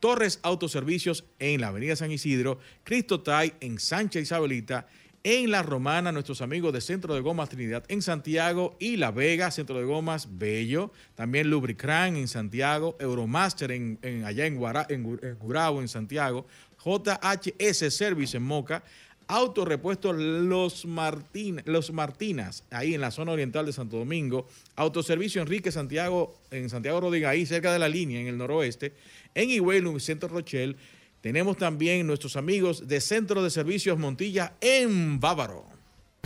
Torres 0.00 0.40
Autoservicios 0.42 1.24
en 1.38 1.60
la 1.60 1.68
Avenida 1.68 1.96
San 1.96 2.10
Isidro, 2.12 2.58
Cristo 2.84 3.20
Tai 3.22 3.54
en 3.60 3.78
Sánchez 3.78 4.24
Isabelita, 4.24 4.86
en 5.22 5.50
La 5.50 5.62
Romana, 5.62 6.12
nuestros 6.12 6.40
amigos 6.40 6.72
de 6.72 6.80
Centro 6.80 7.14
de 7.14 7.20
Gomas 7.20 7.50
Trinidad 7.50 7.84
en 7.88 8.00
Santiago 8.00 8.74
y 8.78 8.96
La 8.96 9.10
Vega, 9.10 9.50
Centro 9.50 9.76
de 9.76 9.84
Gomas 9.84 10.38
Bello, 10.38 10.92
también 11.14 11.50
Lubricran 11.50 12.16
en 12.16 12.26
Santiago, 12.26 12.96
Euromaster 12.98 13.70
en, 13.72 13.98
allá 14.24 14.46
en, 14.46 14.56
Guara- 14.56 14.86
en 14.88 15.04
en 15.22 15.36
en 15.82 15.88
Santiago, 15.88 16.46
JHS 16.84 17.94
Service 17.94 18.36
en 18.36 18.42
Moca, 18.42 18.82
Autorepuesto 19.28 20.12
Los, 20.12 20.86
Martín, 20.86 21.62
Los 21.64 21.92
Martinas, 21.92 22.64
ahí 22.70 22.94
en 22.94 23.00
la 23.00 23.12
zona 23.12 23.32
oriental 23.32 23.66
de 23.66 23.72
Santo 23.72 23.96
Domingo, 23.96 24.48
Autoservicio 24.74 25.40
Enrique 25.40 25.70
Santiago, 25.70 26.34
en 26.50 26.68
Santiago 26.68 27.00
Rodríguez, 27.00 27.28
ahí 27.28 27.46
cerca 27.46 27.72
de 27.72 27.78
la 27.78 27.88
línea, 27.88 28.20
en 28.20 28.26
el 28.26 28.36
noroeste, 28.36 28.92
en 29.34 29.50
Higüey, 29.50 29.82
Centro 30.00 30.28
Rochelle, 30.28 30.76
tenemos 31.20 31.58
también 31.58 32.06
nuestros 32.06 32.36
amigos 32.36 32.88
de 32.88 33.00
Centro 33.00 33.42
de 33.42 33.50
Servicios 33.50 33.98
Montilla 33.98 34.54
en 34.60 35.20
Bávaro. 35.20 35.66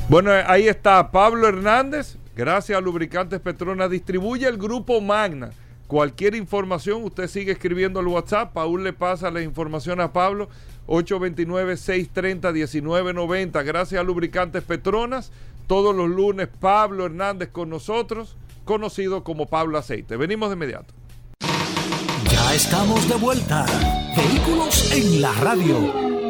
Bueno, 0.08 0.30
ahí 0.46 0.68
está 0.68 1.10
Pablo 1.10 1.48
Hernández. 1.48 2.16
Gracias 2.36 2.78
a 2.78 2.80
Lubricantes 2.80 3.40
Petronas. 3.40 3.90
Distribuye 3.90 4.46
el 4.46 4.56
grupo 4.56 5.00
Magna. 5.00 5.50
Cualquier 5.94 6.34
información, 6.34 7.04
usted 7.04 7.28
sigue 7.28 7.52
escribiendo 7.52 8.00
al 8.00 8.08
WhatsApp. 8.08 8.52
Paul 8.52 8.82
le 8.82 8.92
pasa 8.92 9.30
la 9.30 9.42
información 9.42 10.00
a 10.00 10.12
Pablo. 10.12 10.48
829-630-1990. 10.88 13.64
Gracias 13.64 14.00
a 14.00 14.02
Lubricantes 14.02 14.64
Petronas. 14.64 15.30
Todos 15.68 15.94
los 15.94 16.08
lunes, 16.08 16.48
Pablo 16.48 17.06
Hernández 17.06 17.50
con 17.50 17.70
nosotros, 17.70 18.36
conocido 18.64 19.22
como 19.22 19.46
Pablo 19.46 19.78
Aceite. 19.78 20.16
Venimos 20.16 20.48
de 20.48 20.56
inmediato. 20.56 20.92
Ya 22.28 22.52
estamos 22.52 23.08
de 23.08 23.14
vuelta. 23.14 23.64
Vehículos 24.16 24.90
en 24.90 25.22
la 25.22 25.32
radio. 25.34 26.23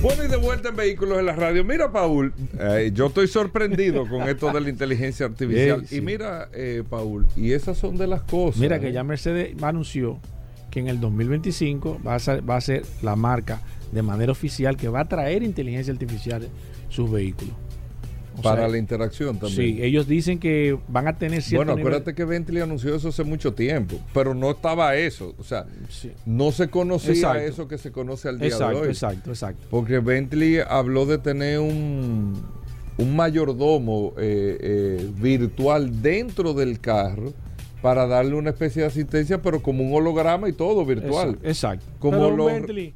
Bueno, 0.00 0.24
y 0.24 0.28
de 0.28 0.36
vuelta 0.36 0.68
en 0.68 0.76
Vehículos 0.76 1.18
en 1.18 1.26
la 1.26 1.34
Radio. 1.34 1.64
Mira, 1.64 1.90
Paul, 1.90 2.32
eh, 2.60 2.92
yo 2.94 3.06
estoy 3.06 3.26
sorprendido 3.26 4.08
con 4.08 4.28
esto 4.28 4.52
de 4.52 4.60
la 4.60 4.68
inteligencia 4.68 5.26
artificial. 5.26 5.80
Sí, 5.80 5.86
sí. 5.88 5.96
Y 5.96 6.00
mira, 6.00 6.48
eh, 6.52 6.84
Paul, 6.88 7.26
y 7.34 7.50
esas 7.50 7.78
son 7.78 7.96
de 7.96 8.06
las 8.06 8.22
cosas. 8.22 8.60
Mira 8.60 8.78
que 8.78 8.88
¿eh? 8.88 8.92
ya 8.92 9.02
Mercedes 9.02 9.60
anunció 9.60 10.20
que 10.70 10.78
en 10.78 10.86
el 10.86 11.00
2025 11.00 12.00
va 12.06 12.14
a 12.14 12.18
ser, 12.20 12.48
va 12.48 12.56
a 12.56 12.60
ser 12.60 12.84
la 13.02 13.16
marca 13.16 13.60
de 13.90 14.02
manera 14.02 14.30
oficial 14.30 14.76
que 14.76 14.88
va 14.88 15.00
a 15.00 15.08
traer 15.08 15.42
inteligencia 15.42 15.92
artificial 15.92 16.48
sus 16.88 17.10
vehículos. 17.10 17.54
O 18.38 18.42
Para 18.42 18.60
sea, 18.62 18.68
la 18.68 18.78
interacción 18.78 19.38
también. 19.38 19.76
Sí, 19.76 19.82
ellos 19.82 20.06
dicen 20.06 20.38
que 20.38 20.78
van 20.88 21.08
a 21.08 21.18
tener 21.18 21.42
cierto 21.42 21.64
Bueno, 21.64 21.72
nivel- 21.76 21.88
acuérdate 21.94 22.14
que 22.14 22.24
Bentley 22.24 22.62
anunció 22.62 22.94
eso 22.94 23.08
hace 23.08 23.24
mucho 23.24 23.52
tiempo, 23.54 23.98
pero 24.14 24.32
no 24.34 24.50
estaba 24.52 24.94
eso. 24.94 25.34
O 25.38 25.42
sea, 25.44 25.66
no 26.24 26.52
se 26.52 26.68
conocía 26.68 27.12
Exacto. 27.12 27.40
eso 27.40 27.68
que 27.68 27.78
se 27.78 27.90
conoce 27.90 28.28
al 28.28 28.38
día 28.38 28.48
Exacto, 28.48 28.76
de 28.76 28.82
hoy. 28.82 28.88
exacto, 28.88 29.30
exacto. 29.30 29.66
Porque 29.70 29.98
Bentley 29.98 30.58
habló 30.68 31.04
de 31.06 31.18
tener 31.18 31.58
un, 31.58 32.40
un 32.96 33.16
mayordomo 33.16 34.14
eh, 34.18 34.56
eh, 34.60 35.10
virtual 35.16 36.00
dentro 36.00 36.54
del 36.54 36.78
carro 36.80 37.32
para 37.82 38.06
darle 38.06 38.34
una 38.34 38.50
especie 38.50 38.82
de 38.82 38.88
asistencia, 38.88 39.40
pero 39.42 39.62
como 39.62 39.82
un 39.84 39.94
holograma 39.94 40.48
y 40.48 40.52
todo 40.52 40.84
virtual. 40.84 41.30
Exacto, 41.42 41.48
exacto. 41.48 41.86
Como 41.98 42.18
Pero 42.18 42.36
los, 42.36 42.46
Bentley- 42.52 42.92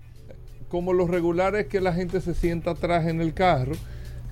como 0.69 0.93
los 0.93 1.11
regulares 1.11 1.67
que 1.67 1.81
la 1.81 1.93
gente 1.93 2.21
se 2.21 2.35
sienta 2.35 2.71
atrás 2.73 3.07
en 3.07 3.21
el 3.21 3.35
carro, 3.35 3.73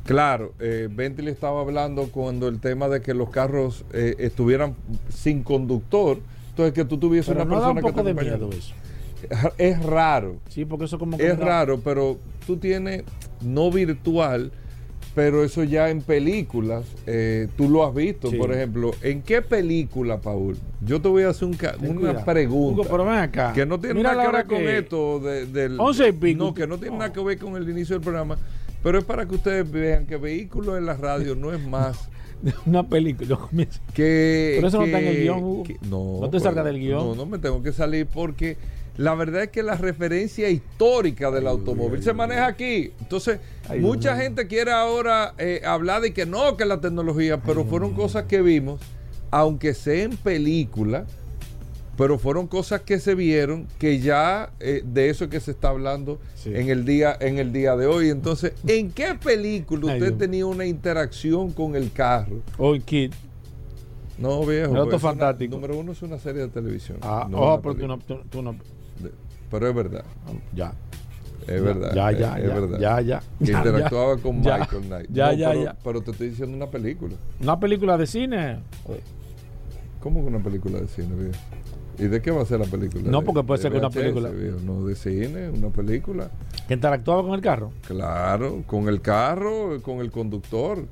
Claro, 0.04 0.54
eh, 0.58 0.88
Bentley 0.90 1.28
estaba 1.32 1.60
hablando 1.60 2.08
cuando 2.10 2.48
el 2.48 2.58
tema 2.60 2.88
de 2.88 3.00
que 3.00 3.14
los 3.14 3.30
carros 3.30 3.84
eh, 3.92 4.16
estuvieran 4.18 4.74
sin 5.08 5.42
conductor, 5.42 6.18
entonces 6.50 6.72
que 6.74 6.84
tú 6.84 6.98
tuvieses 6.98 7.28
Pero 7.34 7.44
una 7.44 7.54
no 7.54 7.60
da 7.60 7.68
un 7.70 7.74
persona 7.76 7.92
que 7.94 7.98
te 8.00 8.04
de 8.04 8.10
acompañara. 8.10 8.38
miedo 8.38 8.50
eso. 8.58 8.74
Es 9.58 9.82
raro. 9.84 10.36
Sí, 10.48 10.64
porque 10.64 10.86
eso 10.86 10.98
como 10.98 11.16
que 11.18 11.26
Es 11.26 11.38
da- 11.38 11.44
raro, 11.44 11.80
pero 11.84 12.18
tú 12.46 12.56
tienes 12.56 13.04
no 13.42 13.70
virtual, 13.70 14.50
pero 15.14 15.44
eso 15.44 15.62
ya 15.64 15.90
en 15.90 16.00
películas, 16.02 16.84
eh, 17.06 17.48
tú 17.56 17.68
lo 17.68 17.84
has 17.86 17.94
visto. 17.94 18.30
Sí. 18.30 18.36
Por 18.38 18.52
ejemplo, 18.52 18.92
¿en 19.02 19.20
qué 19.22 19.42
película, 19.42 20.20
Paul? 20.20 20.56
Yo 20.80 21.00
te 21.02 21.08
voy 21.08 21.24
a 21.24 21.28
hacer 21.30 21.48
un 21.48 21.54
ca- 21.54 21.74
una 21.80 21.94
cuidado. 21.94 22.24
pregunta. 22.24 22.80
Hugo, 22.82 22.88
pero 22.90 23.04
ven 23.04 23.14
acá. 23.18 23.52
Que 23.52 23.66
no 23.66 23.78
tiene 23.78 23.94
Mira 23.96 24.14
nada 24.14 24.24
que 24.30 24.36
ver 24.36 24.46
con 24.46 24.58
que- 24.58 24.78
esto 24.78 25.20
de- 25.20 25.46
del. 25.46 25.78
Once 25.78 26.08
y 26.08 26.12
pico. 26.12 26.44
No, 26.44 26.54
que 26.54 26.66
no 26.66 26.78
tiene 26.78 26.96
nada 26.96 27.12
que 27.12 27.22
ver 27.22 27.38
con 27.38 27.56
el 27.56 27.68
inicio 27.68 27.96
del 27.96 28.02
programa. 28.02 28.38
Pero 28.82 28.98
es 28.98 29.04
para 29.04 29.26
que 29.26 29.34
ustedes 29.34 29.70
vean 29.70 30.06
que 30.06 30.16
vehículos 30.16 30.78
en 30.78 30.86
la 30.86 30.94
radio 30.94 31.34
no 31.34 31.52
es 31.52 31.60
más. 31.60 32.08
una 32.66 32.82
película. 32.88 33.38
que. 33.94 34.54
Pero 34.56 34.68
eso 34.68 34.78
no 34.78 34.84
está 34.84 35.00
en 35.00 35.06
el 35.08 35.22
guion, 35.22 35.42
Hugo. 35.44 35.62
que- 35.64 35.76
no, 35.82 36.18
No 36.20 36.26
te 36.26 36.30
pues, 36.30 36.42
salgas 36.42 36.64
del 36.64 36.78
guion. 36.78 36.98
No, 36.98 37.14
no 37.14 37.26
me 37.26 37.38
tengo 37.38 37.62
que 37.62 37.72
salir 37.72 38.06
porque 38.06 38.56
la 38.96 39.14
verdad 39.14 39.44
es 39.44 39.48
que 39.50 39.62
la 39.62 39.76
referencia 39.76 40.48
histórica 40.50 41.30
del 41.30 41.46
automóvil 41.46 42.02
se 42.02 42.12
maneja 42.12 42.46
aquí. 42.46 42.92
Entonces, 43.00 43.40
mucha 43.78 44.16
gente 44.16 44.46
quiere 44.46 44.72
ahora 44.72 45.34
eh, 45.38 45.62
hablar 45.64 46.02
de 46.02 46.12
que 46.12 46.26
no, 46.26 46.56
que 46.56 46.64
la 46.64 46.80
tecnología, 46.80 47.40
pero 47.42 47.64
fueron 47.64 47.94
cosas 47.94 48.24
que 48.24 48.42
vimos, 48.42 48.80
aunque 49.30 49.74
sea 49.74 50.02
en 50.02 50.16
película, 50.16 51.06
pero 52.00 52.18
fueron 52.18 52.46
cosas 52.46 52.80
que 52.80 52.98
se 52.98 53.14
vieron 53.14 53.66
que 53.78 54.00
ya 54.00 54.54
eh, 54.58 54.82
de 54.82 55.10
eso 55.10 55.24
es 55.24 55.30
que 55.30 55.38
se 55.38 55.50
está 55.50 55.68
hablando 55.68 56.18
en 56.46 56.70
el 56.70 56.86
día 56.86 57.14
en 57.20 57.36
el 57.36 57.52
día 57.52 57.76
de 57.76 57.84
hoy. 57.86 58.08
Entonces, 58.08 58.54
¿en 58.66 58.90
qué 58.90 59.18
película 59.22 59.92
usted 59.92 60.14
tenía 60.14 60.46
una 60.46 60.64
interacción 60.64 61.52
con 61.52 61.76
el 61.76 61.92
carro? 61.92 62.40
Hoy, 62.56 62.80
Kid. 62.80 63.12
No, 64.16 64.46
viejo. 64.46 64.72
El 64.72 64.78
auto 64.78 64.92
pues, 64.92 64.94
es 64.96 65.02
una- 65.02 65.10
fantástico. 65.10 65.54
número 65.56 65.78
uno 65.78 65.92
es 65.92 66.00
una 66.00 66.18
serie 66.18 66.40
de 66.40 66.48
televisión. 66.48 66.96
Ah, 67.02 67.26
no 67.28 67.36
oh, 67.36 67.60
pero 67.60 67.74
tú 67.74 67.86
no, 67.86 67.98
tú, 67.98 68.18
tú 68.30 68.40
no. 68.40 68.52
De- 68.52 69.12
Pero 69.50 69.68
es 69.68 69.74
verdad. 69.74 70.04
Ya. 70.54 70.72
Es 71.46 71.62
verdad. 71.62 71.92
ya, 71.94 72.12
es- 72.12 72.18
ya, 72.18 72.38
es 72.38 72.48
ya, 72.48 72.54
verdad. 72.54 72.78
ya, 72.80 73.00
ya, 73.02 73.22
Que 73.44 73.52
interactuaba 73.52 74.16
con 74.16 74.38
Michael 74.38 74.84
Knight. 74.86 75.10
ya, 75.12 75.26
No, 75.26 75.32
ya, 75.34 75.50
pero, 75.50 75.64
ya. 75.64 75.76
pero 75.84 76.00
te 76.00 76.10
estoy 76.12 76.30
diciendo 76.30 76.56
una 76.56 76.70
película. 76.70 77.14
Una 77.42 77.60
película 77.60 77.98
de 77.98 78.06
cine. 78.06 78.60
¿Cómo 80.00 80.22
que 80.22 80.28
una 80.28 80.42
película 80.42 80.80
de 80.80 80.88
cine, 80.88 81.14
viejo? 81.14 81.38
¿Y 82.00 82.08
de 82.08 82.22
qué 82.22 82.30
va 82.30 82.42
a 82.42 82.46
ser 82.46 82.60
la 82.60 82.66
película? 82.66 83.10
No, 83.10 83.20
¿De- 83.20 83.26
porque 83.26 83.42
puede 83.44 83.58
de 83.58 83.62
ser 83.62 83.72
que 83.72 83.78
una 83.78 83.90
película-? 83.90 84.30
No, 84.64 84.84
de 84.86 84.94
cine, 84.96 85.50
una 85.50 85.68
película. 85.68 86.30
Que 86.66 86.74
interactuaba 86.74 87.22
con 87.22 87.34
el 87.34 87.40
carro. 87.40 87.70
Claro, 87.86 88.62
con 88.66 88.88
el 88.88 89.00
carro, 89.00 89.80
con 89.82 89.98
el 89.98 90.10
conductor. 90.10 90.86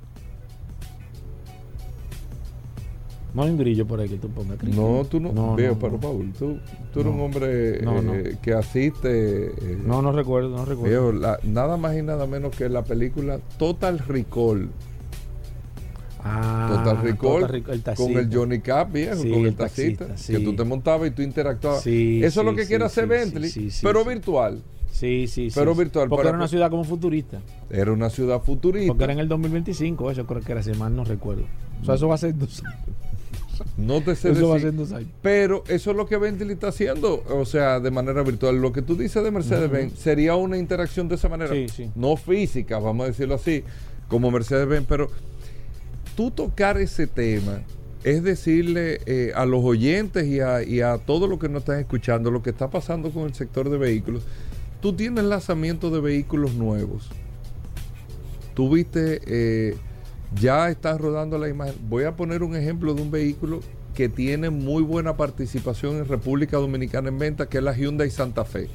No 3.35 3.43
hay 3.43 3.51
un 3.51 3.59
grillo 3.59 3.86
por 3.86 4.01
ahí 4.01 4.09
que 4.09 4.16
tú 4.16 4.28
pongas. 4.30 4.59
Cri, 4.59 4.72
No, 4.72 5.05
tú 5.09 5.20
no. 5.20 5.32
No, 5.32 5.55
viejo, 5.55 5.74
no, 5.74 5.78
pero 5.80 5.93
no. 5.93 5.98
Paul, 6.01 6.32
tú, 6.39 6.59
tú 6.93 7.01
eres 7.01 7.12
un 7.12 7.20
hombre 7.20 7.78
eh, 7.80 8.36
que 8.43 8.52
asiste. 8.55 9.47
eh, 9.48 9.78
No, 9.85 10.01
no 10.02 10.12
recuerdo, 10.12 10.48
no 10.51 10.64
recuerdo. 10.64 10.89
Viejo, 11.10 11.12
la- 11.12 11.39
nada 11.44 11.76
más 11.76 11.97
y 11.97 12.02
nada 12.02 12.26
menos 12.26 12.56
que 12.56 12.68
la 12.68 12.82
película 12.85 13.39
Total 13.59 13.98
Recall. 13.98 14.70
Ah, 16.30 16.82
Total 16.84 17.02
Recall 17.02 17.40
Total 17.40 17.48
Recall, 17.48 17.82
el 17.88 17.96
con 17.96 18.12
el 18.12 18.34
Johnny 18.34 18.60
Cap, 18.60 18.92
viejo, 18.92 19.22
Sí, 19.22 19.30
con 19.30 19.46
el 19.46 19.55
taxista, 19.55 20.06
que 20.26 20.38
tú 20.40 20.55
te 20.55 20.64
montabas 20.64 21.09
y 21.09 21.10
tú 21.12 21.22
interactuabas. 21.22 21.82
Sí, 21.82 22.20
Eso 22.22 22.40
es 22.40 22.46
lo 22.46 22.55
que 22.55 22.66
quiere 22.66 22.84
hacer 22.84 23.06
Bentley, 23.06 23.70
pero 23.82 24.05
virtual. 24.05 24.62
Sí, 24.90 25.28
sí, 25.28 25.50
sí. 25.50 25.55
Pero 25.59 25.74
virtual, 25.76 26.09
Porque 26.09 26.24
para 26.24 26.30
era 26.30 26.38
una 26.38 26.48
ciudad 26.48 26.70
como 26.70 26.82
futurista. 26.82 27.40
Era 27.70 27.92
una 27.92 28.10
ciudad 28.10 28.42
futurista. 28.42 28.88
Porque 28.88 29.05
era 29.05 29.12
en 29.12 29.20
el 29.20 29.28
2025, 29.28 30.10
eso 30.10 30.26
creo 30.26 30.42
que 30.42 30.52
era, 30.52 30.62
si 30.62 30.72
mal 30.72 30.94
no 30.94 31.05
recuerdo. 31.05 31.44
O 31.80 31.84
sea, 31.84 31.94
eso 31.94 32.09
va 32.09 32.16
a 32.16 32.18
ser 32.18 32.36
dos 32.36 32.62
años. 32.64 32.80
No 33.76 34.00
te 34.00 34.14
sé 34.16 34.32
Eso 34.32 34.48
va 34.48 34.56
a 34.56 34.59
decir, 34.59 34.74
dos 34.74 34.92
años. 34.92 35.09
Pero 35.22 35.62
eso 35.68 35.92
es 35.92 35.96
lo 35.96 36.06
que 36.06 36.16
Bentley 36.16 36.52
está 36.52 36.68
haciendo, 36.68 37.22
o 37.28 37.44
sea, 37.44 37.80
de 37.80 37.90
manera 37.90 38.22
virtual. 38.22 38.60
Lo 38.60 38.72
que 38.72 38.82
tú 38.82 38.96
dices 38.96 39.22
de 39.22 39.30
Mercedes-Benz 39.30 39.94
sería 39.98 40.34
una 40.34 40.59
interacción 40.59 41.09
de 41.09 41.14
esa 41.14 41.28
manera. 41.28 41.52
Sí, 41.55 41.68
sí. 41.68 41.90
No 41.94 42.16
física, 42.16 42.78
vamos 42.78 43.05
a 43.05 43.09
decirlo 43.09 43.36
así, 43.36 43.62
como 44.09 44.30
Mercedes-Benz, 44.30 44.86
pero 44.88 45.10
tú 46.19 46.32
tocar 46.32 46.78
ese 46.78 47.07
tema 47.07 47.62
es 48.03 48.24
decirle 48.24 48.99
eh, 49.07 49.31
a 49.36 49.47
los 49.47 49.62
oyentes 49.62 50.27
y 50.27 50.40
a, 50.40 50.65
y 50.65 50.81
a 50.81 50.99
todos 50.99 51.31
los 51.31 51.39
que 51.39 51.49
nos 51.49 51.61
están 51.61 51.78
escuchando 51.78 52.32
lo 52.32 52.43
que 52.43 52.51
está 52.51 52.69
pasando 52.70 53.12
con 53.12 53.27
el 53.27 53.35
sector 53.35 53.70
de 53.70 53.78
vehículos. 53.78 54.24
Tú 54.81 54.95
tienes 54.95 55.23
lanzamiento 55.23 55.90
de 55.90 56.01
vehículos 56.01 56.55
nuevos. 56.55 57.09
Tú 58.55 58.69
viste, 58.69 59.20
eh, 59.27 59.77
ya 60.35 60.69
estás 60.70 61.01
rodando 61.01 61.39
la 61.39 61.49
imagen. 61.49 61.77
Voy 61.89 62.03
a 62.03 62.16
poner 62.16 62.43
un 62.43 62.57
ejemplo 62.57 62.95
de 62.95 63.03
un 63.03 63.12
vehículo 63.12 63.61
que 63.95 64.09
tiene 64.09 64.51
muy 64.51 64.82
buena 64.82 65.16
participación 65.16 65.99
en 65.99 66.09
República 66.09 66.57
Dominicana 66.57 67.11
en 67.11 67.19
venta, 67.19 67.49
que 67.49 67.59
es 67.59 67.62
la 67.62 67.77
Hyundai 67.77 68.11
Santa 68.11 68.45
Fe. 68.45 68.66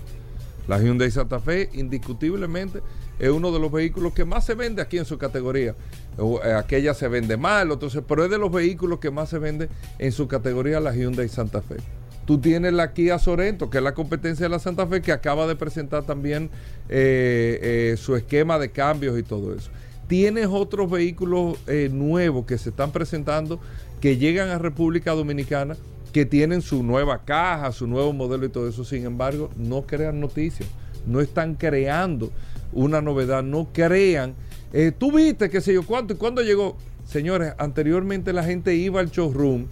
La 0.68 0.80
Hyundai 0.80 1.11
Santa 1.11 1.40
Fe, 1.40 1.69
indiscutiblemente, 1.73 2.81
es 3.19 3.30
uno 3.30 3.52
de 3.52 3.60
los 3.60 3.72
vehículos 3.72 4.14
que 4.14 4.26
más 4.26 4.45
se 4.45 4.56
vende 4.56 4.81
aquí 4.81 4.98
en 4.98 5.06
su 5.06 5.18
categoría. 5.18 5.76
Eh, 6.18 6.53
Aquella 6.53 6.94
se 6.94 7.07
vende 7.07 7.38
mal, 7.38 7.72
entonces, 7.72 8.02
pero 8.07 8.23
es 8.23 8.31
de 8.31 8.38
los 8.38 8.52
vehículos 8.52 8.99
que 8.99 9.11
más 9.11 9.30
se 9.30 9.40
vende 9.40 9.69
en 9.99 10.11
su 10.11 10.27
categoría 10.27 10.80
la 10.80 10.95
Hyundai 10.95 11.30
Santa 11.30 11.61
Fe. 11.61 11.77
Tú 12.26 12.40
tienes 12.40 12.72
la 12.72 12.94
Kia 12.94 13.19
Sorento, 13.19 13.69
que 13.69 13.80
es 13.80 13.84
la 13.84 13.94
competencia 13.94 14.45
de 14.45 14.49
la 14.49 14.60
Santa 14.60 14.88
Fe, 14.88 15.02
que 15.02 15.11
acaba 15.11 15.45
de 15.45 15.56
presentar 15.56 16.03
también 16.03 16.49
eh, 16.88 17.60
eh, 17.61 17.98
su 17.98 18.15
esquema 18.15 18.57
de 18.60 18.72
cambios 18.72 19.19
y 19.19 19.23
todo 19.23 19.53
eso. 19.53 19.69
Tienes 20.07 20.48
otros 20.49 20.90
vehículos 20.90 21.57
eh, 21.68 21.90
nuevos 21.91 22.45
que 22.45 22.57
se 22.57 22.69
están 22.69 22.91
presentando, 22.91 23.60
que 23.99 24.18
llegan 24.18 24.49
a 24.49 24.57
República 24.57 25.11
Dominicana, 25.11 25.76
que 26.14 26.26
tienen 26.26 26.61
su 26.61 26.84
nueva 26.84 27.26
caja, 27.26 27.72
su 27.72 27.88
nuevo 27.88 28.14
modelo 28.14 28.45
y 28.45 28.49
todo 28.49 28.69
eso. 28.69 28.85
Sin 28.85 29.03
embargo, 29.06 29.49
no 29.57 29.81
crean 29.81 30.19
noticias, 30.19 30.69
no 31.07 31.19
están 31.19 31.56
creando 31.56 32.31
una 32.72 33.02
novedad, 33.02 33.44
no 33.44 33.68
crean. 33.73 34.35
eh, 34.72 34.91
Tú 34.98 35.11
viste, 35.11 35.49
qué 35.49 35.60
sé 35.60 35.73
yo, 35.73 35.84
cuánto 35.84 36.14
y 36.14 36.18
cuándo 36.18 36.41
llegó. 36.41 36.77
Señores, 37.03 37.53
anteriormente 37.57 38.31
la 38.31 38.44
gente 38.44 38.76
iba 38.76 39.02
al 39.02 39.10
showroom 39.10 39.65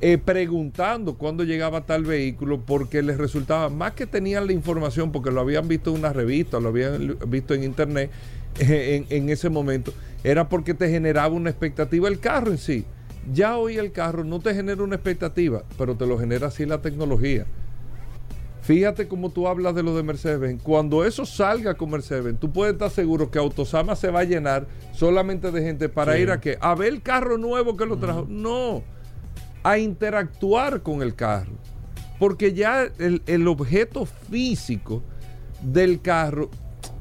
eh, 0.00 0.18
preguntando 0.18 1.16
cuándo 1.16 1.44
llegaba 1.44 1.86
tal 1.86 2.04
vehículo 2.04 2.60
porque 2.60 3.02
les 3.02 3.16
resultaba 3.16 3.70
más 3.70 3.92
que 3.92 4.06
tenían 4.06 4.46
la 4.46 4.52
información 4.52 5.10
porque 5.10 5.30
lo 5.30 5.40
habían 5.40 5.68
visto 5.68 5.90
en 5.90 6.00
una 6.00 6.12
revista, 6.12 6.60
lo 6.60 6.68
habían 6.68 7.16
visto 7.28 7.54
en 7.54 7.64
internet 7.64 8.10
en 8.58 9.28
ese 9.30 9.48
momento, 9.48 9.92
era 10.22 10.48
porque 10.48 10.74
te 10.74 10.90
generaba 10.90 11.34
una 11.34 11.48
expectativa 11.48 12.08
el 12.08 12.18
carro 12.18 12.50
en 12.50 12.58
sí. 12.58 12.84
Ya 13.32 13.56
hoy 13.58 13.76
el 13.76 13.92
carro 13.92 14.24
no 14.24 14.40
te 14.40 14.54
genera 14.54 14.82
una 14.82 14.94
expectativa, 14.96 15.62
pero 15.76 15.96
te 15.96 16.06
lo 16.06 16.18
genera 16.18 16.46
así 16.48 16.64
la 16.66 16.80
tecnología. 16.80 17.46
Fíjate 18.62 19.06
cómo 19.06 19.30
tú 19.30 19.46
hablas 19.46 19.74
de 19.76 19.82
lo 19.84 19.96
de 19.96 20.02
Mercedes-Benz. 20.02 20.60
Cuando 20.62 21.04
eso 21.04 21.24
salga 21.24 21.74
con 21.74 21.90
Mercedes-Benz, 21.90 22.40
tú 22.40 22.52
puedes 22.52 22.72
estar 22.74 22.90
seguro 22.90 23.30
que 23.30 23.38
Autosama 23.38 23.94
se 23.94 24.10
va 24.10 24.20
a 24.20 24.24
llenar 24.24 24.66
solamente 24.92 25.52
de 25.52 25.62
gente 25.62 25.88
para 25.88 26.14
Sí. 26.14 26.20
ir 26.22 26.30
a 26.32 26.40
qué? 26.40 26.58
A 26.60 26.74
ver 26.74 26.92
el 26.92 27.00
carro 27.02 27.38
nuevo 27.38 27.76
que 27.76 27.86
lo 27.86 27.96
trajo. 27.96 28.26
No, 28.28 28.82
a 29.62 29.78
interactuar 29.78 30.82
con 30.82 31.00
el 31.02 31.14
carro. 31.14 31.52
Porque 32.18 32.54
ya 32.54 32.88
el, 32.98 33.22
el 33.26 33.46
objeto 33.46 34.04
físico 34.06 35.02
del 35.62 36.00
carro 36.00 36.50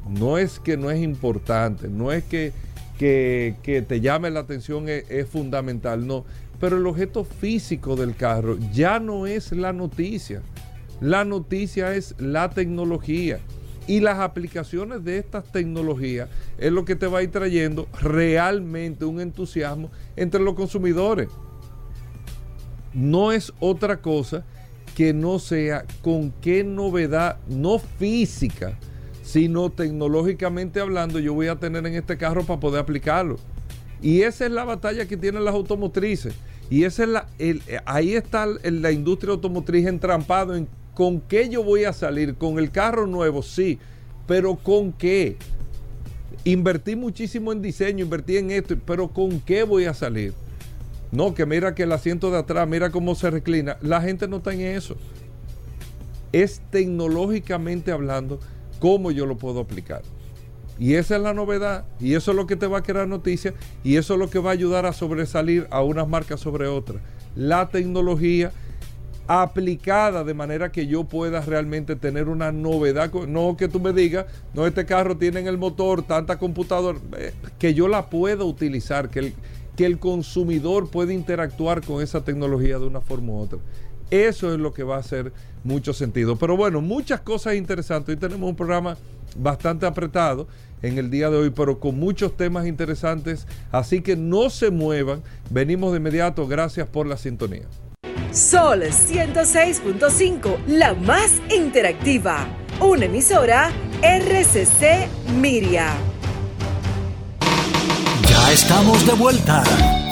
no 0.08 0.38
es 0.38 0.60
que 0.60 0.78
no 0.78 0.92
es 0.92 1.02
importante, 1.02 1.88
no 1.88 2.12
es 2.12 2.24
que, 2.26 2.52
que, 2.98 3.86
te 3.88 4.02
llame 4.02 4.30
la 4.32 4.42
atención, 4.42 4.88
es 4.88 5.28
fundamental, 5.28 6.06
no. 6.08 6.26
Pero 6.60 6.78
el 6.78 6.88
objeto 6.88 7.24
físico 7.24 7.96
del 7.96 8.16
carro 8.16 8.58
ya 8.72 9.00
no 9.00 9.28
es 9.28 9.52
la 9.52 9.74
noticia. 9.74 10.42
La 11.02 11.26
noticia 11.26 11.96
es 11.96 12.16
la 12.18 12.50
tecnología. 12.50 13.40
Y 13.88 14.00
las 14.00 14.20
aplicaciones 14.20 15.04
de 15.04 15.20
estas 15.20 15.52
tecnologías 15.52 16.30
es 16.58 16.72
lo 16.72 16.86
que 16.86 16.96
te 16.96 17.06
va 17.06 17.20
a 17.20 17.24
ir 17.24 17.32
trayendo 17.32 17.88
realmente 18.02 19.06
un 19.06 19.20
entusiasmo 19.20 19.92
entre 20.16 20.42
los 20.42 20.56
consumidores. 20.56 21.30
No 22.94 23.32
es 23.32 23.54
otra 23.60 23.98
cosa 23.98 24.44
que 24.96 25.14
no 25.14 25.38
sea 25.38 25.86
con 26.02 26.32
qué 26.42 26.64
novedad, 26.64 27.38
no 27.48 27.78
física, 27.78 28.80
sino 29.26 29.72
tecnológicamente 29.72 30.80
hablando, 30.80 31.18
yo 31.18 31.34
voy 31.34 31.48
a 31.48 31.56
tener 31.56 31.86
en 31.88 31.96
este 31.96 32.16
carro 32.16 32.44
para 32.44 32.60
poder 32.60 32.82
aplicarlo. 32.82 33.38
Y 34.02 34.22
esa 34.22 34.46
es 34.46 34.52
la 34.52 34.64
batalla 34.64 35.08
que 35.08 35.18
tienen 35.18 35.44
las 35.44 35.56
automotrices. 35.56 36.36
Y 36.70 36.84
esa 36.84 37.04
es 37.04 37.10
la, 37.10 37.28
eh, 37.40 37.60
ahí 37.86 38.14
está 38.14 38.46
la 38.46 38.92
industria 38.92 39.34
automotriz 39.34 39.88
entrampado 39.88 40.56
en 40.56 40.68
con 40.94 41.20
qué 41.22 41.50
yo 41.50 41.64
voy 41.64 41.86
a 41.86 41.92
salir. 41.92 42.36
Con 42.36 42.60
el 42.60 42.70
carro 42.70 43.08
nuevo, 43.08 43.42
sí, 43.42 43.80
pero 44.28 44.56
con 44.56 44.94
qué. 44.94 45.38
Invertí 46.44 46.96
muchísimo 46.96 47.52
en 47.52 47.64
diseño, 47.64 48.06
invertí 48.06 48.38
en 48.38 48.52
esto, 48.52 48.76
pero 48.86 49.08
con 49.08 49.40
qué 49.40 49.64
voy 49.64 49.86
a 49.86 49.96
salir. 49.96 50.34
No, 51.12 51.34
que 51.34 51.48
mira 51.48 51.74
que 51.74 51.84
el 51.84 51.92
asiento 51.92 52.30
de 52.30 52.38
atrás, 52.38 52.68
mira 52.68 52.92
cómo 52.92 53.16
se 53.16 53.32
reclina. 53.32 53.78
La 53.82 54.02
gente 54.02 54.28
no 54.28 54.38
está 54.38 54.54
en 54.54 54.62
eso. 54.62 54.96
Es 56.32 56.62
tecnológicamente 56.70 57.92
hablando 57.92 58.40
cómo 58.80 59.12
yo 59.12 59.26
lo 59.26 59.38
puedo 59.38 59.60
aplicar. 59.60 60.02
Y 60.78 60.96
esa 60.96 61.16
es 61.16 61.22
la 61.22 61.34
novedad, 61.34 61.86
y 62.00 62.16
eso 62.16 62.32
es 62.32 62.38
lo 62.38 62.48
que 62.48 62.58
te 62.58 62.68
va 62.68 62.80
a 62.80 62.84
crear 62.84 63.08
noticias, 63.08 63.54
y 63.84 63.96
eso 63.96 64.14
es 64.14 64.20
lo 64.20 64.30
que 64.30 64.40
va 64.40 64.50
a 64.50 64.54
ayudar 64.54 64.86
a 64.86 64.94
sobresalir 64.94 65.68
a 65.72 65.82
unas 65.82 66.08
marcas 66.08 66.42
sobre 66.42 66.68
otras. 66.68 67.02
La 67.36 67.70
tecnología 67.70 68.52
aplicada 69.28 70.24
de 70.24 70.34
manera 70.34 70.72
que 70.72 70.86
yo 70.86 71.06
pueda 71.06 71.42
realmente 71.42 71.96
tener 71.96 72.28
una 72.30 72.52
novedad, 72.52 73.12
no 73.28 73.58
que 73.58 73.68
tú 73.68 73.80
me 73.80 73.94
digas, 73.94 74.26
no, 74.54 74.68
este 74.68 74.86
carro 74.86 75.18
tiene 75.18 75.40
en 75.40 75.48
el 75.48 75.58
motor 75.58 76.04
tanta 76.04 76.38
computadora, 76.38 77.00
eh, 77.18 77.34
que 77.58 77.74
yo 77.74 77.88
la 77.88 78.10
pueda 78.10 78.44
utilizar, 78.44 79.10
que 79.10 79.20
el, 79.20 79.34
que 79.76 79.86
el 79.86 79.98
consumidor 79.98 80.90
pueda 80.90 81.14
interactuar 81.14 81.82
con 81.82 82.04
esa 82.04 82.24
tecnología 82.24 82.80
de 82.80 82.86
una 82.86 83.02
forma 83.02 83.34
u 83.34 83.40
otra. 83.40 83.60
Eso 84.12 84.54
es 84.54 84.60
lo 84.60 84.74
que 84.74 84.84
va 84.84 84.98
a 84.98 85.00
hacer 85.00 85.32
mucho 85.64 85.94
sentido. 85.94 86.36
Pero 86.38 86.56
bueno, 86.56 86.82
muchas 86.82 87.22
cosas 87.22 87.56
interesantes. 87.56 88.16
Hoy 88.16 88.20
tenemos 88.20 88.50
un 88.50 88.56
programa 88.56 88.98
bastante 89.38 89.86
apretado 89.86 90.48
en 90.82 90.98
el 90.98 91.10
día 91.10 91.30
de 91.30 91.38
hoy, 91.38 91.50
pero 91.50 91.80
con 91.80 92.00
muchos 92.00 92.38
temas 92.38 92.68
interesantes. 92.68 93.48
Así 93.72 94.02
que 94.02 94.16
no 94.16 94.50
se 94.50 94.70
muevan. 94.70 95.24
Venimos 95.50 95.92
de 95.92 95.98
inmediato. 95.98 96.48
Gracias 96.48 96.88
por 96.88 97.08
la 97.08 97.18
sintonía. 97.18 97.64
Sol 98.32 98.84
106.5, 98.84 100.66
la 100.68 100.94
más 100.94 101.32
interactiva. 101.56 102.46
Una 102.82 103.06
emisora 103.06 103.72
RCC 104.02 105.08
Miria. 105.40 105.94
Ya 108.30 108.52
estamos 108.52 109.06
de 109.08 109.14
vuelta. 109.14 109.64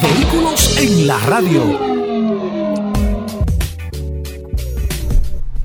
Vehículos 0.01 0.77
en 0.77 1.07
la 1.07 1.19
radio. 1.19 2.12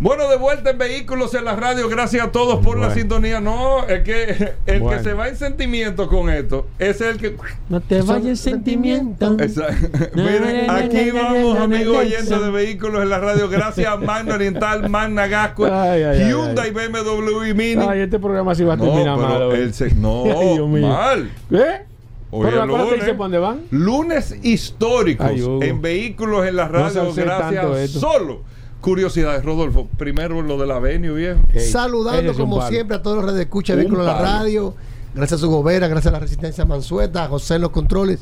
Bueno, 0.01 0.29
de 0.29 0.37
vuelta 0.37 0.71
en 0.71 0.79
Vehículos 0.79 1.35
en 1.35 1.45
la 1.45 1.57
Radio. 1.57 1.89
Gracias 1.89 2.25
a 2.25 2.31
todos 2.31 2.65
por 2.65 2.79
la 2.79 2.95
sintonía. 2.95 3.41
No, 3.41 3.85
es 3.89 4.05
que 4.05 4.53
el 4.67 4.81
Bueno. 4.81 4.97
que 4.97 5.03
se 5.03 5.13
va 5.13 5.27
en 5.29 5.37
sentimiento 5.37 6.07
con 6.07 6.31
esto 6.31 6.67
es 6.79 7.01
el 7.01 7.17
que. 7.19 7.35
No 7.69 7.81
te 7.81 8.03
vayas 8.03 8.27
en 8.27 8.37
sentimiento. 8.37 9.37
Exacto. 9.41 9.89
Miren, 10.15 10.71
aquí 10.71 11.11
vamos, 11.11 11.59
amigos 11.59 11.97
oyentes 11.97 12.29
de 12.29 12.51
Vehículos 12.51 13.03
en 13.03 13.09
la 13.11 13.19
Radio. 13.19 13.49
Gracias 13.49 13.89
a 13.93 13.97
Magna 13.97 14.35
Oriental, 14.37 14.89
Magna 14.89 15.27
Gasco, 15.27 15.65
Ay, 15.67 16.03
ay, 16.03 16.21
ay, 16.23 16.29
Hyundai, 16.31 16.71
BMW 16.71 17.45
y 17.51 17.55
Mini. 17.55 17.85
Ay, 17.89 18.01
este 18.03 18.21
programa 18.21 18.55
sí 18.55 18.63
va 18.63 18.75
a 18.75 18.79
terminar 18.79 19.17
pero 19.19 19.49
mal. 19.49 19.53
el 19.59 19.75
se- 19.75 19.95
no, 19.97 20.25
mal. 20.69 21.29
¿Eh? 21.51 21.85
Hoy 22.31 22.47
Pero 22.51 22.67
lunes. 22.67 22.93
dice 22.93 23.07
para 23.07 23.17
dónde 23.17 23.39
van. 23.39 23.61
Lunes 23.71 24.37
históricos 24.45 25.27
Ay, 25.27 25.43
en 25.63 25.81
Vehículos 25.83 26.47
en 26.47 26.55
la 26.57 26.69
Radio. 26.69 27.13
gracias 27.15 27.79
esto. 27.79 27.99
solo. 28.01 28.43
Curiosidades, 28.81 29.45
Rodolfo. 29.45 29.89
Primero 29.97 30.41
lo 30.43 30.57
de 30.59 30.67
la 30.67 30.77
Avenue, 30.77 31.13
viejo. 31.15 31.41
Saludando 31.71 32.35
como 32.35 32.67
siempre 32.69 32.97
a 32.97 33.03
todos 33.03 33.17
los 33.17 33.27
redes 33.27 33.49
de 33.49 33.75
vehículos 33.77 34.07
en 34.07 34.07
la 34.07 34.21
radio. 34.21 34.75
Gracias 35.15 35.41
a 35.41 35.43
su 35.43 35.51
gobera, 35.51 35.89
gracias 35.89 36.13
a 36.13 36.13
la 36.13 36.21
Resistencia 36.21 36.65
Mansueta, 36.65 37.25
a 37.25 37.29
José 37.29 37.57
en 37.57 37.63
los 37.63 37.71
controles. 37.71 38.21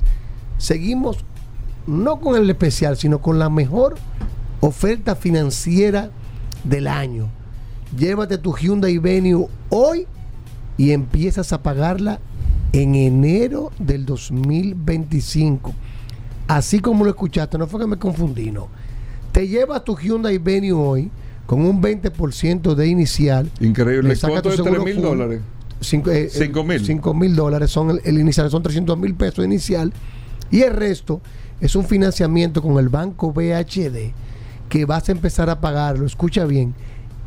Seguimos 0.57 1.19
no 1.87 2.21
con 2.21 2.37
el 2.37 2.49
especial, 2.49 2.97
sino 2.97 3.21
con 3.21 3.39
la 3.39 3.51
mejor 3.51 3.97
oferta 4.61 5.15
financiera 5.15 6.11
del 6.65 6.87
año. 6.87 7.29
Llévate 7.97 8.39
tu 8.39 8.55
Hyundai 8.55 8.99
Venue 8.99 9.49
hoy 9.69 10.07
y 10.77 10.93
empiezas 10.93 11.53
a 11.53 11.63
pagarla 11.63 12.21
en 12.73 12.95
enero 12.95 13.71
del 13.79 14.07
2025. 14.07 15.75
Así 16.49 16.81
como 16.81 17.05
lo 17.05 17.11
escuchaste, 17.11 17.59
no 17.59 17.67
fue 17.67 17.81
que 17.81 17.87
me 17.87 17.99
confundí, 17.99 18.51
no. 18.51 18.69
Te 19.37 19.47
llevas 19.47 19.85
tu 19.85 19.95
Hyundai 19.95 20.39
Venue 20.39 20.73
hoy 20.73 21.11
con 21.45 21.61
un 21.61 21.83
20% 21.83 22.75
de 22.75 22.87
inicial. 22.87 23.51
Increíble. 23.61 24.09
Le 24.09 24.17
sacas 24.17 24.41
¿Cuánto 24.41 24.49
tu 24.49 24.55
es 24.55 24.57
seguro 24.57 24.83
3 24.83 24.95
mil 24.95 25.03
dólares? 25.03 25.41
Cinco, 25.79 26.11
eh, 26.11 26.31
Cinco 26.31 26.65
mil. 26.65 26.83
5 26.83 27.13
mil 27.13 27.37
dólares 27.37 27.71
son 27.71 27.91
el, 27.91 28.01
el 28.05 28.19
inicial, 28.19 28.51
son 28.51 28.63
300 28.63 28.97
mil 28.97 29.15
pesos 29.15 29.45
inicial. 29.45 29.93
Y 30.51 30.63
el 30.63 30.73
resto 30.73 31.21
es 31.61 31.77
un 31.77 31.85
financiamiento 31.85 32.63
con 32.63 32.79
el 32.79 32.89
banco 32.89 33.31
BHD 33.31 34.15
que 34.71 34.87
vas 34.87 35.11
a 35.11 35.13
empezar 35.13 35.51
a 35.51 35.61
pagarlo, 35.61 36.07
escucha 36.07 36.47
bien, 36.47 36.75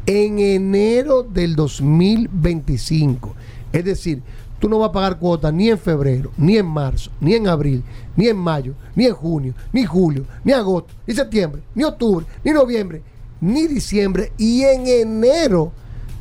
en 0.08 0.40
enero 0.40 1.22
del 1.22 1.56
2025. 1.56 3.36
Es 3.72 3.86
decir, 3.86 4.24
tú 4.60 4.70
no 4.70 4.80
vas 4.80 4.90
a 4.90 4.94
pagar 4.94 5.20
cuotas 5.20 5.54
ni 5.54 5.70
en 5.70 5.80
febrero, 5.80 6.32
ni 6.38 6.58
en 6.58 6.66
marzo, 6.66 7.12
ni 7.20 7.34
en 7.34 7.48
abril, 7.48 7.84
ni 8.16 8.28
en 8.28 8.38
mayo, 8.38 8.74
ni 8.96 9.06
en 9.06 9.14
junio, 9.14 9.54
ni 9.72 9.86
julio, 9.86 10.26
ni 10.44 10.52
agosto, 10.52 10.94
ni 11.08 11.14
septiembre, 11.14 11.62
ni 11.74 11.84
octubre, 11.84 12.26
ni 12.44 12.52
noviembre, 12.52 13.02
ni 13.42 13.68
diciembre. 13.68 14.34
Y 14.38 14.64
en 14.64 14.88
enero 14.88 15.72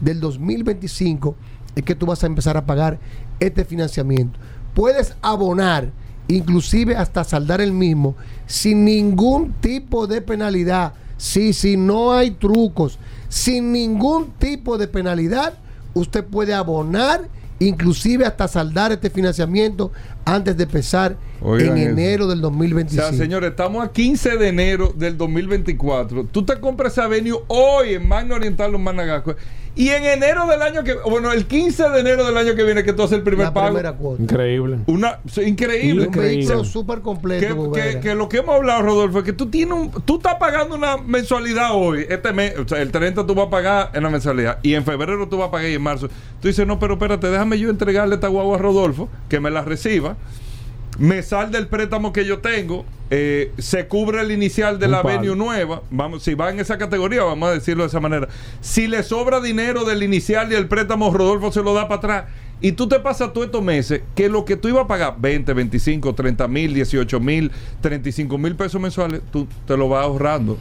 del 0.01 0.21
2025 0.21 1.35
es 1.75 1.83
que 1.83 1.95
tú 1.95 2.07
vas 2.07 2.23
a 2.23 2.27
empezar 2.27 2.57
a 2.57 2.67
pagar 2.67 2.99
este 3.41 3.65
financiamiento. 3.65 4.39
Puedes 4.75 5.15
abonar, 5.23 5.91
inclusive 6.29 6.97
hasta 6.97 7.25
saldar 7.25 7.61
el 7.61 7.73
mismo, 7.73 8.15
sin 8.47 8.85
ningún 8.85 9.53
tipo 9.61 10.07
de 10.07 10.21
penalidad. 10.23 10.95
Sí, 11.17 11.53
sí, 11.53 11.77
no 11.77 12.13
hay 12.13 12.31
trucos. 12.33 12.99
Sin 13.29 13.73
ningún 13.73 14.31
tipo 14.39 14.79
de 14.79 14.87
penalidad, 14.87 15.55
usted 15.95 16.25
puede 16.25 16.55
abonar, 16.55 17.29
inclusive 17.61 18.25
hasta 18.25 18.47
saldar 18.49 18.93
este 18.93 19.11
financiamiento 19.11 19.91
antes 20.25 20.57
de 20.57 20.65
empezar 20.65 21.17
Oigan 21.41 21.77
en 21.77 21.83
eso. 21.83 21.91
enero 21.91 22.27
del 22.29 22.39
O 22.39 22.43
2025. 22.43 23.09
sea, 23.09 23.17
señores, 23.19 23.51
estamos 23.51 23.85
a 23.85 23.93
15 23.93 24.37
de 24.37 24.49
enero 24.49 24.93
del 24.97 25.17
2024. 25.17 26.25
Tú 26.25 26.45
te 26.45 26.59
compras 26.61 26.93
esa 26.93 27.05
Avenue 27.05 27.39
hoy 27.49 27.95
en 27.95 28.07
Magna 28.07 28.35
Oriental 28.37 28.75
o 28.75 28.79
Managasco. 28.79 29.35
Y 29.79 29.91
en 29.91 30.05
enero 30.05 30.47
del 30.47 30.61
año 30.61 30.83
que 30.83 30.95
bueno, 30.95 31.31
el 31.33 31.47
15 31.47 31.89
de 31.91 32.01
enero 32.01 32.27
del 32.27 32.37
año 32.37 32.55
que 32.57 32.65
viene 32.65 32.83
que 32.85 32.93
tú 32.93 33.05
haces 33.05 33.17
el 33.19 33.23
primer 33.23 33.47
La 33.47 33.55
pago. 33.55 33.69
primera 33.69 33.93
cuota. 33.93 34.21
Increíble. 34.23 34.79
Una 34.87 35.21
sí, 35.31 35.43
increíble. 35.43 36.09
Un 36.09 36.13
vehículo 36.13 36.65
súper 36.65 37.01
completo. 37.01 37.73
Que, 37.73 37.81
que- 37.95 38.01
que 38.01 38.15
lo 38.17 38.29
que 38.29 38.39
hemos 38.39 38.57
hablado, 38.57 38.83
Rodolfo, 38.83 39.19
es 39.21 39.25
que 39.25 39.33
tú 39.33 39.47
tienes 39.47 39.73
un, 39.79 39.91
tú 40.05 40.17
estás 40.17 40.35
pagando 40.35 40.75
una 40.75 40.97
mensualidad 40.97 41.71
hoy. 41.75 42.05
Este 42.09 42.33
mes, 42.33 42.55
o 42.59 42.67
sea, 42.69 42.83
el 42.83 42.91
30 42.91 43.25
tú 43.27 43.35
vas 43.35 43.47
a 43.47 43.51
pagar 43.51 43.91
en 43.95 44.03
la 44.03 44.11
mensualidad. 44.11 44.59
Y 44.63 44.75
en 44.75 44.85
febrero 44.85 45.29
tú 45.29 45.39
vas 45.39 45.49
a 45.49 45.51
pagar 45.53 45.71
y 45.71 45.75
en 45.75 45.83
marzo. 45.83 46.09
Tú 46.43 46.49
dices, 46.49 46.67
no, 46.67 46.79
pero 46.81 46.95
espérate, 46.95 47.29
déjame 47.29 47.59
yo 47.59 47.71
entregarle 47.71 48.17
esta 48.17 48.29
guagua 48.29 48.57
a 48.57 48.59
Rodolfo, 48.61 49.09
que 49.29 49.39
me 49.41 49.51
la 49.51 49.63
reciba. 49.63 50.17
Me 50.99 51.23
salda 51.23 51.59
el 51.59 51.69
préstamo 51.69 52.13
que 52.13 52.25
yo 52.25 52.39
tengo. 52.39 52.85
eh, 53.11 53.53
se 53.57 53.87
cubre 53.87 54.21
el 54.21 54.31
inicial 54.33 54.79
de 54.79 54.85
Un 54.87 54.93
la 54.93 55.03
palo. 55.03 55.19
Avenue 55.21 55.35
nueva. 55.37 55.81
Vamos, 55.91 56.23
si 56.23 56.35
va 56.35 56.51
en 56.51 56.61
esa 56.61 56.77
categoría, 56.77 57.23
vamos 57.23 57.49
a 57.49 57.53
decirlo 57.53 57.85
de 57.85 57.89
esa 57.89 58.01
manera. 58.01 58.29
Si 58.61 58.87
le 58.87 59.03
sobra 59.03 59.41
dinero 59.41 59.85
del 59.85 60.03
inicial 60.03 60.53
y 60.53 60.57
el 60.57 60.69
préstamo, 60.69 61.11
Rodolfo 61.11 61.51
se 61.51 61.63
lo 61.63 61.73
da 61.73 61.89
para 61.89 61.99
atrás. 61.99 62.25
Y 62.61 62.73
tú 62.73 62.87
te 62.89 62.99
pasas 63.01 63.33
todos 63.33 63.47
estos 63.47 63.63
meses 63.63 64.03
que 64.15 64.29
lo 64.29 64.45
que 64.45 64.57
tú 64.57 64.69
ibas 64.69 64.85
a 64.85 64.87
pagar 64.89 65.15
20, 65.19 65.53
25, 65.55 66.15
30 66.15 66.49
mil, 66.49 66.75
18 66.75 67.19
mil, 67.21 67.51
35 67.81 68.37
mil 68.37 68.57
pesos 68.57 68.79
mensuales, 68.81 69.23
tú 69.33 69.47
te 69.67 69.75
lo 69.77 69.89
vas 69.89 70.05
ahorrando. 70.05 70.59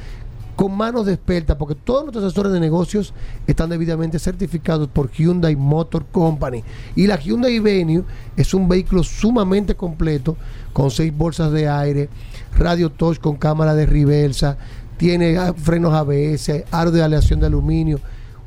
con 0.55 0.75
manos 0.75 1.05
de 1.05 1.13
experta, 1.13 1.57
porque 1.57 1.75
todos 1.75 2.03
nuestros 2.03 2.25
asesores 2.25 2.51
de 2.51 2.59
negocios 2.59 3.13
están 3.47 3.69
debidamente 3.69 4.19
certificados 4.19 4.87
por 4.87 5.09
Hyundai 5.11 5.55
Motor 5.55 6.05
Company. 6.11 6.63
Y 6.95 7.07
la 7.07 7.17
Hyundai 7.17 7.59
Venue 7.59 8.03
es 8.37 8.53
un 8.53 8.67
vehículo 8.67 9.03
sumamente 9.03 9.75
completo, 9.75 10.37
con 10.71 10.91
seis 10.91 11.15
bolsas 11.15 11.51
de 11.51 11.67
aire, 11.67 12.09
radio 12.57 12.91
touch 12.91 13.17
con 13.17 13.37
cámara 13.37 13.73
de 13.73 13.85
reversa, 13.85 14.57
tiene 14.97 15.35
frenos 15.55 15.93
ABS, 15.93 16.63
aro 16.69 16.91
de 16.91 17.01
aleación 17.01 17.39
de 17.39 17.47
aluminio. 17.47 17.99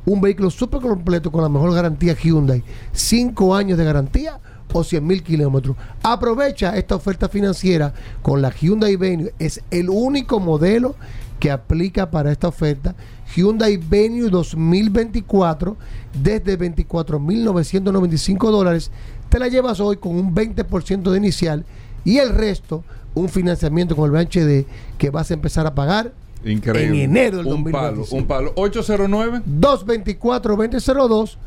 Un 0.05 0.21
vehículo 0.21 0.49
súper 0.49 0.81
completo 0.81 1.31
con 1.31 1.41
la 1.41 1.49
mejor 1.49 1.73
garantía 1.73 2.15
Hyundai. 2.15 2.63
Cinco 2.91 3.55
años 3.55 3.77
de 3.77 3.85
garantía 3.85 4.39
o 4.71 4.83
100 4.83 5.07
mil 5.07 5.23
kilómetros. 5.23 5.77
Aprovecha 6.03 6.75
esta 6.77 6.95
oferta 6.95 7.29
financiera 7.29 7.93
con 8.21 8.41
la 8.41 8.51
Hyundai 8.51 8.97
Venue. 8.97 9.33
Es 9.39 9.61
el 9.71 9.89
único 9.89 10.39
modelo 10.39 10.95
que 11.39 11.49
aplica 11.49 12.11
para 12.11 12.31
esta 12.31 12.49
oferta. 12.49 12.95
Hyundai 13.35 13.77
Venue 13.77 14.29
2024 14.29 15.77
desde 16.21 16.59
24.995 16.59 18.51
dólares. 18.51 18.91
Te 19.29 19.39
la 19.39 19.47
llevas 19.47 19.79
hoy 19.79 19.97
con 19.97 20.15
un 20.15 20.35
20% 20.35 21.09
de 21.09 21.17
inicial 21.17 21.65
y 22.03 22.17
el 22.17 22.29
resto 22.29 22.83
un 23.15 23.29
financiamiento 23.29 23.95
con 23.95 24.13
el 24.13 24.25
BHD 24.25 24.65
que 24.97 25.09
vas 25.09 25.31
a 25.31 25.33
empezar 25.33 25.65
a 25.65 25.73
pagar 25.73 26.11
Increíble. 26.45 27.03
en 27.03 27.09
enero 27.11 27.37
del 27.37 27.47
un 27.47 27.63
2025. 27.63 28.05
palo, 28.05 28.05
un 28.21 28.27
palo. 28.27 28.53
809 28.55 29.41
224-2002 29.49 31.37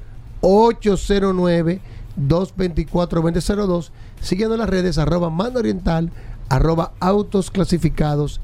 809 0.40 1.80
224-2002 2.18 3.90
siguiendo 4.20 4.56
las 4.56 4.68
redes 4.68 4.98
arroba 4.98 5.30
mando 5.30 5.60
oriental 5.60 6.10
arroba 6.48 6.92
autos 7.00 7.50
clasificados 7.50 8.40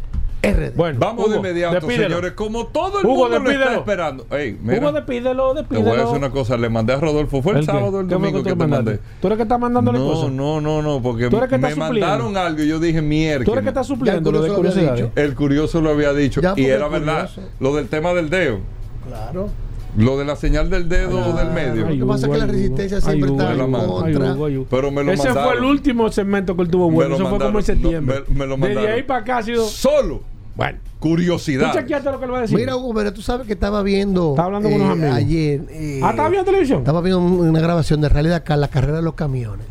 RD. 0.52 0.74
Bueno, 0.76 0.98
Vamos 1.00 1.30
de 1.30 1.36
inmediato, 1.36 1.74
despídelo. 1.74 2.08
señores. 2.08 2.32
Como 2.32 2.66
todo 2.68 3.00
el 3.00 3.06
Hugo, 3.06 3.14
mundo 3.16 3.28
lo 3.30 3.36
está 3.36 3.48
despídelo. 3.50 3.78
esperando. 3.80 4.26
Ey, 4.30 4.58
mira, 4.62 4.78
Hugo, 4.80 4.92
despídelo, 4.92 5.52
te 5.52 5.58
despídelo. 5.60 5.88
voy 5.90 5.98
a 5.98 6.00
decir 6.02 6.16
una 6.18 6.30
cosa. 6.30 6.56
Le 6.56 6.68
mandé 6.68 6.92
a 6.92 6.96
Rodolfo. 7.00 7.42
Fue 7.42 7.58
el, 7.58 7.64
sábado 7.64 7.86
o 7.98 8.00
el 8.00 8.06
¿Qué 8.06 8.14
fue 8.14 8.26
domingo 8.28 8.42
que 8.42 8.50
te 8.56 8.66
mandé. 8.66 8.98
¿Tú 9.20 9.26
eres 9.28 9.36
que 9.36 9.42
estás 9.42 9.60
mandándole 9.60 9.98
No, 9.98 10.04
cosas? 10.06 10.30
no, 10.30 10.60
no, 10.60 10.82
no, 10.82 11.02
porque 11.02 11.28
¿Tú 11.28 11.36
eres 11.38 11.48
que 11.48 11.58
me 11.58 11.70
supliendo? 11.70 12.06
mandaron 12.06 12.36
algo 12.36 12.62
y 12.62 12.68
yo 12.68 12.78
dije 12.78 13.00
mierda. 13.02 13.44
¿Tú 13.44 13.52
eres 13.52 13.62
que 13.62 13.68
estás 13.70 13.86
supliendo 13.86 14.30
lo 14.32 14.40
de 14.42 14.50
dicho. 14.50 15.10
El 15.16 15.34
curioso 15.34 15.80
lo 15.80 15.90
había 15.90 16.12
dicho. 16.12 16.40
Ya, 16.40 16.54
y 16.56 16.64
era 16.66 16.88
verdad. 16.88 17.30
Lo 17.60 17.74
del 17.74 17.88
tema 17.88 18.12
del 18.14 18.30
dedo. 18.30 18.58
Claro. 19.06 19.48
Lo 19.96 20.18
de 20.18 20.24
la 20.24 20.34
señal 20.34 20.70
del 20.70 20.88
dedo 20.88 21.18
o 21.30 21.36
del 21.36 21.50
medio. 21.50 21.88
Lo 21.88 21.96
que 21.96 22.04
pasa 22.04 22.26
es 22.26 22.32
que 22.32 22.38
la 22.38 22.46
resistencia 22.46 23.00
siempre 23.00 23.30
está 23.30 23.52
en 23.52 23.70
contra. 23.70 24.36
Pero 24.68 24.90
me 24.90 25.04
lo 25.04 25.12
Ese 25.12 25.26
mandaron. 25.28 25.50
fue 25.50 25.58
el 25.58 25.64
último 25.64 26.10
segmento 26.10 26.56
que 26.56 26.62
él 26.62 26.68
tuvo 26.68 26.90
bueno. 26.90 27.14
Eso 27.14 27.28
fue 27.28 27.38
como 27.38 27.58
en 27.60 27.64
septiembre. 27.64 28.22
No, 28.28 28.34
me- 28.34 28.38
me 28.40 28.46
lo 28.46 28.56
Desde 28.56 28.74
mandaron. 28.74 28.90
ahí 28.92 29.02
para 29.04 29.20
acá 29.20 29.36
ha 29.38 29.42
sido. 29.44 29.64
Solo. 29.66 30.22
Bueno. 30.56 30.78
Curiosidad. 31.00 31.72
¿Tú 31.72 31.78
chequeaste 31.78 32.10
lo 32.10 32.18
que 32.18 32.24
él 32.24 32.32
va 32.32 32.38
a 32.38 32.40
decir? 32.42 32.56
Mira, 32.56 32.76
Hugo, 32.76 32.94
pero 32.94 33.12
tú 33.12 33.20
sabes 33.22 33.46
que 33.46 33.52
estaba 33.52 33.82
viendo. 33.82 34.30
Estaba 34.30 34.46
hablando 34.46 34.70
con 34.70 34.80
eh, 34.80 34.84
unos 34.84 34.92
amigos. 34.96 35.16
Ayer. 35.16 35.60
eh, 35.70 36.00
ah, 36.02 36.10
¿estaba 36.10 36.28
viendo 36.28 36.44
televisión? 36.46 36.78
Estaba 36.78 37.00
viendo 37.00 37.18
un- 37.20 37.48
una 37.48 37.60
grabación 37.60 38.00
de 38.00 38.08
Rally 38.08 38.28
Dakar, 38.30 38.58
la 38.58 38.68
carrera 38.68 38.96
de 38.98 39.02
los 39.02 39.14
camiones. 39.14 39.66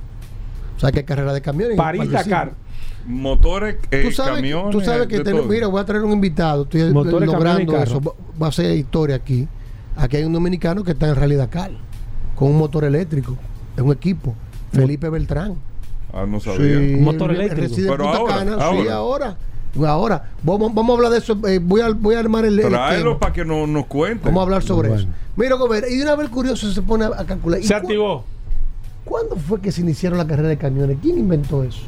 O 0.78 0.80
sea, 0.80 0.92
que 0.92 1.00
hay 1.00 1.06
carrera 1.06 1.34
de 1.34 1.42
camiones. 1.42 1.72
en 1.72 1.78
París 1.78 2.12
Dakar. 2.12 2.52
Motores, 3.08 3.76
eh, 3.92 4.02
Tú 4.06 4.12
sabes, 4.12 4.36
camiones. 4.36 4.72
tú 4.72 4.82
sabes 4.82 5.08
que 5.08 5.20
todo. 5.20 5.44
mira, 5.44 5.68
voy 5.68 5.82
a 5.82 5.86
traer 5.86 6.04
un 6.04 6.12
invitado, 6.14 6.64
estoy 6.64 6.92
Motores, 6.94 7.28
logrando 7.30 7.78
eso, 7.78 8.00
va 8.00 8.12
va 8.42 8.48
a 8.48 8.52
ser 8.52 8.72
historia 8.78 9.16
aquí. 9.18 9.48
Aquí 9.98 10.18
hay 10.18 10.24
un 10.24 10.32
dominicano 10.34 10.84
que 10.84 10.92
está 10.92 11.10
en 11.10 11.16
Rally 11.16 11.36
Dakar 11.36 11.72
con 12.36 12.50
un 12.50 12.58
motor 12.58 12.84
eléctrico, 12.86 13.38
es 13.76 13.84
un 13.84 13.92
equipo, 13.92 14.34
Felipe 14.72 15.10
Beltrán. 15.10 15.56
Ah, 16.14 16.26
no 16.28 16.40
sabía. 16.40 16.80
Sí, 16.80 16.94
Un 16.96 17.04
motor 17.04 17.32
eléctrico. 17.32 17.68
reside 17.68 17.88
en 17.88 17.92
Pero 17.92 18.04
Punta 18.06 18.18
ahora, 18.20 18.36
Cana, 18.38 18.58
sí, 18.72 18.88
ahora. 18.88 19.38
Ahora. 19.88 20.30
Vamos, 20.44 20.74
vamos 20.74 20.90
a 20.92 20.98
hablar 20.98 21.12
de 21.12 21.18
eso, 21.20 21.38
eh, 21.48 21.60
voy, 21.62 21.82
a, 21.82 21.90
voy 21.90 22.16
a 22.16 22.20
armar 22.20 22.46
el, 22.46 22.60
tema. 22.60 22.90
para 23.20 23.34
que 23.34 23.44
no, 23.46 23.66
nos 23.68 23.86
cuente. 23.88 24.26
Vamos 24.26 24.40
a 24.40 24.44
hablar 24.44 24.64
sobre 24.64 24.90
Bueno. 24.90 25.04
eso. 25.04 25.12
Mira, 25.36 25.56
Gobert, 25.56 25.88
y 25.90 25.98
de 25.98 26.04
una 26.04 26.16
vez 26.16 26.26
el 26.26 26.32
curioso 26.32 26.72
se 26.72 26.82
pone 26.82 27.06
a, 27.06 27.08
a 27.08 27.26
calcular. 27.26 27.60
¿y 27.60 27.64
Se 27.64 27.74
activó. 27.74 28.24
¿Cuándo 29.06 29.36
fue 29.36 29.60
que 29.60 29.72
se 29.72 29.82
iniciaron 29.82 30.18
la 30.18 30.28
carrera 30.28 30.48
de 30.50 30.58
camiones? 30.58 30.98
¿Quién 31.02 31.18
inventó 31.18 31.64
eso? 31.64 31.82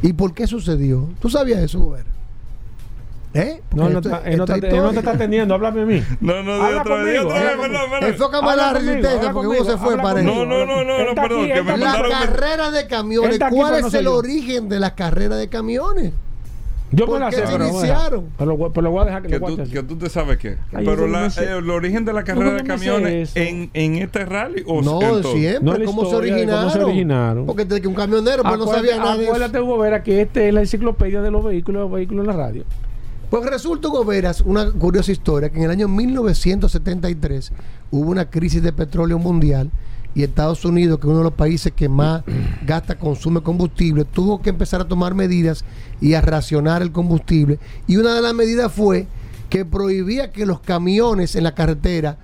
¿Y 0.00 0.12
por 0.12 0.32
qué 0.32 0.46
sucedió? 0.46 1.08
¿Tú 1.20 1.28
sabías 1.28 1.58
eso, 1.60 1.80
Gobert? 1.80 2.06
¿Eh? 3.34 3.60
No, 3.74 3.82
Porque 3.82 3.92
no, 3.92 3.98
esto- 3.98 4.08
está- 4.08 4.30
él 4.30 4.36
no, 4.38 4.44
está, 4.44 4.54
él 4.56 4.76
no 4.82 4.90
te 4.90 4.98
está 5.00 5.10
atendiendo. 5.10 5.54
Háblame 5.54 5.82
a 5.82 5.84
mí. 5.84 6.02
No, 6.20 6.42
no, 6.42 6.54
de 6.56 6.62
Habla 6.64 6.80
otra 6.80 7.02
vez. 7.02 7.20
Enfócame 8.02 8.50
a 8.50 8.56
la 8.56 8.72
resistencia, 8.72 9.32
porque 9.32 9.46
conmigo, 9.48 9.64
Hugo 9.64 9.70
se 9.72 9.76
fue 9.76 9.96
para 9.98 10.22
No, 10.22 10.32
eso. 10.32 10.46
no, 10.46 10.64
no, 10.64 10.84
no, 10.84 11.04
no, 11.04 11.14
perdón, 11.14 11.40
aquí, 11.40 11.52
que 11.52 11.58
él 11.58 11.64
me 11.64 11.74
está 11.74 11.76
La 11.76 11.92
mandaron. 11.92 12.10
carrera 12.26 12.70
de 12.70 12.86
camiones, 12.86 13.38
¿cuál 13.50 13.74
es 13.84 13.92
el 13.94 14.06
origen 14.06 14.68
de 14.70 14.80
la 14.80 14.94
carrera 14.94 15.36
de 15.36 15.48
camiones? 15.48 16.12
Yo 16.90 17.04
¿Por 17.04 17.14
me 17.18 17.20
la 17.26 17.30
qué 17.30 17.36
sé, 17.36 17.46
se 17.46 17.52
pero 17.52 17.68
voy 17.68 17.82
a 17.82 17.86
iniciaron? 17.86 18.24
Pero, 18.38 18.56
lo- 18.56 18.72
pero 18.72 18.82
lo 18.84 18.90
voy 18.92 19.02
a 19.02 19.04
dejar 19.04 19.22
que 19.22 19.28
Que 19.28 19.38
tú, 19.40 19.56
que 19.70 19.82
tú 19.82 19.96
te 19.96 20.08
sabes 20.08 20.38
qué. 20.38 20.56
Ay, 20.72 20.86
Pero 20.86 21.02
no 21.06 21.08
la- 21.08 21.20
me 21.20 21.30
sé. 21.30 21.44
eh, 21.44 21.58
el 21.58 21.68
origen 21.70 22.04
de 22.06 22.12
la 22.14 22.24
carrera 22.24 22.52
de 22.54 22.62
no 22.62 22.78
sé 22.78 22.86
camiones 22.86 23.36
en, 23.36 23.70
en 23.74 23.96
este 23.96 24.24
rally 24.24 24.62
o 24.66 24.80
No, 24.80 24.98
siempre. 25.22 25.60
No 25.60 25.72
¿Cómo, 25.72 25.76
se 25.76 25.80
de 25.80 25.84
cómo 25.86 26.00
originaron? 26.16 26.70
se 26.72 26.82
originaron. 26.82 27.46
Porque 27.46 27.64
desde 27.66 27.82
que 27.82 27.88
un 27.88 27.94
camionero 27.94 28.42
pues, 28.42 28.58
no 28.58 28.66
sabía 28.66 28.96
nada 28.96 29.16
de. 29.18 29.26
Acuérdate, 29.26 29.60
Hugo 29.60 29.76
Vera, 29.78 30.02
que 30.02 30.22
este 30.22 30.48
es 30.48 30.54
la 30.54 30.60
enciclopedia 30.60 31.20
de 31.20 31.30
los 31.30 31.44
vehículos, 31.44 31.82
los 31.82 31.92
vehículos 31.92 32.22
en 32.22 32.26
la 32.28 32.32
radio. 32.44 32.64
Pues 33.28 33.44
resulta, 33.44 33.88
Hugo 33.88 34.06
Veras, 34.06 34.40
una 34.40 34.70
curiosa 34.72 35.12
historia, 35.12 35.50
que 35.50 35.58
en 35.58 35.64
el 35.64 35.70
año 35.70 35.88
1973 35.88 37.52
hubo 37.90 38.10
una 38.10 38.30
crisis 38.30 38.62
de 38.62 38.72
petróleo 38.72 39.18
mundial 39.18 39.70
y 40.14 40.22
Estados 40.22 40.64
Unidos, 40.64 40.98
que 40.98 41.06
es 41.06 41.10
uno 41.10 41.18
de 41.18 41.24
los 41.24 41.34
países 41.34 41.72
que 41.74 41.88
más 41.88 42.22
gasta, 42.66 42.98
consume 42.98 43.42
combustible, 43.42 44.04
tuvo 44.04 44.42
que 44.42 44.50
empezar 44.50 44.80
a 44.80 44.88
tomar 44.88 45.14
medidas 45.14 45.64
y 46.00 46.14
a 46.14 46.20
racionar 46.20 46.82
el 46.82 46.92
combustible. 46.92 47.58
Y 47.86 47.96
una 47.96 48.14
de 48.14 48.22
las 48.22 48.34
medidas 48.34 48.72
fue 48.72 49.06
que 49.48 49.64
prohibía 49.64 50.32
que 50.32 50.46
los 50.46 50.60
camiones 50.60 51.34
en 51.36 51.44
la 51.44 51.54
carretera 51.54 52.18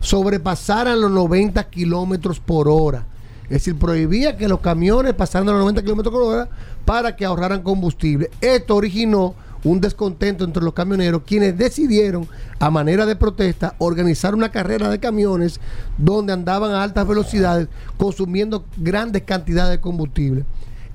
sobrepasaran 0.00 1.00
los 1.00 1.10
90 1.10 1.62
kilómetros 1.70 2.40
por 2.40 2.68
hora. 2.68 3.06
Es 3.44 3.50
decir, 3.50 3.76
prohibía 3.76 4.36
que 4.36 4.48
los 4.48 4.60
camiones 4.60 5.14
pasaran 5.14 5.46
los 5.46 5.58
90 5.58 5.82
kilómetros 5.82 6.12
por 6.12 6.22
hora 6.22 6.48
para 6.84 7.16
que 7.16 7.24
ahorraran 7.24 7.62
combustible. 7.62 8.30
Esto 8.40 8.76
originó 8.76 9.34
un 9.64 9.80
descontento 9.80 10.44
entre 10.44 10.62
los 10.62 10.74
camioneros, 10.74 11.22
quienes 11.26 11.56
decidieron, 11.56 12.28
a 12.58 12.70
manera 12.70 13.06
de 13.06 13.16
protesta, 13.16 13.74
organizar 13.78 14.34
una 14.34 14.50
carrera 14.50 14.88
de 14.88 15.00
camiones 15.00 15.60
donde 15.98 16.32
andaban 16.32 16.72
a 16.72 16.82
altas 16.82 17.06
velocidades, 17.06 17.68
consumiendo 17.96 18.64
grandes 18.76 19.22
cantidades 19.22 19.72
de 19.72 19.80
combustible. 19.80 20.44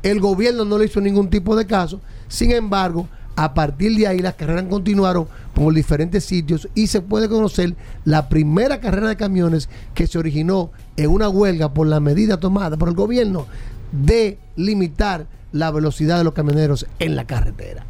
El 0.03 0.19
gobierno 0.19 0.65
no 0.65 0.77
le 0.77 0.85
hizo 0.85 1.01
ningún 1.01 1.29
tipo 1.29 1.55
de 1.55 1.65
caso, 1.65 2.01
sin 2.27 2.51
embargo, 2.51 3.07
a 3.35 3.53
partir 3.53 3.95
de 3.95 4.07
ahí 4.07 4.19
las 4.19 4.35
carreras 4.35 4.65
continuaron 4.69 5.27
por 5.53 5.73
diferentes 5.73 6.25
sitios 6.25 6.67
y 6.75 6.87
se 6.87 7.01
puede 7.01 7.29
conocer 7.29 7.75
la 8.03 8.29
primera 8.29 8.79
carrera 8.79 9.09
de 9.09 9.15
camiones 9.15 9.69
que 9.93 10.07
se 10.07 10.19
originó 10.19 10.71
en 10.97 11.09
una 11.09 11.29
huelga 11.29 11.73
por 11.73 11.87
la 11.87 11.99
medida 11.99 12.39
tomada 12.39 12.77
por 12.77 12.89
el 12.89 12.95
gobierno 12.95 13.47
de 13.91 14.37
limitar 14.55 15.27
la 15.51 15.71
velocidad 15.71 16.17
de 16.17 16.23
los 16.23 16.33
camioneros 16.33 16.85
en 16.99 17.15
la 17.15 17.25
carretera. 17.25 17.85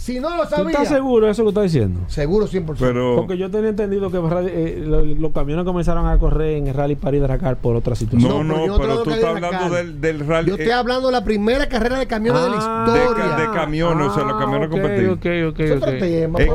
Si 0.00 0.18
no 0.18 0.34
lo 0.34 0.44
¿Tú 0.44 0.48
sabía, 0.56 0.70
estás 0.70 0.88
seguro 0.88 1.26
de 1.26 1.32
eso 1.32 1.42
que 1.42 1.50
estás 1.50 1.64
diciendo? 1.64 2.00
seguro 2.06 2.46
100%. 2.48 2.74
Pero 2.78 3.16
Porque 3.16 3.36
yo 3.36 3.50
tenía 3.50 3.68
entendido 3.68 4.10
que 4.10 4.16
eh, 4.16 4.82
lo- 4.82 5.04
los 5.04 5.30
camiones 5.32 5.66
comenzaron 5.66 6.06
a 6.06 6.18
correr 6.18 6.56
en 6.56 6.68
el 6.68 6.74
Rally 6.74 6.96
París 6.96 7.20
Dakar 7.20 7.58
por 7.58 7.76
otra 7.76 7.94
situación. 7.94 8.48
no, 8.48 8.66
No, 8.66 8.78
pero 8.78 8.94
no, 8.94 9.02
tú 9.02 9.10
de 9.10 9.16
estás 9.16 9.34
hablando 9.36 9.74
del, 9.74 10.00
del 10.00 10.26
rally. 10.26 10.48
Yo 10.48 10.54
estoy 10.54 10.70
eh, 10.70 10.72
hablando 10.72 11.08
de 11.08 11.12
la 11.12 11.22
primera 11.22 11.68
carrera 11.68 11.98
de 11.98 12.06
camiones 12.06 12.40
Ah, 12.42 12.86
de 12.86 12.92
la 12.92 12.94
de, 12.98 13.04
historia. 13.04 13.36
de 13.36 13.50
camiones, 13.54 14.06
o 14.08 14.14
sea, 14.14 14.24
los 14.24 14.38
camiones 14.40 14.68
ok, 14.68 14.72
competitivos. 14.72 15.18
ok, 15.18 15.26
ok, 15.52 15.60
Es 15.60 15.70
otro 15.76 15.90
ok. 15.92 15.98
tema. 15.98 16.38
Es 16.38 16.48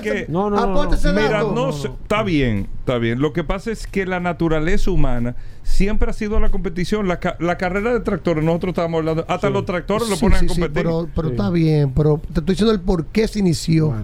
que- 0.02 0.26
No, 0.28 0.50
no, 0.50 0.56
no, 0.66 0.88
Mira, 1.14 1.42
no, 1.44 1.68
está 1.70 2.24
bien, 2.24 2.66
está 2.80 2.98
bien. 2.98 3.20
Lo 3.20 3.32
que 3.32 3.44
pasa 3.44 3.70
es 3.70 3.86
que 3.86 4.04
la 4.06 4.20
naturaleza 4.20 4.90
humana 4.90 5.36
siempre 5.62 6.10
ha 6.10 6.12
sido 6.12 6.40
la 6.40 6.50
competición. 6.50 7.06
La, 7.08 7.20
ca- 7.20 7.36
la 7.38 7.56
carrera 7.56 7.92
de 7.92 8.00
tractores, 8.00 8.42
nosotros 8.44 8.70
estábamos 8.72 8.98
hablando, 8.98 9.24
hasta 9.28 9.48
los 9.50 9.64
tractores 9.64 10.08
lo 10.08 10.16
ponen 10.16 10.40
sí, 10.40 10.46
a 10.46 10.48
sí, 10.48 10.60
competir. 10.60 10.72
pero 10.84 11.08
pero 11.14 11.28
Sí. 11.28 11.34
está 11.34 11.50
bien, 11.50 11.92
pero 11.94 12.20
te 12.32 12.40
estoy 12.40 12.54
diciendo 12.54 12.72
el 12.72 12.80
por 12.80 13.06
qué 13.06 13.28
se 13.28 13.38
inició. 13.38 13.94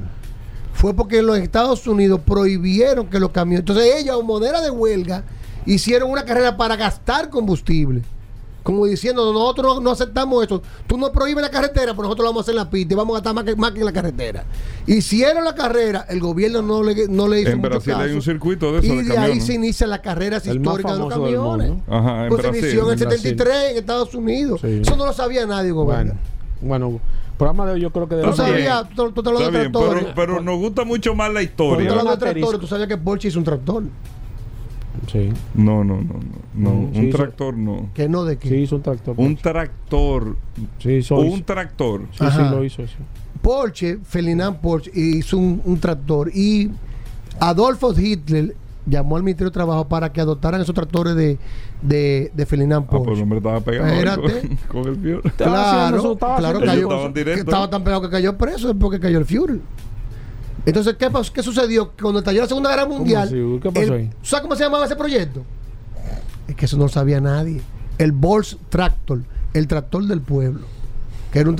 Fue 0.73 0.95
porque 0.95 1.19
en 1.19 1.27
los 1.27 1.39
Estados 1.39 1.87
Unidos 1.87 2.21
prohibieron 2.25 3.07
que 3.07 3.19
los 3.19 3.31
camiones. 3.31 3.61
Entonces 3.61 3.95
ellos, 3.99 4.21
a 4.21 4.25
manera 4.25 4.61
de 4.61 4.71
huelga, 4.71 5.25
hicieron 5.65 6.11
una 6.11 6.25
carrera 6.25 6.57
para 6.57 6.77
gastar 6.77 7.31
combustible. 7.31 8.03
Como 8.67 8.85
diciendo, 8.85 9.33
nosotros 9.33 9.77
no, 9.77 9.81
no 9.81 9.91
aceptamos 9.93 10.45
eso. 10.45 10.61
Tú 10.89 10.99
no 10.99 11.13
prohíbes 11.13 11.41
la 11.41 11.51
carretera, 11.53 11.93
pero 11.93 12.03
nosotros 12.03 12.25
lo 12.25 12.31
vamos 12.31 12.41
a 12.41 12.43
hacer 12.43 12.55
en 12.55 12.57
la 12.57 12.69
pista 12.69 12.95
y 12.95 12.97
vamos 12.97 13.15
a 13.15 13.19
gastar 13.19 13.33
más 13.33 13.45
que, 13.45 13.55
más 13.55 13.71
que 13.71 13.79
en 13.79 13.85
la 13.85 13.93
carretera. 13.93 14.45
Hicieron 14.89 15.45
la 15.45 15.55
carrera, 15.55 16.05
el 16.09 16.19
gobierno 16.19 16.63
no 16.63 16.83
le, 16.83 17.07
no 17.07 17.29
le 17.29 17.43
hizo 17.43 17.51
en 17.51 17.59
mucho 17.59 17.71
Brasil 17.71 17.93
hay 17.95 18.01
caso. 18.07 18.15
un 18.17 18.23
circuito 18.23 18.73
de 18.73 18.79
eso 18.81 18.93
Y 18.93 18.97
de 18.97 19.03
de 19.05 19.19
ahí 19.19 19.41
se 19.41 19.55
inicia 19.55 19.87
la 19.87 20.03
carrera 20.03 20.39
El 20.45 20.59
más 20.59 20.67
histórica 20.79 20.93
de 20.95 20.99
los 20.99 21.09
camiones. 21.11 21.69
mundo. 21.71 21.85
Ajá, 21.89 22.23
en 22.25 22.29
Pues 22.29 22.43
se 22.43 22.49
inició 22.49 22.81
en 22.81 22.87
el 22.87 23.03
en 23.03 23.09
Brasil. 23.09 23.21
73 23.37 23.71
en 23.71 23.77
Estados 23.77 24.15
Unidos. 24.17 24.61
Sí. 24.61 24.81
Eso 24.83 24.97
no 24.97 25.07
lo 25.07 25.13
sabía 25.13 25.47
nadie, 25.47 25.71
gobierno. 25.71 26.15
Bueno, 26.61 26.89
bueno, 26.89 27.01
programa 27.39 27.67
de 27.67 27.73
hoy 27.75 27.81
yo 27.83 27.91
creo 27.93 28.09
que 28.09 28.17
bien. 28.17 28.35
sabías, 28.35 28.89
tú, 28.97 29.13
tú 29.13 29.23
te 29.23 29.31
de 29.31 29.37
bien, 29.39 29.53
tractores. 29.53 30.03
pero, 30.05 30.15
pero 30.17 30.41
nos 30.41 30.59
gusta 30.59 30.85
mucho 30.85 31.15
más 31.15 31.29
la 31.33 31.41
Tú 31.41 31.47
te 31.47 31.51
historia. 31.53 31.91
hablas 31.91 32.05
de 32.05 32.11
asterisco. 32.27 32.59
tú 32.59 32.67
sabías 32.67 32.89
que 32.89 32.97
Porsche 32.97 33.29
hizo 33.29 33.39
un 33.39 33.45
tractor. 33.45 33.85
Sí. 35.07 35.33
No, 35.55 35.85
no, 35.85 35.97
no, 35.97 36.15
no. 36.55 36.71
no. 36.71 36.71
Un 36.99 37.11
tractor 37.11 37.57
no. 37.57 37.91
Que 37.95 38.09
no 38.09 38.25
de 38.25 38.37
qué. 38.39 38.49
Sí, 38.49 38.55
hizo 38.57 38.77
un 38.77 38.83
tractor. 38.83 39.15
Un 39.19 39.37
tractor. 39.37 40.37
sí, 40.79 40.93
hizo, 40.95 41.17
un 41.19 41.43
tractor. 41.43 42.03
Sí, 42.13 42.25
sí, 42.31 42.39
lo 42.51 42.65
hizo. 42.65 42.87
sí. 42.87 42.95
Porsche, 43.43 43.99
Ferdinand 44.03 44.57
Porsche, 44.61 44.91
hizo 44.95 45.39
un, 45.39 45.63
un 45.65 45.79
tractor 45.79 46.31
y 46.35 46.71
Adolfo 47.39 47.93
Hitler 47.97 48.57
llamó 48.87 49.17
al 49.17 49.23
Ministerio 49.23 49.51
de 49.51 49.55
Trabajo 49.55 49.87
para 49.89 50.13
que 50.13 50.21
adoptaran 50.21 50.61
esos 50.61 50.75
tractores 50.75 51.15
de, 51.15 51.39
de, 51.83 52.31
de 52.35 52.47
Ferdinand 52.47 52.85
Ah, 52.85 52.91
pues 52.91 53.03
Porsche. 53.03 53.17
el 53.19 53.23
hombre 53.23 53.39
estaba 53.39 53.61
pegado 53.61 53.93
Espérate. 53.93 54.49
con, 54.69 54.83
con 54.83 54.93
el 54.93 54.97
Führer. 55.01 55.33
Claro, 55.37 56.17
claro 56.19 56.61
cayó, 56.61 56.83
estaban 56.83 57.13
que 57.15 57.33
estaba 57.35 57.71
tan 57.71 57.85
pegado 57.85 58.03
que 58.03 58.11
cayó 58.11 58.37
preso 58.37 58.69
después 58.69 58.91
que 58.93 59.01
cayó 59.01 59.19
el 59.19 59.27
Führer. 59.27 59.61
Entonces, 60.67 60.97
¿qué, 60.99 61.09
pasó? 61.09 61.33
¿qué 61.33 61.43
sucedió? 61.45 61.93
Cuando 62.01 62.19
estalló 62.19 62.43
la 62.43 62.49
Segunda 62.49 62.71
Guerra 62.71 62.87
Mundial, 62.87 63.29
así? 63.29 63.59
¿Qué 63.63 63.71
pasó 63.71 63.87
el- 63.87 63.93
ahí? 63.93 64.11
¿sabes 64.23 64.43
cómo 64.43 64.57
se 64.57 64.65
llamaba 64.65 64.85
ese 64.85 64.97
proyecto? 64.97 65.45
Es 66.49 66.57
que 66.57 66.65
eso 66.65 66.77
no 66.77 66.85
lo 66.85 66.89
sabía 66.89 67.21
nadie. 67.21 67.63
El 67.99 68.13
Bols 68.13 68.59
Tractor, 68.69 69.21
el 69.55 69.69
tractor 69.69 70.05
del 70.05 70.21
pueblo. 70.21 70.67
Que 71.33 71.39
era 71.39 71.51
un. 71.51 71.57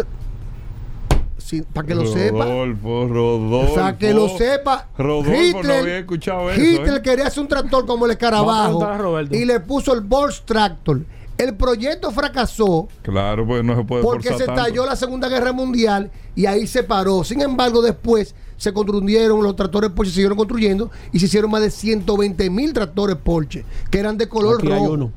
Sí, 1.39 1.63
para 1.73 1.87
que 1.87 1.95
lo 1.95 2.05
sepa. 2.07 2.45
Rodolfo, 2.45 3.07
Rodolfo. 3.07 3.73
O 3.73 3.75
sea, 3.75 3.97
que 3.97 4.13
lo 4.13 4.29
sepa. 4.29 4.89
Rodolfo 4.99 5.63
no 5.63 5.73
había 5.73 5.99
escuchado 5.99 6.51
eso. 6.51 6.61
Hitler 6.61 6.97
¿eh? 6.99 7.03
quería 7.03 7.27
hacer 7.29 7.43
un 7.43 7.49
tractor 7.49 7.87
como 7.87 8.05
el 8.07 8.11
a 8.11 8.15
escarabajo 8.15 8.85
a 8.85 9.23
y 9.31 9.45
le 9.45 9.61
puso 9.61 9.95
el 9.95 10.01
Bols 10.01 10.43
Tractor. 10.45 11.03
El 11.39 11.55
proyecto 11.55 12.11
fracasó 12.13 12.89
Claro, 13.03 13.47
pues 13.47 13.63
no 13.63 13.77
se 13.77 13.85
puede 13.85 14.03
porque 14.03 14.29
se 14.29 14.45
tanto. 14.47 14.53
estalló 14.53 14.87
la 14.87 14.97
Segunda 14.97 15.29
Guerra 15.29 15.53
Mundial 15.53 16.11
y 16.35 16.47
ahí 16.47 16.67
se 16.67 16.83
paró. 16.83 17.25
Sin 17.25 17.43
embargo, 17.43 17.83
después 17.83 18.35
se 18.57 18.73
construyeron 18.73 19.43
los 19.43 19.55
tractores 19.55 19.91
Porsche, 19.91 20.11
se 20.11 20.15
siguieron 20.17 20.39
construyendo 20.39 20.91
y 21.13 21.19
se 21.19 21.27
hicieron 21.27 21.51
más 21.51 21.61
de 21.61 21.71
120 21.71 22.49
mil 22.49 22.73
tractores 22.73 23.17
Porsche, 23.17 23.65
que 23.91 23.99
eran 23.99 24.17
de 24.17 24.29
color 24.29 24.57
Aquí 24.59 24.73
hay 24.73 24.79
rojo. 24.79 24.93
uno. 24.93 25.13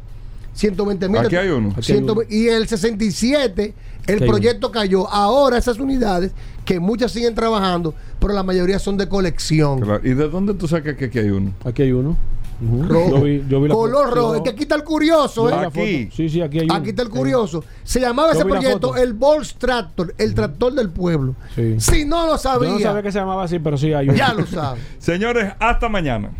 120 0.53 1.07
mil. 1.07 1.17
Aquí 1.19 1.35
hay 1.37 1.47
uno. 1.49 1.73
Aquí 1.77 1.93
hay 1.93 1.99
uno. 1.99 2.15
Y 2.29 2.49
en 2.49 2.55
el 2.55 2.67
67 2.67 3.73
el 4.07 4.15
Aquí 4.15 4.23
hay 4.23 4.29
proyecto 4.29 4.71
cayó. 4.71 5.07
Ahora 5.09 5.57
esas 5.57 5.79
unidades, 5.79 6.31
que 6.65 6.81
muchas 6.81 7.13
siguen 7.13 7.33
trabajando, 7.33 7.93
pero 8.19 8.33
la 8.33 8.43
mayoría 8.43 8.77
son 8.77 8.97
de 8.97 9.07
colección. 9.07 9.79
Claro. 9.79 10.01
¿Y 10.05 10.13
de 10.15 10.27
dónde 10.27 10.53
tú 10.53 10.67
sacas 10.67 10.95
que 10.97 11.05
aquí 11.05 11.19
hay 11.19 11.29
uno? 11.29 11.53
Aquí 11.63 11.83
hay 11.83 11.93
uno. 11.93 12.17
Rojo. 12.61 13.09
Yo 13.17 13.21
vi, 13.21 13.43
yo 13.47 13.61
vi 13.61 13.67
la 13.69 13.73
Color 13.73 14.09
foto. 14.09 14.15
rojo. 14.15 14.35
Es 14.35 14.41
que 14.41 14.49
aquí 14.49 14.63
está 14.63 14.75
el 14.75 14.83
curioso, 14.83 15.49
¿eh? 15.49 15.53
Aquí. 15.53 16.09
Sí, 16.13 16.29
sí, 16.29 16.41
aquí 16.41 16.59
hay. 16.59 16.67
Aquí 16.71 16.89
está 16.89 17.03
el 17.03 17.09
curioso. 17.09 17.63
Se 17.83 17.99
llamaba 17.99 18.33
Yo 18.33 18.39
ese 18.39 18.45
proyecto 18.47 18.95
el 18.95 19.13
Bols 19.13 19.55
Tractor, 19.55 20.13
el 20.17 20.33
tractor 20.35 20.73
del 20.73 20.89
pueblo. 20.89 21.35
Sí. 21.55 21.75
Si 21.79 22.05
no 22.05 22.25
lo 22.25 22.33
Yo 22.33 22.37
sabía, 22.37 22.69
no 22.71 22.79
sabía 22.79 23.01
que 23.01 23.11
se 23.11 23.19
llamaba 23.19 23.43
así, 23.43 23.59
pero 23.59 23.77
sí 23.77 23.93
hay 23.93 24.09
uno. 24.09 24.17
ya 24.17 24.33
lo 24.33 24.45
sabe. 24.45 24.79
Señores, 24.99 25.53
hasta 25.59 25.87
mañana. 25.89 26.31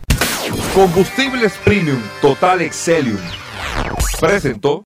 Combustibles 0.74 1.54
Premium 1.64 2.00
Total 2.22 2.62
Excelium 2.62 3.18
presentó 4.20 4.86